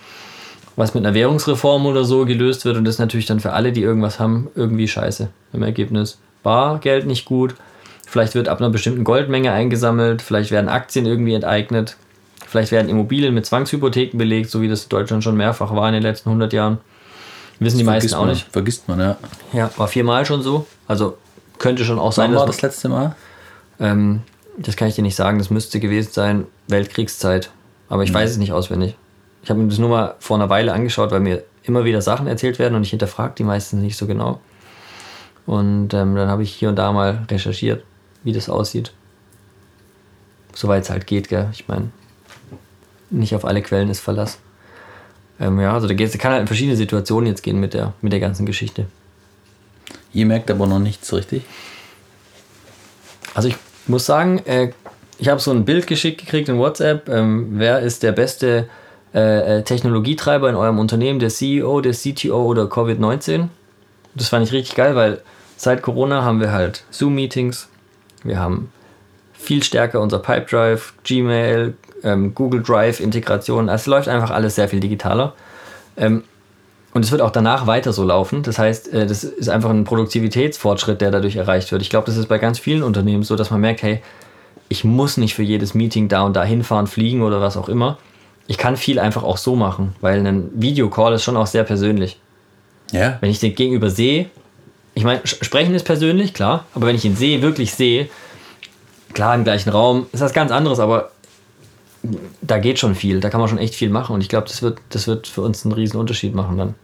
was 0.77 0.93
mit 0.93 1.05
einer 1.05 1.15
Währungsreform 1.15 1.85
oder 1.87 2.05
so 2.05 2.25
gelöst 2.25 2.63
wird 2.63 2.77
und 2.77 2.85
das 2.85 2.95
ist 2.95 2.99
natürlich 2.99 3.25
dann 3.25 3.39
für 3.39 3.53
alle, 3.53 3.73
die 3.73 3.81
irgendwas 3.81 4.19
haben, 4.19 4.47
irgendwie 4.55 4.87
scheiße 4.87 5.27
im 5.51 5.63
Ergebnis. 5.63 6.19
Bargeld 6.43 7.07
nicht 7.07 7.25
gut, 7.25 7.55
vielleicht 8.07 8.35
wird 8.35 8.47
ab 8.47 8.59
einer 8.59 8.69
bestimmten 8.69 9.03
Goldmenge 9.03 9.51
eingesammelt, 9.51 10.21
vielleicht 10.21 10.51
werden 10.51 10.69
Aktien 10.69 11.05
irgendwie 11.07 11.33
enteignet, 11.33 11.97
vielleicht 12.47 12.71
werden 12.71 12.89
Immobilien 12.89 13.33
mit 13.33 13.45
Zwangshypotheken 13.45 14.17
belegt, 14.17 14.49
so 14.49 14.61
wie 14.61 14.67
das 14.67 14.83
in 14.83 14.89
Deutschland 14.89 15.23
schon 15.23 15.37
mehrfach 15.37 15.75
war 15.75 15.87
in 15.87 15.93
den 15.93 16.03
letzten 16.03 16.29
100 16.29 16.53
Jahren. 16.53 16.79
Wissen 17.59 17.77
die 17.77 17.83
meisten 17.83 18.09
Vergisst 18.09 18.15
auch 18.15 18.21
man, 18.25 18.29
nicht. 18.29 18.47
Vergisst 18.51 18.87
man, 18.87 18.99
ja. 18.99 19.17
Ja, 19.53 19.71
war 19.77 19.87
viermal 19.87 20.25
schon 20.25 20.41
so. 20.41 20.67
Also 20.87 21.17
könnte 21.57 21.85
schon 21.85 21.99
auch 21.99 22.11
sein, 22.11 22.31
Wann 22.31 22.39
war 22.39 22.45
das 22.45 22.61
letzte 22.61 22.87
Mal? 22.89 23.15
ähm, 23.79 24.21
Das 24.57 24.75
kann 24.75 24.87
ich 24.87 24.95
dir 24.95 25.01
nicht 25.01 25.15
sagen. 25.15 25.39
Das 25.39 25.49
müsste 25.49 25.79
gewesen 25.79 26.09
sein 26.11 26.45
Weltkriegszeit. 26.67 27.51
Aber 27.89 28.03
ich 28.03 28.13
weiß 28.13 28.31
es 28.31 28.37
nicht 28.37 28.51
auswendig. 28.53 28.95
Ich 29.43 29.49
habe 29.49 29.59
mir 29.61 29.69
das 29.69 29.77
nur 29.77 29.89
mal 29.89 30.15
vor 30.19 30.37
einer 30.37 30.49
Weile 30.49 30.73
angeschaut, 30.73 31.11
weil 31.11 31.19
mir 31.21 31.43
immer 31.63 31.83
wieder 31.85 32.01
Sachen 32.01 32.27
erzählt 32.27 32.59
werden 32.59 32.75
und 32.75 32.83
ich 32.83 32.89
hinterfrage 32.91 33.33
die 33.37 33.43
meistens 33.43 33.81
nicht 33.81 33.97
so 33.97 34.05
genau. 34.07 34.39
Und 35.45 35.93
ähm, 35.93 36.15
dann 36.15 36.27
habe 36.27 36.43
ich 36.43 36.53
hier 36.53 36.69
und 36.69 36.75
da 36.75 36.91
mal 36.91 37.25
recherchiert, 37.31 37.83
wie 38.23 38.33
das 38.33 38.49
aussieht. 38.49 38.91
Soweit 40.53 40.83
es 40.83 40.89
halt 40.89 41.07
geht, 41.07 41.29
gell? 41.29 41.47
Ich 41.53 41.67
meine, 41.67 41.89
nicht 43.09 43.35
auf 43.35 43.45
alle 43.45 43.61
Quellen 43.61 43.89
ist 43.89 43.99
Verlass. 43.99 44.39
Ähm, 45.39 45.59
ja, 45.59 45.73
also 45.73 45.87
da 45.87 45.93
kann 45.93 46.31
halt 46.31 46.41
in 46.41 46.47
verschiedene 46.47 46.75
Situationen 46.75 47.27
jetzt 47.27 47.43
gehen 47.43 47.59
mit 47.59 47.73
der, 47.73 47.93
mit 48.01 48.11
der 48.11 48.19
ganzen 48.19 48.45
Geschichte. 48.45 48.87
Ihr 50.13 50.25
merkt 50.25 50.49
aber 50.49 50.67
noch 50.67 50.79
nichts 50.79 51.13
richtig. 51.13 51.43
Also 53.33 53.49
ich 53.49 53.55
muss 53.85 54.05
sagen, 54.05 54.39
äh, 54.45 54.71
ich 55.19 55.29
habe 55.29 55.39
so 55.39 55.51
ein 55.51 55.65
Bild 55.65 55.87
geschickt 55.87 56.19
gekriegt 56.19 56.49
in 56.49 56.57
WhatsApp. 56.57 57.09
Ähm, 57.09 57.59
wer 57.59 57.79
ist 57.79 58.03
der 58.03 58.11
beste 58.11 58.67
äh, 59.13 59.59
äh 59.59 59.63
Technologietreiber 59.63 60.49
in 60.49 60.55
eurem 60.55 60.79
Unternehmen? 60.79 61.19
Der 61.19 61.29
CEO, 61.29 61.81
der 61.81 61.93
CTO 61.93 62.43
oder 62.43 62.63
Covid-19? 62.63 63.47
Das 64.15 64.29
fand 64.29 64.45
ich 64.45 64.53
richtig 64.53 64.75
geil, 64.75 64.95
weil 64.95 65.21
seit 65.55 65.81
Corona 65.81 66.23
haben 66.23 66.39
wir 66.39 66.51
halt 66.51 66.83
Zoom-Meetings. 66.89 67.67
Wir 68.23 68.39
haben 68.39 68.71
viel 69.33 69.63
stärker 69.63 70.01
unser 70.01 70.19
Pipedrive, 70.19 70.93
Gmail, 71.03 71.75
ähm, 72.03 72.33
Google 72.35 72.61
Drive 72.61 72.99
Integration. 72.99 73.69
Also 73.69 73.83
es 73.83 73.87
läuft 73.87 74.07
einfach 74.07 74.31
alles 74.31 74.55
sehr 74.55 74.67
viel 74.67 74.79
digitaler. 74.79 75.33
Ähm, 75.97 76.23
und 76.93 77.03
es 77.03 77.11
wird 77.11 77.21
auch 77.21 77.31
danach 77.31 77.67
weiter 77.67 77.93
so 77.93 78.03
laufen. 78.03 78.43
Das 78.43 78.57
heißt, 78.57 78.93
äh, 78.93 79.05
das 79.05 79.23
ist 79.23 79.49
einfach 79.49 79.69
ein 79.69 79.83
Produktivitätsfortschritt, 79.83 81.01
der 81.01 81.11
dadurch 81.11 81.35
erreicht 81.35 81.71
wird. 81.71 81.81
Ich 81.81 81.89
glaube, 81.89 82.07
das 82.07 82.17
ist 82.17 82.27
bei 82.27 82.37
ganz 82.37 82.59
vielen 82.59 82.83
Unternehmen 82.83 83.23
so, 83.23 83.35
dass 83.35 83.51
man 83.51 83.61
merkt, 83.61 83.83
hey, 83.83 84.01
ich 84.69 84.83
muss 84.83 85.17
nicht 85.17 85.33
für 85.33 85.43
jedes 85.43 85.73
Meeting 85.73 86.07
da 86.07 86.23
und 86.23 86.35
da 86.35 86.43
hinfahren, 86.43 86.87
fliegen 86.87 87.21
oder 87.21 87.41
was 87.41 87.57
auch 87.57 87.69
immer. 87.69 87.97
Ich 88.47 88.57
kann 88.57 88.77
viel 88.77 88.99
einfach 88.99 89.23
auch 89.23 89.37
so 89.37 89.55
machen, 89.55 89.95
weil 90.01 90.25
ein 90.25 90.49
Videocall 90.53 91.13
ist 91.13 91.23
schon 91.23 91.37
auch 91.37 91.47
sehr 91.47 91.63
persönlich. 91.63 92.19
Ja. 92.91 93.17
Wenn 93.21 93.29
ich 93.29 93.39
den 93.39 93.55
Gegenüber 93.55 93.89
sehe, 93.89 94.29
ich 94.93 95.03
meine, 95.03 95.21
sprechen 95.25 95.75
ist 95.75 95.83
persönlich, 95.83 96.33
klar, 96.33 96.65
aber 96.73 96.87
wenn 96.87 96.95
ich 96.95 97.05
ihn 97.05 97.15
sehe, 97.15 97.41
wirklich 97.41 97.75
sehe, 97.75 98.09
klar 99.13 99.35
im 99.35 99.43
gleichen 99.43 99.69
Raum, 99.69 100.07
ist 100.11 100.21
das 100.21 100.33
ganz 100.33 100.51
anderes, 100.51 100.79
aber 100.79 101.11
da 102.41 102.59
geht 102.59 102.79
schon 102.79 102.95
viel, 102.95 103.19
da 103.19 103.29
kann 103.29 103.39
man 103.39 103.49
schon 103.49 103.57
echt 103.57 103.75
viel 103.75 103.89
machen 103.89 104.13
und 104.13 104.21
ich 104.21 104.29
glaube, 104.29 104.47
das 104.47 104.61
wird, 104.61 104.79
das 104.89 105.07
wird 105.07 105.27
für 105.27 105.41
uns 105.41 105.65
einen 105.65 105.73
riesen 105.73 105.99
Unterschied 105.99 106.33
machen 106.33 106.57
dann. 106.57 106.75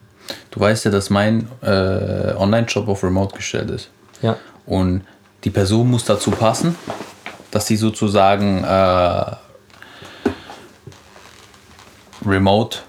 Du 0.51 0.59
weißt 0.59 0.85
ja, 0.85 0.91
dass 0.91 1.09
mein 1.09 1.47
äh, 1.61 2.33
Online-Shop 2.37 2.87
auf 2.87 3.03
Remote 3.03 3.35
gestellt 3.35 3.69
ist. 3.69 3.89
Ja. 4.21 4.37
Und 4.65 5.01
die 5.43 5.49
Person 5.49 5.89
muss 5.89 6.05
dazu 6.05 6.31
passen, 6.31 6.75
dass 7.51 7.67
sie 7.67 7.75
sozusagen 7.75 8.63
äh, 8.63 9.35
remote, 12.25 12.79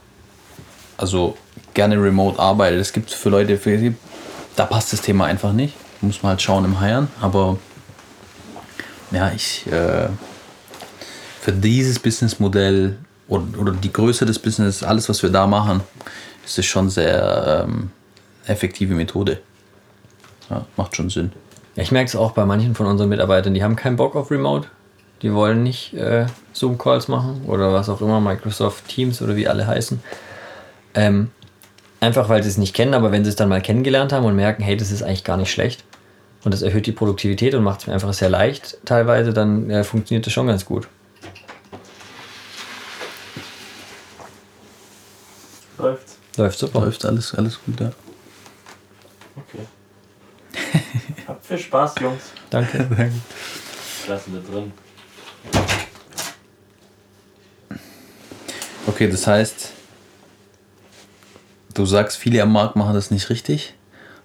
also 0.97 1.37
gerne 1.75 2.01
remote 2.01 2.39
arbeitet. 2.39 2.81
Es 2.81 2.93
gibt 2.93 3.11
für 3.11 3.31
Leute, 3.31 3.59
für 3.59 3.77
die, 3.77 3.95
da 4.57 4.65
passt 4.67 4.93
das 4.93 5.01
Thema 5.01 5.25
einfach 5.27 5.53
nicht. 5.53 5.75
Muss 6.01 6.23
man 6.23 6.31
halt 6.31 6.43
schauen 6.43 6.65
im 6.65 6.81
Heiern. 6.81 7.09
Aber 7.21 7.59
ja, 9.11 9.33
ich 9.35 9.67
äh, 9.67 10.09
für 11.45 11.53
dieses 11.53 11.99
Businessmodell 11.99 12.97
oder, 13.29 13.45
oder 13.59 13.73
die 13.73 13.93
Größe 13.93 14.25
des 14.25 14.39
Business, 14.39 14.83
alles, 14.83 15.11
was 15.11 15.23
wir 15.23 15.29
da 15.29 15.47
machen, 15.47 15.83
ist 16.43 16.59
es 16.59 16.65
schon 16.65 16.89
sehr 16.89 17.67
ähm, 17.69 17.91
effektive 18.47 18.95
Methode. 18.95 19.41
Ja, 20.49 20.65
macht 20.79 20.97
schon 20.97 21.11
Sinn. 21.11 21.33
Ja, 21.77 21.83
ich 21.83 21.93
merke 21.93 22.09
es 22.09 22.17
auch 22.17 22.33
bei 22.33 22.47
manchen 22.47 22.75
von 22.75 22.87
unseren 22.87 23.11
Mitarbeitern, 23.11 23.53
die 23.53 23.63
haben 23.63 23.77
keinen 23.77 23.97
Bock 23.97 24.17
auf 24.17 24.31
Remote. 24.31 24.69
Die 25.21 25.35
wollen 25.35 25.63
nicht 25.63 25.93
äh, 25.93 26.25
Zoom-Calls 26.55 27.09
machen 27.09 27.43
oder 27.47 27.75
was 27.75 27.91
auch 27.91 28.01
immer, 28.01 28.23
Microsoft 28.23 28.89
Teams 28.89 29.21
oder 29.21 29.37
wie 29.37 29.47
alle 29.47 29.67
heißen. 29.67 30.03
Ähm, 30.95 31.31
einfach 32.01 32.31
weil 32.31 32.43
sie 32.43 32.49
es 32.49 32.57
nicht 32.57 32.75
kennen, 32.75 32.95
aber 32.95 33.13
wenn 33.13 33.23
sie 33.23 33.29
es 33.29 33.37
dann 33.37 33.51
mal 33.51 33.61
kennengelernt 33.61 34.15
haben 34.15 34.25
und 34.25 34.35
merken, 34.35 34.63
hey, 34.63 34.79
das 34.79 34.91
ist 34.91 35.03
eigentlich 35.03 35.25
gar 35.25 35.37
nicht 35.37 35.53
schlecht 35.53 35.85
und 36.43 36.55
das 36.55 36.63
erhöht 36.63 36.87
die 36.87 36.93
Produktivität 36.93 37.55
und 37.55 37.65
macht 37.65 37.81
es 37.81 37.87
mir 37.87 37.93
einfach 37.93 38.15
sehr 38.15 38.31
leicht 38.31 38.79
teilweise, 38.87 39.35
dann 39.35 39.69
äh, 39.69 39.85
funktioniert 39.85 40.25
das 40.25 40.33
schon 40.33 40.47
ganz 40.47 40.65
gut. 40.65 40.89
Läuft's. 45.85 46.19
Läuft 46.37 46.59
super. 46.59 46.81
Läuft 46.81 47.05
alles, 47.05 47.35
alles 47.35 47.59
gut, 47.65 47.81
ja. 47.81 47.93
Okay. 49.37 49.67
Habt 51.29 51.47
viel 51.47 51.59
Spaß, 51.59 51.95
Jungs. 52.01 52.23
Danke. 52.51 52.89
Lassen 54.09 54.33
wir 54.33 54.41
drin. 54.41 54.73
Okay, 58.87 59.11
das 59.11 59.27
heißt, 59.27 59.71
du 61.73 61.87
sagst, 61.87 62.19
viele 62.19 62.43
am 62.43 62.53
Markt 62.53 62.77
machen 62.77 62.95
das 62.95 63.11
nicht 63.11 63.31
richtig. 63.31 63.75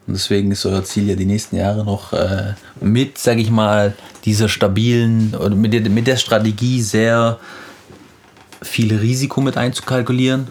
Und 0.06 0.14
deswegen 0.14 0.52
ist 0.52 0.66
euer 0.66 0.84
Ziel 0.84 1.08
ja 1.08 1.16
die 1.16 1.26
nächsten 1.26 1.56
Jahre 1.56 1.86
noch 1.86 2.14
äh, 2.14 2.54
mit, 2.82 3.18
sag 3.18 3.38
ich 3.38 3.52
mal, 3.52 3.94
dieser 4.26 4.50
stabilen 4.50 5.36
oder 5.36 5.56
mit 5.56 5.72
der, 5.74 5.88
mit 5.90 6.08
der 6.08 6.18
Strategie 6.18 6.82
sehr 6.82 7.40
viel 8.62 8.96
Risiko 8.96 9.40
mit 9.40 9.56
einzukalkulieren, 9.56 10.48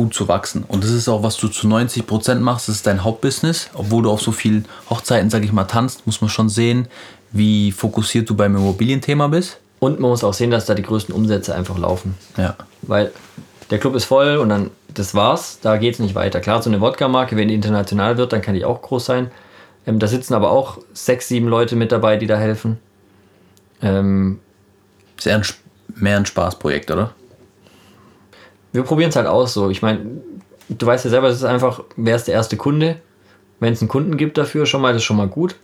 gut 0.00 0.14
zu 0.14 0.28
wachsen. 0.28 0.64
Und 0.66 0.82
das 0.82 0.90
ist 0.90 1.08
auch, 1.10 1.22
was 1.22 1.36
du 1.36 1.48
zu 1.48 1.68
90 1.68 2.06
Prozent 2.06 2.40
machst, 2.40 2.68
das 2.68 2.76
ist 2.76 2.86
dein 2.86 3.04
Hauptbusiness. 3.04 3.68
Obwohl 3.74 4.02
du 4.02 4.10
auf 4.10 4.22
so 4.22 4.32
vielen 4.32 4.64
Hochzeiten, 4.88 5.28
sag 5.28 5.44
ich 5.44 5.52
mal, 5.52 5.64
tanzt, 5.64 6.06
muss 6.06 6.22
man 6.22 6.30
schon 6.30 6.48
sehen, 6.48 6.88
wie 7.32 7.70
fokussiert 7.70 8.28
du 8.30 8.34
beim 8.34 8.56
Immobilienthema 8.56 9.28
bist. 9.28 9.58
Und 9.78 10.00
man 10.00 10.10
muss 10.10 10.24
auch 10.24 10.32
sehen, 10.32 10.50
dass 10.50 10.64
da 10.64 10.74
die 10.74 10.82
größten 10.82 11.14
Umsätze 11.14 11.54
einfach 11.54 11.76
laufen. 11.76 12.14
Ja. 12.38 12.56
Weil 12.80 13.12
der 13.70 13.78
Club 13.78 13.94
ist 13.94 14.06
voll 14.06 14.38
und 14.38 14.48
dann, 14.48 14.70
das 14.94 15.14
war's, 15.14 15.58
da 15.60 15.76
geht's 15.76 15.98
nicht 15.98 16.14
weiter. 16.14 16.40
Klar, 16.40 16.62
so 16.62 16.70
eine 16.70 16.80
Wodka-Marke, 16.80 17.36
wenn 17.36 17.48
die 17.48 17.54
international 17.54 18.16
wird, 18.16 18.32
dann 18.32 18.40
kann 18.40 18.54
die 18.54 18.64
auch 18.64 18.80
groß 18.80 19.04
sein. 19.04 19.30
Ähm, 19.86 19.98
da 19.98 20.06
sitzen 20.06 20.32
aber 20.32 20.50
auch 20.50 20.78
sechs, 20.94 21.28
sieben 21.28 21.46
Leute 21.46 21.76
mit 21.76 21.92
dabei, 21.92 22.16
die 22.16 22.26
da 22.26 22.38
helfen. 22.38 22.78
Ähm, 23.82 24.40
Ist 25.18 25.26
eher 25.26 25.36
ein, 25.36 25.44
mehr 25.94 26.16
ein 26.16 26.24
Spaßprojekt, 26.24 26.90
oder? 26.90 27.12
Wir 28.72 28.82
probieren 28.82 29.10
es 29.10 29.16
halt 29.16 29.26
aus 29.26 29.54
so. 29.54 29.70
Ich 29.70 29.82
meine, 29.82 30.00
du 30.68 30.86
weißt 30.86 31.04
ja 31.04 31.10
selber, 31.10 31.28
es 31.28 31.36
ist 31.36 31.44
einfach, 31.44 31.82
wer 31.96 32.16
ist 32.16 32.28
der 32.28 32.34
erste 32.34 32.56
Kunde? 32.56 32.96
Wenn 33.58 33.72
es 33.72 33.80
einen 33.80 33.88
Kunden 33.88 34.16
gibt 34.16 34.38
dafür, 34.38 34.66
schon 34.66 34.80
mal, 34.80 34.92
das 34.92 35.02
ist 35.02 35.06
schon 35.06 35.16
mal 35.16 35.28
gut. 35.28 35.56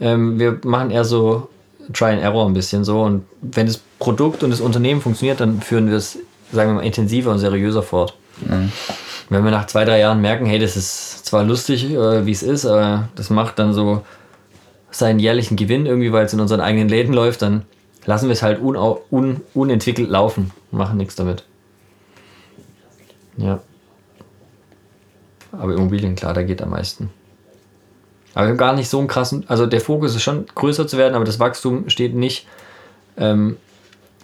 Ähm, 0.00 0.38
wir 0.38 0.58
machen 0.64 0.90
eher 0.90 1.04
so 1.04 1.48
Try 1.92 2.10
and 2.12 2.22
Error 2.22 2.46
ein 2.46 2.54
bisschen 2.54 2.84
so. 2.84 3.02
Und 3.02 3.24
wenn 3.40 3.66
das 3.66 3.80
Produkt 3.98 4.42
und 4.42 4.50
das 4.50 4.60
Unternehmen 4.60 5.00
funktioniert, 5.00 5.40
dann 5.40 5.60
führen 5.60 5.88
wir 5.88 5.96
es, 5.96 6.18
sagen 6.52 6.70
wir 6.70 6.74
mal, 6.76 6.86
intensiver 6.86 7.32
und 7.32 7.38
seriöser 7.38 7.82
fort. 7.82 8.14
Wenn 9.28 9.44
wir 9.44 9.50
nach 9.50 9.66
zwei, 9.66 9.84
drei 9.84 9.98
Jahren 10.00 10.20
merken, 10.20 10.46
hey, 10.46 10.58
das 10.58 10.76
ist 10.76 11.26
zwar 11.26 11.44
lustig, 11.44 11.90
äh, 11.90 12.26
wie 12.26 12.32
es 12.32 12.42
ist, 12.42 12.66
aber 12.66 13.08
das 13.16 13.30
macht 13.30 13.58
dann 13.58 13.72
so 13.72 14.02
seinen 14.90 15.18
jährlichen 15.18 15.56
Gewinn 15.56 15.86
irgendwie, 15.86 16.12
weil 16.12 16.26
es 16.26 16.32
in 16.32 16.40
unseren 16.40 16.60
eigenen 16.60 16.88
Läden 16.88 17.14
läuft, 17.14 17.42
dann 17.42 17.62
lassen 18.06 18.28
wir 18.28 18.32
es 18.32 18.42
halt 18.42 18.60
un 18.60 19.40
unentwickelt 19.54 20.08
laufen 20.08 20.50
und 20.72 20.78
machen 20.78 20.96
nichts 20.96 21.14
damit. 21.14 21.44
Ja. 23.40 23.60
Aber 25.52 25.74
Immobilien, 25.74 26.14
klar, 26.14 26.34
da 26.34 26.42
geht 26.42 26.62
am 26.62 26.70
meisten. 26.70 27.10
Aber 28.34 28.46
wir 28.46 28.50
haben 28.50 28.58
gar 28.58 28.74
nicht 28.74 28.88
so 28.88 28.98
einen 28.98 29.08
krassen, 29.08 29.44
also 29.48 29.66
der 29.66 29.80
Fokus 29.80 30.14
ist 30.14 30.22
schon 30.22 30.46
größer 30.54 30.86
zu 30.86 30.96
werden, 30.96 31.14
aber 31.14 31.24
das 31.24 31.40
Wachstum 31.40 31.88
steht 31.88 32.14
nicht 32.14 32.46
ähm, 33.16 33.56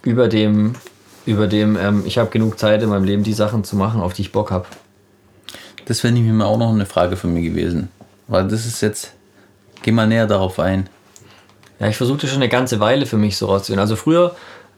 über 0.03 0.29
dem, 0.29 0.75
über 1.25 1.49
dem, 1.49 1.77
ähm, 1.77 2.05
ich 2.07 2.19
habe 2.19 2.31
genug 2.31 2.59
Zeit 2.59 2.83
in 2.83 2.89
meinem 2.89 3.05
Leben, 3.05 3.25
die 3.25 3.33
Sachen 3.33 3.65
zu 3.65 3.75
machen, 3.75 4.01
auf 4.01 4.13
die 4.13 4.23
ich 4.23 4.33
Bock 4.33 4.53
habe. 4.53 4.67
Das 5.87 6.05
wäre 6.05 6.13
nämlich 6.13 6.45
auch 6.45 6.59
noch 6.59 6.73
eine 6.73 6.87
Frage 6.87 7.17
für 7.17 7.27
mich 7.27 7.45
gewesen. 7.45 7.89
Weil 8.29 8.47
das 8.49 8.67
ist 8.67 8.81
jetzt, 8.81 9.13
geh 9.83 9.93
mal 9.93 10.07
näher 10.07 10.27
darauf 10.27 10.59
ein. 10.61 10.89
Ja, 11.79 11.89
ich 11.89 11.97
versuchte 11.97 12.27
schon 12.27 12.37
eine 12.37 12.49
ganze 12.49 12.81
Weile 12.81 13.07
für 13.07 13.19
mich 13.19 13.37
so 13.37 13.47
rauszufinden. 13.47 13.81
Also 13.81 13.97
früher 13.97 14.35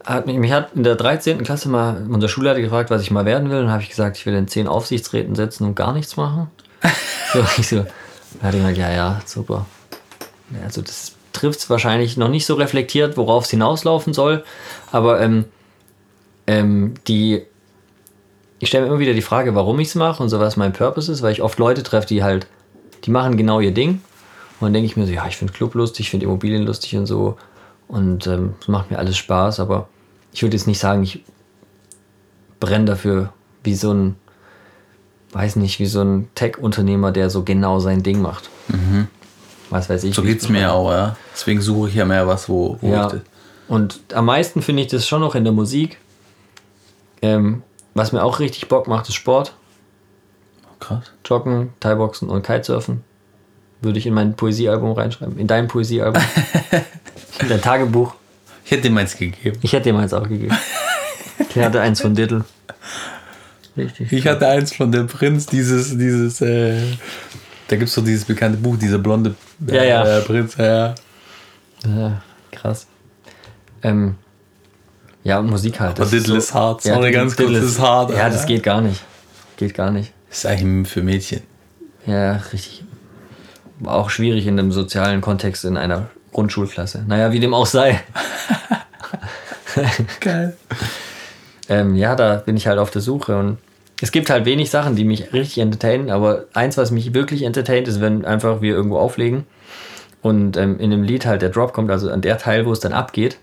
hat 0.09 0.27
mich, 0.27 0.39
mich 0.39 0.53
hat 0.53 0.71
in 0.75 0.85
der 0.85 0.97
13. 0.97 1.43
Klasse 1.45 1.69
mal 1.69 2.07
unser 2.09 2.29
Schulleiter 2.29 2.61
gefragt, 2.61 2.91
was 2.91 3.03
ich 3.03 3.11
mal 3.11 3.27
werden 3.27 3.51
will. 3.51 3.61
Und 3.61 3.71
habe 3.71 3.83
ich 3.83 3.91
gesagt, 3.91 4.17
ich 4.17 4.25
will 4.25 4.35
in 4.35 4.49
10 4.49 4.67
Aufsichtsräten 4.67 5.35
sitzen 5.35 5.65
und 5.65 5.75
gar 5.75 5.93
nichts 5.93 6.17
machen. 6.17 6.51
so, 7.33 7.45
ich 7.59 7.69
so, 7.69 7.77
dann 7.77 8.43
hat 8.43 8.55
er 8.55 8.61
gesagt, 8.61 8.79
ja, 8.79 8.91
ja, 8.91 9.21
super. 9.27 9.67
Ja, 10.51 10.65
also 10.65 10.81
das 10.81 11.13
trifft 11.35 11.61
es 11.61 11.71
wahrscheinlich 11.71 12.17
noch 12.17 12.29
nicht 12.29 12.47
so 12.47 12.55
reflektiert, 12.55 13.19
worauf 13.19 13.45
es 13.45 13.51
hinauslaufen 13.51 14.15
soll. 14.15 14.45
Aber 14.93 15.21
ähm, 15.21 15.45
ähm, 16.47 16.95
die, 17.07 17.43
ich 18.61 18.69
stelle 18.69 18.85
mir 18.85 18.91
immer 18.91 19.01
wieder 19.01 19.13
die 19.13 19.23
Frage, 19.23 19.55
warum 19.55 19.79
ich 19.79 19.89
es 19.89 19.95
mache 19.95 20.23
und 20.23 20.31
so 20.31 20.41
was 20.41 20.57
mein 20.57 20.73
Purpose 20.73 21.13
ist, 21.13 21.21
weil 21.21 21.33
ich 21.33 21.43
oft 21.43 21.59
Leute 21.59 21.83
treffe, 21.83 22.07
die 22.07 22.23
halt, 22.23 22.47
die 23.05 23.11
machen 23.11 23.37
genau 23.37 23.61
ihr 23.61 23.73
Ding. 23.73 24.01
Und 24.59 24.67
dann 24.67 24.73
denke 24.73 24.87
ich 24.87 24.97
mir 24.97 25.07
so, 25.07 25.13
ja, 25.13 25.27
ich 25.29 25.37
finde 25.37 25.53
Club 25.53 25.75
lustig, 25.75 26.07
ich 26.07 26.11
finde 26.11 26.25
Immobilien 26.25 26.63
lustig 26.63 26.97
und 26.97 27.05
so. 27.05 27.37
Und 27.89 28.27
ähm, 28.27 28.55
es 28.61 28.69
macht 28.69 28.91
mir 28.91 28.99
alles 28.99 29.19
Spaß, 29.19 29.61
aber 29.61 29.89
ich 30.39 30.43
würde 30.45 30.57
jetzt 30.57 30.69
nicht 30.69 30.79
sagen, 30.79 31.03
ich 31.03 31.25
brenne 32.61 32.85
dafür 32.85 33.33
wie 33.65 33.75
so 33.75 33.93
ein, 33.93 34.15
weiß 35.33 35.57
nicht, 35.57 35.81
wie 35.81 35.87
so 35.87 36.01
ein 36.01 36.29
Tech-Unternehmer, 36.37 37.11
der 37.11 37.29
so 37.29 37.43
genau 37.43 37.81
sein 37.81 38.05
Ding 38.05 38.23
macht. 38.23 38.49
Was 39.69 39.91
weiß 39.91 40.05
ich. 40.05 40.15
So 40.15 40.23
wie 40.23 40.29
geht 40.29 40.41
es 40.41 40.49
mir 40.49 40.73
auch, 40.73 40.93
ja. 40.93 41.17
Deswegen 41.35 41.61
suche 41.61 41.89
ich 41.89 41.97
ja 41.97 42.05
mehr 42.05 42.29
was, 42.29 42.49
wo, 42.49 42.79
wo 42.81 42.89
Ja. 42.89 43.07
ich 43.07 43.13
das. 43.15 43.21
Und 43.67 44.01
am 44.15 44.27
meisten 44.27 44.63
finde 44.63 44.83
ich 44.83 44.89
das 44.89 45.09
schon 45.09 45.21
noch 45.23 45.35
in 45.35 45.43
der 45.43 45.53
Musik. 45.53 45.99
Ähm, 47.21 47.65
was 47.95 48.13
mir 48.13 48.23
auch 48.23 48.39
richtig 48.39 48.69
Bock 48.69 48.87
macht, 48.87 49.09
ist 49.09 49.17
Sport. 49.17 49.57
Krass. 50.79 51.11
Joggen, 51.25 51.73
Thai-Boxen 51.81 52.31
und 52.31 52.47
Kitesurfen. 52.47 53.03
Würde 53.83 53.99
ich 53.99 54.07
in 54.07 54.15
mein 54.15 54.37
Poesiealbum 54.37 54.93
reinschreiben. 54.93 55.37
In 55.37 55.49
dein 55.49 55.67
Poesiealbum. 55.67 56.23
in 57.41 57.49
dein 57.49 57.61
Tagebuch. 57.61 58.15
Ich 58.69 58.73
hätte 58.73 58.83
dir 58.83 58.91
meins 58.91 59.17
gegeben. 59.17 59.59
Ich 59.63 59.73
hätte 59.73 59.85
dir 59.85 59.95
meins 59.95 60.13
auch 60.13 60.29
gegeben. 60.29 60.55
Ich 61.49 61.57
hatte 61.63 61.81
eins 61.81 62.03
von 62.03 62.15
Diddle. 62.15 62.45
Richtig. 63.79 64.13
Ich 64.13 64.27
hatte 64.27 64.47
eins 64.47 64.75
von 64.75 64.93
der 64.93 65.05
Prinz, 65.05 65.47
dieses, 65.47 65.97
dieses, 65.97 66.43
äh, 66.43 66.77
da 67.69 67.77
gibt 67.77 67.89
es 67.89 67.95
doch 67.95 68.05
dieses 68.05 68.27
bekannte 68.27 68.59
Buch, 68.59 68.77
dieser 68.77 68.99
blonde 68.99 69.35
äh, 69.67 69.75
Ja, 69.75 69.85
ja. 69.85 70.21
Prinz, 70.21 70.55
ja. 70.59 70.95
Ja, 71.87 72.23
krass. 72.53 72.87
Ähm, 73.83 74.17
ja, 75.25 75.39
und 75.39 75.49
Musik 75.49 75.81
halt. 75.81 75.99
Aber 75.99 76.03
ist 76.03 76.13
Diddle 76.13 76.37
ist 76.37 76.53
hart. 76.53 76.83
Sorry, 76.83 77.11
ganz 77.11 77.37
kurz, 77.37 77.51
ist 77.53 77.81
hart, 77.81 78.11
Ja, 78.11 78.29
das 78.29 78.45
geht 78.45 78.63
gar 78.63 78.83
nicht. 78.83 79.03
Geht 79.57 79.73
gar 79.73 79.91
nicht. 79.91 80.13
Ist 80.31 80.45
eigentlich 80.45 80.93
für 80.93 81.03
Mädchen. 81.03 81.41
Ja, 82.05 82.33
richtig. 82.53 82.85
War 83.79 83.95
auch 83.95 84.11
schwierig 84.11 84.47
in 84.47 84.59
einem 84.59 84.73
sozialen 84.73 85.23
Kontext 85.23 85.65
in 85.65 85.79
einer 85.79 86.11
Grundschulklasse. 86.39 87.03
Naja, 87.09 87.33
wie 87.33 87.41
dem 87.41 87.53
auch 87.53 87.67
sei. 87.67 88.01
Geil. 90.21 90.57
Ähm, 91.69 91.97
ja, 91.97 92.15
da 92.15 92.37
bin 92.37 92.57
ich 92.57 92.69
halt 92.69 92.79
auf 92.79 92.93
der 92.93 93.03
Suche 93.03 93.37
und 93.37 93.59
es 94.01 94.13
gibt 94.13 94.31
halt 94.31 94.45
wenig 94.45 94.71
Sachen, 94.71 94.95
die 94.95 95.03
mich 95.03 95.33
richtig 95.33 95.59
entertainen, 95.59 96.11
aber 96.11 96.45
eins, 96.55 96.77
was 96.77 96.93
mich 96.93 97.13
wirklich 97.13 97.43
entertaint, 97.43 97.89
ist, 97.89 98.01
wenn 98.01 98.25
einfach 98.25 98.61
wir 98.61 98.73
irgendwo 98.73 98.99
auflegen 98.99 99.49
und 100.23 100.57
ähm, 100.57 100.79
in 100.79 100.93
dem 100.93 101.03
Lied 101.03 101.27
halt 101.27 101.43
der 101.43 101.49
Drop 101.49 101.73
kommt, 101.73 101.91
also 101.91 102.09
an 102.09 102.21
der 102.21 102.39
Teil, 102.39 102.67
wo 102.67 102.71
es 102.71 102.79
dann 102.79 102.93
abgeht 102.93 103.39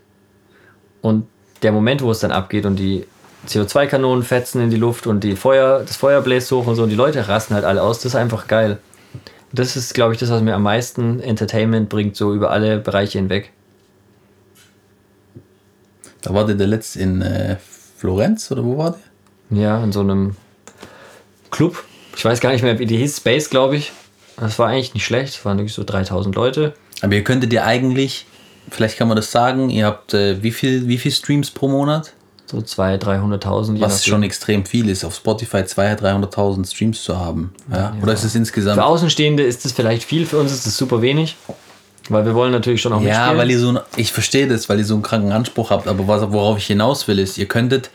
und 1.02 1.28
der 1.64 1.74
Moment, 1.74 2.02
wo 2.02 2.12
es 2.12 2.20
dann 2.20 2.32
abgeht 2.32 2.66
und 2.66 2.78
die 2.78 3.06
CO2-Kanonen 3.50 4.24
fetzen 4.24 4.62
in 4.62 4.70
die 4.70 4.78
Luft 4.78 5.06
und 5.06 5.22
die 5.26 5.36
Feuer, 5.36 5.82
das 5.86 5.98
Feuer 5.98 6.22
bläst 6.22 6.50
hoch 6.54 6.66
und 6.66 6.76
so 6.78 6.84
und 6.84 6.90
die 6.90 6.96
Leute 6.96 7.28
rasten 7.28 7.56
halt 7.56 7.66
alle 7.66 7.82
aus, 7.82 7.98
das 7.98 8.14
ist 8.14 8.16
einfach 8.16 8.48
geil. 8.48 8.80
Das 9.56 9.78
ist, 9.78 9.94
glaube 9.94 10.14
ich, 10.14 10.20
das, 10.20 10.30
was 10.30 10.42
mir 10.42 10.54
am 10.54 10.64
meisten 10.64 11.22
Entertainment 11.22 11.88
bringt, 11.88 12.18
so 12.18 12.34
über 12.34 12.52
alle 12.52 12.78
Bereiche 12.78 13.18
hinweg. 13.18 13.52
Da 16.22 16.34
war 16.34 16.46
der, 16.46 16.56
der 16.56 16.68
letzte 16.68 17.00
in 17.00 17.22
äh, 17.22 17.56
Florenz 17.98 18.52
oder 18.52 18.66
wo 18.66 18.78
war 18.78 18.98
der? 19.50 19.58
Ja, 19.58 19.82
in 19.82 19.94
so 19.94 20.02
einem 20.02 20.36
Club. 21.52 21.84
Ich 22.18 22.26
weiß 22.26 22.42
gar 22.42 22.52
nicht 22.52 22.64
mehr, 22.64 22.80
wie 22.80 22.86
die 22.86 22.98
hieß. 22.98 23.18
Space, 23.18 23.50
glaube 23.50 23.78
ich. 23.78 23.94
Das 24.38 24.60
war 24.60 24.68
eigentlich 24.68 24.94
nicht 24.94 25.06
schlecht. 25.06 25.36
Es 25.36 25.46
waren 25.46 25.58
wirklich 25.58 25.74
so 25.74 25.86
3000 25.86 26.36
Leute. 26.36 26.74
Aber 27.02 27.14
ihr 27.14 27.24
könntet 27.24 27.54
ja 27.54 27.64
eigentlich, 27.64 28.26
vielleicht 28.70 28.98
kann 28.98 29.08
man 29.08 29.16
das 29.16 29.32
sagen, 29.32 29.70
ihr 29.70 29.86
habt 29.86 30.14
äh, 30.14 30.44
wie, 30.44 30.52
viel, 30.52 30.90
wie 30.90 30.98
viel 30.98 31.12
Streams 31.12 31.52
pro 31.52 31.70
Monat? 31.70 32.14
So 32.48 32.58
200.000, 32.58 33.00
300.000. 33.44 33.76
je 33.76 33.82
Was 33.82 34.06
schon 34.06 34.22
extrem 34.24 34.66
viel 34.66 34.88
ist, 34.90 35.04
auf 35.04 35.16
Spotify 35.16 35.58
200.000, 35.58 36.30
300.000 36.32 36.72
Streams 36.72 37.02
zu 37.04 37.18
haben. 37.20 37.54
Ja? 37.72 37.96
Oder 38.02 38.14
ist 38.14 38.24
es 38.24 38.36
insgesamt? 38.36 38.76
Für 38.78 38.86
Außenstehende 38.86 39.44
ist 39.44 39.66
das 39.66 39.72
vielleicht 39.72 40.04
viel, 40.04 40.26
für 40.28 40.38
uns 40.38 40.52
ist 40.52 40.66
das 40.68 40.78
super 40.78 41.02
wenig. 41.02 41.36
Weil 42.08 42.24
wir 42.24 42.36
wollen 42.36 42.52
natürlich 42.52 42.84
schon 42.84 42.94
auch 42.94 43.02
Ja, 43.02 43.08
mitspielen. 43.34 43.38
weil 43.40 43.50
ihr 43.52 43.60
so, 43.60 43.70
ein- 43.70 43.80
ich 43.98 44.12
verstehe 44.12 44.48
das, 44.48 44.70
weil 44.70 44.78
ihr 44.78 44.86
so 44.86 44.94
einen 44.94 45.02
kranken 45.02 45.32
Anspruch 45.32 45.72
habt, 45.72 45.88
aber 45.88 46.08
was, 46.08 46.22
worauf 46.32 46.60
ich 46.60 46.68
hinaus 46.68 47.08
will, 47.08 47.18
ist, 47.18 47.40
ihr 47.40 47.48
könntet 47.48 47.90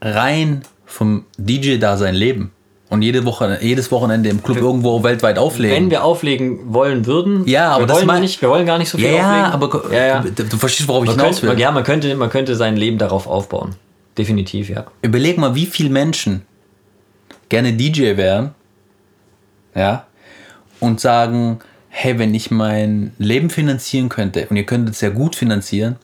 rein 0.00 0.62
vom 0.86 1.24
DJ-Dasein 1.38 2.14
leben 2.14 2.52
und 2.90 3.02
jede 3.02 3.24
Woche, 3.24 3.58
jedes 3.62 3.90
Wochenende 3.90 4.28
im 4.28 4.42
Club 4.42 4.58
irgendwo 4.58 5.02
weltweit 5.02 5.38
auflegen. 5.38 5.74
Wenn 5.76 5.90
wir 5.90 6.04
auflegen 6.04 6.74
wollen 6.74 7.06
würden, 7.06 7.46
Ja, 7.46 7.70
aber 7.70 7.84
wir 7.84 7.86
das 7.86 7.96
wollen 7.98 8.06
mein- 8.08 8.20
nicht, 8.22 8.42
wir 8.42 8.50
wollen 8.50 8.66
gar 8.66 8.76
nicht 8.78 8.90
so 8.90 8.98
viel 8.98 9.06
ja, 9.12 9.46
auflegen. 9.52 9.52
aber 9.52 9.94
ja, 9.94 10.06
ja. 10.06 10.20
Du, 10.22 10.44
du 10.44 10.56
verstehst, 10.58 10.88
worauf 10.88 11.04
ich 11.04 11.10
Man, 11.10 11.18
hinaus 11.20 11.40
könnte, 11.40 11.54
will. 11.56 11.62
ja, 11.62 11.70
man, 11.70 11.84
könnte, 11.84 12.14
man 12.16 12.28
könnte 12.30 12.54
sein 12.56 12.76
Leben 12.76 12.98
darauf 12.98 13.26
aufbauen. 13.26 13.76
Definitiv, 14.18 14.68
ja. 14.68 14.84
Überleg 15.02 15.38
mal, 15.38 15.54
wie 15.54 15.66
viele 15.66 15.88
Menschen 15.90 16.42
gerne 17.48 17.72
DJ 17.72 18.16
wären, 18.16 18.54
ja, 19.74 20.06
und 20.80 21.00
sagen, 21.00 21.60
hey, 21.90 22.18
wenn 22.18 22.34
ich 22.34 22.50
mein 22.50 23.12
Leben 23.18 23.50
finanzieren 23.50 24.08
könnte, 24.08 24.46
und 24.50 24.56
ihr 24.56 24.64
könntet 24.66 24.94
es 24.94 25.00
sehr 25.00 25.10
gut 25.10 25.36
finanzieren, 25.36 25.96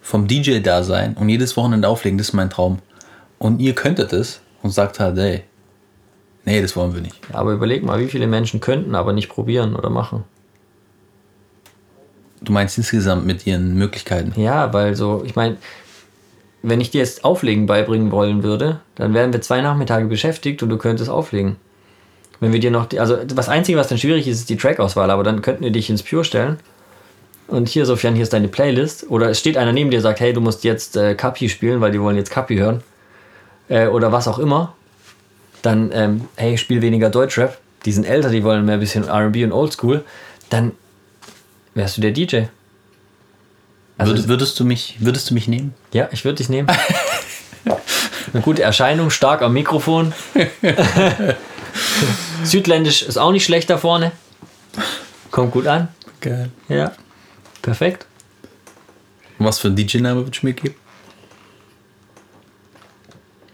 vom 0.00 0.26
DJ-Dasein 0.26 1.14
und 1.14 1.28
jedes 1.28 1.56
Wochenende 1.56 1.88
auflegen, 1.88 2.18
das 2.18 2.28
ist 2.28 2.32
mein 2.34 2.50
Traum. 2.50 2.78
Und 3.38 3.60
ihr 3.60 3.74
könntet 3.74 4.12
es 4.12 4.40
und 4.64 4.70
sagt 4.70 4.98
halt, 4.98 5.18
hey, 5.18 5.42
nee, 6.46 6.60
das 6.62 6.74
wollen 6.74 6.94
wir 6.94 7.02
nicht. 7.02 7.16
Ja, 7.30 7.38
Aber 7.38 7.52
überleg 7.52 7.84
mal, 7.84 8.00
wie 8.00 8.08
viele 8.08 8.26
Menschen 8.26 8.60
könnten 8.60 8.94
aber 8.94 9.12
nicht 9.12 9.28
probieren 9.28 9.76
oder 9.76 9.90
machen. 9.90 10.24
Du 12.40 12.50
meinst 12.50 12.78
insgesamt 12.78 13.26
mit 13.26 13.46
ihren 13.46 13.74
Möglichkeiten. 13.74 14.32
Ja, 14.40 14.72
weil 14.72 14.96
so, 14.96 15.22
ich 15.24 15.36
meine, 15.36 15.58
wenn 16.62 16.80
ich 16.80 16.90
dir 16.90 16.98
jetzt 16.98 17.24
Auflegen 17.24 17.66
beibringen 17.66 18.10
wollen 18.10 18.42
würde, 18.42 18.80
dann 18.94 19.12
wären 19.12 19.34
wir 19.34 19.42
zwei 19.42 19.60
Nachmittage 19.60 20.06
beschäftigt 20.06 20.62
und 20.62 20.70
du 20.70 20.78
könntest 20.78 21.10
auflegen. 21.10 21.56
Wenn 22.40 22.54
wir 22.54 22.60
dir 22.60 22.70
noch, 22.70 22.86
die, 22.86 23.00
also 23.00 23.16
das 23.16 23.50
Einzige, 23.50 23.76
was 23.76 23.88
dann 23.88 23.98
schwierig 23.98 24.26
ist, 24.26 24.40
ist 24.40 24.48
die 24.48 24.56
Trackauswahl, 24.56 25.10
aber 25.10 25.24
dann 25.24 25.42
könnten 25.42 25.62
wir 25.62 25.70
dich 25.72 25.90
ins 25.90 26.02
Pure 26.02 26.24
stellen. 26.24 26.58
Und 27.48 27.68
hier, 27.68 27.84
Sofian, 27.84 28.14
hier 28.14 28.22
ist 28.22 28.32
deine 28.32 28.48
Playlist. 28.48 29.10
Oder 29.10 29.28
es 29.28 29.38
steht 29.38 29.58
einer 29.58 29.72
neben 29.72 29.90
dir, 29.90 30.00
sagt, 30.00 30.20
hey, 30.20 30.32
du 30.32 30.40
musst 30.40 30.64
jetzt 30.64 30.96
äh, 30.96 31.14
Kapi 31.14 31.50
spielen, 31.50 31.82
weil 31.82 31.92
die 31.92 32.00
wollen 32.00 32.16
jetzt 32.16 32.30
Kapi 32.30 32.56
hören. 32.56 32.82
Äh, 33.68 33.86
oder 33.86 34.12
was 34.12 34.28
auch 34.28 34.38
immer. 34.38 34.74
Dann, 35.62 35.90
ähm, 35.92 36.28
hey, 36.36 36.58
spiel 36.58 36.82
weniger 36.82 37.10
Deutschrap. 37.10 37.58
Die 37.84 37.92
sind 37.92 38.04
älter, 38.04 38.30
die 38.30 38.44
wollen 38.44 38.64
mehr 38.64 38.74
ein 38.74 38.80
bisschen 38.80 39.04
RB 39.04 39.36
und 39.44 39.52
Oldschool. 39.52 40.04
Dann 40.50 40.72
wärst 41.74 41.96
du 41.96 42.00
der 42.00 42.12
DJ. 42.12 42.44
Also 43.96 44.16
Würd, 44.16 44.28
würdest, 44.28 44.58
du 44.58 44.64
mich, 44.64 44.96
würdest 45.00 45.30
du 45.30 45.34
mich 45.34 45.48
nehmen? 45.48 45.74
ja, 45.92 46.08
ich 46.10 46.24
würde 46.24 46.36
dich 46.36 46.48
nehmen. 46.48 46.68
Eine 48.32 48.42
gute 48.42 48.62
Erscheinung, 48.62 49.10
stark 49.10 49.42
am 49.42 49.52
Mikrofon. 49.52 50.12
Südländisch 52.44 53.02
ist 53.02 53.16
auch 53.16 53.32
nicht 53.32 53.44
schlecht 53.44 53.70
da 53.70 53.78
vorne. 53.78 54.12
Kommt 55.30 55.52
gut 55.52 55.66
an. 55.66 55.88
Geil. 56.20 56.50
Ja. 56.68 56.92
Perfekt. 57.62 58.06
Was 59.38 59.58
für 59.58 59.68
ein 59.68 59.76
DJ-Name 59.76 60.24
würdest 60.24 60.42
du 60.42 60.46
mir 60.46 60.52
geben? 60.52 60.74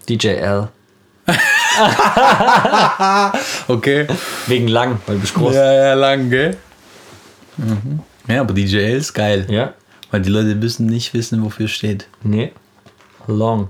DJL. 0.09 0.69
Okay. 3.69 4.07
Wegen 4.49 4.67
lang, 4.69 5.01
weil 5.07 5.15
du 5.17 5.21
bist 5.21 5.35
groß. 5.35 5.55
Ja, 5.55 5.73
ja, 5.73 5.95
lang, 5.95 6.29
gell? 6.29 6.57
Mhm. 7.57 8.01
Ja, 8.27 8.41
aber 8.41 8.53
DJL 8.53 8.97
ist 8.97 9.15
geil. 9.15 9.47
Ja. 9.49 9.75
Weil 10.11 10.23
die 10.23 10.31
Leute 10.31 10.57
müssen 10.57 10.87
nicht 10.87 11.15
wissen, 11.15 11.43
wofür 11.45 11.67
es 11.67 11.71
steht. 11.71 12.09
Nee. 12.23 12.53
Long. 13.29 13.69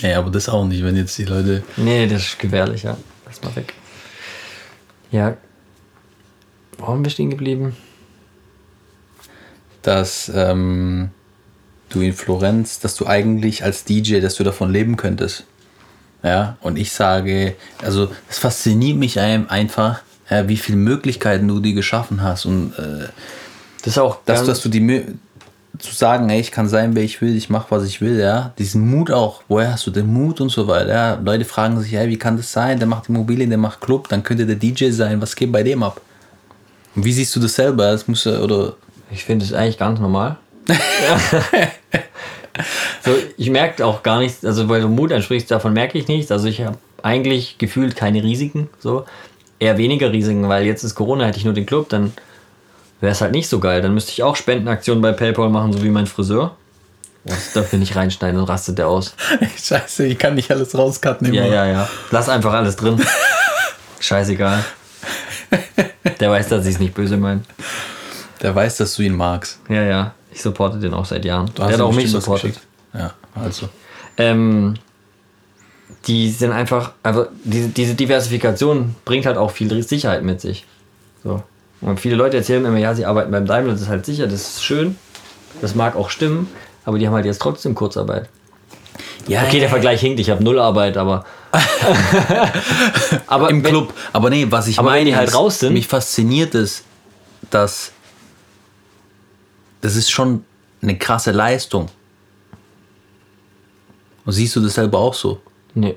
Ja, 0.00 0.18
aber 0.18 0.30
das 0.30 0.48
auch 0.48 0.64
nicht, 0.66 0.84
wenn 0.84 0.96
jetzt 0.96 1.16
die 1.16 1.24
Leute. 1.24 1.62
Nee, 1.76 2.06
das 2.06 2.22
ist 2.22 2.38
gefährlich, 2.38 2.82
ja. 2.82 2.96
Lass 3.24 3.42
mal 3.42 3.56
weg. 3.56 3.72
Ja. 5.10 5.36
Wo 6.76 6.88
haben 6.88 7.02
wir 7.02 7.10
stehen 7.10 7.30
geblieben? 7.30 7.74
dass 9.82 10.30
ähm, 10.34 11.10
du 11.94 12.00
in 12.00 12.12
Florenz, 12.12 12.80
dass 12.80 12.94
du 12.96 13.06
eigentlich 13.06 13.64
als 13.64 13.84
DJ, 13.84 14.20
dass 14.20 14.34
du 14.36 14.44
davon 14.44 14.70
leben 14.72 14.96
könntest. 14.96 15.44
Ja, 16.22 16.56
und 16.60 16.78
ich 16.78 16.92
sage, 16.92 17.56
also 17.82 18.10
es 18.30 18.38
fasziniert 18.38 18.96
mich 18.96 19.18
ein- 19.18 19.50
einfach, 19.50 20.02
ja, 20.30 20.48
wie 20.48 20.56
viele 20.56 20.78
Möglichkeiten 20.78 21.48
du 21.48 21.58
dir 21.60 21.74
geschaffen 21.74 22.22
hast 22.22 22.46
und 22.46 22.72
äh, 22.78 23.08
Das 23.82 23.94
ist 23.94 23.98
auch 23.98 24.18
dass, 24.24 24.44
dass 24.46 24.60
du 24.62 24.68
die 24.68 25.04
zu 25.78 25.92
sagen, 25.94 26.30
ey, 26.30 26.38
ich 26.38 26.52
kann 26.52 26.68
sein, 26.68 26.94
wer 26.94 27.02
ich 27.02 27.20
will, 27.20 27.34
ich 27.36 27.50
mache, 27.50 27.66
was 27.70 27.84
ich 27.84 28.00
will, 28.00 28.20
ja, 28.20 28.52
diesen 28.58 28.88
Mut 28.88 29.10
auch, 29.10 29.42
woher 29.48 29.72
hast 29.72 29.86
du 29.86 29.90
den 29.90 30.06
Mut 30.12 30.40
und 30.40 30.50
so 30.50 30.68
weiter, 30.68 30.88
ja, 30.92 31.14
Leute 31.14 31.44
fragen 31.44 31.80
sich, 31.80 31.92
hey, 31.92 32.08
wie 32.08 32.18
kann 32.18 32.36
das 32.36 32.52
sein, 32.52 32.78
der 32.78 32.86
macht 32.86 33.08
Immobilien, 33.08 33.48
der 33.50 33.58
macht 33.58 33.80
Club, 33.80 34.08
dann 34.08 34.22
könnte 34.22 34.46
der 34.46 34.54
DJ 34.56 34.90
sein, 34.90 35.20
was 35.20 35.34
geht 35.34 35.50
bei 35.50 35.62
dem 35.64 35.82
ab? 35.82 36.00
Und 36.94 37.04
wie 37.04 37.12
siehst 37.12 37.34
du 37.34 37.40
das 37.40 37.54
selber, 37.54 37.90
das 37.90 38.06
muss 38.06 38.24
oder, 38.26 38.74
Ich 39.10 39.24
finde 39.24 39.44
es 39.44 39.52
eigentlich 39.52 39.78
ganz 39.78 39.98
normal. 39.98 40.36
so, 43.04 43.10
ich 43.36 43.50
merke 43.50 43.84
auch 43.84 44.02
gar 44.02 44.18
nichts, 44.18 44.44
also 44.44 44.68
weil 44.68 44.80
du 44.80 44.88
Mut 44.88 45.12
ansprichst, 45.12 45.50
davon 45.50 45.72
merke 45.72 45.98
ich 45.98 46.08
nichts. 46.08 46.30
Also 46.30 46.48
ich 46.48 46.60
habe 46.62 46.78
eigentlich 47.02 47.58
gefühlt 47.58 47.96
keine 47.96 48.22
Risiken, 48.22 48.68
so. 48.78 49.04
Eher 49.58 49.78
weniger 49.78 50.12
Risiken, 50.12 50.48
weil 50.48 50.66
jetzt 50.66 50.82
ist 50.82 50.94
Corona, 50.94 51.26
hätte 51.26 51.38
ich 51.38 51.44
nur 51.44 51.54
den 51.54 51.66
Club, 51.66 51.88
dann 51.88 52.12
wäre 53.00 53.12
es 53.12 53.20
halt 53.20 53.32
nicht 53.32 53.48
so 53.48 53.60
geil. 53.60 53.80
Dann 53.80 53.94
müsste 53.94 54.10
ich 54.10 54.22
auch 54.22 54.34
Spendenaktionen 54.34 55.02
bei 55.02 55.12
PayPal 55.12 55.50
machen, 55.50 55.72
so 55.72 55.82
wie 55.84 55.90
mein 55.90 56.06
Friseur. 56.06 56.56
Das 57.24 57.52
darf 57.52 57.70
wir 57.70 57.78
nicht 57.78 57.94
reinschneiden, 57.94 58.36
dann 58.36 58.46
rastet 58.46 58.78
der 58.78 58.88
aus. 58.88 59.14
scheiße, 59.62 60.06
ich 60.06 60.18
kann 60.18 60.34
nicht 60.34 60.50
alles 60.50 60.76
rauscutten 60.76 61.32
Ja, 61.32 61.46
ja, 61.46 61.66
ja. 61.66 61.88
Lass 62.10 62.28
einfach 62.28 62.52
alles 62.52 62.74
drin. 62.74 63.00
Scheißegal. 64.00 64.64
Der 66.20 66.30
weiß, 66.30 66.48
dass 66.48 66.66
ich 66.66 66.74
es 66.74 66.80
nicht 66.80 66.94
böse 66.94 67.16
meine. 67.16 67.42
Der 68.42 68.54
weiß, 68.54 68.78
dass 68.78 68.96
du 68.96 69.02
ihn 69.02 69.14
magst. 69.14 69.60
Ja, 69.68 69.82
ja. 69.82 70.14
Ich 70.32 70.42
supporte 70.42 70.78
den 70.78 70.94
auch 70.94 71.04
seit 71.04 71.24
Jahren. 71.24 71.46
Du 71.54 71.62
Der 71.62 71.72
hat 71.72 71.80
auch 71.80 71.92
mich 71.92 72.10
supportet. 72.10 72.58
Ja, 72.94 73.12
also. 73.34 73.68
Ähm, 74.16 74.74
die 76.06 76.30
sind 76.30 76.52
einfach, 76.52 76.92
also 77.02 77.26
diese, 77.44 77.68
diese 77.68 77.94
Diversifikation 77.94 78.94
bringt 79.04 79.26
halt 79.26 79.36
auch 79.36 79.50
viel 79.50 79.82
Sicherheit 79.82 80.22
mit 80.24 80.40
sich. 80.40 80.66
So. 81.22 81.42
Und 81.80 82.00
viele 82.00 82.16
Leute 82.16 82.36
erzählen 82.36 82.62
mir 82.62 82.68
immer, 82.68 82.78
ja, 82.78 82.94
sie 82.94 83.04
arbeiten 83.06 83.30
beim 83.30 83.46
Daimler, 83.46 83.72
das 83.72 83.82
ist 83.82 83.88
halt 83.88 84.04
sicher, 84.06 84.26
das 84.26 84.40
ist 84.42 84.64
schön. 84.64 84.96
Das 85.60 85.74
mag 85.74 85.94
auch 85.96 86.10
stimmen, 86.10 86.48
aber 86.84 86.98
die 86.98 87.06
haben 87.06 87.14
halt 87.14 87.26
jetzt 87.26 87.40
trotzdem 87.40 87.74
Kurzarbeit. 87.74 88.28
Ja, 89.28 89.42
Okay, 89.44 89.60
der 89.60 89.68
Vergleich 89.68 90.00
hinkt, 90.00 90.18
ich 90.18 90.30
habe 90.30 90.42
null 90.42 90.58
Arbeit, 90.58 90.96
aber. 90.96 91.24
aber 93.26 93.50
im 93.50 93.62
wenn- 93.62 93.70
Club. 93.70 93.94
Aber 94.12 94.30
nee, 94.30 94.46
was 94.48 94.66
ich 94.68 94.78
Aber 94.78 94.88
wenn 94.88 94.94
meine, 94.98 95.10
die 95.10 95.16
halt 95.16 95.34
raus 95.34 95.60
sind- 95.60 95.72
mich 95.74 95.86
fasziniert 95.86 96.54
ist, 96.54 96.84
dass 97.50 97.91
das 99.82 99.94
ist 99.96 100.10
schon 100.10 100.44
eine 100.80 100.96
krasse 100.96 101.30
Leistung. 101.32 101.88
Und 104.24 104.32
siehst 104.32 104.56
du 104.56 104.60
das 104.60 104.74
selber 104.74 104.98
auch 104.98 105.14
so? 105.14 105.40
Nee, 105.74 105.96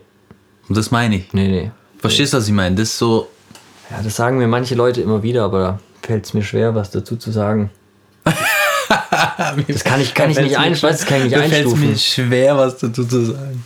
Und 0.67 0.75
das 0.77 0.91
meine 0.91 1.15
ich. 1.17 1.31
nee, 1.33 1.47
nee. 1.47 1.71
Verstehst 1.99 2.33
du, 2.33 2.37
was 2.37 2.47
ich 2.47 2.53
meine? 2.53 2.75
Das 2.75 2.89
ist 2.89 2.97
so, 2.97 3.27
Ja, 3.89 4.01
das 4.03 4.15
sagen 4.15 4.37
mir 4.37 4.47
manche 4.47 4.75
Leute 4.75 5.01
immer 5.01 5.23
wieder, 5.23 5.43
aber 5.45 5.59
da 5.59 5.79
fällt 6.01 6.25
es 6.25 6.33
mir 6.33 6.43
schwer, 6.43 6.75
was 6.75 6.91
dazu 6.91 7.15
zu 7.15 7.31
sagen. 7.31 7.69
Das 9.67 9.83
kann 9.83 9.99
ich, 10.01 10.13
kann 10.13 10.29
ich 10.29 10.37
nicht 10.39 10.57
ein, 10.57 10.73
ich 10.73 10.83
weiß, 10.83 10.99
das 10.99 11.05
kann 11.07 11.17
ich 11.17 11.23
nicht 11.25 11.35
da 11.35 11.39
fällt 11.41 11.53
einstufen. 11.65 11.89
mir 11.89 11.97
schwer, 11.97 12.57
was 12.57 12.77
dazu 12.77 13.05
zu 13.05 13.25
sagen. 13.25 13.63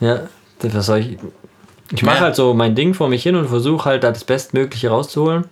Ja, 0.00 0.28
das 0.60 0.86
soll 0.86 0.98
ich. 0.98 1.18
Ich 1.92 2.02
mache 2.02 2.20
halt 2.20 2.34
so 2.36 2.54
mein 2.54 2.74
Ding 2.74 2.94
vor 2.94 3.08
mich 3.08 3.22
hin 3.22 3.36
und 3.36 3.48
versuche 3.48 3.84
halt 3.84 4.02
da 4.04 4.10
das 4.10 4.24
Bestmögliche 4.24 4.88
rauszuholen. 4.88 5.44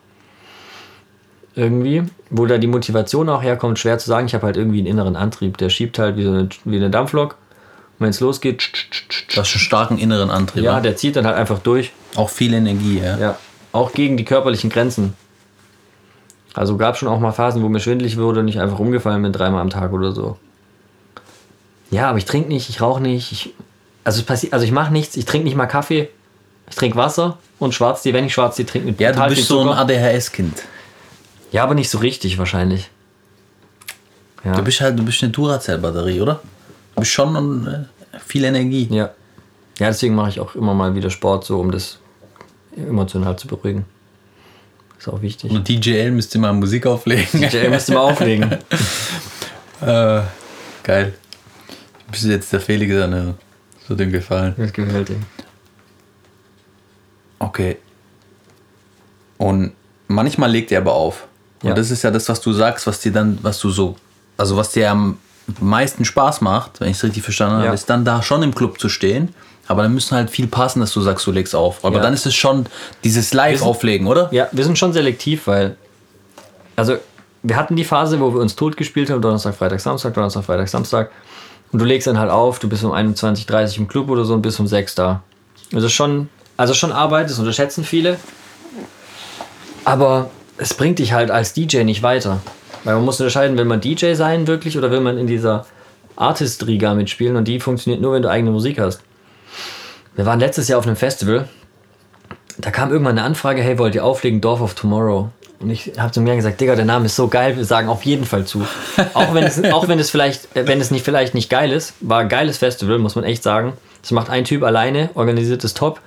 Irgendwie. 1.54 2.02
Wo 2.30 2.46
da 2.46 2.58
die 2.58 2.66
Motivation 2.66 3.28
auch 3.28 3.42
herkommt, 3.42 3.78
schwer 3.78 3.98
zu 3.98 4.08
sagen. 4.08 4.26
Ich 4.26 4.34
habe 4.34 4.46
halt 4.46 4.56
irgendwie 4.56 4.78
einen 4.78 4.86
inneren 4.86 5.16
Antrieb. 5.16 5.58
Der 5.58 5.68
schiebt 5.68 5.98
halt 5.98 6.16
wie, 6.16 6.22
so 6.24 6.30
eine, 6.30 6.48
wie 6.64 6.76
eine 6.76 6.88
Dampflok. 6.90 7.32
Und 7.98 8.04
wenn 8.04 8.10
es 8.10 8.20
losgeht, 8.20 8.58
tsch, 8.58 8.72
tsch, 8.72 8.90
tsch, 8.90 9.08
tsch, 9.08 9.34
Du 9.34 9.40
hast 9.40 9.52
einen 9.54 9.60
starken 9.60 9.98
inneren 9.98 10.30
Antrieb. 10.30 10.64
ja, 10.64 10.72
Ja, 10.74 10.80
der 10.80 10.96
zieht 10.96 11.16
dann 11.16 11.26
halt 11.26 11.36
einfach 11.36 11.58
durch. 11.58 11.92
auch 12.16 12.30
viel 12.30 12.54
Energie, 12.54 13.00
ja. 13.04 13.18
Ja. 13.18 13.38
Auch 13.72 13.92
gegen 13.92 14.16
die 14.16 14.24
körperlichen 14.24 14.70
Grenzen. 14.70 15.14
Also 16.54 16.76
gab 16.76 16.96
schon 16.98 17.08
auch 17.08 17.18
mal 17.20 17.32
Phasen, 17.32 17.62
wo 17.62 17.68
mir 17.68 17.80
schwindelig 17.80 18.18
wurde 18.18 18.40
und 18.40 18.48
ich 18.48 18.60
einfach 18.60 18.78
umgefallen 18.78 19.22
bin, 19.22 19.32
dreimal 19.32 19.60
am 19.60 19.70
Tag 19.70 19.92
oder 19.92 20.12
so. 20.12 20.36
Ja, 21.90 22.08
aber 22.08 22.18
ich 22.18 22.24
trinke 22.26 22.48
nicht, 22.48 22.68
ich 22.68 22.80
rauche 22.80 23.00
nicht. 23.02 23.32
Ich, 23.32 23.54
also 24.04 24.20
es 24.20 24.26
passiert, 24.26 24.52
also 24.52 24.64
ich 24.64 24.72
mache 24.72 24.92
nichts, 24.92 25.16
ich 25.16 25.24
trinke 25.24 25.44
nicht 25.46 25.56
mal 25.56 25.66
Kaffee. 25.66 26.08
Ich 26.68 26.76
trinke 26.76 26.96
Wasser 26.96 27.38
und 27.58 27.74
Schwarztee, 27.74 28.12
wenn 28.14 28.24
ich 28.24 28.32
Schwarztee 28.34 28.64
trinke 28.64 28.86
mit 28.88 29.00
Ja, 29.00 29.12
du 29.12 29.26
bist 29.34 29.46
so 29.48 29.60
ein. 29.60 29.68
ADHS-Kind. 29.68 30.62
Ja, 31.52 31.62
aber 31.62 31.74
nicht 31.74 31.90
so 31.90 31.98
richtig 31.98 32.38
wahrscheinlich. 32.38 32.90
Ja. 34.44 34.56
Du 34.56 34.64
bist 34.64 34.80
halt, 34.80 34.98
du 34.98 35.04
bist 35.04 35.22
eine 35.22 35.30
Duracell-Batterie, 35.30 36.20
oder? 36.20 36.40
Du 36.94 37.00
bist 37.00 37.12
schon 37.12 37.66
äh, 37.66 38.18
viel 38.18 38.44
Energie. 38.44 38.88
ja. 38.90 39.10
Ja, 39.78 39.88
deswegen 39.88 40.14
mache 40.14 40.28
ich 40.28 40.38
auch 40.38 40.54
immer 40.54 40.74
mal 40.74 40.94
wieder 40.94 41.10
Sport, 41.10 41.44
so 41.44 41.58
um 41.58 41.70
das 41.70 41.98
emotional 42.76 43.38
zu 43.38 43.48
beruhigen. 43.48 43.86
Ist 44.98 45.08
auch 45.08 45.22
wichtig. 45.22 45.50
Und 45.50 45.68
DJL 45.68 46.10
müsste 46.12 46.38
mal 46.38 46.52
Musik 46.52 46.86
auflegen. 46.86 47.26
DJ 47.32 47.68
müsste 47.68 47.92
mal 47.92 48.00
auflegen. 48.00 48.52
äh, 49.80 50.20
geil. 50.84 51.14
Du 52.06 52.12
bist 52.12 52.24
jetzt 52.24 52.52
der 52.52 52.60
Felix, 52.60 52.92
ne, 52.92 53.34
so 53.88 53.94
dem 53.94 54.12
gefallen. 54.12 54.54
Das 54.56 54.72
gefällt 54.72 55.08
dir. 55.08 55.16
Okay. 57.38 57.78
Und 59.38 59.72
manchmal 60.06 60.50
legt 60.52 60.70
er 60.70 60.80
aber 60.82 60.92
auf. 60.92 61.26
Und 61.62 61.68
Ja. 61.70 61.74
das 61.74 61.90
ist 61.90 62.02
ja 62.02 62.10
das, 62.10 62.28
was 62.28 62.40
du 62.40 62.52
sagst, 62.52 62.86
was 62.86 63.00
dir 63.00 63.12
dann, 63.12 63.38
was 63.42 63.58
du 63.60 63.70
so, 63.70 63.96
also 64.36 64.56
was 64.56 64.70
dir 64.72 64.90
am 64.90 65.18
meisten 65.60 66.04
Spaß 66.04 66.40
macht, 66.40 66.80
wenn 66.80 66.88
ich 66.90 66.96
es 66.96 67.04
richtig 67.04 67.22
verstanden 67.22 67.56
habe, 67.56 67.66
Ja. 67.66 67.72
ist 67.72 67.88
dann 67.90 68.04
da 68.04 68.22
schon 68.22 68.42
im 68.42 68.54
Club 68.54 68.80
zu 68.80 68.88
stehen. 68.88 69.34
Aber 69.68 69.82
dann 69.82 69.94
müssen 69.94 70.16
halt 70.16 70.28
viel 70.28 70.48
passen, 70.48 70.80
dass 70.80 70.92
du 70.92 71.00
sagst, 71.00 71.24
du 71.26 71.30
legst 71.30 71.54
auf. 71.54 71.84
Aber 71.84 71.96
Ja. 71.96 72.02
dann 72.02 72.12
ist 72.14 72.26
es 72.26 72.34
schon 72.34 72.66
dieses 73.04 73.32
Live-Auflegen, 73.32 74.06
oder? 74.08 74.28
Ja, 74.32 74.48
wir 74.50 74.64
sind 74.64 74.76
schon 74.76 74.92
selektiv, 74.92 75.46
weil. 75.46 75.76
Also, 76.74 76.96
wir 77.44 77.56
hatten 77.56 77.76
die 77.76 77.84
Phase, 77.84 78.18
wo 78.20 78.34
wir 78.34 78.40
uns 78.40 78.56
tot 78.56 78.76
gespielt 78.76 79.08
haben: 79.10 79.22
Donnerstag, 79.22 79.54
Freitag, 79.54 79.80
Samstag, 79.80 80.14
Donnerstag, 80.14 80.44
Freitag, 80.44 80.68
Samstag. 80.68 81.10
Und 81.70 81.78
du 81.78 81.84
legst 81.84 82.06
dann 82.06 82.18
halt 82.18 82.30
auf, 82.30 82.58
du 82.58 82.68
bist 82.68 82.82
um 82.84 82.92
21.30 82.92 83.78
im 83.78 83.88
Club 83.88 84.10
oder 84.10 84.24
so 84.24 84.34
und 84.34 84.42
bist 84.42 84.58
um 84.60 84.66
6 84.66 84.94
da. 84.96 85.22
Also 85.72 85.88
schon, 85.88 86.28
also 86.56 86.74
schon 86.74 86.92
Arbeit, 86.92 87.30
das 87.30 87.38
unterschätzen 87.38 87.84
viele. 87.84 88.18
Aber 89.84 90.30
es 90.58 90.74
bringt 90.74 90.98
dich 90.98 91.12
halt 91.12 91.30
als 91.30 91.52
DJ 91.52 91.84
nicht 91.84 92.02
weiter. 92.02 92.40
Weil 92.84 92.94
man 92.94 93.04
muss 93.04 93.20
unterscheiden, 93.20 93.56
will 93.56 93.64
man 93.64 93.80
DJ 93.80 94.14
sein 94.14 94.46
wirklich 94.46 94.76
oder 94.76 94.90
will 94.90 95.00
man 95.00 95.18
in 95.18 95.26
dieser 95.26 95.66
Artist-Riga 96.16 96.94
mitspielen 96.94 97.36
und 97.36 97.46
die 97.46 97.60
funktioniert 97.60 98.02
nur, 98.02 98.12
wenn 98.12 98.22
du 98.22 98.30
eigene 98.30 98.50
Musik 98.50 98.78
hast. 98.78 99.00
Wir 100.14 100.26
waren 100.26 100.40
letztes 100.40 100.68
Jahr 100.68 100.78
auf 100.78 100.86
einem 100.86 100.96
Festival 100.96 101.48
da 102.58 102.70
kam 102.70 102.90
irgendwann 102.90 103.18
eine 103.18 103.26
Anfrage, 103.26 103.62
hey, 103.62 103.78
wollt 103.78 103.94
ihr 103.94 104.04
auflegen, 104.04 104.40
Dorf 104.40 104.60
of 104.60 104.74
Tomorrow? 104.74 105.30
Und 105.60 105.70
ich 105.70 105.92
habe 105.98 106.12
zu 106.12 106.20
mir 106.20 106.34
gesagt, 106.34 106.60
Digga, 106.60 106.74
der 106.74 106.84
Name 106.84 107.06
ist 107.06 107.16
so 107.16 107.28
geil, 107.28 107.56
wir 107.56 107.64
sagen 107.64 107.88
auf 107.88 108.02
jeden 108.02 108.24
Fall 108.24 108.44
zu. 108.44 108.66
Auch 109.14 109.32
wenn 109.32 109.44
es, 109.44 109.62
auch 109.64 109.86
wenn 109.88 109.98
es 109.98 110.10
vielleicht, 110.10 110.48
wenn 110.54 110.80
es 110.80 110.90
nicht 110.90 111.04
vielleicht 111.04 111.34
nicht 111.34 111.50
geil 111.50 111.70
ist, 111.70 111.94
war 112.00 112.20
ein 112.20 112.28
geiles 112.28 112.58
Festival, 112.58 112.98
muss 112.98 113.14
man 113.14 113.24
echt 113.24 113.42
sagen. 113.42 113.74
Das 114.00 114.10
macht 114.10 114.28
ein 114.28 114.44
Typ 114.44 114.64
alleine, 114.64 115.10
organisiert 115.14 115.62
es 115.62 115.74
top. 115.74 116.00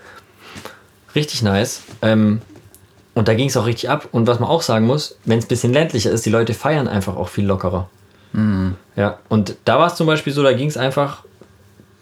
Richtig 1.15 1.41
nice. 1.41 1.83
Ähm, 2.01 2.41
und 3.15 3.27
da 3.27 3.33
ging 3.33 3.47
es 3.47 3.57
auch 3.57 3.65
richtig 3.65 3.89
ab. 3.89 4.09
Und 4.11 4.27
was 4.27 4.39
man 4.39 4.49
auch 4.49 4.61
sagen 4.61 4.85
muss, 4.85 5.17
wenn 5.25 5.39
es 5.39 5.45
ein 5.45 5.47
bisschen 5.47 5.73
ländlicher 5.73 6.11
ist, 6.11 6.25
die 6.25 6.29
Leute 6.29 6.53
feiern 6.53 6.87
einfach 6.87 7.15
auch 7.15 7.29
viel 7.29 7.45
lockerer. 7.45 7.89
Ja, 8.97 9.19
und 9.29 9.55
da 9.63 9.79
war 9.79 9.87
es 9.87 9.95
zum 9.95 10.05
Beispiel 10.05 10.33
so, 10.33 10.43
da 10.43 10.51
ging 10.51 10.67
es 10.67 10.77
einfach, 10.77 11.23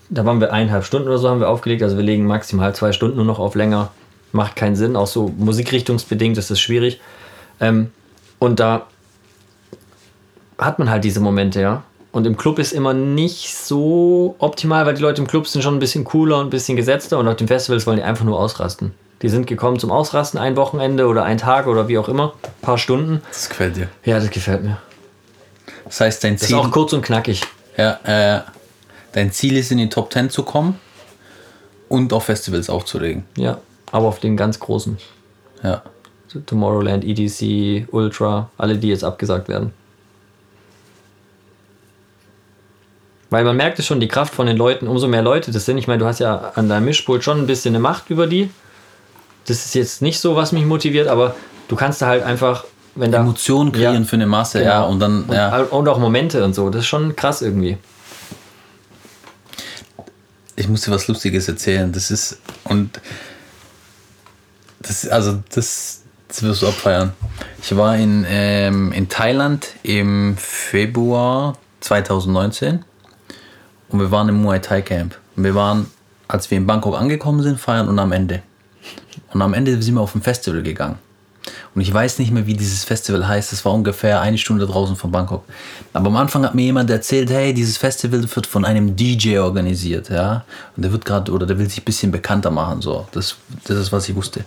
da 0.09 0.25
waren 0.25 0.41
wir 0.41 0.51
eineinhalb 0.51 0.83
Stunden 0.83 1.07
oder 1.07 1.19
so, 1.19 1.29
haben 1.29 1.39
wir 1.39 1.49
aufgelegt. 1.49 1.83
Also 1.83 1.95
wir 1.97 2.03
legen 2.03 2.25
maximal 2.25 2.73
zwei 2.75 2.91
Stunden 2.91 3.15
nur 3.15 3.25
noch 3.25 3.39
auf 3.39 3.53
länger. 3.53 3.91
Macht 4.31 4.55
keinen 4.55 4.75
Sinn, 4.75 4.95
auch 4.95 5.05
so 5.05 5.31
musikrichtungsbedingt 5.37 6.39
ist 6.39 6.49
das 6.49 6.59
schwierig. 6.59 6.99
Ähm, 7.59 7.91
und 8.39 8.59
da 8.59 8.87
hat 10.57 10.79
man 10.79 10.89
halt 10.89 11.03
diese 11.03 11.19
Momente, 11.19 11.61
ja. 11.61 11.83
Und 12.11 12.25
im 12.25 12.37
Club 12.37 12.57
ist 12.57 12.73
immer 12.73 12.93
nicht 12.95 13.55
so 13.55 14.35
optimal, 14.39 14.87
weil 14.87 14.95
die 14.95 15.01
Leute 15.01 15.21
im 15.21 15.27
Club 15.27 15.47
sind 15.47 15.61
schon 15.61 15.75
ein 15.75 15.79
bisschen 15.79 16.03
cooler 16.03 16.39
und 16.39 16.47
ein 16.47 16.49
bisschen 16.49 16.75
gesetzter 16.75 17.19
und 17.19 17.27
auf 17.27 17.35
den 17.35 17.47
Festivals 17.47 17.85
wollen 17.85 17.97
die 17.97 18.03
einfach 18.03 18.25
nur 18.25 18.39
ausrasten. 18.39 18.93
Die 19.23 19.29
sind 19.29 19.47
gekommen 19.47 19.79
zum 19.79 19.89
Ausrasten 19.89 20.39
ein 20.39 20.55
Wochenende 20.57 21.07
oder 21.07 21.23
ein 21.23 21.37
Tag 21.37 21.65
oder 21.67 21.87
wie 21.87 21.97
auch 21.97 22.09
immer, 22.09 22.33
ein 22.43 22.51
paar 22.61 22.77
Stunden. 22.77 23.21
Das 23.29 23.49
gefällt 23.49 23.77
dir. 23.77 23.87
Ja, 24.03 24.19
das 24.19 24.29
gefällt 24.29 24.63
mir. 24.63 24.77
Das 25.85 26.01
heißt, 26.01 26.23
dein 26.23 26.33
Das 26.33 26.43
ist 26.43 26.47
Ziel, 26.49 26.57
auch 26.57 26.69
kurz 26.71 26.93
und 26.93 27.01
knackig. 27.03 27.41
ja, 27.77 27.99
äh, 28.03 28.41
dein 29.13 29.31
Ziel 29.31 29.57
ist, 29.57 29.71
in 29.71 29.77
die 29.77 29.89
Top 29.89 30.11
10 30.11 30.29
zu 30.29 30.43
kommen 30.43 30.77
und 31.87 32.11
auf 32.13 32.25
Festivals 32.25 32.69
aufzulegen. 32.69 33.23
Ja, 33.37 33.59
aber 33.91 34.07
auf 34.07 34.19
den 34.19 34.35
ganz 34.37 34.59
großen. 34.59 34.97
Ja. 35.63 35.81
Tomorrowland, 36.45 37.05
EDC, 37.05 37.87
Ultra, 37.93 38.49
alle, 38.57 38.77
die 38.77 38.89
jetzt 38.89 39.03
abgesagt 39.03 39.47
werden. 39.47 39.71
Weil 43.29 43.45
man 43.45 43.55
merkt 43.55 43.79
es 43.79 43.85
schon, 43.85 43.99
die 43.99 44.07
Kraft 44.07 44.33
von 44.33 44.47
den 44.47 44.57
Leuten, 44.57 44.87
umso 44.87 45.07
mehr 45.07 45.21
Leute 45.21 45.51
das 45.51 45.65
sind. 45.65 45.77
Ich 45.77 45.87
meine, 45.87 45.99
du 45.99 46.05
hast 46.05 46.19
ja 46.19 46.51
an 46.55 46.69
deinem 46.69 46.85
Mischpult 46.85 47.23
schon 47.23 47.39
ein 47.39 47.47
bisschen 47.47 47.73
eine 47.73 47.79
Macht 47.81 48.09
über 48.09 48.27
die. 48.27 48.49
Das 49.45 49.65
ist 49.65 49.75
jetzt 49.75 50.01
nicht 50.01 50.19
so, 50.19 50.35
was 50.35 50.51
mich 50.51 50.65
motiviert, 50.65 51.07
aber 51.07 51.35
du 51.67 51.75
kannst 51.75 52.01
da 52.01 52.07
halt 52.07 52.23
einfach, 52.23 52.65
wenn 52.95 53.11
da. 53.11 53.19
Emotionen 53.19 53.71
kreieren 53.71 54.03
Ja, 54.03 54.07
für 54.07 54.15
eine 54.15 54.27
Masse, 54.27 54.59
genau. 54.59 54.71
ja. 54.71 54.83
Und 54.83 54.99
dann, 54.99 55.23
und, 55.23 55.33
ja. 55.33 55.63
und 55.63 55.87
auch 55.87 55.99
Momente 55.99 56.43
und 56.43 56.53
so. 56.53 56.69
Das 56.69 56.81
ist 56.81 56.87
schon 56.87 57.15
krass 57.15 57.41
irgendwie. 57.41 57.77
Ich 60.55 60.67
muss 60.67 60.81
dir 60.81 60.91
was 60.91 61.07
Lustiges 61.07 61.47
erzählen. 61.47 61.91
Das 61.91 62.11
ist, 62.11 62.39
und 62.65 63.01
das, 64.81 65.07
also 65.07 65.39
das, 65.53 66.01
das 66.27 66.43
wirst 66.43 66.61
du 66.61 66.67
abfeiern. 66.67 67.13
Ich 67.61 67.75
war 67.75 67.97
in, 67.97 68.25
ähm, 68.27 68.91
in 68.91 69.09
Thailand 69.09 69.69
im 69.83 70.35
Februar 70.37 71.57
2019 71.81 72.85
und 73.89 73.99
wir 73.99 74.11
waren 74.11 74.29
im 74.29 74.41
Muay 74.41 74.59
Thai 74.59 74.81
Camp. 74.81 75.17
Und 75.35 75.43
wir 75.43 75.55
waren, 75.55 75.87
als 76.27 76.49
wir 76.51 76.57
in 76.57 76.67
Bangkok 76.67 76.95
angekommen 76.95 77.41
sind, 77.41 77.59
feiern 77.59 77.87
und 77.87 77.97
am 77.99 78.11
Ende. 78.11 78.43
Und 79.33 79.41
am 79.41 79.53
Ende 79.53 79.81
sind 79.81 79.95
wir 79.95 80.01
auf 80.01 80.15
ein 80.15 80.21
Festival 80.21 80.63
gegangen. 80.63 80.97
Und 81.75 81.81
ich 81.81 81.93
weiß 81.93 82.19
nicht 82.19 82.31
mehr, 82.31 82.45
wie 82.45 82.53
dieses 82.53 82.83
Festival 82.83 83.27
heißt. 83.27 83.51
Es 83.51 83.65
war 83.65 83.73
ungefähr 83.73 84.21
eine 84.21 84.37
Stunde 84.37 84.65
draußen 84.65 84.95
von 84.95 85.11
Bangkok. 85.11 85.43
Aber 85.91 86.07
am 86.07 86.15
Anfang 86.15 86.43
hat 86.45 86.55
mir 86.55 86.63
jemand 86.63 86.89
erzählt, 86.89 87.29
hey, 87.29 87.53
dieses 87.53 87.77
Festival 87.77 88.23
wird 88.35 88.47
von 88.47 88.63
einem 88.63 88.95
DJ 88.95 89.39
organisiert, 89.39 90.09
ja. 90.09 90.45
Und 90.75 90.83
der 90.83 90.91
wird 90.91 91.05
gerade, 91.05 91.31
oder 91.31 91.45
der 91.45 91.57
will 91.57 91.67
sich 91.67 91.81
ein 91.81 91.85
bisschen 91.85 92.11
bekannter 92.11 92.51
machen, 92.51 92.81
so. 92.81 93.07
Das, 93.11 93.35
das 93.65 93.77
ist, 93.77 93.91
was 93.91 94.07
ich 94.07 94.15
wusste. 94.15 94.45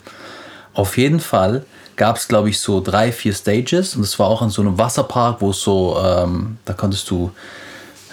Auf 0.72 0.96
jeden 0.96 1.20
Fall 1.20 1.64
gab 1.96 2.16
es, 2.16 2.28
glaube 2.28 2.50
ich, 2.50 2.60
so 2.60 2.80
drei, 2.80 3.10
vier 3.10 3.34
Stages. 3.34 3.96
Und 3.96 4.02
es 4.02 4.18
war 4.18 4.28
auch 4.28 4.42
an 4.42 4.50
so 4.50 4.62
einem 4.62 4.78
Wasserpark, 4.78 5.40
wo 5.40 5.50
es 5.50 5.60
so, 5.60 5.98
ähm, 6.02 6.58
da 6.64 6.74
konntest 6.74 7.10
du 7.10 7.32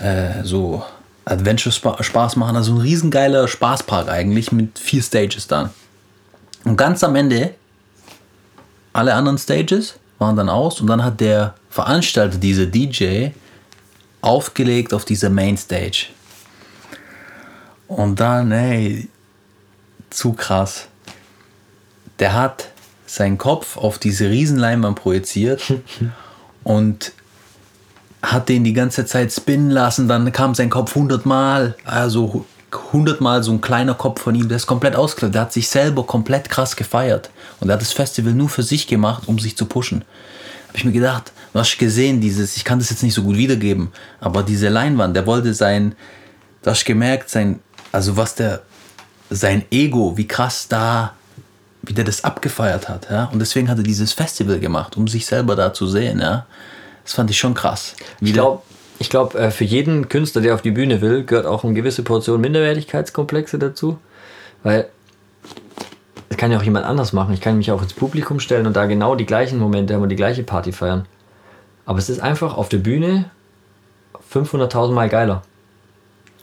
äh, 0.01 0.43
so 0.43 0.83
Adventure-Spaß 1.25 2.35
machen. 2.35 2.55
Also 2.55 2.73
ein 2.73 2.81
riesengeiler 2.81 3.47
Spaßpark 3.47 4.09
eigentlich 4.09 4.51
mit 4.51 4.79
vier 4.79 5.03
Stages 5.03 5.47
dann. 5.47 5.69
Und 6.63 6.77
ganz 6.77 7.03
am 7.03 7.15
Ende, 7.15 7.55
alle 8.93 9.13
anderen 9.13 9.37
Stages 9.37 9.95
waren 10.19 10.35
dann 10.35 10.49
aus 10.49 10.79
und 10.79 10.87
dann 10.87 11.03
hat 11.03 11.19
der 11.19 11.55
Veranstalter, 11.69 12.37
dieser 12.37 12.65
DJ, 12.65 13.29
aufgelegt 14.21 14.93
auf 14.93 15.05
dieser 15.05 15.29
Mainstage. 15.29 16.07
Und 17.87 18.19
dann, 18.19 18.51
ey, 18.51 19.09
zu 20.09 20.33
krass. 20.33 20.87
Der 22.19 22.33
hat 22.33 22.69
seinen 23.05 23.37
Kopf 23.37 23.77
auf 23.77 23.99
diese 23.99 24.29
Riesenleinwand 24.29 24.97
projiziert 24.97 25.73
und 26.63 27.11
hat 28.21 28.47
den 28.47 28.63
die 28.63 28.73
ganze 28.73 29.05
Zeit 29.05 29.33
spinnen 29.33 29.69
lassen. 29.69 30.07
Dann 30.07 30.31
kam 30.31 30.55
sein 30.55 30.69
Kopf 30.69 30.95
hundertmal, 30.95 31.75
also 31.83 32.45
hundertmal 32.91 33.43
so 33.43 33.51
ein 33.51 33.61
kleiner 33.61 33.93
Kopf 33.93 34.21
von 34.21 34.35
ihm, 34.35 34.47
der 34.47 34.57
ist 34.57 34.67
komplett 34.67 34.95
ausgeklappt. 34.95 35.35
Der 35.35 35.41
hat 35.43 35.53
sich 35.53 35.69
selber 35.69 36.03
komplett 36.03 36.49
krass 36.49 36.75
gefeiert. 36.75 37.29
Und 37.59 37.69
er 37.69 37.73
hat 37.73 37.81
das 37.81 37.93
Festival 37.93 38.33
nur 38.33 38.49
für 38.49 38.63
sich 38.63 38.87
gemacht, 38.87 39.23
um 39.27 39.39
sich 39.39 39.57
zu 39.57 39.65
pushen. 39.65 40.03
Habe 40.67 40.77
ich 40.77 40.85
mir 40.85 40.91
gedacht, 40.91 41.31
du 41.53 41.59
hast 41.59 41.77
gesehen, 41.77 42.19
dieses, 42.19 42.57
ich 42.57 42.63
kann 42.63 42.79
das 42.79 42.89
jetzt 42.89 43.03
nicht 43.03 43.13
so 43.13 43.23
gut 43.23 43.37
wiedergeben, 43.37 43.91
aber 44.19 44.43
diese 44.43 44.69
Leinwand, 44.69 45.15
der 45.15 45.27
wollte 45.27 45.53
sein, 45.53 45.95
du 46.63 46.69
hast 46.71 46.83
gemerkt, 46.85 47.29
sein, 47.29 47.59
also 47.91 48.17
was 48.17 48.35
der, 48.35 48.63
sein 49.29 49.63
Ego, 49.69 50.17
wie 50.17 50.27
krass 50.27 50.67
da, 50.67 51.13
wie 51.83 51.93
der 51.93 52.05
das 52.05 52.23
abgefeiert 52.23 52.89
hat, 52.89 53.07
ja. 53.11 53.25
Und 53.25 53.39
deswegen 53.39 53.69
hat 53.69 53.77
er 53.77 53.83
dieses 53.83 54.13
Festival 54.13 54.59
gemacht, 54.59 54.97
um 54.97 55.07
sich 55.07 55.25
selber 55.25 55.55
da 55.55 55.73
zu 55.73 55.87
sehen, 55.87 56.19
ja. 56.19 56.45
Das 57.03 57.13
fand 57.13 57.29
ich 57.29 57.37
schon 57.37 57.53
krass. 57.53 57.95
Wie 58.19 58.29
Ich 58.29 58.33
glaube, 58.33 58.63
ich 58.99 59.09
glaub, 59.09 59.35
äh, 59.35 59.51
für 59.51 59.63
jeden 59.65 60.09
Künstler, 60.09 60.41
der 60.41 60.53
auf 60.55 60.61
die 60.61 60.71
Bühne 60.71 61.01
will, 61.01 61.23
gehört 61.25 61.45
auch 61.45 61.63
eine 61.63 61.73
gewisse 61.73 62.03
Portion 62.03 62.39
Minderwertigkeitskomplexe 62.41 63.59
dazu. 63.59 63.97
Weil 64.63 64.87
das 66.29 66.37
kann 66.37 66.51
ja 66.51 66.57
auch 66.57 66.63
jemand 66.63 66.85
anders 66.85 67.13
machen. 67.13 67.33
Ich 67.33 67.41
kann 67.41 67.57
mich 67.57 67.71
auch 67.71 67.81
ins 67.81 67.93
Publikum 67.93 68.39
stellen 68.39 68.65
und 68.65 68.75
da 68.75 68.85
genau 68.85 69.15
die 69.15 69.25
gleichen 69.25 69.59
Momente 69.59 69.93
haben 69.93 70.01
und 70.03 70.09
die 70.09 70.15
gleiche 70.15 70.43
Party 70.43 70.71
feiern. 70.71 71.05
Aber 71.85 71.99
es 71.99 72.09
ist 72.09 72.21
einfach 72.21 72.55
auf 72.57 72.69
der 72.69 72.77
Bühne 72.77 73.25
500.000 74.33 74.91
Mal 74.93 75.09
geiler. 75.09 75.43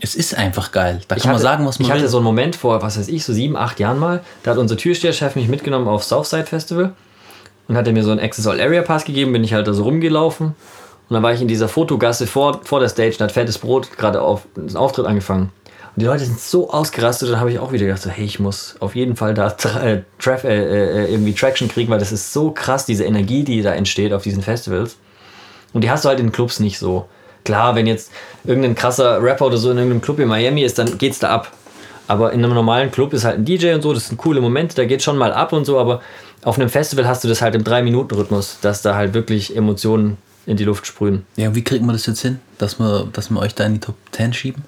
es 0.02 0.14
ist 0.14 0.34
einfach 0.36 0.70
geil. 0.72 1.00
Da 1.08 1.14
kann 1.14 1.18
Ich 1.18 1.24
man 1.24 1.34
hatte, 1.34 1.42
sagen, 1.42 1.66
was 1.66 1.78
man 1.78 1.86
ich 1.88 1.92
will. 1.92 2.00
hatte 2.00 2.08
so 2.08 2.18
einen 2.18 2.24
Moment 2.24 2.56
vor, 2.56 2.82
was 2.82 2.98
weiß 2.98 3.08
ich, 3.08 3.24
so 3.24 3.32
sieben, 3.32 3.56
acht 3.56 3.80
Jahren 3.80 3.98
mal. 3.98 4.22
Da 4.42 4.52
hat 4.52 4.58
unser 4.58 4.76
Türsteherchef 4.76 5.34
mich 5.34 5.48
mitgenommen 5.48 5.88
auf 5.88 6.04
Southside 6.04 6.46
Festival 6.46 6.92
und 7.68 7.76
hat 7.76 7.86
er 7.86 7.92
mir 7.92 8.04
so 8.04 8.10
einen 8.10 8.20
Access 8.20 8.46
All 8.46 8.60
Area 8.60 8.82
Pass 8.82 9.04
gegeben, 9.04 9.32
bin 9.32 9.44
ich 9.44 9.52
halt 9.54 9.66
da 9.66 9.72
so 9.72 9.82
rumgelaufen. 9.84 10.54
Und 11.10 11.14
dann 11.14 11.24
war 11.24 11.32
ich 11.32 11.42
in 11.42 11.48
dieser 11.48 11.68
Fotogasse 11.68 12.28
vor, 12.28 12.60
vor 12.62 12.78
der 12.78 12.88
Stage 12.88 13.16
und 13.18 13.22
hat 13.22 13.32
fettes 13.32 13.58
Brot 13.58 13.98
gerade 13.98 14.22
auf 14.22 14.42
einen 14.56 14.76
Auftritt 14.76 15.06
angefangen. 15.06 15.50
Und 15.96 16.02
die 16.02 16.06
Leute 16.06 16.24
sind 16.24 16.38
so 16.38 16.70
ausgerastet, 16.70 17.30
dann 17.30 17.40
habe 17.40 17.50
ich 17.50 17.58
auch 17.58 17.72
wieder 17.72 17.86
gedacht, 17.86 18.00
so, 18.00 18.10
hey, 18.10 18.24
ich 18.24 18.38
muss 18.38 18.76
auf 18.78 18.94
jeden 18.94 19.16
Fall 19.16 19.34
da 19.34 19.52
äh, 19.82 20.02
äh, 20.24 20.38
äh, 20.44 21.12
irgendwie 21.12 21.34
Traction 21.34 21.66
kriegen, 21.66 21.90
weil 21.90 21.98
das 21.98 22.12
ist 22.12 22.32
so 22.32 22.52
krass, 22.52 22.86
diese 22.86 23.02
Energie, 23.02 23.42
die 23.42 23.60
da 23.60 23.74
entsteht 23.74 24.12
auf 24.12 24.22
diesen 24.22 24.40
Festivals. 24.40 24.98
Und 25.72 25.82
die 25.82 25.90
hast 25.90 26.04
du 26.04 26.10
halt 26.10 26.20
in 26.20 26.30
Clubs 26.30 26.60
nicht 26.60 26.78
so. 26.78 27.06
Klar, 27.44 27.74
wenn 27.74 27.88
jetzt 27.88 28.12
irgendein 28.44 28.76
krasser 28.76 29.20
Rapper 29.20 29.46
oder 29.46 29.56
so 29.56 29.72
in 29.72 29.78
irgendeinem 29.78 30.02
Club 30.02 30.20
in 30.20 30.28
Miami 30.28 30.62
ist, 30.62 30.78
dann 30.78 30.96
geht's 30.96 31.18
da 31.18 31.30
ab. 31.30 31.50
Aber 32.06 32.32
in 32.32 32.44
einem 32.44 32.54
normalen 32.54 32.92
Club 32.92 33.12
ist 33.14 33.24
halt 33.24 33.38
ein 33.38 33.44
DJ 33.44 33.72
und 33.72 33.82
so, 33.82 33.92
das 33.92 34.06
sind 34.06 34.16
coole 34.16 34.40
Momente, 34.40 34.76
da 34.76 34.84
geht 34.84 35.02
schon 35.02 35.18
mal 35.18 35.32
ab 35.32 35.52
und 35.52 35.64
so, 35.64 35.76
aber 35.80 36.02
auf 36.44 36.56
einem 36.56 36.68
Festival 36.68 37.08
hast 37.08 37.24
du 37.24 37.28
das 37.28 37.42
halt 37.42 37.56
im 37.56 37.64
3-Minuten-Rhythmus, 37.64 38.58
dass 38.62 38.82
da 38.82 38.94
halt 38.94 39.12
wirklich 39.12 39.56
Emotionen 39.56 40.18
in 40.46 40.56
die 40.56 40.64
Luft 40.64 40.86
sprühen. 40.86 41.26
ja, 41.36 41.54
wie 41.54 41.62
kriegt 41.62 41.84
man 41.84 41.94
das 41.94 42.06
jetzt 42.06 42.22
hin, 42.22 42.40
dass 42.58 42.78
wir, 42.78 43.08
dass 43.12 43.30
wir 43.30 43.38
euch 43.40 43.54
da 43.54 43.64
in 43.64 43.74
die 43.74 43.80
Top 43.80 43.96
10 44.12 44.32
schieben? 44.32 44.64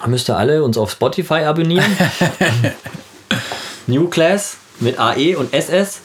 Da 0.00 0.06
müsst 0.06 0.28
ihr 0.30 0.36
alle 0.36 0.62
uns 0.62 0.78
auf 0.78 0.92
Spotify 0.92 1.44
abonnieren. 1.44 1.90
New 3.86 4.08
Class 4.08 4.58
mit 4.80 4.98
AE 4.98 5.36
und 5.36 5.52
SS. 5.52 6.00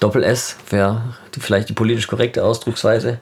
Doppel 0.00 0.24
S 0.24 0.56
wäre 0.70 1.14
vielleicht 1.38 1.68
die 1.68 1.74
politisch 1.74 2.08
korrekte 2.08 2.44
Ausdrucksweise. 2.44 3.20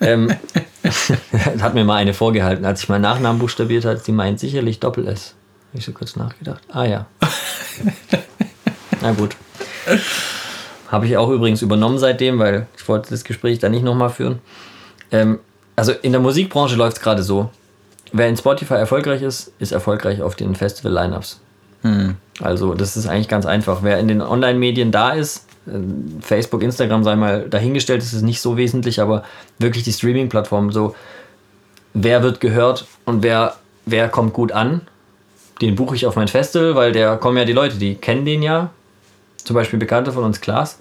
Ähm, 0.00 0.32
hat 1.60 1.74
mir 1.74 1.84
mal 1.84 1.96
eine 1.96 2.14
vorgehalten, 2.14 2.64
als 2.64 2.82
ich 2.82 2.88
meinen 2.88 3.02
Nachnamen 3.02 3.40
buchstabiert 3.40 3.84
hat, 3.84 4.04
sie 4.04 4.12
meint 4.12 4.38
sicherlich 4.38 4.80
Doppel 4.80 5.08
S. 5.08 5.34
Hab 5.72 5.78
ich 5.78 5.84
so 5.84 5.92
kurz 5.92 6.16
nachgedacht. 6.16 6.62
Ah 6.68 6.84
ja. 6.84 7.06
Na 9.00 9.12
gut. 9.12 9.36
Habe 10.90 11.06
ich 11.06 11.16
auch 11.16 11.30
übrigens 11.30 11.62
übernommen 11.62 11.98
seitdem, 11.98 12.38
weil 12.38 12.66
ich 12.76 12.88
wollte 12.88 13.10
das 13.10 13.24
Gespräch 13.24 13.60
da 13.60 13.68
nicht 13.68 13.84
nochmal 13.84 14.10
führen. 14.10 14.40
Ähm, 15.12 15.38
also 15.76 15.92
in 15.92 16.12
der 16.12 16.20
Musikbranche 16.20 16.76
läuft 16.76 16.98
es 16.98 17.02
gerade 17.02 17.22
so. 17.22 17.50
Wer 18.12 18.28
in 18.28 18.36
Spotify 18.36 18.74
erfolgreich 18.74 19.22
ist, 19.22 19.52
ist 19.60 19.70
erfolgreich 19.70 20.20
auf 20.20 20.34
den 20.34 20.56
Festival-Lineups. 20.56 21.40
Also 22.40 22.74
das 22.74 22.96
ist 22.96 23.06
eigentlich 23.06 23.28
ganz 23.28 23.46
einfach. 23.46 23.82
Wer 23.82 23.98
in 23.98 24.08
den 24.08 24.20
Online-Medien 24.20 24.90
da 24.90 25.10
ist, 25.10 25.46
äh, 25.66 25.78
Facebook, 26.20 26.62
Instagram 26.62 27.04
sei 27.04 27.14
mal 27.14 27.48
dahingestellt, 27.48 28.02
ist 28.02 28.12
es 28.12 28.22
nicht 28.22 28.40
so 28.40 28.56
wesentlich, 28.56 29.00
aber 29.00 29.22
wirklich 29.58 29.84
die 29.84 29.92
Streaming-Plattformen, 29.92 30.72
so 30.72 30.94
wer 31.94 32.22
wird 32.22 32.40
gehört 32.40 32.86
und 33.04 33.22
wer, 33.22 33.54
wer 33.86 34.08
kommt 34.08 34.32
gut 34.32 34.52
an, 34.52 34.82
den 35.60 35.76
buche 35.76 35.94
ich 35.94 36.06
auf 36.06 36.16
mein 36.16 36.28
Festival, 36.28 36.74
weil 36.74 36.92
der 36.92 37.16
kommen 37.16 37.36
ja 37.36 37.44
die 37.44 37.52
Leute, 37.52 37.76
die 37.76 37.94
kennen 37.94 38.24
den 38.24 38.42
ja. 38.42 38.70
Zum 39.44 39.54
Beispiel 39.54 39.78
Bekannter 39.78 40.12
von 40.12 40.24
uns, 40.24 40.40
Klaas, 40.40 40.78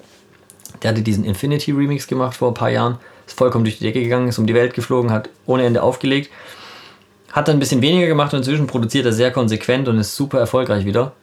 der 0.81 0.91
hatte 0.91 1.01
diesen 1.01 1.23
Infinity 1.25 1.71
Remix 1.71 2.07
gemacht 2.07 2.37
vor 2.37 2.49
ein 2.49 2.53
paar 2.53 2.69
Jahren, 2.69 2.97
ist 3.25 3.37
vollkommen 3.37 3.63
durch 3.63 3.77
die 3.77 3.83
Decke 3.83 4.01
gegangen, 4.01 4.27
ist 4.27 4.39
um 4.39 4.47
die 4.47 4.53
Welt 4.53 4.73
geflogen, 4.73 5.11
hat 5.11 5.29
ohne 5.45 5.63
Ende 5.63 5.83
aufgelegt. 5.83 6.29
Hat 7.31 7.47
dann 7.47 7.57
ein 7.57 7.59
bisschen 7.59 7.81
weniger 7.81 8.07
gemacht 8.07 8.33
und 8.33 8.39
inzwischen 8.39 8.65
produziert 8.67 9.05
er 9.05 9.13
sehr 9.13 9.31
konsequent 9.31 9.87
und 9.87 9.99
ist 9.99 10.15
super 10.15 10.39
erfolgreich 10.39 10.85
wieder. 10.85 11.13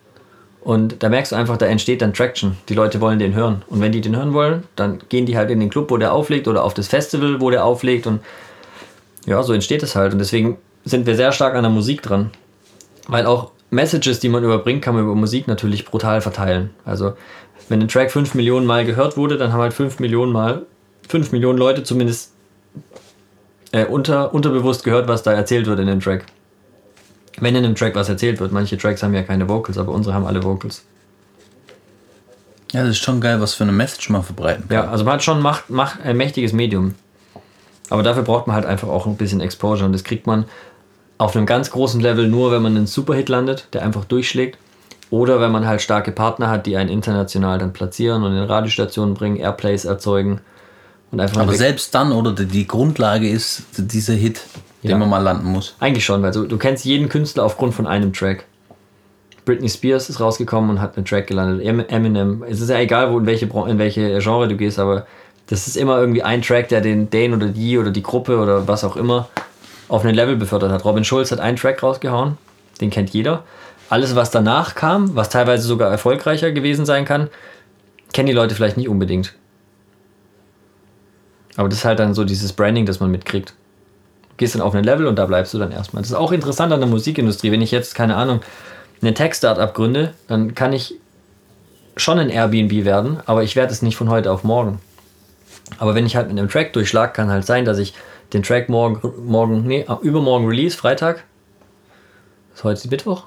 Und 0.67 1.03
da 1.03 1.09
merkst 1.09 1.31
du 1.31 1.37
einfach, 1.37 1.57
da 1.57 1.67
entsteht 1.67 2.03
dann 2.03 2.13
Traction. 2.13 2.57
Die 2.69 2.75
Leute 2.75 3.01
wollen 3.01 3.21
den 3.21 3.35
hören. 3.35 3.63
Und 3.69 3.81
wenn 3.81 3.93
die 3.93 4.01
den 4.01 4.17
hören 4.17 4.33
wollen, 4.33 4.65
dann 4.75 4.99
gehen 5.09 5.25
die 5.25 5.37
halt 5.37 5.51
in 5.51 5.61
den 5.61 5.71
Club, 5.71 5.91
wo 5.91 5.97
der 5.97 6.13
auflegt 6.13 6.49
oder 6.49 6.65
auf 6.65 6.75
das 6.75 6.89
Festival, 6.89 7.41
wo 7.41 7.51
der 7.51 7.65
auflegt. 7.65 8.09
Und 8.09 8.21
ja, 9.27 9.43
so 9.45 9.53
entsteht 9.53 9.85
es 9.85 9.95
halt. 9.95 10.13
Und 10.13 10.19
deswegen 10.19 10.59
sind 10.85 11.07
wir 11.07 11.15
sehr 11.15 11.31
stark 11.31 11.55
an 11.55 11.63
der 11.63 11.71
Musik 11.71 12.03
dran. 12.03 12.33
Weil 13.07 13.27
auch 13.27 13.53
Messages, 13.71 14.21
die 14.21 14.29
man 14.29 14.45
überbringt, 14.45 14.83
kann 14.83 14.95
man 14.95 15.05
über 15.05 15.15
Musik 15.15 15.49
natürlich 15.49 15.85
brutal 15.85 16.21
verteilen. 16.21 16.71
Also, 16.85 17.15
wenn 17.69 17.81
ein 17.81 17.89
Track 17.89 18.13
5 18.13 18.35
Millionen 18.35 18.67
Mal 18.67 18.85
gehört 18.85 19.17
wurde, 19.17 19.39
dann 19.39 19.53
haben 19.53 19.61
halt 19.61 19.75
5 19.75 19.99
Millionen 19.99 20.33
Mal, 20.33 20.67
5 21.09 21.33
Millionen 21.33 21.59
Leute 21.59 21.83
zumindest 21.83 22.33
äh, 23.73 23.85
unter, 23.85 24.33
unterbewusst 24.33 24.85
gehört, 24.85 25.09
was 25.09 25.23
da 25.23 25.33
erzählt 25.33 25.67
wird 25.67 25.81
in 25.81 25.87
dem 25.87 26.01
Track. 26.01 26.27
Wenn 27.39 27.55
in 27.55 27.65
einem 27.65 27.75
Track 27.75 27.95
was 27.95 28.09
erzählt 28.09 28.41
wird. 28.41 28.53
Manche 28.53 28.79
Tracks 28.79 29.03
haben 29.03 29.13
ja 29.13 29.23
keine 29.23 29.49
Vocals, 29.49 29.79
aber 29.79 29.93
unsere 29.93 30.15
haben 30.15 30.25
alle 30.25 30.43
Vocals. 30.43 30.85
Ja, 32.73 32.81
das 32.83 32.91
ist 32.91 32.99
schon 32.99 33.21
geil, 33.21 33.41
was 33.41 33.55
für 33.55 33.65
eine 33.65 33.73
Message 33.73 34.11
man 34.11 34.23
verbreiten 34.23 34.69
kann. 34.69 34.75
Ja, 34.75 34.91
also 34.91 35.05
man 35.05 35.15
hat 35.15 35.23
schon 35.23 35.43
Macht, 35.43 35.71
Macht, 35.71 36.01
ein 36.03 36.17
mächtiges 36.17 36.53
Medium. 36.53 36.95
Aber 37.91 38.03
dafür 38.03 38.23
braucht 38.23 38.47
man 38.47 38.57
halt 38.57 38.67
einfach 38.67 38.89
auch 38.89 39.07
ein 39.07 39.17
bisschen 39.17 39.41
Exposure. 39.41 39.87
Und 39.87 39.93
das 39.93 40.03
kriegt 40.03 40.27
man 40.27 40.47
auf 41.19 41.35
einem 41.37 41.47
ganz 41.47 41.71
großen 41.71 42.01
Level 42.01 42.29
nur, 42.29 42.53
wenn 42.53 42.63
man 42.63 42.77
einen 42.77 42.87
Superhit 42.87 43.29
landet, 43.29 43.69
der 43.73 43.83
einfach 43.83 44.05
durchschlägt. 44.05 44.59
Oder 45.11 45.41
wenn 45.41 45.53
man 45.53 45.67
halt 45.67 45.81
starke 45.83 46.11
Partner 46.13 46.51
hat, 46.51 46.67
die 46.67 46.77
einen 46.77 46.91
international 46.91 47.59
dann 47.59 47.73
platzieren 47.73 48.25
und 48.25 48.33
in 48.37 48.43
Radiostationen 48.43 49.15
bringen, 49.15 49.37
Airplays 49.37 49.85
erzeugen. 49.85 50.41
Und 51.13 51.21
einfach 51.21 51.41
Aber 51.41 51.53
selbst 51.55 51.95
dann, 51.95 52.11
oder 52.13 52.33
die- 52.33 52.67
Grundlage 52.67 53.29
ist 53.29 53.63
dieser 53.79 54.15
Hit, 54.15 54.41
Ja. 54.83 54.91
den 54.91 54.99
man 54.99 55.09
mal 55.09 55.23
landen 55.23 55.47
muss. 55.47 55.75
Eigentlich 55.79 56.05
schon, 56.05 56.23
weil 56.23 56.33
du, 56.33 56.45
du 56.47 56.59
kennst 56.59 56.85
jeden 56.85 57.09
Künstler 57.09 57.45
aufgrund 57.45 57.73
von 57.75 57.87
einem 57.87 58.13
Track. 58.13 58.45
Britney 59.45 59.69
Spears 59.69 60.11
ist 60.11 60.19
rausgekommen 60.21 60.71
und 60.71 60.81
hat 60.81 60.97
einen 60.97 61.07
Track 61.07 61.29
gelandet. 61.29 61.65
Em- 61.65 61.85
Eminem. 61.89 62.43
Es 62.49 62.61
ist 62.61 62.69
ja 62.69 62.79
egal, 62.81 63.13
wo 63.13 63.19
in 63.21 63.27
welche, 63.27 63.47
in 63.47 63.79
welche 63.79 64.19
Genre 64.19 64.49
du 64.49 64.57
gehst, 64.57 64.81
aber 64.81 65.07
das 65.47 65.69
ist 65.69 65.77
immer 65.77 65.99
irgendwie 66.01 66.25
ein 66.25 66.43
Track, 66.43 66.69
der 66.69 66.81
den, 66.81 67.09
den 67.11 67.33
oder 67.33 67.47
die 67.47 67.79
oder 67.79 67.93
die 67.93 68.03
Gruppe 68.03 68.39
oder 68.39 68.67
was 68.67 68.83
auch 68.83 68.97
immer 68.97 69.29
auf 69.89 70.05
ein 70.05 70.15
Level 70.15 70.37
befördert 70.37 70.73
hat. 70.73 70.85
Robin 70.85 71.05
Schulz 71.05 71.31
hat 71.31 71.41
einen 71.41 71.57
Track 71.57 71.83
rausgehauen, 71.83 72.39
den 72.81 72.91
kennt 72.91 73.11
jeder. 73.11 73.45
Alles, 73.89 74.17
was 74.17 74.31
danach 74.31 74.75
kam, 74.75 75.15
was 75.15 75.29
teilweise 75.29 75.67
sogar 75.67 75.91
erfolgreicher 75.91 76.51
gewesen 76.51 76.87
sein 76.87 77.05
kann, 77.05 77.29
kennen 78.13 78.27
die 78.27 78.33
Leute 78.33 78.55
vielleicht 78.55 78.77
nicht 78.77 78.89
unbedingt. 78.89 79.35
Aber 81.57 81.69
das 81.69 81.79
ist 81.79 81.85
halt 81.85 81.99
dann 81.99 82.15
so 82.15 82.25
dieses 82.25 82.53
Branding, 82.53 82.87
das 82.87 83.01
man 83.01 83.11
mitkriegt 83.11 83.55
gehst 84.37 84.55
dann 84.55 84.63
auf 84.63 84.75
ein 84.75 84.85
Level 84.85 85.07
und 85.07 85.17
da 85.17 85.27
bleibst 85.27 85.55
du 85.55 85.59
dann 85.59 85.73
erstmal. 85.73 86.03
Das 86.03 86.11
ist 86.11 86.17
auch 86.17 86.33
interessant 86.33 86.73
an 86.73 86.81
der 86.81 86.89
Musikindustrie. 86.89 87.53
Wenn 87.53 87.63
ich 87.63 87.71
jetzt, 87.71 87.95
keine 87.95 88.17
Ahnung, 88.17 88.41
einen 89.03 89.15
Tech-Startup 89.15 89.73
gründe, 89.73 90.15
dann 90.29 90.55
kann 90.55 90.73
ich 90.73 90.95
schon 91.97 92.19
ein 92.19 92.29
Airbnb 92.29 92.85
werden, 92.85 93.19
aber 93.27 93.43
ich 93.43 93.57
werde 93.57 93.73
es 93.73 93.83
nicht 93.83 93.97
von 93.97 94.11
heute 94.11 94.31
auf 94.31 94.45
morgen. 94.45 94.81
Aber 95.79 95.95
wenn 95.95 96.07
ich 96.07 96.17
halt 96.17 96.29
mit 96.29 96.39
einem 96.39 96.49
Track 96.49 96.73
durchschlag, 96.73 97.15
kann 97.15 97.31
halt 97.31 97.45
sein, 97.45 97.65
dass 97.65 97.79
ich 97.79 97.95
den 98.33 98.43
Track 98.43 98.69
morgen, 98.69 99.01
morgen 99.25 99.67
nee, 99.67 99.87
übermorgen 100.03 100.47
Release, 100.47 100.77
Freitag. 100.77 101.25
Ist 102.55 102.65
heute 102.65 102.89
Mittwoch? 102.89 103.25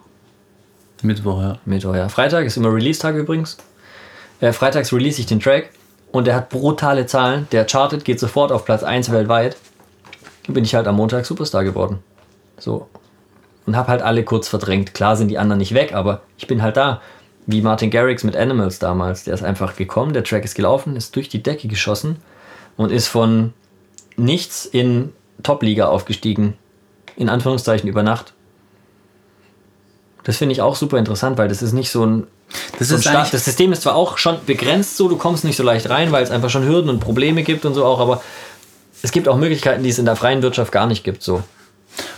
Mittwoch, 1.03 1.41
ja. 1.41 1.57
Mittwoch, 1.65 1.95
ja. 1.95 2.09
Freitag 2.09 2.45
ist 2.45 2.57
immer 2.57 2.73
Release-Tag 2.73 3.15
übrigens. 3.15 3.57
Äh, 4.41 4.53
freitags 4.53 4.93
release 4.93 5.19
ich 5.19 5.25
den 5.25 5.39
Track 5.39 5.69
und 6.11 6.27
der 6.27 6.35
hat 6.35 6.49
brutale 6.49 7.05
Zahlen. 7.05 7.47
Der 7.51 7.65
chartet, 7.65 8.05
geht 8.05 8.19
sofort 8.19 8.51
auf 8.51 8.65
Platz 8.65 8.83
1 8.83 9.11
weltweit. 9.11 9.57
Dann 10.45 10.53
bin 10.53 10.63
ich 10.63 10.75
halt 10.75 10.87
am 10.87 10.95
Montag 10.95 11.25
Superstar 11.25 11.63
geworden. 11.63 11.99
So. 12.57 12.87
Und 13.65 13.75
hab 13.75 13.87
halt 13.87 14.01
alle 14.01 14.23
kurz 14.23 14.47
verdrängt. 14.47 14.93
Klar 14.93 15.15
sind 15.15 15.27
die 15.27 15.37
anderen 15.37 15.59
nicht 15.59 15.73
weg, 15.73 15.93
aber 15.93 16.21
ich 16.37 16.47
bin 16.47 16.61
halt 16.61 16.77
da. 16.77 17.01
Wie 17.45 17.61
Martin 17.61 17.89
Garrix 17.89 18.23
mit 18.23 18.35
Animals 18.35 18.79
damals. 18.79 19.23
Der 19.23 19.33
ist 19.33 19.43
einfach 19.43 19.75
gekommen, 19.75 20.13
der 20.13 20.23
Track 20.23 20.45
ist 20.45 20.55
gelaufen, 20.55 20.95
ist 20.95 21.15
durch 21.15 21.29
die 21.29 21.41
Decke 21.41 21.67
geschossen 21.67 22.17
und 22.77 22.91
ist 22.91 23.07
von 23.07 23.53
nichts 24.17 24.65
in 24.65 25.13
Top-Liga 25.43 25.87
aufgestiegen. 25.87 26.55
In 27.15 27.27
Anführungszeichen 27.29 27.89
über 27.89 28.03
Nacht. 28.03 28.33
Das 30.23 30.37
finde 30.37 30.53
ich 30.53 30.61
auch 30.61 30.75
super 30.75 30.97
interessant, 30.97 31.37
weil 31.37 31.47
das 31.47 31.61
ist 31.61 31.73
nicht 31.73 31.89
so 31.91 32.05
ein. 32.05 32.27
Das 32.77 32.89
so 32.89 32.95
ein 32.95 32.97
ist 32.99 33.03
Sta- 33.05 33.17
eigentlich- 33.19 33.31
das 33.31 33.45
System 33.45 33.71
ist 33.71 33.81
zwar 33.83 33.95
auch 33.95 34.17
schon 34.17 34.37
begrenzt 34.45 34.97
so, 34.97 35.07
du 35.07 35.17
kommst 35.17 35.43
nicht 35.43 35.55
so 35.55 35.63
leicht 35.63 35.89
rein, 35.89 36.11
weil 36.11 36.23
es 36.23 36.31
einfach 36.31 36.49
schon 36.49 36.65
Hürden 36.65 36.89
und 36.89 36.99
Probleme 36.99 37.43
gibt 37.43 37.65
und 37.65 37.73
so 37.73 37.85
auch, 37.85 37.99
aber 37.99 38.21
es 39.01 39.11
gibt 39.11 39.27
auch 39.27 39.37
Möglichkeiten, 39.37 39.83
die 39.83 39.89
es 39.89 39.99
in 39.99 40.05
der 40.05 40.15
freien 40.15 40.41
Wirtschaft 40.41 40.71
gar 40.71 40.87
nicht 40.87 41.03
gibt. 41.03 41.21
So. 41.23 41.43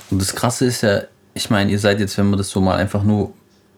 Und 0.09 0.21
das 0.21 0.33
Krasse 0.35 0.65
ist 0.65 0.81
ja, 0.81 1.01
ich 1.33 1.49
meine, 1.49 1.69
ihr 1.71 1.79
seid 1.79 1.99
jetzt, 1.99 2.17
wenn 2.17 2.29
man 2.29 2.37
das 2.37 2.49
so 2.49 2.61
mal 2.61 2.77
einfach 2.77 3.03
nur, 3.03 3.33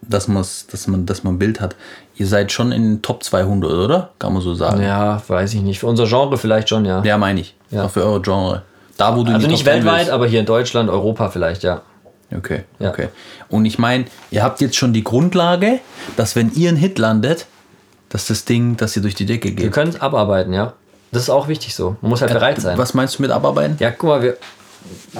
dass, 0.09 0.27
dass, 0.71 0.87
man, 0.87 1.05
dass 1.05 1.23
man 1.23 1.35
ein 1.35 1.39
Bild 1.39 1.59
hat, 1.61 1.75
ihr 2.15 2.27
seid 2.27 2.51
schon 2.51 2.71
in 2.71 2.83
den 2.83 3.01
Top 3.01 3.23
200, 3.23 3.71
oder? 3.71 4.09
Kann 4.19 4.33
man 4.33 4.41
so 4.41 4.53
sagen. 4.55 4.81
Ja, 4.81 5.21
weiß 5.27 5.53
ich 5.53 5.61
nicht. 5.61 5.79
Für 5.79 5.87
unser 5.87 6.05
Genre 6.07 6.37
vielleicht 6.37 6.69
schon, 6.69 6.85
ja. 6.85 7.01
Ja, 7.03 7.17
meine 7.17 7.39
ich. 7.41 7.55
Ja. 7.71 7.85
Auch 7.85 7.91
für 7.91 8.03
eure 8.05 8.21
Genre. 8.21 8.61
Da, 8.97 9.15
wo 9.17 9.23
du 9.23 9.33
also 9.33 9.47
nicht 9.47 9.65
Top 9.65 9.73
10 9.73 9.83
weltweit, 9.85 10.09
aber 10.09 10.27
hier 10.27 10.39
in 10.39 10.45
Deutschland, 10.45 10.89
Europa 10.89 11.29
vielleicht, 11.29 11.63
ja. 11.63 11.81
Okay, 12.35 12.63
Ja. 12.79 12.89
okay. 12.89 13.09
Und 13.49 13.65
ich 13.65 13.77
meine, 13.77 14.05
ihr 14.31 14.43
habt 14.43 14.59
jetzt 14.61 14.75
schon 14.75 14.91
die 14.93 15.03
Grundlage, 15.03 15.79
dass 16.17 16.35
wenn 16.35 16.51
ihr 16.53 16.69
einen 16.69 16.77
Hit 16.77 16.97
landet, 16.97 17.45
dass 18.09 18.25
das 18.27 18.45
Ding, 18.45 18.75
dass 18.77 18.95
ihr 18.95 19.01
durch 19.03 19.15
die 19.15 19.25
Decke 19.25 19.49
Wir 19.49 19.55
geht. 19.55 19.71
können 19.71 19.89
es 19.91 20.01
abarbeiten, 20.01 20.53
ja. 20.53 20.73
Das 21.11 21.23
ist 21.23 21.29
auch 21.29 21.47
wichtig 21.47 21.75
so. 21.75 21.95
Man 22.01 22.09
muss 22.09 22.21
halt 22.21 22.33
bereit 22.33 22.59
sein. 22.59 22.75
Was 22.77 22.95
meinst 22.95 23.19
du 23.19 23.21
mit 23.21 23.29
abarbeiten? 23.31 23.77
Ja, 23.79 23.91
guck 23.91 24.09
mal, 24.09 24.21
wir, 24.23 24.37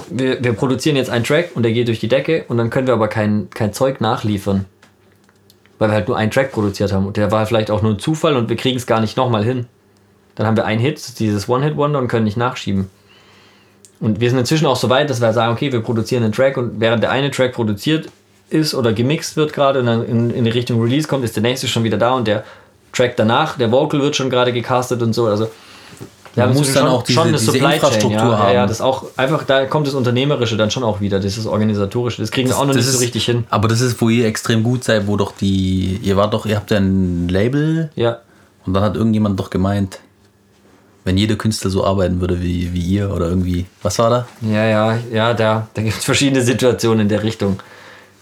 wir, 0.10 0.44
wir 0.44 0.54
produzieren 0.54 0.96
jetzt 0.96 1.10
einen 1.12 1.24
Track 1.24 1.52
und 1.56 1.62
der 1.64 1.72
geht 1.72 1.88
durch 1.88 2.00
die 2.00 2.08
Decke 2.08 2.46
und 2.48 2.58
dann 2.58 2.70
können 2.72 2.88
wir 2.88 2.94
aber 2.96 3.08
kein, 3.08 3.48
kein 3.52 3.74
Zeug 3.74 4.02
nachliefern. 4.02 4.66
Weil 5.84 5.90
wir 5.90 5.96
halt 5.96 6.08
nur 6.08 6.16
einen 6.16 6.32
Track 6.32 6.54
produziert 6.54 6.94
haben 6.94 7.06
und 7.06 7.18
der 7.18 7.30
war 7.30 7.46
vielleicht 7.46 7.70
auch 7.70 7.82
nur 7.82 7.92
ein 7.92 8.00
Zufall 8.00 8.38
und 8.38 8.48
wir 8.48 8.56
kriegen 8.56 8.78
es 8.78 8.88
gar 8.88 9.02
nicht 9.02 9.18
nochmal 9.18 9.44
hin. 9.44 9.66
Dann 10.36 10.48
haben 10.48 10.56
wir 10.56 10.64
einen 10.64 10.80
Hit, 10.80 11.20
dieses 11.20 11.50
One-Hit-Wonder 11.50 12.00
und 12.00 12.08
können 12.08 12.24
nicht 12.24 12.38
nachschieben. 12.38 12.90
Und 14.00 14.22
wir 14.22 14.30
sind 14.30 14.40
inzwischen 14.40 14.66
auch 14.66 14.78
so 14.78 14.90
weit, 14.90 15.10
dass 15.10 15.20
wir 15.20 15.34
sagen, 15.34 15.52
okay, 15.52 15.74
wir 15.74 15.82
produzieren 15.82 16.24
einen 16.24 16.32
Track 16.32 16.56
und 16.56 16.80
während 16.80 17.04
der 17.04 17.12
eine 17.12 17.32
Track 17.32 17.52
produziert 17.52 18.08
ist 18.50 18.74
oder 18.74 18.94
gemixt 18.94 19.36
wird 19.36 19.52
gerade 19.52 19.82
und 19.82 19.88
dann 19.88 20.06
in, 20.06 20.30
in 20.30 20.46
die 20.46 20.52
Richtung 20.52 20.82
Release 20.82 21.06
kommt, 21.06 21.26
ist 21.26 21.36
der 21.36 21.44
nächste 21.44 21.68
schon 21.68 21.84
wieder 21.84 21.98
da 21.98 22.14
und 22.14 22.30
der 22.30 22.46
Track 22.94 23.18
danach, 23.18 23.58
der 23.58 23.70
Vocal 23.70 24.00
wird 24.00 24.16
schon 24.16 24.30
gerade 24.30 24.54
gecastet 24.54 25.02
und 25.02 25.12
so. 25.12 25.26
Also 25.26 25.52
wir 26.36 26.46
Man 26.48 26.56
muss 26.56 26.74
dann 26.74 26.88
auch 26.88 27.04
diese- 27.04 27.24
diese 27.32 27.58
Infrastruktur 27.58 28.12
ja, 28.12 28.48
Ja, 28.48 28.54
ja, 28.54 28.60
haben. 28.62 28.68
das 28.68 28.82
auch 28.82 29.06
einfach, 29.18 29.44
da 29.44 29.66
kommt 29.66 29.86
das 29.88 29.94
Unternehmerische 29.94 30.58
dann 30.58 30.72
schon 30.72 30.84
auch 30.84 31.00
wieder, 31.02 31.20
das 31.20 31.38
ist 31.38 31.46
Organisatorische. 31.46 32.22
Das 32.22 32.32
kriegen 32.32 32.50
wir 32.50 32.58
auch 32.58 32.66
noch 32.66 32.74
nicht 32.74 32.86
so 32.88 32.98
richtig 32.98 33.26
hin. 33.26 33.44
Aber 33.50 33.68
das 33.68 33.82
ist, 33.82 34.02
wo 34.02 34.10
ihr 34.10 34.26
extrem 34.26 34.64
gut 34.64 34.84
seid, 34.84 35.06
wo 35.08 35.16
doch 35.18 35.32
die, 35.32 36.00
ihr 36.02 36.18
wart 36.18 36.34
doch, 36.34 36.46
ihr 36.46 36.56
habt 36.56 36.72
ja 36.72 36.78
ein 36.78 37.28
Label 37.30 37.90
Ja, 37.96 38.20
und 38.66 38.74
dann 38.74 38.84
hat 38.84 38.96
irgendjemand 38.96 39.40
doch 39.40 39.50
gemeint, 39.50 40.00
wenn 41.06 41.18
jeder 41.18 41.36
Künstler 41.36 41.70
so 41.70 41.84
arbeiten 41.86 42.22
würde 42.22 42.42
wie, 42.42 42.74
wie 42.74 42.80
ihr 42.82 43.14
oder 43.14 43.28
irgendwie, 43.28 43.66
was 43.82 44.00
war 44.00 44.10
da? 44.10 44.28
ja, 44.42 44.66
ja, 44.66 44.98
ja, 45.12 45.34
da, 45.34 45.68
da 45.74 45.82
gibt 45.82 45.98
es 45.98 46.06
verschiedene 46.06 46.42
Situationen 46.42 47.02
in 47.02 47.10
der 47.10 47.24
Richtung. 47.24 47.58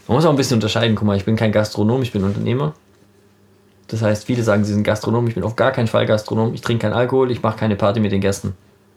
Man 0.08 0.16
muss 0.18 0.26
auch 0.26 0.32
ein 0.32 0.36
bisschen 0.36 0.56
unterscheiden. 0.56 0.96
Guck 0.96 1.06
mal, 1.08 1.16
ich 1.16 1.24
bin 1.24 1.36
kein 1.38 1.52
Gastronom, 1.52 2.02
ich 2.02 2.12
bin 2.12 2.24
Unternehmer. 2.24 2.74
Das 3.92 4.02
heißt, 4.02 4.26
viele 4.26 4.42
sagen, 4.44 4.64
sie 4.64 4.74
sind 4.74 4.84
Gastronom. 4.84 5.28
Ich 5.28 5.36
bin 5.36 5.44
auf 5.44 5.56
gar 5.56 5.72
keinen 5.72 5.88
Fall 5.88 6.06
Gastronom. 6.06 6.54
Ich 6.54 6.62
trinke 6.62 6.84
keinen 6.84 6.94
Alkohol, 6.94 7.30
ich 7.30 7.44
mache 7.44 7.58
keine 7.58 7.76
Party 7.76 8.00
mit 8.00 8.12
den 8.12 8.22
Gästen. 8.22 8.54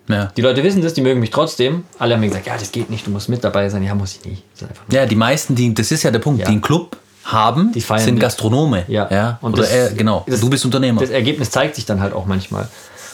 Ja. 0.08 0.30
Die 0.36 0.42
Leute 0.42 0.62
wissen 0.62 0.82
das, 0.82 0.94
die 0.94 1.00
mögen 1.02 1.18
mich 1.20 1.30
trotzdem. 1.30 1.82
Alle 1.98 2.14
haben 2.14 2.20
mir 2.20 2.28
gesagt, 2.28 2.46
ja, 2.46 2.54
das 2.56 2.70
geht 2.70 2.90
nicht, 2.90 3.06
du 3.06 3.10
musst 3.10 3.28
mit 3.28 3.42
dabei 3.42 3.68
sein. 3.68 3.82
Ja, 3.82 3.94
muss 3.94 4.16
ich 4.16 4.24
nicht. 4.30 4.44
Ja, 4.92 5.06
die 5.06 5.16
meisten, 5.16 5.54
die, 5.54 5.74
das 5.74 5.90
ist 5.90 6.02
ja 6.02 6.10
der 6.10 6.18
Punkt, 6.20 6.40
Ja. 6.40 6.46
die 6.46 6.52
einen 6.52 6.60
Club 6.60 6.96
haben, 7.24 7.72
Die 7.72 7.80
sind 7.80 8.14
mit. 8.14 8.20
Gastronome. 8.20 8.84
Ja. 8.86 9.08
ja? 9.10 9.38
Und 9.40 9.54
Oder 9.54 9.62
das- 9.62 9.72
er, 9.72 9.90
genau, 9.92 10.24
das- 10.28 10.40
du 10.40 10.50
bist 10.50 10.64
Unternehmer. 10.64 11.00
das 11.00 11.10
Ergebnis 11.10 11.50
zeigt 11.50 11.74
sich 11.74 11.86
dann 11.86 12.00
halt 12.00 12.12
auch 12.12 12.26
manchmal. 12.26 12.68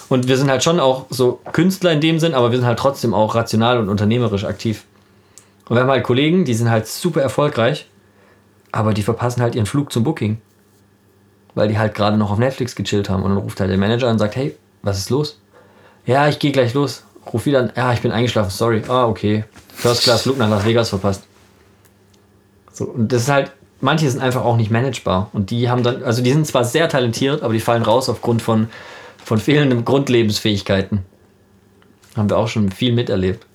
Und 0.09 0.27
wir 0.27 0.37
sind 0.37 0.51
halt 0.51 0.65
schon 0.65 0.81
auch 0.81 1.07
so 1.11 1.41
Künstler 1.53 1.93
in 1.93 2.01
dem 2.01 2.19
Sinn, 2.19 2.35
aber 2.35 2.51
wir 2.51 2.59
sind 2.59 2.67
halt 2.67 2.79
trotzdem 2.81 3.15
auch 3.15 3.37
rational 3.37 3.79
und 3.79 3.89
unternehmerisch 3.89 4.45
aktiv. 4.45 4.85
Und 5.69 5.77
wir 5.77 5.83
haben 5.83 5.91
halt 5.91 6.03
Kollegen, 6.03 6.45
die 6.45 6.55
sind 6.55 6.69
halt 6.69 6.89
super 6.89 7.23
erfolgreich, 7.23 7.87
aber 8.73 8.93
die 8.93 9.03
verpassen 9.03 9.41
halt 9.41 9.55
ihren 9.55 9.67
Flug 9.67 9.93
zum 9.93 10.03
Booking. 10.03 10.39
Weil 11.55 11.69
die 11.69 11.79
halt 11.79 11.95
gerade 11.95 12.17
noch 12.17 12.31
auf 12.31 12.39
Netflix 12.39 12.75
gechillt 12.75 13.09
haben. 13.09 13.23
Und 13.23 13.31
dann 13.31 13.39
ruft 13.39 13.61
halt 13.61 13.71
der 13.71 13.79
Manager 13.79 14.07
an 14.07 14.13
und 14.13 14.19
sagt, 14.19 14.37
hey, 14.37 14.57
was 14.83 14.99
ist 14.99 15.11
los? 15.11 15.39
Ja, 16.07 16.29
ich 16.29 16.39
gehe 16.39 16.53
gleich 16.53 16.75
los. 16.75 17.05
Ruf 17.33 17.47
wieder 17.47 17.61
an, 17.61 17.73
ja, 17.77 17.93
ich 17.93 18.01
bin 18.01 18.13
eingeschlafen, 18.13 18.51
sorry. 18.51 18.83
Ah, 18.89 19.07
okay. 19.07 19.45
First 19.75 20.03
Class 20.03 20.23
Flug 20.23 20.39
nach 20.39 20.49
Las 20.49 20.65
Vegas 20.65 20.89
verpasst. 20.89 21.23
So, 22.73 22.87
und 22.87 23.13
das 23.13 23.23
ist 23.23 23.29
halt, 23.29 23.53
manche 23.81 24.11
sind 24.11 24.21
einfach 24.21 24.45
auch 24.45 24.57
nicht 24.57 24.71
managebar. 24.71 25.29
Und 25.33 25.51
die 25.51 25.69
haben 25.69 25.83
dann, 25.83 26.03
also 26.03 26.23
die 26.23 26.33
sind 26.33 26.47
zwar 26.47 26.65
sehr 26.65 26.89
talentiert, 26.89 27.43
aber 27.43 27.53
die 27.53 27.61
fallen 27.61 27.83
raus 27.83 28.09
aufgrund 28.09 28.43
von, 28.43 28.69
von 29.25 29.39
fehlenden 29.39 29.85
Grundlebensfähigkeiten. 29.85 31.05
Haben 32.17 32.31
wir 32.31 32.39
auch 32.39 32.49
schon 32.49 32.71
viel 32.71 32.93
miterlebt. 32.93 33.47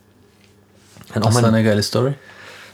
Dann 1.14 1.24
auch 1.24 1.28
Hast 1.28 1.38
du 1.38 1.42
mal, 1.42 1.48
eine 1.48 1.64
geile 1.64 1.84
Story, 1.84 2.14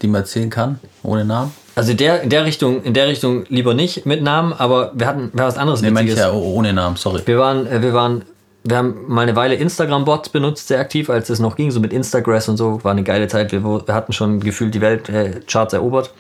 die 0.02 0.08
man 0.08 0.22
erzählen 0.22 0.50
kann, 0.50 0.80
ohne 1.04 1.26
Namen? 1.26 1.52
also 1.76 1.94
der, 1.94 2.22
in 2.22 2.30
der 2.30 2.46
Richtung, 2.46 2.84
in 2.84 2.94
der 2.94 3.08
Richtung 3.08 3.46
lieber 3.48 3.74
nicht 3.74 4.06
mit 4.06 4.22
Namen, 4.22 4.52
aber 4.54 4.92
wir 4.94 5.08
hatten 5.08 5.32
wir 5.34 5.46
was 5.46 5.58
anderes 5.58 5.82
Nee, 5.82 5.92
Witziges. 5.92 6.20
ja 6.20 6.32
oh- 6.32 6.54
ohne 6.56 6.74
Namen, 6.74 6.98
sorry. 6.98 7.22
Wir 7.26 7.40
waren, 7.40 7.66
äh, 7.66 7.82
wir 7.82 7.94
waren, 7.94 8.24
wir 8.64 8.78
haben 8.78 8.96
mal 9.08 9.22
eine 9.22 9.36
Weile 9.36 9.56
Instagram-Bots 9.56 10.30
benutzt, 10.30 10.68
sehr 10.68 10.80
aktiv, 10.80 11.10
als 11.10 11.30
es 11.30 11.40
noch 11.40 11.56
ging, 11.56 11.72
so 11.72 11.80
mit 11.80 11.94
Instagram 11.94 12.42
und 12.48 12.58
so, 12.58 12.84
war 12.84 12.92
eine 12.92 13.04
geile 13.04 13.28
Zeit. 13.30 13.52
Wir, 13.54 13.64
wir 13.64 13.94
hatten 13.96 14.12
schon 14.14 14.40
gefühlt 14.42 14.76
die 14.76 14.82
Weltcharts 14.82 15.74
erobert 15.74 16.12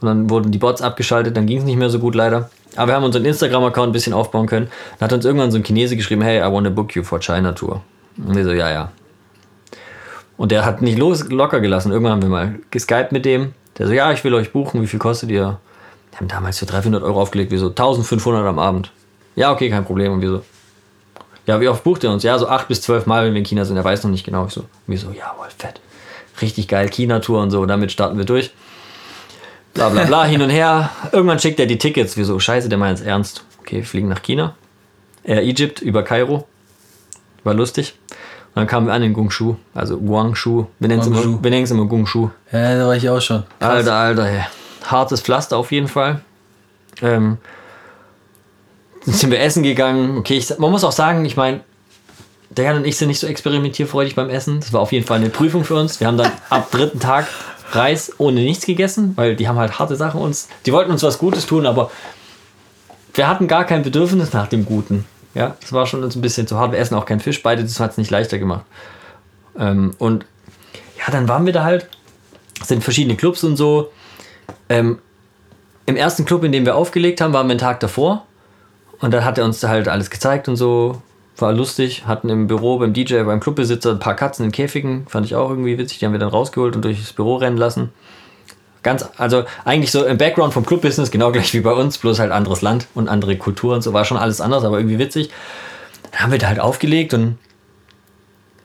und 0.00 0.08
dann 0.08 0.30
wurden 0.30 0.50
die 0.50 0.58
Bots 0.58 0.80
abgeschaltet, 0.82 1.36
dann 1.36 1.46
ging 1.46 1.58
es 1.58 1.64
nicht 1.64 1.76
mehr 1.76 1.90
so 1.90 1.98
gut 1.98 2.14
leider. 2.14 2.50
Aber 2.76 2.88
wir 2.90 2.96
haben 2.96 3.04
unseren 3.04 3.24
Instagram-Account 3.26 3.90
ein 3.90 3.92
bisschen 3.92 4.14
aufbauen 4.14 4.46
können. 4.46 4.68
Dann 4.98 5.06
hat 5.08 5.12
uns 5.12 5.24
irgendwann 5.24 5.50
so 5.52 5.58
ein 5.58 5.62
Chinese 5.62 5.96
geschrieben, 5.96 6.22
hey, 6.22 6.38
I 6.40 6.50
want 6.52 6.66
to 6.66 6.72
book 6.72 6.96
you 6.96 7.04
for 7.04 7.20
China 7.20 7.52
Tour. 7.52 7.82
Und 8.16 8.34
wir 8.34 8.42
so, 8.44 8.50
ja, 8.52 8.70
ja. 8.70 8.90
Und 10.36 10.50
der 10.50 10.64
hat 10.64 10.82
nicht 10.82 10.98
los, 10.98 11.28
locker 11.30 11.60
gelassen. 11.60 11.92
Irgendwann 11.92 12.12
haben 12.12 12.22
wir 12.22 12.28
mal 12.28 12.58
geskypt 12.70 13.12
mit 13.12 13.24
dem. 13.24 13.54
Der 13.78 13.86
so, 13.86 13.92
ja, 13.92 14.12
ich 14.12 14.22
will 14.24 14.34
euch 14.34 14.52
buchen, 14.52 14.82
wie 14.82 14.86
viel 14.86 14.98
kostet 14.98 15.30
ihr? 15.30 15.58
Wir 16.10 16.20
haben 16.20 16.28
damals 16.28 16.58
für 16.58 16.66
300 16.66 17.02
Euro 17.02 17.20
aufgelegt, 17.20 17.50
wir 17.50 17.58
so 17.58 17.68
1500 17.68 18.46
am 18.46 18.58
Abend. 18.58 18.92
Ja, 19.36 19.52
okay, 19.52 19.68
kein 19.68 19.84
Problem. 19.84 20.12
Und 20.12 20.22
wir 20.22 20.28
so, 20.30 20.44
ja, 21.46 21.60
wie 21.60 21.68
oft 21.68 21.84
bucht 21.84 22.04
ihr 22.04 22.10
uns? 22.10 22.22
Ja, 22.22 22.38
so 22.38 22.48
acht 22.48 22.68
bis 22.68 22.82
zwölf 22.82 23.06
Mal, 23.06 23.26
wenn 23.26 23.34
wir 23.34 23.38
in 23.38 23.44
China 23.44 23.64
sind. 23.64 23.76
Er 23.76 23.84
weiß 23.84 24.04
noch 24.04 24.10
nicht 24.10 24.24
genau. 24.24 24.46
Ich 24.46 24.52
so, 24.52 24.64
wir 24.86 24.98
so, 24.98 25.08
jawohl, 25.10 25.48
fett. 25.56 25.80
Richtig 26.40 26.68
geil, 26.68 26.88
China-Tour 26.88 27.40
und 27.40 27.50
so. 27.50 27.66
Damit 27.66 27.92
starten 27.92 28.16
wir 28.16 28.24
durch. 28.24 28.52
Bla 29.74 29.88
bla 29.88 30.04
bla, 30.04 30.24
hin 30.24 30.40
und 30.40 30.50
her. 30.50 30.90
Irgendwann 31.12 31.40
schickt 31.40 31.58
er 31.58 31.66
die 31.66 31.78
Tickets. 31.78 32.16
Wir 32.16 32.24
so, 32.24 32.38
scheiße, 32.38 32.68
der 32.68 32.78
meint 32.78 32.98
es 32.98 33.04
ernst. 33.04 33.44
Okay, 33.60 33.76
wir 33.76 33.84
fliegen 33.84 34.08
nach 34.08 34.22
China. 34.22 34.54
Air 35.24 35.42
Egypt 35.42 35.82
über 35.82 36.02
Kairo. 36.02 36.46
War 37.42 37.54
lustig. 37.54 37.94
Dann 38.54 38.66
kamen 38.66 38.86
wir 38.86 38.92
an 38.92 39.02
in 39.02 39.12
Gungshu, 39.12 39.56
also 39.74 39.98
Guangzhou. 39.98 40.66
Wir 40.78 40.88
nennen 40.88 41.00
es 41.00 41.06
immer, 41.06 41.22
Guangzhou. 41.22 41.42
wir 41.42 41.70
immer 41.70 41.86
Gungshu. 41.86 42.30
Ja, 42.52 42.78
da 42.78 42.86
war 42.86 42.96
ich 42.96 43.08
auch 43.08 43.20
schon. 43.20 43.42
Alter, 43.58 43.94
Alter, 43.94 44.26
ey. 44.26 44.42
hartes 44.84 45.20
Pflaster 45.20 45.56
auf 45.56 45.72
jeden 45.72 45.88
Fall. 45.88 46.20
Ähm, 47.02 47.38
dann 49.04 49.14
sind 49.14 49.30
wir 49.30 49.40
essen 49.40 49.62
gegangen. 49.62 50.18
Okay, 50.18 50.36
ich, 50.36 50.56
man 50.58 50.70
muss 50.70 50.84
auch 50.84 50.92
sagen, 50.92 51.24
ich 51.24 51.36
meine, 51.36 51.60
der 52.50 52.66
Jan 52.66 52.76
und 52.76 52.86
ich 52.86 52.96
sind 52.96 53.08
nicht 53.08 53.18
so 53.18 53.26
experimentierfreudig 53.26 54.14
beim 54.14 54.30
Essen. 54.30 54.60
Das 54.60 54.72
war 54.72 54.80
auf 54.80 54.92
jeden 54.92 55.06
Fall 55.06 55.18
eine 55.18 55.30
Prüfung 55.30 55.64
für 55.64 55.74
uns. 55.74 55.98
Wir 55.98 56.06
haben 56.06 56.16
dann 56.16 56.30
ab 56.48 56.70
dritten 56.70 57.00
Tag 57.00 57.26
Reis 57.72 58.12
ohne 58.18 58.40
nichts 58.40 58.66
gegessen, 58.66 59.14
weil 59.16 59.34
die 59.34 59.48
haben 59.48 59.58
halt 59.58 59.78
harte 59.78 59.96
Sachen 59.96 60.20
uns. 60.20 60.48
Die 60.64 60.72
wollten 60.72 60.92
uns 60.92 61.02
was 61.02 61.18
Gutes 61.18 61.46
tun, 61.46 61.66
aber 61.66 61.90
wir 63.14 63.26
hatten 63.26 63.48
gar 63.48 63.64
kein 63.64 63.82
Bedürfnis 63.82 64.32
nach 64.32 64.46
dem 64.46 64.64
Guten. 64.64 65.06
Ja, 65.34 65.56
das 65.60 65.72
war 65.72 65.86
schon 65.86 66.02
ein 66.02 66.20
bisschen 66.20 66.46
zu 66.46 66.58
hart. 66.58 66.72
Wir 66.72 66.78
essen 66.78 66.94
auch 66.94 67.06
keinen 67.06 67.20
Fisch. 67.20 67.42
Beide, 67.42 67.62
das 67.62 67.80
hat 67.80 67.92
es 67.92 67.98
nicht 67.98 68.10
leichter 68.10 68.38
gemacht. 68.38 68.64
Ähm, 69.58 69.94
und 69.98 70.24
ja, 70.98 71.12
dann 71.12 71.28
waren 71.28 71.44
wir 71.46 71.52
da 71.52 71.64
halt. 71.64 71.88
Es 72.60 72.68
sind 72.68 72.84
verschiedene 72.84 73.16
Clubs 73.16 73.42
und 73.44 73.56
so. 73.56 73.90
Ähm, 74.68 74.98
Im 75.86 75.96
ersten 75.96 76.24
Club, 76.24 76.44
in 76.44 76.52
dem 76.52 76.64
wir 76.64 76.76
aufgelegt 76.76 77.20
haben, 77.20 77.32
waren 77.32 77.46
wir 77.46 77.52
einen 77.52 77.60
Tag 77.60 77.80
davor. 77.80 78.26
Und 79.00 79.12
dann 79.12 79.24
hat 79.24 79.36
er 79.38 79.44
uns 79.44 79.60
da 79.60 79.68
halt 79.68 79.88
alles 79.88 80.10
gezeigt 80.10 80.48
und 80.48 80.56
so. 80.56 81.02
War 81.36 81.52
lustig. 81.52 82.06
Hatten 82.06 82.28
im 82.28 82.46
Büro 82.46 82.78
beim 82.78 82.92
DJ, 82.92 83.22
beim 83.24 83.40
Clubbesitzer 83.40 83.90
ein 83.90 83.98
paar 83.98 84.14
Katzen 84.14 84.44
in 84.44 84.52
Käfigen. 84.52 85.06
Fand 85.08 85.26
ich 85.26 85.34
auch 85.34 85.50
irgendwie 85.50 85.76
witzig. 85.78 85.98
Die 85.98 86.06
haben 86.06 86.12
wir 86.12 86.20
dann 86.20 86.28
rausgeholt 86.28 86.76
und 86.76 86.84
durchs 86.84 87.12
Büro 87.12 87.36
rennen 87.36 87.56
lassen. 87.56 87.90
Ganz, 88.84 89.04
also 89.16 89.44
eigentlich 89.64 89.90
so 89.90 90.04
im 90.04 90.18
Background 90.18 90.52
vom 90.52 90.64
Clubbusiness, 90.64 91.10
genau 91.10 91.32
gleich 91.32 91.52
wie 91.54 91.60
bei 91.60 91.72
uns, 91.72 91.98
bloß 91.98 92.20
halt 92.20 92.30
anderes 92.30 92.62
Land 92.62 92.86
und 92.94 93.08
andere 93.08 93.36
Kultur 93.36 93.74
und 93.74 93.82
so. 93.82 93.92
War 93.92 94.04
schon 94.04 94.18
alles 94.18 94.40
anders, 94.40 94.62
aber 94.62 94.78
irgendwie 94.78 95.00
witzig. 95.00 95.30
Dann 96.12 96.20
haben 96.20 96.32
wir 96.32 96.38
da 96.38 96.46
halt 96.48 96.60
aufgelegt 96.60 97.12
und 97.14 97.38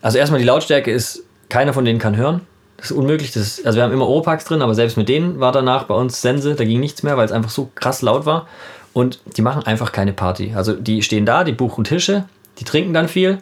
also 0.01 0.17
erstmal 0.17 0.39
die 0.39 0.45
Lautstärke 0.45 0.91
ist, 0.91 1.23
keiner 1.49 1.73
von 1.73 1.85
denen 1.85 1.99
kann 1.99 2.15
hören. 2.15 2.41
Das 2.77 2.91
ist 2.91 2.97
unmöglich. 2.97 3.31
Das 3.31 3.43
ist, 3.43 3.65
also 3.65 3.77
wir 3.77 3.83
haben 3.83 3.91
immer 3.91 4.07
Oropax 4.07 4.45
drin, 4.45 4.61
aber 4.61 4.75
selbst 4.75 4.97
mit 4.97 5.09
denen 5.09 5.39
war 5.39 5.51
danach 5.51 5.85
bei 5.85 5.95
uns 5.95 6.21
Sense, 6.21 6.53
da 6.53 6.63
ging 6.63 6.79
nichts 6.79 7.01
mehr, 7.01 7.17
weil 7.17 7.25
es 7.25 7.31
einfach 7.31 7.49
so 7.49 7.71
krass 7.75 8.01
laut 8.01 8.25
war. 8.25 8.47
Und 8.93 9.19
die 9.37 9.41
machen 9.41 9.63
einfach 9.63 9.91
keine 9.91 10.13
Party. 10.13 10.53
Also 10.55 10.73
die 10.73 11.01
stehen 11.01 11.25
da, 11.25 11.43
die 11.43 11.51
buchen 11.53 11.83
Tische, 11.83 12.25
die 12.59 12.63
trinken 12.65 12.93
dann 12.93 13.07
viel, 13.07 13.39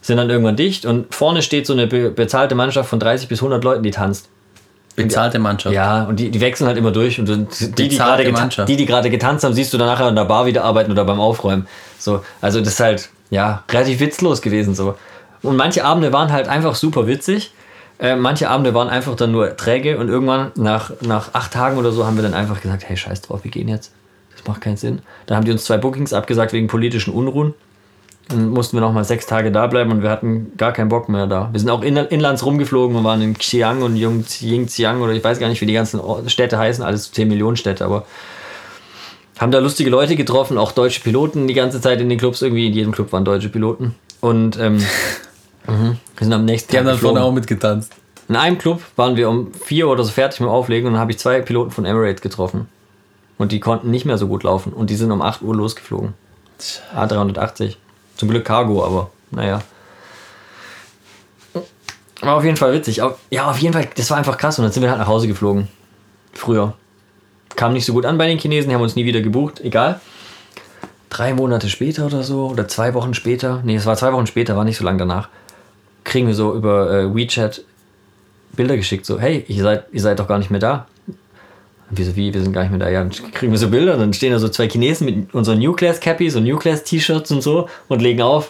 sind 0.00 0.16
dann 0.16 0.30
irgendwann 0.30 0.56
dicht 0.56 0.84
und 0.86 1.14
vorne 1.14 1.42
steht 1.42 1.66
so 1.66 1.72
eine 1.72 1.86
be 1.86 2.10
bezahlte 2.10 2.54
Mannschaft 2.54 2.90
von 2.90 3.00
30 3.00 3.28
bis 3.28 3.40
100 3.40 3.62
Leuten, 3.64 3.82
die 3.82 3.90
tanzt. 3.90 4.28
Bezahlte 4.94 5.38
Mannschaft. 5.38 5.74
Ja, 5.74 6.04
und 6.04 6.16
die, 6.16 6.30
die 6.30 6.40
wechseln 6.40 6.66
halt 6.66 6.76
immer 6.76 6.90
durch 6.90 7.18
und 7.18 7.26
die, 7.28 7.70
die 7.72 7.88
gerade 7.88 8.24
geta 8.24 8.64
die, 8.64 8.76
die 8.76 8.86
gerade 8.86 9.08
getanzt 9.08 9.44
haben, 9.44 9.54
siehst 9.54 9.72
du 9.72 9.78
dann 9.78 9.86
nachher 9.86 10.08
in 10.08 10.16
der 10.16 10.26
Bar 10.26 10.46
wieder 10.46 10.64
arbeiten 10.64 10.90
oder 10.90 11.04
beim 11.04 11.20
Aufräumen. 11.20 11.66
So, 11.98 12.22
also 12.40 12.60
das 12.60 12.74
ist 12.74 12.80
halt, 12.80 13.08
ja, 13.30 13.64
relativ 13.70 14.00
witzlos 14.00 14.42
gewesen 14.42 14.74
so. 14.74 14.96
Und 15.42 15.56
manche 15.56 15.84
Abende 15.84 16.12
waren 16.12 16.30
halt 16.30 16.48
einfach 16.48 16.74
super 16.74 17.06
witzig. 17.06 17.52
Äh, 17.98 18.16
manche 18.16 18.50
Abende 18.50 18.74
waren 18.74 18.88
einfach 18.88 19.16
dann 19.16 19.32
nur 19.32 19.56
träge 19.56 19.98
und 19.98 20.08
irgendwann 20.08 20.52
nach, 20.56 20.92
nach 21.00 21.34
acht 21.34 21.52
Tagen 21.52 21.78
oder 21.78 21.92
so 21.92 22.06
haben 22.06 22.16
wir 22.16 22.22
dann 22.22 22.34
einfach 22.34 22.60
gesagt, 22.60 22.84
hey, 22.86 22.96
scheiß 22.96 23.22
drauf, 23.22 23.44
wir 23.44 23.50
gehen 23.50 23.68
jetzt. 23.68 23.92
Das 24.36 24.46
macht 24.46 24.60
keinen 24.60 24.76
Sinn. 24.76 25.02
Dann 25.26 25.36
haben 25.36 25.44
die 25.44 25.52
uns 25.52 25.64
zwei 25.64 25.76
Bookings 25.78 26.12
abgesagt 26.12 26.52
wegen 26.52 26.66
politischen 26.66 27.14
Unruhen. 27.14 27.54
Dann 28.28 28.48
mussten 28.50 28.76
wir 28.76 28.80
noch 28.80 28.92
mal 28.92 29.04
sechs 29.04 29.26
Tage 29.26 29.50
da 29.50 29.66
bleiben 29.66 29.90
und 29.90 30.02
wir 30.02 30.10
hatten 30.10 30.52
gar 30.56 30.72
keinen 30.72 30.88
Bock 30.88 31.08
mehr 31.08 31.26
da. 31.26 31.50
Wir 31.52 31.60
sind 31.60 31.70
auch 31.70 31.82
in, 31.82 31.96
inlands 31.96 32.44
rumgeflogen 32.46 32.96
und 32.96 33.04
waren 33.04 33.20
in 33.20 33.36
Xi'an 33.36 33.82
und 33.82 33.96
Yingxiang 33.96 35.02
oder 35.02 35.12
ich 35.12 35.22
weiß 35.22 35.38
gar 35.38 35.48
nicht, 35.48 35.60
wie 35.60 35.66
die 35.66 35.72
ganzen 35.72 36.00
Städte 36.28 36.58
heißen, 36.58 36.84
alles 36.84 37.12
10 37.12 37.28
Millionen 37.28 37.56
Städte, 37.56 37.84
aber 37.84 38.04
haben 39.38 39.50
da 39.50 39.58
lustige 39.58 39.90
Leute 39.90 40.14
getroffen, 40.14 40.56
auch 40.56 40.72
deutsche 40.72 41.00
Piloten 41.00 41.48
die 41.48 41.54
ganze 41.54 41.80
Zeit 41.80 42.00
in 42.00 42.08
den 42.08 42.18
Clubs, 42.18 42.42
irgendwie 42.42 42.68
in 42.68 42.72
jedem 42.72 42.92
Club 42.92 43.12
waren 43.12 43.24
deutsche 43.24 43.48
Piloten. 43.48 43.96
Und 44.20 44.58
ähm, 44.58 44.76
mhm. 45.66 45.98
wir 46.16 46.24
sind 46.24 46.32
am 46.32 46.44
nächsten 46.44 46.70
Die 46.70 46.78
haben 46.78 46.86
dann 46.86 46.94
geflogen. 46.94 47.16
vorne 47.16 47.28
auch 47.28 47.34
mitgetanzt. 47.34 47.92
In 48.28 48.36
einem 48.36 48.56
Club 48.56 48.82
waren 48.96 49.16
wir 49.16 49.28
um 49.28 49.52
vier 49.52 49.88
oder 49.88 50.04
so 50.04 50.12
fertig 50.12 50.40
mit 50.40 50.48
dem 50.48 50.52
Auflegen 50.52 50.86
und 50.86 50.94
dann 50.94 51.00
habe 51.00 51.10
ich 51.10 51.18
zwei 51.18 51.40
Piloten 51.40 51.72
von 51.72 51.84
Emirates 51.84 52.22
getroffen. 52.22 52.68
Und 53.36 53.50
die 53.50 53.58
konnten 53.58 53.90
nicht 53.90 54.04
mehr 54.04 54.18
so 54.18 54.28
gut 54.28 54.44
laufen. 54.44 54.72
Und 54.72 54.90
die 54.90 54.94
sind 54.94 55.10
um 55.10 55.20
8 55.20 55.42
Uhr 55.42 55.56
losgeflogen. 55.56 56.14
A380. 56.94 57.74
Zum 58.22 58.28
Glück 58.30 58.44
Cargo, 58.44 58.84
aber 58.84 59.10
naja. 59.32 59.60
War 62.20 62.36
auf 62.36 62.44
jeden 62.44 62.56
Fall 62.56 62.72
witzig. 62.72 63.02
Au- 63.02 63.16
Ja, 63.30 63.50
auf 63.50 63.58
jeden 63.58 63.72
Fall, 63.74 63.88
das 63.96 64.08
war 64.10 64.16
einfach 64.16 64.38
krass. 64.38 64.56
Und 64.60 64.62
dann 64.64 64.70
sind 64.70 64.84
wir 64.84 64.90
halt 64.90 65.00
nach 65.00 65.08
Hause 65.08 65.26
geflogen. 65.26 65.66
Früher. 66.32 66.74
Kam 67.56 67.72
nicht 67.72 67.84
so 67.84 67.92
gut 67.92 68.06
an 68.06 68.18
bei 68.18 68.28
den 68.28 68.38
Chinesen, 68.38 68.68
die 68.68 68.76
haben 68.76 68.82
uns 68.82 68.94
nie 68.94 69.04
wieder 69.06 69.20
gebucht. 69.22 69.58
Egal. 69.60 70.00
Drei 71.10 71.34
Monate 71.34 71.68
später 71.68 72.06
oder 72.06 72.22
so, 72.22 72.46
oder 72.46 72.68
zwei 72.68 72.94
Wochen 72.94 73.12
später, 73.12 73.60
nee, 73.64 73.74
es 73.74 73.86
war 73.86 73.96
zwei 73.96 74.12
Wochen 74.12 74.28
später, 74.28 74.56
war 74.56 74.62
nicht 74.64 74.76
so 74.78 74.84
lange 74.84 74.98
danach, 74.98 75.28
kriegen 76.04 76.28
wir 76.28 76.34
so 76.36 76.54
über 76.54 76.90
äh, 76.92 77.12
WeChat 77.12 77.64
Bilder 78.52 78.76
geschickt, 78.76 79.04
so, 79.04 79.18
hey, 79.18 79.44
ihr 79.48 79.62
seid, 79.64 79.86
ihr 79.90 80.00
seid 80.00 80.20
doch 80.20 80.28
gar 80.28 80.38
nicht 80.38 80.52
mehr 80.52 80.60
da. 80.60 80.86
Und 81.92 81.98
wir 81.98 82.06
so, 82.06 82.16
wie, 82.16 82.32
wir 82.32 82.40
sind 82.40 82.54
gar 82.54 82.62
nicht 82.62 82.70
mehr 82.70 82.80
da. 82.80 82.88
Ja, 82.88 83.00
dann 83.00 83.10
kriegen 83.10 83.52
wir 83.52 83.58
so 83.58 83.68
Bilder, 83.68 83.98
dann 83.98 84.14
stehen 84.14 84.32
da 84.32 84.38
so 84.38 84.48
zwei 84.48 84.66
Chinesen 84.66 85.04
mit 85.04 85.34
unseren 85.34 85.58
New 85.58 85.74
Class 85.74 86.00
Cappies 86.00 86.34
und 86.36 86.44
New 86.44 86.56
Class 86.56 86.84
T-Shirts 86.84 87.30
und 87.30 87.42
so 87.42 87.68
und 87.88 88.00
legen 88.00 88.22
auf. 88.22 88.48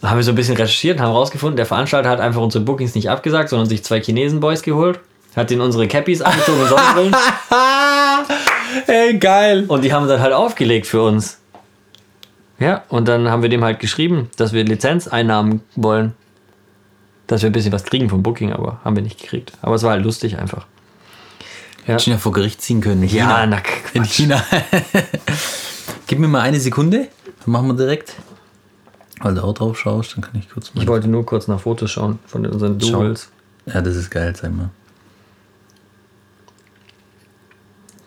Dann 0.00 0.10
haben 0.10 0.16
wir 0.16 0.24
so 0.24 0.32
ein 0.32 0.34
bisschen 0.34 0.56
recherchiert 0.56 0.98
und 0.98 1.04
haben 1.04 1.12
rausgefunden, 1.12 1.56
der 1.56 1.66
Veranstalter 1.66 2.08
hat 2.10 2.18
einfach 2.18 2.40
unsere 2.40 2.64
Bookings 2.64 2.96
nicht 2.96 3.08
abgesagt, 3.08 3.50
sondern 3.50 3.68
sich 3.68 3.84
zwei 3.84 4.00
Chinesen-Boys 4.00 4.62
geholt, 4.62 4.98
hat 5.36 5.48
denen 5.48 5.60
unsere 5.60 5.86
Cappies 5.86 6.22
angezogen 6.22 6.60
und 6.60 6.68
Sonnenbrillen 6.68 7.14
Ey, 8.88 9.16
geil. 9.16 9.66
und 9.68 9.84
die 9.84 9.92
haben 9.92 10.08
dann 10.08 10.20
halt 10.20 10.32
aufgelegt 10.32 10.88
für 10.88 11.02
uns. 11.02 11.38
Ja, 12.58 12.82
und 12.88 13.06
dann 13.06 13.30
haben 13.30 13.42
wir 13.42 13.48
dem 13.48 13.62
halt 13.62 13.78
geschrieben, 13.78 14.28
dass 14.38 14.52
wir 14.52 14.64
Lizenzeinnahmen 14.64 15.60
wollen. 15.76 16.14
Dass 17.28 17.42
wir 17.42 17.50
ein 17.50 17.52
bisschen 17.52 17.72
was 17.72 17.84
kriegen 17.84 18.08
vom 18.08 18.24
Booking, 18.24 18.52
aber 18.52 18.80
haben 18.84 18.96
wir 18.96 19.04
nicht 19.04 19.20
gekriegt. 19.20 19.52
Aber 19.62 19.76
es 19.76 19.84
war 19.84 19.92
halt 19.92 20.04
lustig 20.04 20.36
einfach. 20.36 20.66
Ja, 21.86 21.98
China 21.98 22.18
vor 22.18 22.32
Gericht 22.32 22.62
ziehen 22.62 22.80
können. 22.80 23.02
In 23.02 23.08
ja 23.08 23.42
China. 23.42 23.46
na 23.46 23.62
In. 23.92 24.04
China. 24.04 24.44
Gib 26.06 26.18
mir 26.18 26.28
mal 26.28 26.40
eine 26.40 26.60
Sekunde. 26.60 27.08
Dann 27.44 27.52
machen 27.52 27.68
wir 27.68 27.74
direkt. 27.74 28.14
Weil 29.20 29.34
du 29.34 29.42
auch 29.42 29.54
drauf 29.54 29.78
schaust, 29.78 30.14
dann 30.14 30.22
kann 30.22 30.34
ich 30.38 30.48
kurz 30.50 30.74
mal. 30.74 30.82
Ich 30.82 30.88
wollte 30.88 31.08
nur 31.08 31.24
kurz 31.24 31.48
nach 31.48 31.60
Fotos 31.60 31.90
schauen 31.90 32.18
von 32.26 32.46
unseren. 32.46 32.78
Doubles. 32.78 33.30
ja, 33.66 33.80
das 33.80 33.96
ist 33.96 34.10
geil, 34.10 34.34
sag 34.36 34.52
mal. 34.54 34.70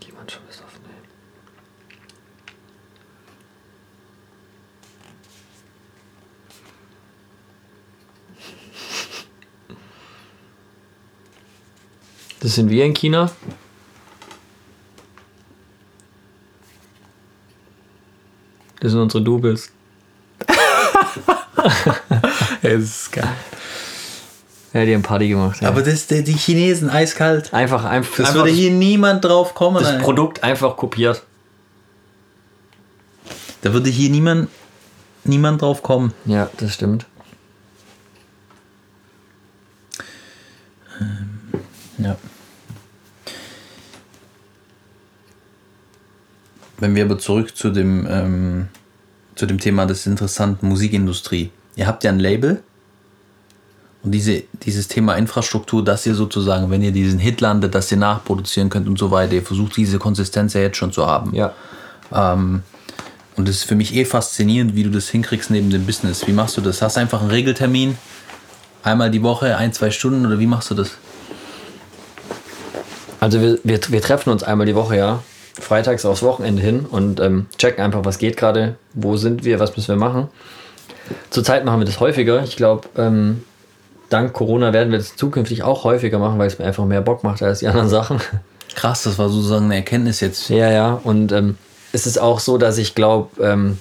Jemand 0.06 0.32
schon 0.32 0.42
ist 0.50 0.62
offen. 0.62 0.82
ey. 0.86 1.02
Das 12.42 12.56
sind 12.56 12.70
wir 12.70 12.86
in 12.86 12.94
China. 12.94 13.32
Das 18.80 18.92
sind 18.92 19.02
unsere 19.02 19.24
Doubles. 19.24 19.72
Das 22.62 22.74
ist 22.74 23.12
geil. 23.12 23.28
Ja, 24.74 24.86
die 24.86 24.94
haben 24.94 25.02
Party 25.02 25.30
gemacht. 25.30 25.62
Ja. 25.62 25.70
Aber 25.70 25.82
das 25.82 26.08
die, 26.08 26.24
die 26.24 26.34
Chinesen 26.34 26.90
eiskalt. 26.90 27.54
einfach, 27.54 27.86
einfach, 27.86 28.18
Das 28.18 28.28
einfach 28.28 28.44
würde 28.46 28.52
hier 28.52 28.72
niemand 28.72 29.26
drauf 29.26 29.56
kommen. 29.56 29.82
das 29.82 29.94
ey. 29.94 30.02
Produkt 30.02 30.44
einfach 30.44 30.78
kopiert. 30.78 31.24
Da 33.62 33.74
würde 33.74 33.90
hier 33.90 34.10
niemand, 34.10 34.50
niemand 35.24 35.62
drauf 35.62 35.82
kommen. 35.84 36.14
Ja, 36.26 36.50
das 36.58 36.74
stimmt. 36.76 37.06
Ja. 41.98 42.16
Wenn 46.80 46.96
wir 46.96 47.04
aber 47.06 47.18
zurück 47.18 47.56
zu 47.56 47.70
dem, 47.72 48.08
ähm, 48.10 48.68
zu 49.36 49.46
dem 49.46 49.60
Thema 49.60 49.86
des 49.86 50.06
interessanten 50.06 50.68
Musikindustrie. 50.68 51.52
Ihr 51.76 51.88
habt 51.88 52.04
ja 52.04 52.12
ein 52.12 52.20
Label 52.20 52.62
und 54.04 54.12
diese, 54.12 54.44
dieses 54.64 54.88
Thema 54.88 55.16
Infrastruktur, 55.16 55.84
dass 55.84 56.06
ihr 56.06 56.16
sozusagen, 56.16 56.70
wenn 56.72 56.82
ihr 56.82 56.92
diesen 56.92 57.20
Hit 57.20 57.42
landet, 57.42 57.76
dass 57.76 57.92
ihr 57.92 57.98
nachproduzieren 57.98 58.70
könnt 58.70 58.88
und 58.88 58.98
so 58.98 59.12
weiter, 59.12 59.34
ihr 59.34 59.44
versucht 59.44 59.76
diese 59.76 60.00
Konsistenz 60.00 60.54
ja 60.54 60.62
jetzt 60.62 60.78
schon 60.78 60.92
zu 60.92 61.06
haben. 61.06 61.34
Ja. 61.34 61.54
Ähm, 62.14 62.64
und 63.36 63.48
das 63.48 63.58
ist 63.58 63.64
für 63.64 63.76
mich 63.76 63.96
eh 63.96 64.06
faszinierend, 64.06 64.76
wie 64.76 64.84
du 64.84 64.90
das 64.90 65.10
hinkriegst 65.10 65.50
neben 65.52 65.70
dem 65.70 65.86
Business. 65.86 66.28
Wie 66.28 66.34
machst 66.34 66.58
du 66.58 66.62
das? 66.62 66.82
Hast 66.82 66.98
du 66.98 67.02
einfach 67.02 67.22
einen 67.22 67.32
Regeltermin? 67.32 67.98
Einmal 68.84 69.12
die 69.12 69.24
Woche, 69.24 69.58
ein, 69.58 69.74
zwei 69.74 69.92
Stunden 69.92 70.26
oder 70.26 70.40
wie 70.40 70.48
machst 70.48 70.72
du 70.72 70.76
das? 70.76 70.92
Also 73.20 73.42
wir, 73.42 73.60
wir, 73.64 73.80
wir 73.90 74.02
treffen 74.02 74.30
uns 74.30 74.44
einmal 74.44 74.66
die 74.66 74.76
Woche, 74.76 74.98
ja. 74.98 75.24
Freitags 75.60 76.06
aufs 76.06 76.24
Wochenende 76.24 76.62
hin 76.62 76.86
und 76.90 77.20
ähm, 77.20 77.48
checken 77.58 77.84
einfach, 77.84 78.06
was 78.06 78.18
geht 78.18 78.38
gerade, 78.38 78.76
wo 78.94 79.18
sind 79.18 79.44
wir, 79.44 79.60
was 79.60 79.76
müssen 79.76 79.90
wir 79.90 79.96
machen. 80.00 80.28
Zurzeit 81.30 81.66
machen 81.66 81.80
wir 81.80 81.86
das 81.86 82.00
häufiger. 82.00 82.44
Ich 82.44 82.56
glaube, 82.56 82.88
ähm, 82.98 83.44
dank 84.10 84.34
Corona 84.34 84.74
werden 84.74 84.92
wir 84.92 84.98
das 84.98 85.16
zukünftig 85.16 85.64
auch 85.64 85.84
häufiger 85.84 86.20
machen, 86.20 86.40
weil 86.40 86.48
es 86.48 86.60
mir 86.60 86.66
einfach 86.66 86.86
mehr 86.86 87.02
Bock 87.02 87.24
macht 87.24 87.42
als 87.42 87.60
die 87.60 87.68
anderen 87.68 87.90
Sachen. 87.90 88.20
Krass, 88.76 89.04
das 89.04 89.18
war 89.18 89.30
sozusagen 89.30 89.66
eine 89.66 89.76
Erkenntnis 89.76 90.20
jetzt. 90.20 90.50
Ja, 90.50 90.70
ja. 90.70 91.00
Und 91.04 91.32
ähm, 91.32 91.58
es 91.92 92.06
ist 92.06 92.20
auch 92.20 92.40
so, 92.40 92.58
dass 92.58 92.78
ich 92.78 92.96
glaube, 92.96 93.30
ähm, 93.44 93.78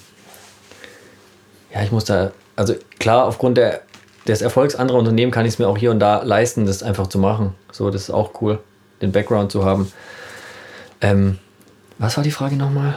ja, 1.75 1.83
ich 1.83 1.93
muss 1.93 2.05
da, 2.05 2.33
also 2.57 2.75
klar, 2.99 3.27
aufgrund 3.27 3.59
der, 3.59 3.83
des 4.27 4.43
Erfolgs 4.43 4.75
anderer 4.75 4.99
Unternehmen 4.99 5.31
kann 5.31 5.47
ich 5.47 5.55
es 5.55 5.59
mir 5.59 5.69
auch 5.69 5.79
hier 5.79 5.91
und 5.91 6.01
da 6.01 6.23
leisten, 6.23 6.67
das 6.67 6.83
einfach 6.83 7.07
zu 7.07 7.19
machen. 7.19 7.55
So, 7.73 7.91
das 7.91 8.03
ist 8.03 8.11
auch 8.11 8.41
cool, 8.41 8.59
den 9.03 9.13
Background 9.13 9.53
zu 9.53 9.65
haben. 9.65 9.93
Ähm, 11.01 11.39
was 11.99 12.17
war 12.17 12.25
die 12.25 12.31
Frage 12.31 12.57
nochmal? 12.57 12.97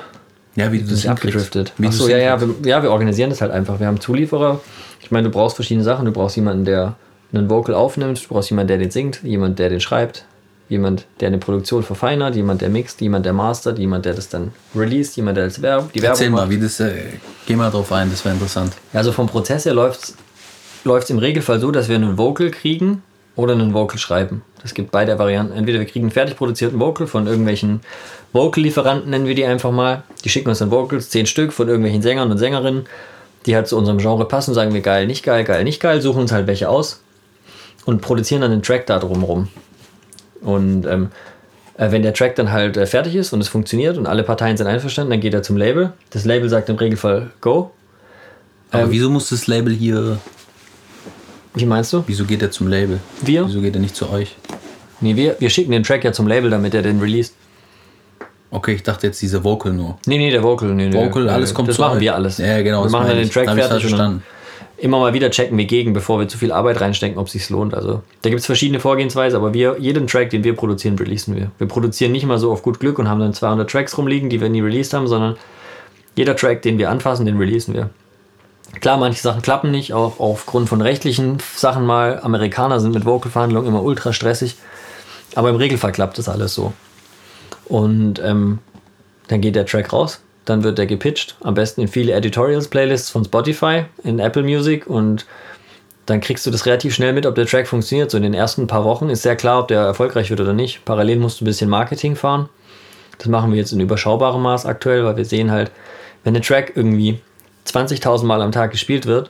Ja, 0.55 0.71
wie 0.71 0.79
du 0.79 0.89
Das 0.89 1.05
abgedriftet. 1.05 1.73
Wie 1.77 1.87
Achso, 1.87 2.07
ja, 2.07 2.17
ja, 2.17 2.39
wir, 2.39 2.55
ja, 2.65 2.83
wir 2.83 2.91
organisieren 2.91 3.29
das 3.29 3.41
halt 3.41 3.51
einfach. 3.51 3.79
Wir 3.79 3.87
haben 3.87 3.99
Zulieferer. 3.99 4.59
Ich 5.01 5.11
meine, 5.11 5.29
du 5.29 5.33
brauchst 5.33 5.55
verschiedene 5.55 5.83
Sachen. 5.83 6.05
Du 6.05 6.11
brauchst 6.11 6.35
jemanden, 6.35 6.65
der 6.65 6.95
einen 7.33 7.49
Vocal 7.49 7.73
aufnimmt. 7.73 8.23
Du 8.23 8.27
brauchst 8.27 8.49
jemanden, 8.49 8.67
der 8.67 8.77
den 8.77 8.91
singt. 8.91 9.23
Jemand, 9.23 9.59
der 9.59 9.69
den 9.69 9.79
schreibt. 9.79 10.25
Jemand, 10.67 11.05
der 11.19 11.27
eine 11.27 11.37
Produktion 11.37 11.83
verfeinert. 11.83 12.35
Jemand, 12.35 12.61
der 12.61 12.69
mixt. 12.69 12.99
Jemand, 13.01 13.25
der 13.25 13.33
mastert. 13.33 13.79
Jemand, 13.79 14.05
der 14.05 14.13
das 14.13 14.27
dann 14.29 14.51
released. 14.75 15.15
Jemand, 15.15 15.37
der 15.37 15.45
das 15.45 15.61
Werb 15.61 15.93
die 15.93 15.99
Erzähl 15.99 16.25
Werbung 16.25 16.35
mal, 16.35 16.41
macht. 16.47 16.49
wie 16.51 16.59
das. 16.61 16.79
Äh, 16.81 16.93
geh 17.45 17.55
mal 17.55 17.71
drauf 17.71 17.91
ein, 17.93 18.09
das 18.11 18.23
wäre 18.25 18.35
interessant. 18.35 18.73
Also 18.93 19.11
vom 19.13 19.27
Prozess 19.27 19.65
her 19.65 19.73
läuft 19.73 20.15
es 20.85 21.09
im 21.09 21.17
Regelfall 21.17 21.59
so, 21.59 21.71
dass 21.71 21.87
wir 21.87 21.95
einen 21.95 22.17
Vocal 22.17 22.51
kriegen 22.51 23.03
oder 23.41 23.53
einen 23.53 23.73
Vocal 23.73 23.97
schreiben. 23.97 24.43
Es 24.63 24.73
gibt 24.73 24.91
beide 24.91 25.17
Varianten. 25.19 25.53
Entweder 25.53 25.79
wir 25.79 25.85
kriegen 25.85 26.05
einen 26.05 26.11
fertig 26.11 26.37
produzierten 26.37 26.79
Vocal 26.79 27.07
von 27.07 27.27
irgendwelchen 27.27 27.81
Vocal-Lieferanten, 28.33 29.09
nennen 29.09 29.25
wir 29.25 29.35
die 29.35 29.45
einfach 29.45 29.71
mal. 29.71 30.03
Die 30.23 30.29
schicken 30.29 30.49
uns 30.49 30.59
dann 30.59 30.71
Vocals, 30.71 31.09
zehn 31.09 31.25
Stück 31.25 31.51
von 31.51 31.67
irgendwelchen 31.67 32.01
Sängern 32.01 32.31
und 32.31 32.37
Sängerinnen, 32.37 32.85
die 33.45 33.55
halt 33.55 33.67
zu 33.67 33.77
unserem 33.77 33.97
Genre 33.97 34.27
passen, 34.27 34.53
sagen 34.53 34.73
wir 34.73 34.81
geil, 34.81 35.07
nicht 35.07 35.23
geil, 35.23 35.43
geil, 35.43 35.63
nicht 35.63 35.81
geil, 35.81 36.01
suchen 36.01 36.21
uns 36.21 36.31
halt 36.31 36.47
welche 36.47 36.69
aus 36.69 37.01
und 37.85 38.01
produzieren 38.01 38.41
dann 38.41 38.51
einen 38.51 38.63
Track 38.63 38.85
da 38.85 38.99
drumherum. 38.99 39.49
Und 40.41 40.85
ähm, 40.85 41.09
äh, 41.77 41.91
wenn 41.91 42.03
der 42.03 42.13
Track 42.13 42.35
dann 42.35 42.51
halt 42.51 42.77
äh, 42.77 42.85
fertig 42.85 43.15
ist 43.15 43.33
und 43.33 43.41
es 43.41 43.47
funktioniert 43.47 43.97
und 43.97 44.07
alle 44.07 44.23
Parteien 44.23 44.57
sind 44.57 44.67
einverstanden, 44.67 45.11
dann 45.11 45.19
geht 45.19 45.33
er 45.33 45.43
zum 45.43 45.57
Label. 45.57 45.93
Das 46.11 46.25
Label 46.25 46.49
sagt 46.49 46.69
im 46.69 46.75
Regelfall 46.75 47.31
Go. 47.41 47.71
Aber 48.71 48.83
Ähm, 48.83 48.91
wieso 48.91 49.09
muss 49.09 49.29
das 49.29 49.47
Label 49.47 49.73
hier. 49.73 50.19
Wie 51.53 51.65
meinst 51.65 51.91
du? 51.93 52.03
Wieso 52.07 52.25
geht 52.25 52.41
er 52.41 52.51
zum 52.51 52.67
Label? 52.67 52.99
Wir? 53.21 53.45
Wieso 53.45 53.61
geht 53.61 53.75
er 53.75 53.81
nicht 53.81 53.95
zu 53.95 54.09
euch? 54.09 54.35
Nee, 55.01 55.15
wir, 55.15 55.35
wir 55.39 55.49
schicken 55.49 55.71
den 55.71 55.83
Track 55.83 56.03
ja 56.03 56.11
zum 56.13 56.27
Label, 56.27 56.49
damit 56.49 56.73
er 56.73 56.81
den 56.81 56.99
released. 56.99 57.33
Okay, 58.51 58.73
ich 58.73 58.83
dachte 58.83 59.07
jetzt 59.07 59.21
dieser 59.21 59.43
Vocal 59.43 59.73
nur. 59.73 59.97
Nee, 60.05 60.17
nee, 60.17 60.29
der 60.29 60.43
Vocal. 60.43 60.69
Nee, 60.73 60.87
nee, 60.89 60.93
Vocal, 60.93 61.23
nee, 61.25 61.29
alles 61.29 61.53
kommt 61.53 61.69
Das 61.69 61.77
zu 61.77 61.81
machen 61.81 61.95
euch. 61.95 62.01
wir 62.01 62.15
alles. 62.15 62.37
Ja, 62.37 62.61
genau. 62.61 62.79
Wir 62.81 62.83
das 62.83 62.91
machen 62.91 63.07
dann 63.07 63.15
den 63.17 63.27
ich. 63.27 63.33
Track 63.33 63.47
ich 63.47 63.53
fertig 63.53 63.73
und 63.75 63.89
verstanden. 63.89 64.23
dann 64.77 64.83
immer 64.83 64.99
mal 64.99 65.13
wieder 65.13 65.29
checken 65.29 65.57
wir 65.57 65.65
gegen, 65.65 65.93
bevor 65.93 66.19
wir 66.19 66.27
zu 66.27 66.37
viel 66.37 66.51
Arbeit 66.51 66.81
reinstecken, 66.81 67.17
ob 67.17 67.27
es 67.27 67.33
sich 67.33 67.49
lohnt. 67.49 67.73
Also 67.73 68.01
da 68.23 68.29
gibt 68.29 68.39
es 68.41 68.45
verschiedene 68.45 68.79
Vorgehensweise, 68.79 69.37
aber 69.37 69.53
wir, 69.53 69.77
jeden 69.79 70.07
Track, 70.07 70.31
den 70.31 70.43
wir 70.43 70.53
produzieren, 70.55 70.97
releasen 70.97 71.35
wir. 71.35 71.51
Wir 71.57 71.67
produzieren 71.67 72.11
nicht 72.11 72.25
mal 72.25 72.37
so 72.39 72.51
auf 72.51 72.61
gut 72.61 72.79
Glück 72.79 72.99
und 72.99 73.07
haben 73.07 73.19
dann 73.19 73.33
200 73.33 73.69
Tracks 73.69 73.97
rumliegen, 73.97 74.29
die 74.29 74.41
wir 74.41 74.49
nie 74.49 74.61
released 74.61 74.93
haben, 74.93 75.07
sondern 75.07 75.37
jeder 76.15 76.35
Track, 76.35 76.61
den 76.63 76.77
wir 76.77 76.89
anfassen, 76.89 77.25
den 77.25 77.37
releasen 77.37 77.73
wir. 77.73 77.89
Klar, 78.79 78.97
manche 78.97 79.21
Sachen 79.21 79.41
klappen 79.41 79.69
nicht, 79.69 79.93
auch 79.93 80.19
aufgrund 80.19 80.69
von 80.69 80.81
rechtlichen 80.81 81.37
Sachen 81.55 81.85
mal. 81.85 82.19
Amerikaner 82.23 82.79
sind 82.79 82.93
mit 82.93 83.05
Vocal-Verhandlungen 83.05 83.67
immer 83.67 83.83
ultra 83.83 84.13
stressig. 84.13 84.55
Aber 85.35 85.49
im 85.49 85.55
Regelfall 85.55 85.91
klappt 85.91 86.17
das 86.17 86.29
alles 86.29 86.55
so. 86.55 86.73
Und 87.65 88.19
ähm, 88.23 88.59
dann 89.27 89.41
geht 89.41 89.55
der 89.55 89.65
Track 89.65 89.93
raus, 89.93 90.21
dann 90.45 90.63
wird 90.63 90.77
der 90.77 90.87
gepitcht, 90.87 91.35
am 91.41 91.53
besten 91.53 91.81
in 91.81 91.87
viele 91.87 92.13
Editorials-Playlists 92.13 93.09
von 93.09 93.23
Spotify, 93.23 93.85
in 94.03 94.19
Apple 94.19 94.43
Music 94.43 94.87
und 94.87 95.25
dann 96.05 96.19
kriegst 96.19 96.45
du 96.45 96.51
das 96.51 96.65
relativ 96.65 96.93
schnell 96.93 97.13
mit, 97.13 97.25
ob 97.25 97.35
der 97.35 97.45
Track 97.45 97.67
funktioniert. 97.67 98.11
So 98.11 98.17
in 98.17 98.23
den 98.23 98.33
ersten 98.33 98.67
paar 98.67 98.83
Wochen 98.83 99.09
ist 99.09 99.21
sehr 99.21 99.35
klar, 99.35 99.61
ob 99.61 99.67
der 99.67 99.81
erfolgreich 99.81 100.29
wird 100.29 100.41
oder 100.41 100.53
nicht. 100.53 100.83
Parallel 100.83 101.19
musst 101.19 101.39
du 101.39 101.45
ein 101.45 101.45
bisschen 101.45 101.69
Marketing 101.69 102.15
fahren. 102.15 102.49
Das 103.17 103.27
machen 103.27 103.51
wir 103.51 103.59
jetzt 103.59 103.71
in 103.71 103.79
überschaubarem 103.79 104.41
Maß 104.41 104.65
aktuell, 104.65 105.05
weil 105.05 105.15
wir 105.15 105.25
sehen 105.25 105.51
halt, 105.51 105.71
wenn 106.23 106.33
der 106.33 106.43
Track 106.43 106.73
irgendwie 106.75 107.21
20.000 107.67 108.25
Mal 108.25 108.41
am 108.41 108.51
Tag 108.51 108.71
gespielt 108.71 109.05
wird, 109.05 109.29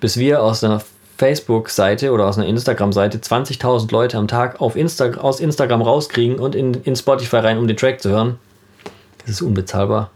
bis 0.00 0.16
wir 0.16 0.42
aus 0.42 0.62
einer 0.62 0.82
Facebook-Seite 1.18 2.12
oder 2.12 2.26
aus 2.26 2.38
einer 2.38 2.46
Instagram-Seite 2.46 3.18
20.000 3.18 3.90
Leute 3.90 4.18
am 4.18 4.28
Tag 4.28 4.60
auf 4.60 4.76
Insta 4.76 5.10
aus 5.14 5.40
Instagram 5.40 5.82
rauskriegen 5.82 6.38
und 6.38 6.54
in, 6.54 6.74
in 6.74 6.94
Spotify 6.94 7.38
rein, 7.38 7.58
um 7.58 7.66
den 7.66 7.76
Track 7.76 8.00
zu 8.00 8.10
hören, 8.10 8.38
das 9.20 9.30
ist 9.30 9.42
unbezahlbar. 9.42 10.10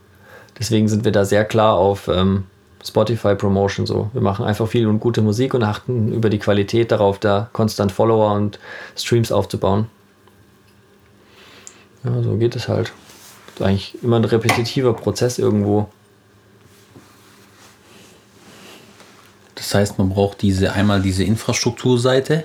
Deswegen 0.59 0.89
sind 0.89 1.05
wir 1.05 1.13
da 1.13 1.25
sehr 1.25 1.45
klar 1.45 1.75
auf 1.75 2.09
ähm, 2.09 2.45
Spotify 2.85 3.35
Promotion 3.35 3.87
so. 3.87 4.11
Wir 4.13 4.23
machen 4.23 4.45
einfach 4.45 4.69
viel 4.69 4.87
und 4.87 5.01
gute 5.01 5.23
Musik 5.23 5.55
und 5.55 5.63
achten 5.63 6.13
über 6.13 6.31
die 6.31 6.39
Qualität 6.39 6.93
darauf, 6.93 7.19
da 7.19 7.49
konstant 7.53 7.91
Follower 7.91 8.33
und 8.33 8.61
Streams 8.97 9.33
aufzubauen. 9.33 9.87
Ja, 12.05 12.23
so 12.23 12.37
geht 12.37 12.57
es 12.57 12.69
halt. 12.69 12.93
Das 13.47 13.55
ist 13.57 13.63
eigentlich 13.63 13.99
immer 14.03 14.17
ein 14.17 14.25
repetitiver 14.25 14.95
Prozess 14.95 15.39
irgendwo. 15.39 15.89
Das 19.63 19.75
heißt, 19.77 19.99
man 19.99 20.09
braucht 20.09 20.43
diese 20.43 20.73
einmal 20.73 21.01
diese 21.01 21.23
Infrastrukturseite, 21.23 22.45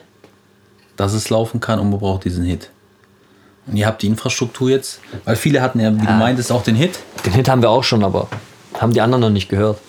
dass 0.98 1.14
es 1.14 1.32
laufen 1.32 1.60
kann 1.60 1.80
und 1.80 1.90
man 1.90 2.00
braucht 2.00 2.26
diesen 2.26 2.46
Hit. 2.46 2.70
Und 3.66 3.76
ihr 3.76 3.88
habt 3.88 4.04
die 4.04 4.08
Infrastruktur 4.08 4.70
jetzt, 4.70 5.00
weil 5.26 5.36
viele 5.36 5.64
hatten 5.64 5.80
ja, 5.80 5.92
wie 5.94 6.06
du 6.06 6.14
meintest, 6.14 6.52
auch 6.52 6.62
den 6.62 6.76
Hit. 6.76 7.00
Den 7.26 7.34
Hit 7.34 7.50
haben 7.50 7.64
wir 7.64 7.72
auch 7.72 7.84
schon, 7.84 8.04
aber 8.04 8.28
haben 8.80 8.94
die 8.94 9.02
anderen 9.02 9.22
noch 9.22 9.30
nicht 9.32 9.50
gehört. 9.50 9.80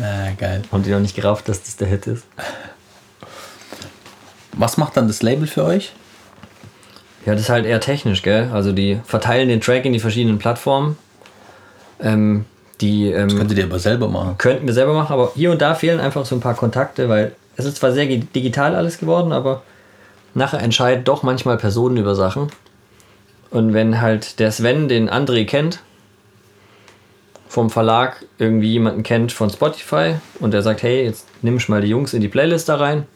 Äh, 0.00 0.34
geil. 0.38 0.62
Haben 0.72 0.82
die 0.82 0.90
noch 0.90 1.00
nicht 1.00 1.14
gerafft, 1.14 1.46
dass 1.46 1.62
das 1.62 1.76
der 1.76 1.88
Hit 1.88 2.06
ist. 2.06 2.24
Was 4.52 4.78
macht 4.78 4.96
dann 4.96 5.08
das 5.08 5.20
Label 5.20 5.46
für 5.46 5.62
euch? 5.62 5.92
Ja, 7.26 7.34
das 7.34 7.42
ist 7.42 7.48
halt 7.50 7.66
eher 7.66 7.80
technisch, 7.80 8.22
gell? 8.22 8.50
Also 8.50 8.72
die 8.72 8.98
verteilen 9.04 9.50
den 9.50 9.60
Track 9.60 9.84
in 9.84 9.92
die 9.92 10.00
verschiedenen 10.00 10.38
Plattformen. 10.38 10.96
Ähm, 12.00 12.46
die 12.80 13.10
ähm, 13.10 13.28
Könntet 13.28 13.58
ihr 13.58 13.64
aber 13.64 13.78
selber 13.78 14.08
machen. 14.08 14.36
könnten 14.38 14.66
wir 14.66 14.74
selber 14.74 14.94
machen, 14.94 15.12
aber 15.12 15.32
hier 15.34 15.50
und 15.50 15.62
da 15.62 15.74
fehlen 15.74 16.00
einfach 16.00 16.26
so 16.26 16.34
ein 16.34 16.40
paar 16.40 16.54
Kontakte, 16.54 17.08
weil 17.08 17.34
es 17.56 17.64
ist 17.64 17.78
zwar 17.78 17.92
sehr 17.92 18.06
digital 18.06 18.74
alles 18.74 18.98
geworden, 18.98 19.32
aber 19.32 19.62
nachher 20.34 20.60
entscheiden 20.60 21.04
doch 21.04 21.22
manchmal 21.22 21.56
Personen 21.56 21.96
über 21.96 22.14
Sachen. 22.14 22.48
Und 23.50 23.72
wenn 23.72 24.00
halt 24.00 24.38
der 24.38 24.52
Sven 24.52 24.88
den 24.88 25.08
André 25.08 25.46
kennt, 25.46 25.80
vom 27.48 27.70
Verlag 27.70 28.26
irgendwie 28.38 28.72
jemanden 28.72 29.02
kennt 29.02 29.32
von 29.32 29.48
Spotify 29.48 30.16
und 30.40 30.52
der 30.52 30.62
sagt, 30.62 30.82
hey, 30.82 31.04
jetzt 31.04 31.26
nimm 31.40 31.56
ich 31.56 31.68
mal 31.68 31.80
die 31.80 31.88
Jungs 31.88 32.12
in 32.12 32.20
die 32.20 32.28
Playlist 32.28 32.68
da 32.68 32.76
rein, 32.76 33.06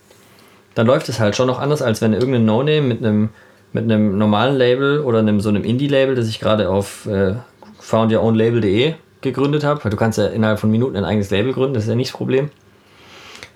dann 0.74 0.86
läuft 0.86 1.08
es 1.10 1.20
halt 1.20 1.36
schon 1.36 1.48
noch 1.48 1.58
anders, 1.58 1.82
als 1.82 2.00
wenn 2.00 2.14
irgendein 2.14 2.46
No-Name 2.46 2.82
mit 2.82 3.04
einem 3.04 3.30
mit 3.72 3.84
einem 3.84 4.18
normalen 4.18 4.56
Label 4.56 5.00
oder 5.00 5.20
einem 5.20 5.40
so 5.40 5.48
einem 5.48 5.62
Indie-Label, 5.62 6.16
das 6.16 6.28
ich 6.28 6.40
gerade 6.40 6.68
auf 6.68 7.06
äh, 7.06 7.34
foundyourownlabel.de 7.78 8.94
gegründet 9.20 9.64
habe, 9.64 9.84
weil 9.84 9.90
du 9.90 9.96
kannst 9.96 10.18
ja 10.18 10.26
innerhalb 10.26 10.58
von 10.58 10.70
Minuten 10.70 10.96
ein 10.96 11.04
eigenes 11.04 11.30
Label 11.30 11.52
gründen, 11.52 11.74
das 11.74 11.84
ist 11.84 11.88
ja 11.88 11.94
nicht 11.94 12.10
das 12.10 12.16
Problem. 12.16 12.50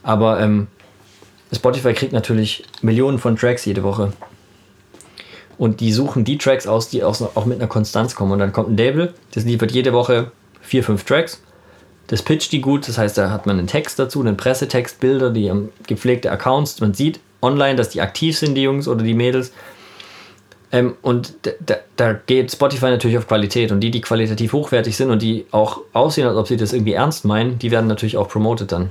Aber 0.02 0.40
ähm, 0.40 0.68
Spotify 1.52 1.94
kriegt 1.94 2.12
natürlich 2.12 2.64
Millionen 2.82 3.18
von 3.18 3.36
Tracks 3.36 3.64
jede 3.64 3.82
Woche. 3.82 4.12
Und 5.56 5.80
die 5.80 5.92
suchen 5.92 6.24
die 6.24 6.38
Tracks 6.38 6.66
aus, 6.66 6.88
die 6.88 7.04
auch, 7.04 7.44
mit 7.46 7.60
einer 7.60 7.68
Konstanz 7.68 8.14
kommen. 8.14 8.32
Und 8.32 8.38
dann 8.40 8.52
kommt 8.52 8.70
ein 8.70 8.76
Label, 8.76 9.14
das 9.32 9.44
liefert 9.44 9.72
jede 9.72 9.92
Woche 9.92 10.32
vier, 10.60 10.82
fünf 10.82 11.04
Tracks. 11.04 11.42
Das 12.08 12.22
pitcht 12.22 12.52
die 12.52 12.60
gut, 12.60 12.86
das 12.86 12.98
heißt, 12.98 13.16
da 13.16 13.30
hat 13.30 13.46
man 13.46 13.58
einen 13.58 13.68
Text 13.68 13.98
dazu, 13.98 14.20
einen 14.20 14.36
Pressetext, 14.36 15.00
Bilder, 15.00 15.30
die 15.30 15.48
haben 15.48 15.70
gepflegte 15.86 16.30
Accounts. 16.30 16.80
Man 16.80 16.92
sieht 16.92 17.20
online, 17.40 17.76
dass 17.76 17.88
die 17.90 18.00
aktiv 18.00 18.36
sind, 18.36 18.56
die 18.56 18.62
Jungs 18.62 18.88
oder 18.88 19.02
die 19.02 19.14
Mädels. 19.14 19.52
Ähm, 20.74 20.96
und 21.02 21.34
da, 21.64 21.76
da, 21.94 22.12
geht 22.14 22.50
Spotify 22.50 22.86
natürlich 22.86 23.16
auf 23.16 23.28
Qualität. 23.28 23.70
Und 23.70 23.78
die, 23.78 23.92
die 23.92 24.00
qualitativ 24.00 24.52
hochwertig 24.52 24.96
sind 24.96 25.10
und 25.10 25.22
die 25.22 25.46
auch 25.52 25.82
aussehen, 25.92 26.26
als 26.26 26.36
ob 26.36 26.48
sie 26.48 26.56
das 26.56 26.72
irgendwie 26.72 26.94
ernst 26.94 27.24
meinen, 27.24 27.60
die 27.60 27.70
werden 27.70 27.86
natürlich 27.86 28.16
auch 28.16 28.28
promoted 28.28 28.72
dann. 28.72 28.90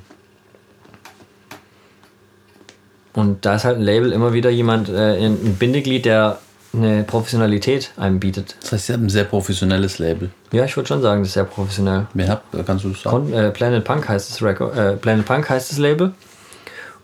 Und 3.11 3.45
da 3.45 3.55
ist 3.55 3.65
halt 3.65 3.77
ein 3.77 3.83
Label 3.83 4.13
immer 4.13 4.31
wieder 4.31 4.49
jemand, 4.49 4.87
äh, 4.87 5.25
ein 5.25 5.57
Bindeglied, 5.59 6.05
der 6.05 6.39
eine 6.73 7.03
Professionalität 7.03 7.91
einem 7.97 8.21
bietet. 8.21 8.55
Das 8.61 8.71
heißt, 8.71 8.89
ihr 8.89 8.93
habt 8.93 9.03
ein 9.03 9.09
sehr 9.09 9.25
professionelles 9.25 9.99
Label. 9.99 10.31
Ja, 10.53 10.63
ich 10.63 10.77
würde 10.77 10.87
schon 10.87 11.01
sagen, 11.01 11.21
das 11.21 11.27
ist 11.29 11.33
sehr 11.33 11.43
professionell. 11.43 12.07
Wer 12.13 12.29
habt, 12.29 12.65
kannst 12.65 12.85
du 12.85 12.89
das 12.89 13.01
sagen? 13.01 13.29
Kon 13.29 13.33
äh, 13.33 13.51
Planet 13.51 13.83
Punk 13.83 14.07
heißt 14.07 14.31
das 14.31 14.41
Record, 14.41 14.75
äh, 14.77 14.95
Planet 14.95 15.25
Punk 15.25 15.49
heißt 15.49 15.69
das 15.69 15.77
Label 15.77 16.13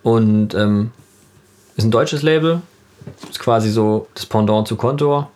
und 0.03 0.55
ähm, 0.55 0.91
ist 1.75 1.83
ein 1.83 1.91
deutsches 1.91 2.23
Label, 2.23 2.61
ist 3.29 3.39
quasi 3.39 3.69
so 3.71 4.07
das 4.13 4.25
Pendant 4.25 4.67
zu 4.67 4.75
Contour. 4.75 5.29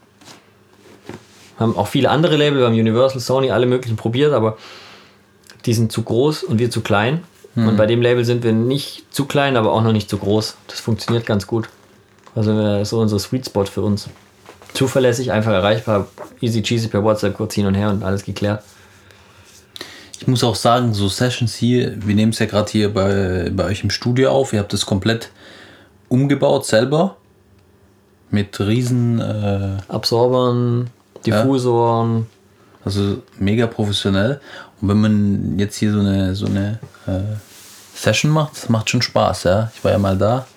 Haben 1.60 1.78
auch 1.78 1.88
viele 1.88 2.10
andere 2.10 2.38
Label, 2.38 2.60
wir 2.60 2.66
haben 2.66 2.74
Universal, 2.74 3.20
Sony, 3.20 3.52
alle 3.52 3.66
möglichen 3.66 3.96
probiert, 3.96 4.34
aber 4.34 4.58
die 5.66 5.74
sind 5.74 5.92
zu 5.92 6.04
groß 6.04 6.44
und 6.44 6.60
wir 6.60 6.70
zu 6.70 6.82
klein. 6.82 7.24
Und 7.56 7.78
bei 7.78 7.86
dem 7.86 8.02
Label 8.02 8.26
sind 8.26 8.44
wir 8.44 8.52
nicht 8.52 9.14
zu 9.14 9.26
klein, 9.26 9.58
aber 9.58 9.74
auch 9.74 9.84
noch 9.84 9.92
nicht 9.92 10.10
zu 10.10 10.18
groß. 10.18 10.56
Das 10.68 10.80
funktioniert 10.80 11.28
ganz 11.28 11.46
gut. 11.46 11.70
Also 12.34 12.56
das 12.56 12.82
ist 12.82 12.90
so 12.90 13.00
unser 13.00 13.20
Sweet 13.20 13.46
Spot 13.46 13.66
für 13.66 13.84
uns. 13.84 14.10
Zuverlässig, 14.74 15.32
einfach 15.32 15.52
erreichbar, 15.52 16.08
easy 16.42 16.64
cheesy 16.64 16.88
per 16.88 17.04
WhatsApp 17.04 17.36
kurz 17.36 17.54
hin 17.54 17.68
und 17.68 17.76
her 17.76 17.92
und 17.92 18.04
alles 18.04 18.26
geklärt. 18.26 18.64
Ich 20.20 20.28
muss 20.28 20.44
auch 20.44 20.56
sagen, 20.56 20.94
so 20.94 21.08
Sessions 21.08 21.54
hier, 21.54 21.96
wir 22.04 22.16
nehmen 22.16 22.32
es 22.32 22.40
ja 22.40 22.48
gerade 22.48 22.72
hier 22.72 22.92
bei, 22.92 23.52
bei 23.54 23.66
euch 23.66 23.84
im 23.84 23.92
Studio 23.92 24.32
auf. 24.32 24.54
Ihr 24.54 24.60
habt 24.60 24.74
es 24.74 24.86
komplett 24.86 25.30
umgebaut 26.10 26.66
selber. 26.66 27.18
Mit 28.34 28.60
riesen, 28.60 29.22
äh, 29.22 29.78
Absorbern, 29.88 30.90
Diffusoren. 31.24 32.26
also 32.84 33.22
mega 33.38 33.68
professionell. 33.68 34.42
Und 34.82 34.90
wenn 34.90 35.02
man 35.02 35.60
jetzt 35.60 35.76
hier 35.76 35.94
so 35.94 36.00
eine, 36.00 36.34
so 36.34 36.48
eine 36.48 36.80
äh, 37.06 37.20
Session 37.94 38.32
macht, 38.32 38.58
das 38.58 38.70
macht 38.70 38.90
schon 38.90 39.04
Spaß, 39.04 39.44
ja. 39.44 39.72
Ich 39.76 39.84
war 39.84 39.92
ja 39.92 40.00
mal 40.00 40.18
da. 40.18 40.48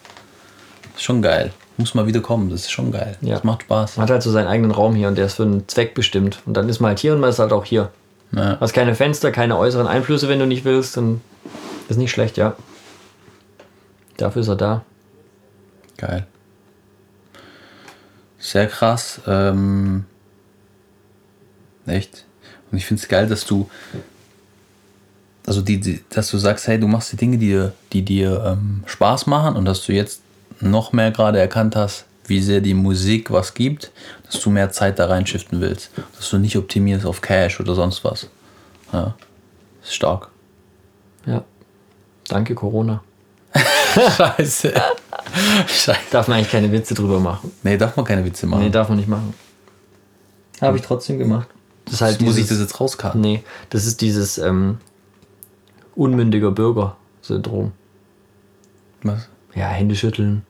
Ist 0.97 1.03
schon 1.03 1.21
geil. 1.21 1.53
Muss 1.77 1.95
mal 1.95 2.07
wieder 2.07 2.21
kommen, 2.21 2.49
das 2.49 2.63
ist 2.63 2.71
schon 2.71 2.91
geil. 2.91 3.19
Ja. 3.21 3.35
Das 3.35 3.45
macht 3.45 3.65
Spaß. 3.65 3.99
Man 3.99 4.05
hat 4.05 4.11
halt 4.11 4.23
so 4.23 4.31
seinen 4.31 4.47
eigenen 4.47 4.71
Raum 4.71 4.95
hier 4.95 5.09
und 5.09 5.19
der 5.19 5.27
ist 5.27 5.35
für 5.35 5.43
einen 5.43 5.69
Zweck 5.69 5.93
bestimmt. 5.93 6.41
Und 6.47 6.57
dann 6.57 6.71
ist 6.71 6.81
man 6.81 6.89
halt 6.89 6.99
hier 6.99 7.13
und 7.13 7.21
man 7.21 7.29
ist 7.29 7.39
halt 7.39 7.53
auch 7.53 7.67
hier. 7.67 7.91
Ja. 8.33 8.57
Hast 8.59 8.73
keine 8.73 8.95
Fenster, 8.95 9.33
keine 9.33 9.59
äußeren 9.59 9.87
Einflüsse, 9.87 10.31
wenn 10.31 10.39
du 10.39 10.47
nicht 10.47 10.65
willst, 10.65 10.97
dann 10.97 11.21
ist 11.91 11.99
nicht 11.99 12.11
schlecht, 12.11 12.39
ja. 12.39 12.57
Dafür 14.17 14.41
ist 14.41 14.49
er 14.49 14.57
da. 14.57 14.83
Geil. 15.99 16.27
Sehr 18.47 18.69
krass. 18.69 19.21
Ähm, 19.27 20.05
echt. 21.85 22.25
Und 22.71 22.79
ich 22.79 22.87
finde 22.87 23.03
es 23.03 23.09
geil, 23.09 23.27
dass 23.27 23.45
du, 23.45 23.69
also 25.45 25.63
die, 25.63 25.81
die, 25.81 26.05
dass 26.11 26.31
du 26.31 26.39
sagst, 26.39 26.69
hey, 26.69 26.79
du 26.79 26.87
machst 26.87 27.11
die 27.11 27.17
Dinge, 27.17 27.39
die 27.39 27.49
dir, 27.49 27.73
die 27.93 28.03
dir 28.03 28.45
ähm, 28.47 28.85
Spaß 28.87 29.27
machen 29.27 29.57
und 29.57 29.65
dass 29.65 29.85
du 29.85 29.93
jetzt 29.93 30.21
noch 30.61 30.93
mehr 30.93 31.11
gerade 31.11 31.41
erkannt 31.41 31.75
hast, 31.75 32.05
wie 32.27 32.41
sehr 32.41 32.61
die 32.61 32.75
Musik 32.75 33.33
was 33.33 33.53
gibt, 33.53 33.91
dass 34.27 34.41
du 34.41 34.51
mehr 34.51 34.71
Zeit 34.71 35.01
da 35.01 35.07
reinschiften 35.07 35.61
willst. 35.61 35.91
Dass 36.17 36.31
du 36.31 36.39
nicht 36.39 36.57
optimierst 36.57 37.05
auf 37.05 37.21
Cash 37.21 37.59
oder 37.59 37.75
sonst 37.75 38.05
was. 38.05 38.29
Ja. 38.93 39.17
Ist 39.83 39.97
stark. 39.97 40.31
Ja. 41.27 41.43
Danke, 42.29 42.55
Corona. 42.55 43.03
Scheiße. 44.17 44.75
Scheiße. 45.67 46.01
Darf 46.11 46.29
man 46.29 46.39
eigentlich 46.39 46.51
keine 46.51 46.71
Witze 46.73 46.95
drüber 46.95 47.21
machen. 47.21 47.53
Nee, 47.63 47.77
darf 47.77 47.97
man 47.97 48.05
keine 48.05 48.25
Witze 48.25 48.47
machen. 48.47 48.65
Nee, 48.65 48.71
darf 48.71 48.89
man 48.89 48.99
nicht 48.99 49.09
machen. 49.09 49.35
Habe 50.61 50.77
ich 50.77 50.83
trotzdem 50.83 51.19
gemacht. 51.19 51.49
Das 51.85 51.95
ist 51.95 52.01
halt 52.01 52.21
Muss 52.21 52.37
ich 52.37 52.45
dieses, 52.45 52.59
das 52.59 52.69
jetzt 52.69 52.81
rauskarten? 52.81 53.21
Nee, 53.21 53.43
das 53.71 53.87
ist 53.87 54.01
dieses 54.01 54.39
ähm, 54.39 54.79
unmündiger 55.95 56.51
Bürger-Syndrom. 56.51 57.73
Was? 59.03 59.29
Ja, 59.55 59.69
Hände 59.69 59.95
schütteln. 59.95 60.45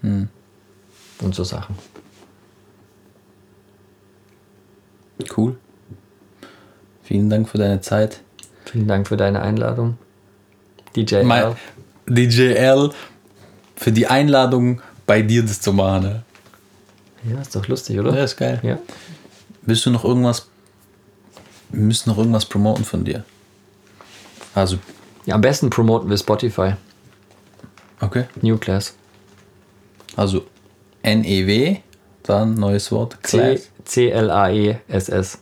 Hm. 0.00 0.28
Und 1.20 1.34
so 1.34 1.44
Sachen. 1.44 1.76
Cool. 5.36 5.56
Vielen 7.02 7.30
Dank 7.30 7.48
für 7.48 7.58
deine 7.58 7.80
Zeit. 7.80 8.20
Vielen 8.64 8.88
Dank 8.88 9.06
für 9.06 9.16
deine 9.16 9.42
Einladung. 9.42 9.98
DJ 10.96 11.22
Mein, 11.22 11.44
L. 11.44 11.56
DJL 12.06 12.90
für 13.76 13.92
die 13.92 14.06
Einladung, 14.06 14.80
bei 15.06 15.22
dir 15.22 15.42
das 15.42 15.60
zu 15.60 15.72
machen. 15.72 16.22
Ja, 17.24 17.40
ist 17.40 17.54
doch 17.54 17.66
lustig, 17.68 17.98
oder? 17.98 18.14
Ja, 18.16 18.24
ist 18.24 18.36
geil. 18.36 18.60
Ja. 18.62 18.78
Willst 19.62 19.86
du 19.86 19.90
noch 19.90 20.04
irgendwas? 20.04 20.48
Wir 21.70 21.82
müssen 21.82 22.10
noch 22.10 22.18
irgendwas 22.18 22.46
promoten 22.46 22.84
von 22.84 23.04
dir. 23.04 23.24
Also 24.54 24.78
Ja, 25.24 25.36
am 25.36 25.40
besten 25.40 25.70
promoten 25.70 26.10
wir 26.10 26.18
Spotify. 26.18 26.74
Okay. 28.00 28.24
New 28.40 28.58
Class. 28.58 28.94
Also 30.16 30.46
NEW, 31.04 31.76
dann 32.24 32.54
neues 32.54 32.90
Wort. 32.90 33.22
Class. 33.22 33.68
C-L-A-E-S-S. 33.84 35.38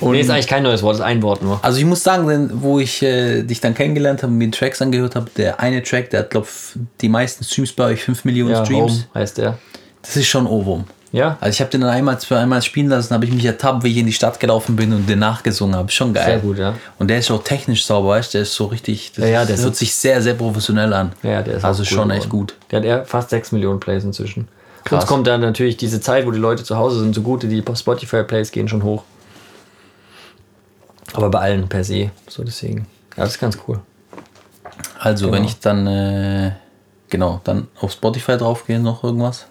Und- 0.00 0.12
Nee, 0.12 0.20
ist 0.20 0.30
eigentlich 0.30 0.46
kein 0.46 0.62
neues 0.62 0.82
Wort, 0.82 0.96
ist 0.96 1.00
ein 1.02 1.22
Wort 1.22 1.42
nur. 1.42 1.58
Also 1.62 1.78
ich 1.78 1.84
muss 1.84 2.02
sagen, 2.02 2.26
denn, 2.28 2.50
wo 2.62 2.78
ich 2.78 3.02
äh, 3.02 3.42
dich 3.42 3.60
dann 3.60 3.74
kennengelernt 3.74 4.22
habe 4.22 4.32
und 4.32 4.38
mir 4.38 4.50
Tracks 4.50 4.80
angehört 4.82 5.16
habe, 5.16 5.30
der 5.36 5.60
eine 5.60 5.82
Track, 5.82 6.10
der 6.10 6.20
hat, 6.20 6.30
glaube 6.30 6.48
die 7.00 7.08
meisten 7.08 7.44
Streams 7.44 7.72
bei 7.72 7.84
euch, 7.84 8.02
5 8.02 8.24
Millionen 8.24 8.52
Ja, 8.52 8.64
Streams. 8.64 8.92
Home 8.92 9.04
heißt 9.14 9.38
der. 9.38 9.58
Das 10.02 10.16
ist 10.16 10.26
schon 10.26 10.46
Ohrwurm. 10.46 10.84
Ja, 11.12 11.38
Also 11.40 11.54
ich 11.54 11.60
habe 11.60 11.70
den 11.70 11.80
dann 11.80 11.90
einmal, 11.90 12.18
einmal 12.30 12.60
spielen 12.62 12.88
lassen, 12.88 13.14
habe 13.14 13.24
ich 13.24 13.32
mich 13.32 13.44
ertappt, 13.44 13.84
wie 13.84 13.90
ich 13.92 13.96
in 13.96 14.06
die 14.06 14.12
Stadt 14.12 14.38
gelaufen 14.38 14.76
bin 14.76 14.92
und 14.92 15.08
den 15.08 15.18
nachgesungen 15.20 15.74
habe. 15.74 15.90
Schon 15.90 16.12
geil. 16.12 16.24
Sehr 16.26 16.38
gut, 16.40 16.58
ja. 16.58 16.74
Und 16.98 17.08
der 17.08 17.18
ist 17.18 17.30
auch 17.30 17.42
technisch 17.42 17.86
sauber, 17.86 18.08
weißt 18.10 18.34
du? 18.34 18.38
Der 18.38 18.42
ist 18.42 18.52
so 18.54 18.66
richtig, 18.66 19.12
das 19.14 19.24
Ja, 19.24 19.30
ja, 19.30 19.44
der 19.46 19.56
hört 19.56 19.76
sich 19.76 19.94
sehr, 19.94 20.20
sehr 20.20 20.34
professionell 20.34 20.92
an. 20.92 21.12
ja 21.22 21.42
der 21.42 21.54
ist 21.54 21.64
also 21.64 21.84
schon 21.84 22.10
echt 22.10 22.24
geworden. 22.24 22.48
gut. 22.48 22.54
Der 22.70 22.80
hat 22.80 22.86
eher 22.86 23.04
fast 23.06 23.30
6 23.30 23.52
Millionen 23.52 23.80
Plays 23.80 24.04
inzwischen. 24.04 24.48
Krass. 24.86 25.02
Uns 25.02 25.08
kommt 25.08 25.26
dann 25.26 25.40
natürlich 25.40 25.76
diese 25.76 26.00
Zeit, 26.00 26.26
wo 26.26 26.30
die 26.30 26.38
Leute 26.38 26.62
zu 26.62 26.76
Hause 26.76 27.00
sind, 27.00 27.12
zugute, 27.12 27.48
die 27.48 27.60
Spotify-Plays 27.74 28.52
gehen 28.52 28.68
schon 28.68 28.84
hoch. 28.84 29.02
Aber 31.12 31.28
bei 31.28 31.40
allen 31.40 31.68
per 31.68 31.82
se. 31.82 32.10
So 32.28 32.44
deswegen. 32.44 32.86
Ja, 33.16 33.24
das 33.24 33.30
ist 33.34 33.40
ganz 33.40 33.58
cool. 33.66 33.80
Also 35.00 35.26
Genau. 35.26 35.36
wenn 35.38 35.44
ich 35.44 35.58
dann, 35.58 35.86
äh, 35.88 36.52
genau, 37.08 37.40
dann 37.42 37.66
auf 37.80 37.90
Spotify 37.90 38.36
draufgehe, 38.36 38.78
noch 38.78 39.02
irgendwas? 39.02 39.46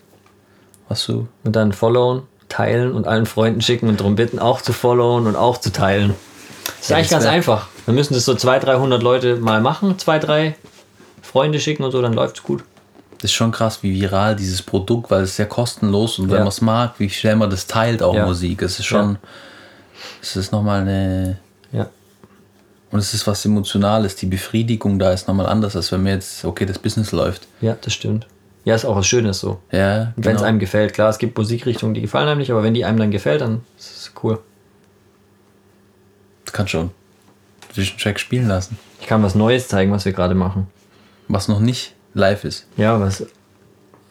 Was 0.88 1.06
du, 1.06 1.28
Und 1.44 1.54
dann 1.58 1.74
followen, 1.74 2.22
teilen 2.48 2.94
und 2.94 3.06
allen 3.06 3.26
Freunden 3.26 3.60
schicken 3.60 3.90
und 3.90 4.00
darum 4.00 4.16
bitten, 4.16 4.40
auch 4.40 4.62
zu 4.62 4.72
followen 4.72 5.28
und 5.28 5.36
auch 5.36 5.58
zu 5.58 5.70
teilen. 5.74 6.14
Das 6.66 6.80
ist 6.80 6.90
Ja, 6.92 6.96
eigentlich 6.96 7.10
das 7.10 7.24
ganz 7.24 7.34
einfach. 7.34 7.68
Wir 7.84 7.94
müssen 7.94 8.14
das 8.14 8.24
so 8.24 8.36
200, 8.36 8.68
300 8.70 9.04
Leute 9.04 9.36
mal 9.36 9.60
machen, 9.60 10.00
zwei, 10.00 10.18
drei 10.18 10.56
Freunde 11.22 11.60
schicken 11.60 11.84
und 11.84 11.92
so, 11.92 12.02
dann 12.02 12.14
läuft's 12.14 12.42
gut. 12.42 12.64
Ist 13.26 13.34
schon 13.34 13.52
krass, 13.52 13.84
wie 13.84 13.94
viral 14.00 14.36
dieses 14.36 14.62
Produkt, 14.62 15.12
weil 15.12 15.24
es 15.24 15.32
ist 15.32 15.38
ja 15.38 15.46
kostenlos 15.46 16.18
und 16.20 16.28
wenn 16.30 16.36
Ja. 16.38 16.42
man 16.42 16.48
es 16.50 16.62
mag, 16.62 16.94
wie 17.00 17.10
schnell 17.10 17.36
man 17.36 17.50
das 17.50 17.68
teilt, 17.68 18.02
auch 18.02 18.16
Ja. 18.16 18.26
Musik. 18.26 18.62
Es 18.62 18.80
ist 18.80 18.86
schon, 18.86 19.18
es 20.22 20.36
ist 20.36 20.52
nochmal 20.52 20.82
eine, 20.82 21.38
Ja. 21.72 21.88
und 22.92 23.00
es 23.00 23.14
ist 23.14 23.28
was 23.28 23.46
Emotionales. 23.46 24.16
Die 24.16 24.26
Befriedigung 24.26 24.98
da 25.00 25.12
ist 25.12 25.28
nochmal 25.28 25.46
anders, 25.48 25.76
als 25.76 25.92
wenn 25.92 26.04
mir 26.04 26.14
jetzt, 26.14 26.46
okay, 26.46 26.66
das 26.66 26.80
Business 26.80 27.12
läuft. 27.12 27.48
Ja, 27.62 27.76
das 27.82 27.94
stimmt. 27.94 28.28
Ja, 28.64 28.74
ist 28.74 28.86
auch 28.86 28.96
was 28.96 29.06
Schönes 29.06 29.40
so. 29.40 29.60
Ja, 29.72 30.14
Wenn 30.16 30.34
es 30.34 30.38
genau. 30.40 30.42
einem 30.44 30.58
gefällt. 30.60 30.94
Klar, 30.94 31.10
es 31.10 31.20
gibt 31.20 31.38
Musikrichtungen, 31.38 31.94
die 31.94 32.02
gefallen 32.02 32.28
einem 32.28 32.40
nicht, 32.40 32.50
aber 32.52 32.64
wenn 32.64 32.74
die 32.74 32.84
einem 32.86 32.98
dann 32.98 33.12
gefällt, 33.12 33.42
dann 33.42 33.62
ist 33.78 33.96
es 33.98 34.12
cool. 34.24 34.40
Das 36.46 36.54
kann 36.54 36.68
schon 36.68 36.90
zwischen 37.74 37.98
Track 38.00 38.20
spielen 38.20 38.48
lassen. 38.48 38.78
Ich 39.02 39.08
kann 39.08 39.22
was 39.22 39.36
Neues 39.36 39.68
zeigen, 39.68 39.92
was 39.92 40.06
wir 40.06 40.14
gerade 40.14 40.34
machen. 40.36 40.68
Was 41.28 41.48
noch 41.48 41.60
nicht 41.60 41.94
live 42.16 42.44
ist, 42.46 42.66
Ja, 42.78 43.00
was, 43.00 43.24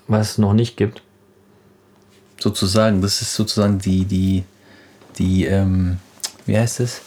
was 0.06 0.30
es 0.32 0.38
noch 0.38 0.52
nicht 0.52 0.76
gibt. 0.76 1.02
sozusagen. 2.38 3.00
Das 3.02 3.20
ist 3.22 3.34
sozusagen 3.34 3.78
die, 3.78 4.04
die, 4.04 4.44
die, 5.18 5.46
ähm, 5.46 5.98
wie 6.46 6.56
heißt 6.58 6.80
es? 6.80 7.00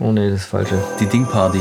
Oh 0.00 0.10
nee, 0.12 0.30
das 0.30 0.40
ist 0.40 0.46
falsche. 0.46 0.82
Die 0.98 1.06
Ding-Party. 1.06 1.60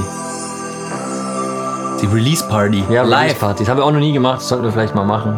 Die 2.02 2.06
Release-Party. 2.08 2.86
Ja, 2.90 3.04
live. 3.04 3.24
Release-Partys. 3.26 3.68
Haben 3.70 3.78
wir 3.78 3.84
auch 3.86 3.92
noch 3.92 4.00
nie 4.00 4.14
gemacht, 4.14 4.40
das 4.42 4.48
sollten 4.50 4.64
wir 4.64 4.72
vielleicht 4.72 4.96
mal 4.96 5.04
machen. 5.06 5.38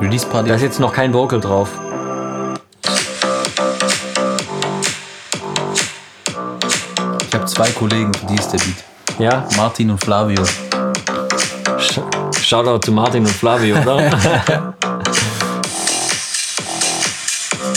Release-Party. 0.00 0.48
Da 0.48 0.54
ist 0.54 0.62
jetzt 0.62 0.78
noch 0.80 0.92
kein 0.94 1.12
Vocal 1.12 1.40
drauf. 1.40 1.68
Ich 7.26 7.34
habe 7.34 7.44
zwei 7.46 7.70
Kollegen, 7.70 8.12
für 8.14 8.26
die 8.26 8.34
ist 8.36 8.50
der 8.50 8.58
Beat. 8.58 8.84
Ja, 9.18 9.46
Martin 9.56 9.90
und 9.90 9.98
Flavio. 10.02 10.42
Sh- 12.52 12.54
Shoutout 12.54 12.80
zu 12.84 12.92
Martin 12.92 13.22
und 13.24 13.30
Flavio, 13.32 13.78
oder? 13.80 14.10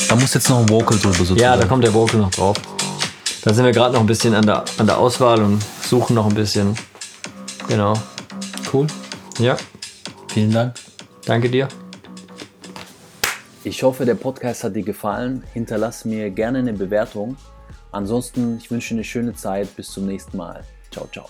Da 0.10 0.16
muss 0.18 0.34
jetzt 0.34 0.50
noch 0.50 0.60
ein 0.60 0.70
Vocal 0.70 0.98
drüber 1.00 1.14
sozusagen. 1.16 1.40
ja, 1.40 1.56
da 1.58 1.66
kommt 1.66 1.84
der 1.84 1.94
Vocal 1.94 2.20
noch 2.20 2.30
drauf. 2.32 2.56
Da 3.44 3.54
sind 3.54 3.64
wir 3.66 3.72
gerade 3.72 3.94
noch 3.94 4.02
ein 4.02 4.06
bisschen 4.06 4.34
an 4.36 4.46
der, 4.46 4.64
an 4.78 4.86
der 4.86 4.98
Auswahl 4.98 5.42
und 5.42 5.64
suchen 5.82 6.14
noch 6.16 6.26
ein 6.28 6.34
bisschen. 6.36 6.76
Genau. 7.68 7.94
Cool. 8.72 8.88
Ja, 9.40 9.56
Vielen 10.34 10.52
Dank. 10.52 10.74
danke 11.26 11.50
dir. 11.50 11.68
Ich 13.64 13.82
hoffe, 13.84 14.06
der 14.06 14.16
Podcast 14.16 14.64
hat 14.64 14.76
dir 14.76 14.84
gefallen. 14.84 15.44
Hinterlass 15.54 16.06
mir 16.06 16.30
gerne 16.30 16.60
eine 16.60 16.74
Bewertung. 16.74 17.36
Ansonsten, 17.92 18.58
ich 18.58 18.70
wünsche 18.70 18.90
dir 18.90 18.96
eine 19.00 19.04
schöne 19.06 19.34
Zeit. 19.36 19.74
Bis 19.76 19.90
zum 19.92 20.06
nächsten 20.06 20.36
Mal. 20.38 20.64
Ciao, 20.92 21.08
ciao. 21.12 21.30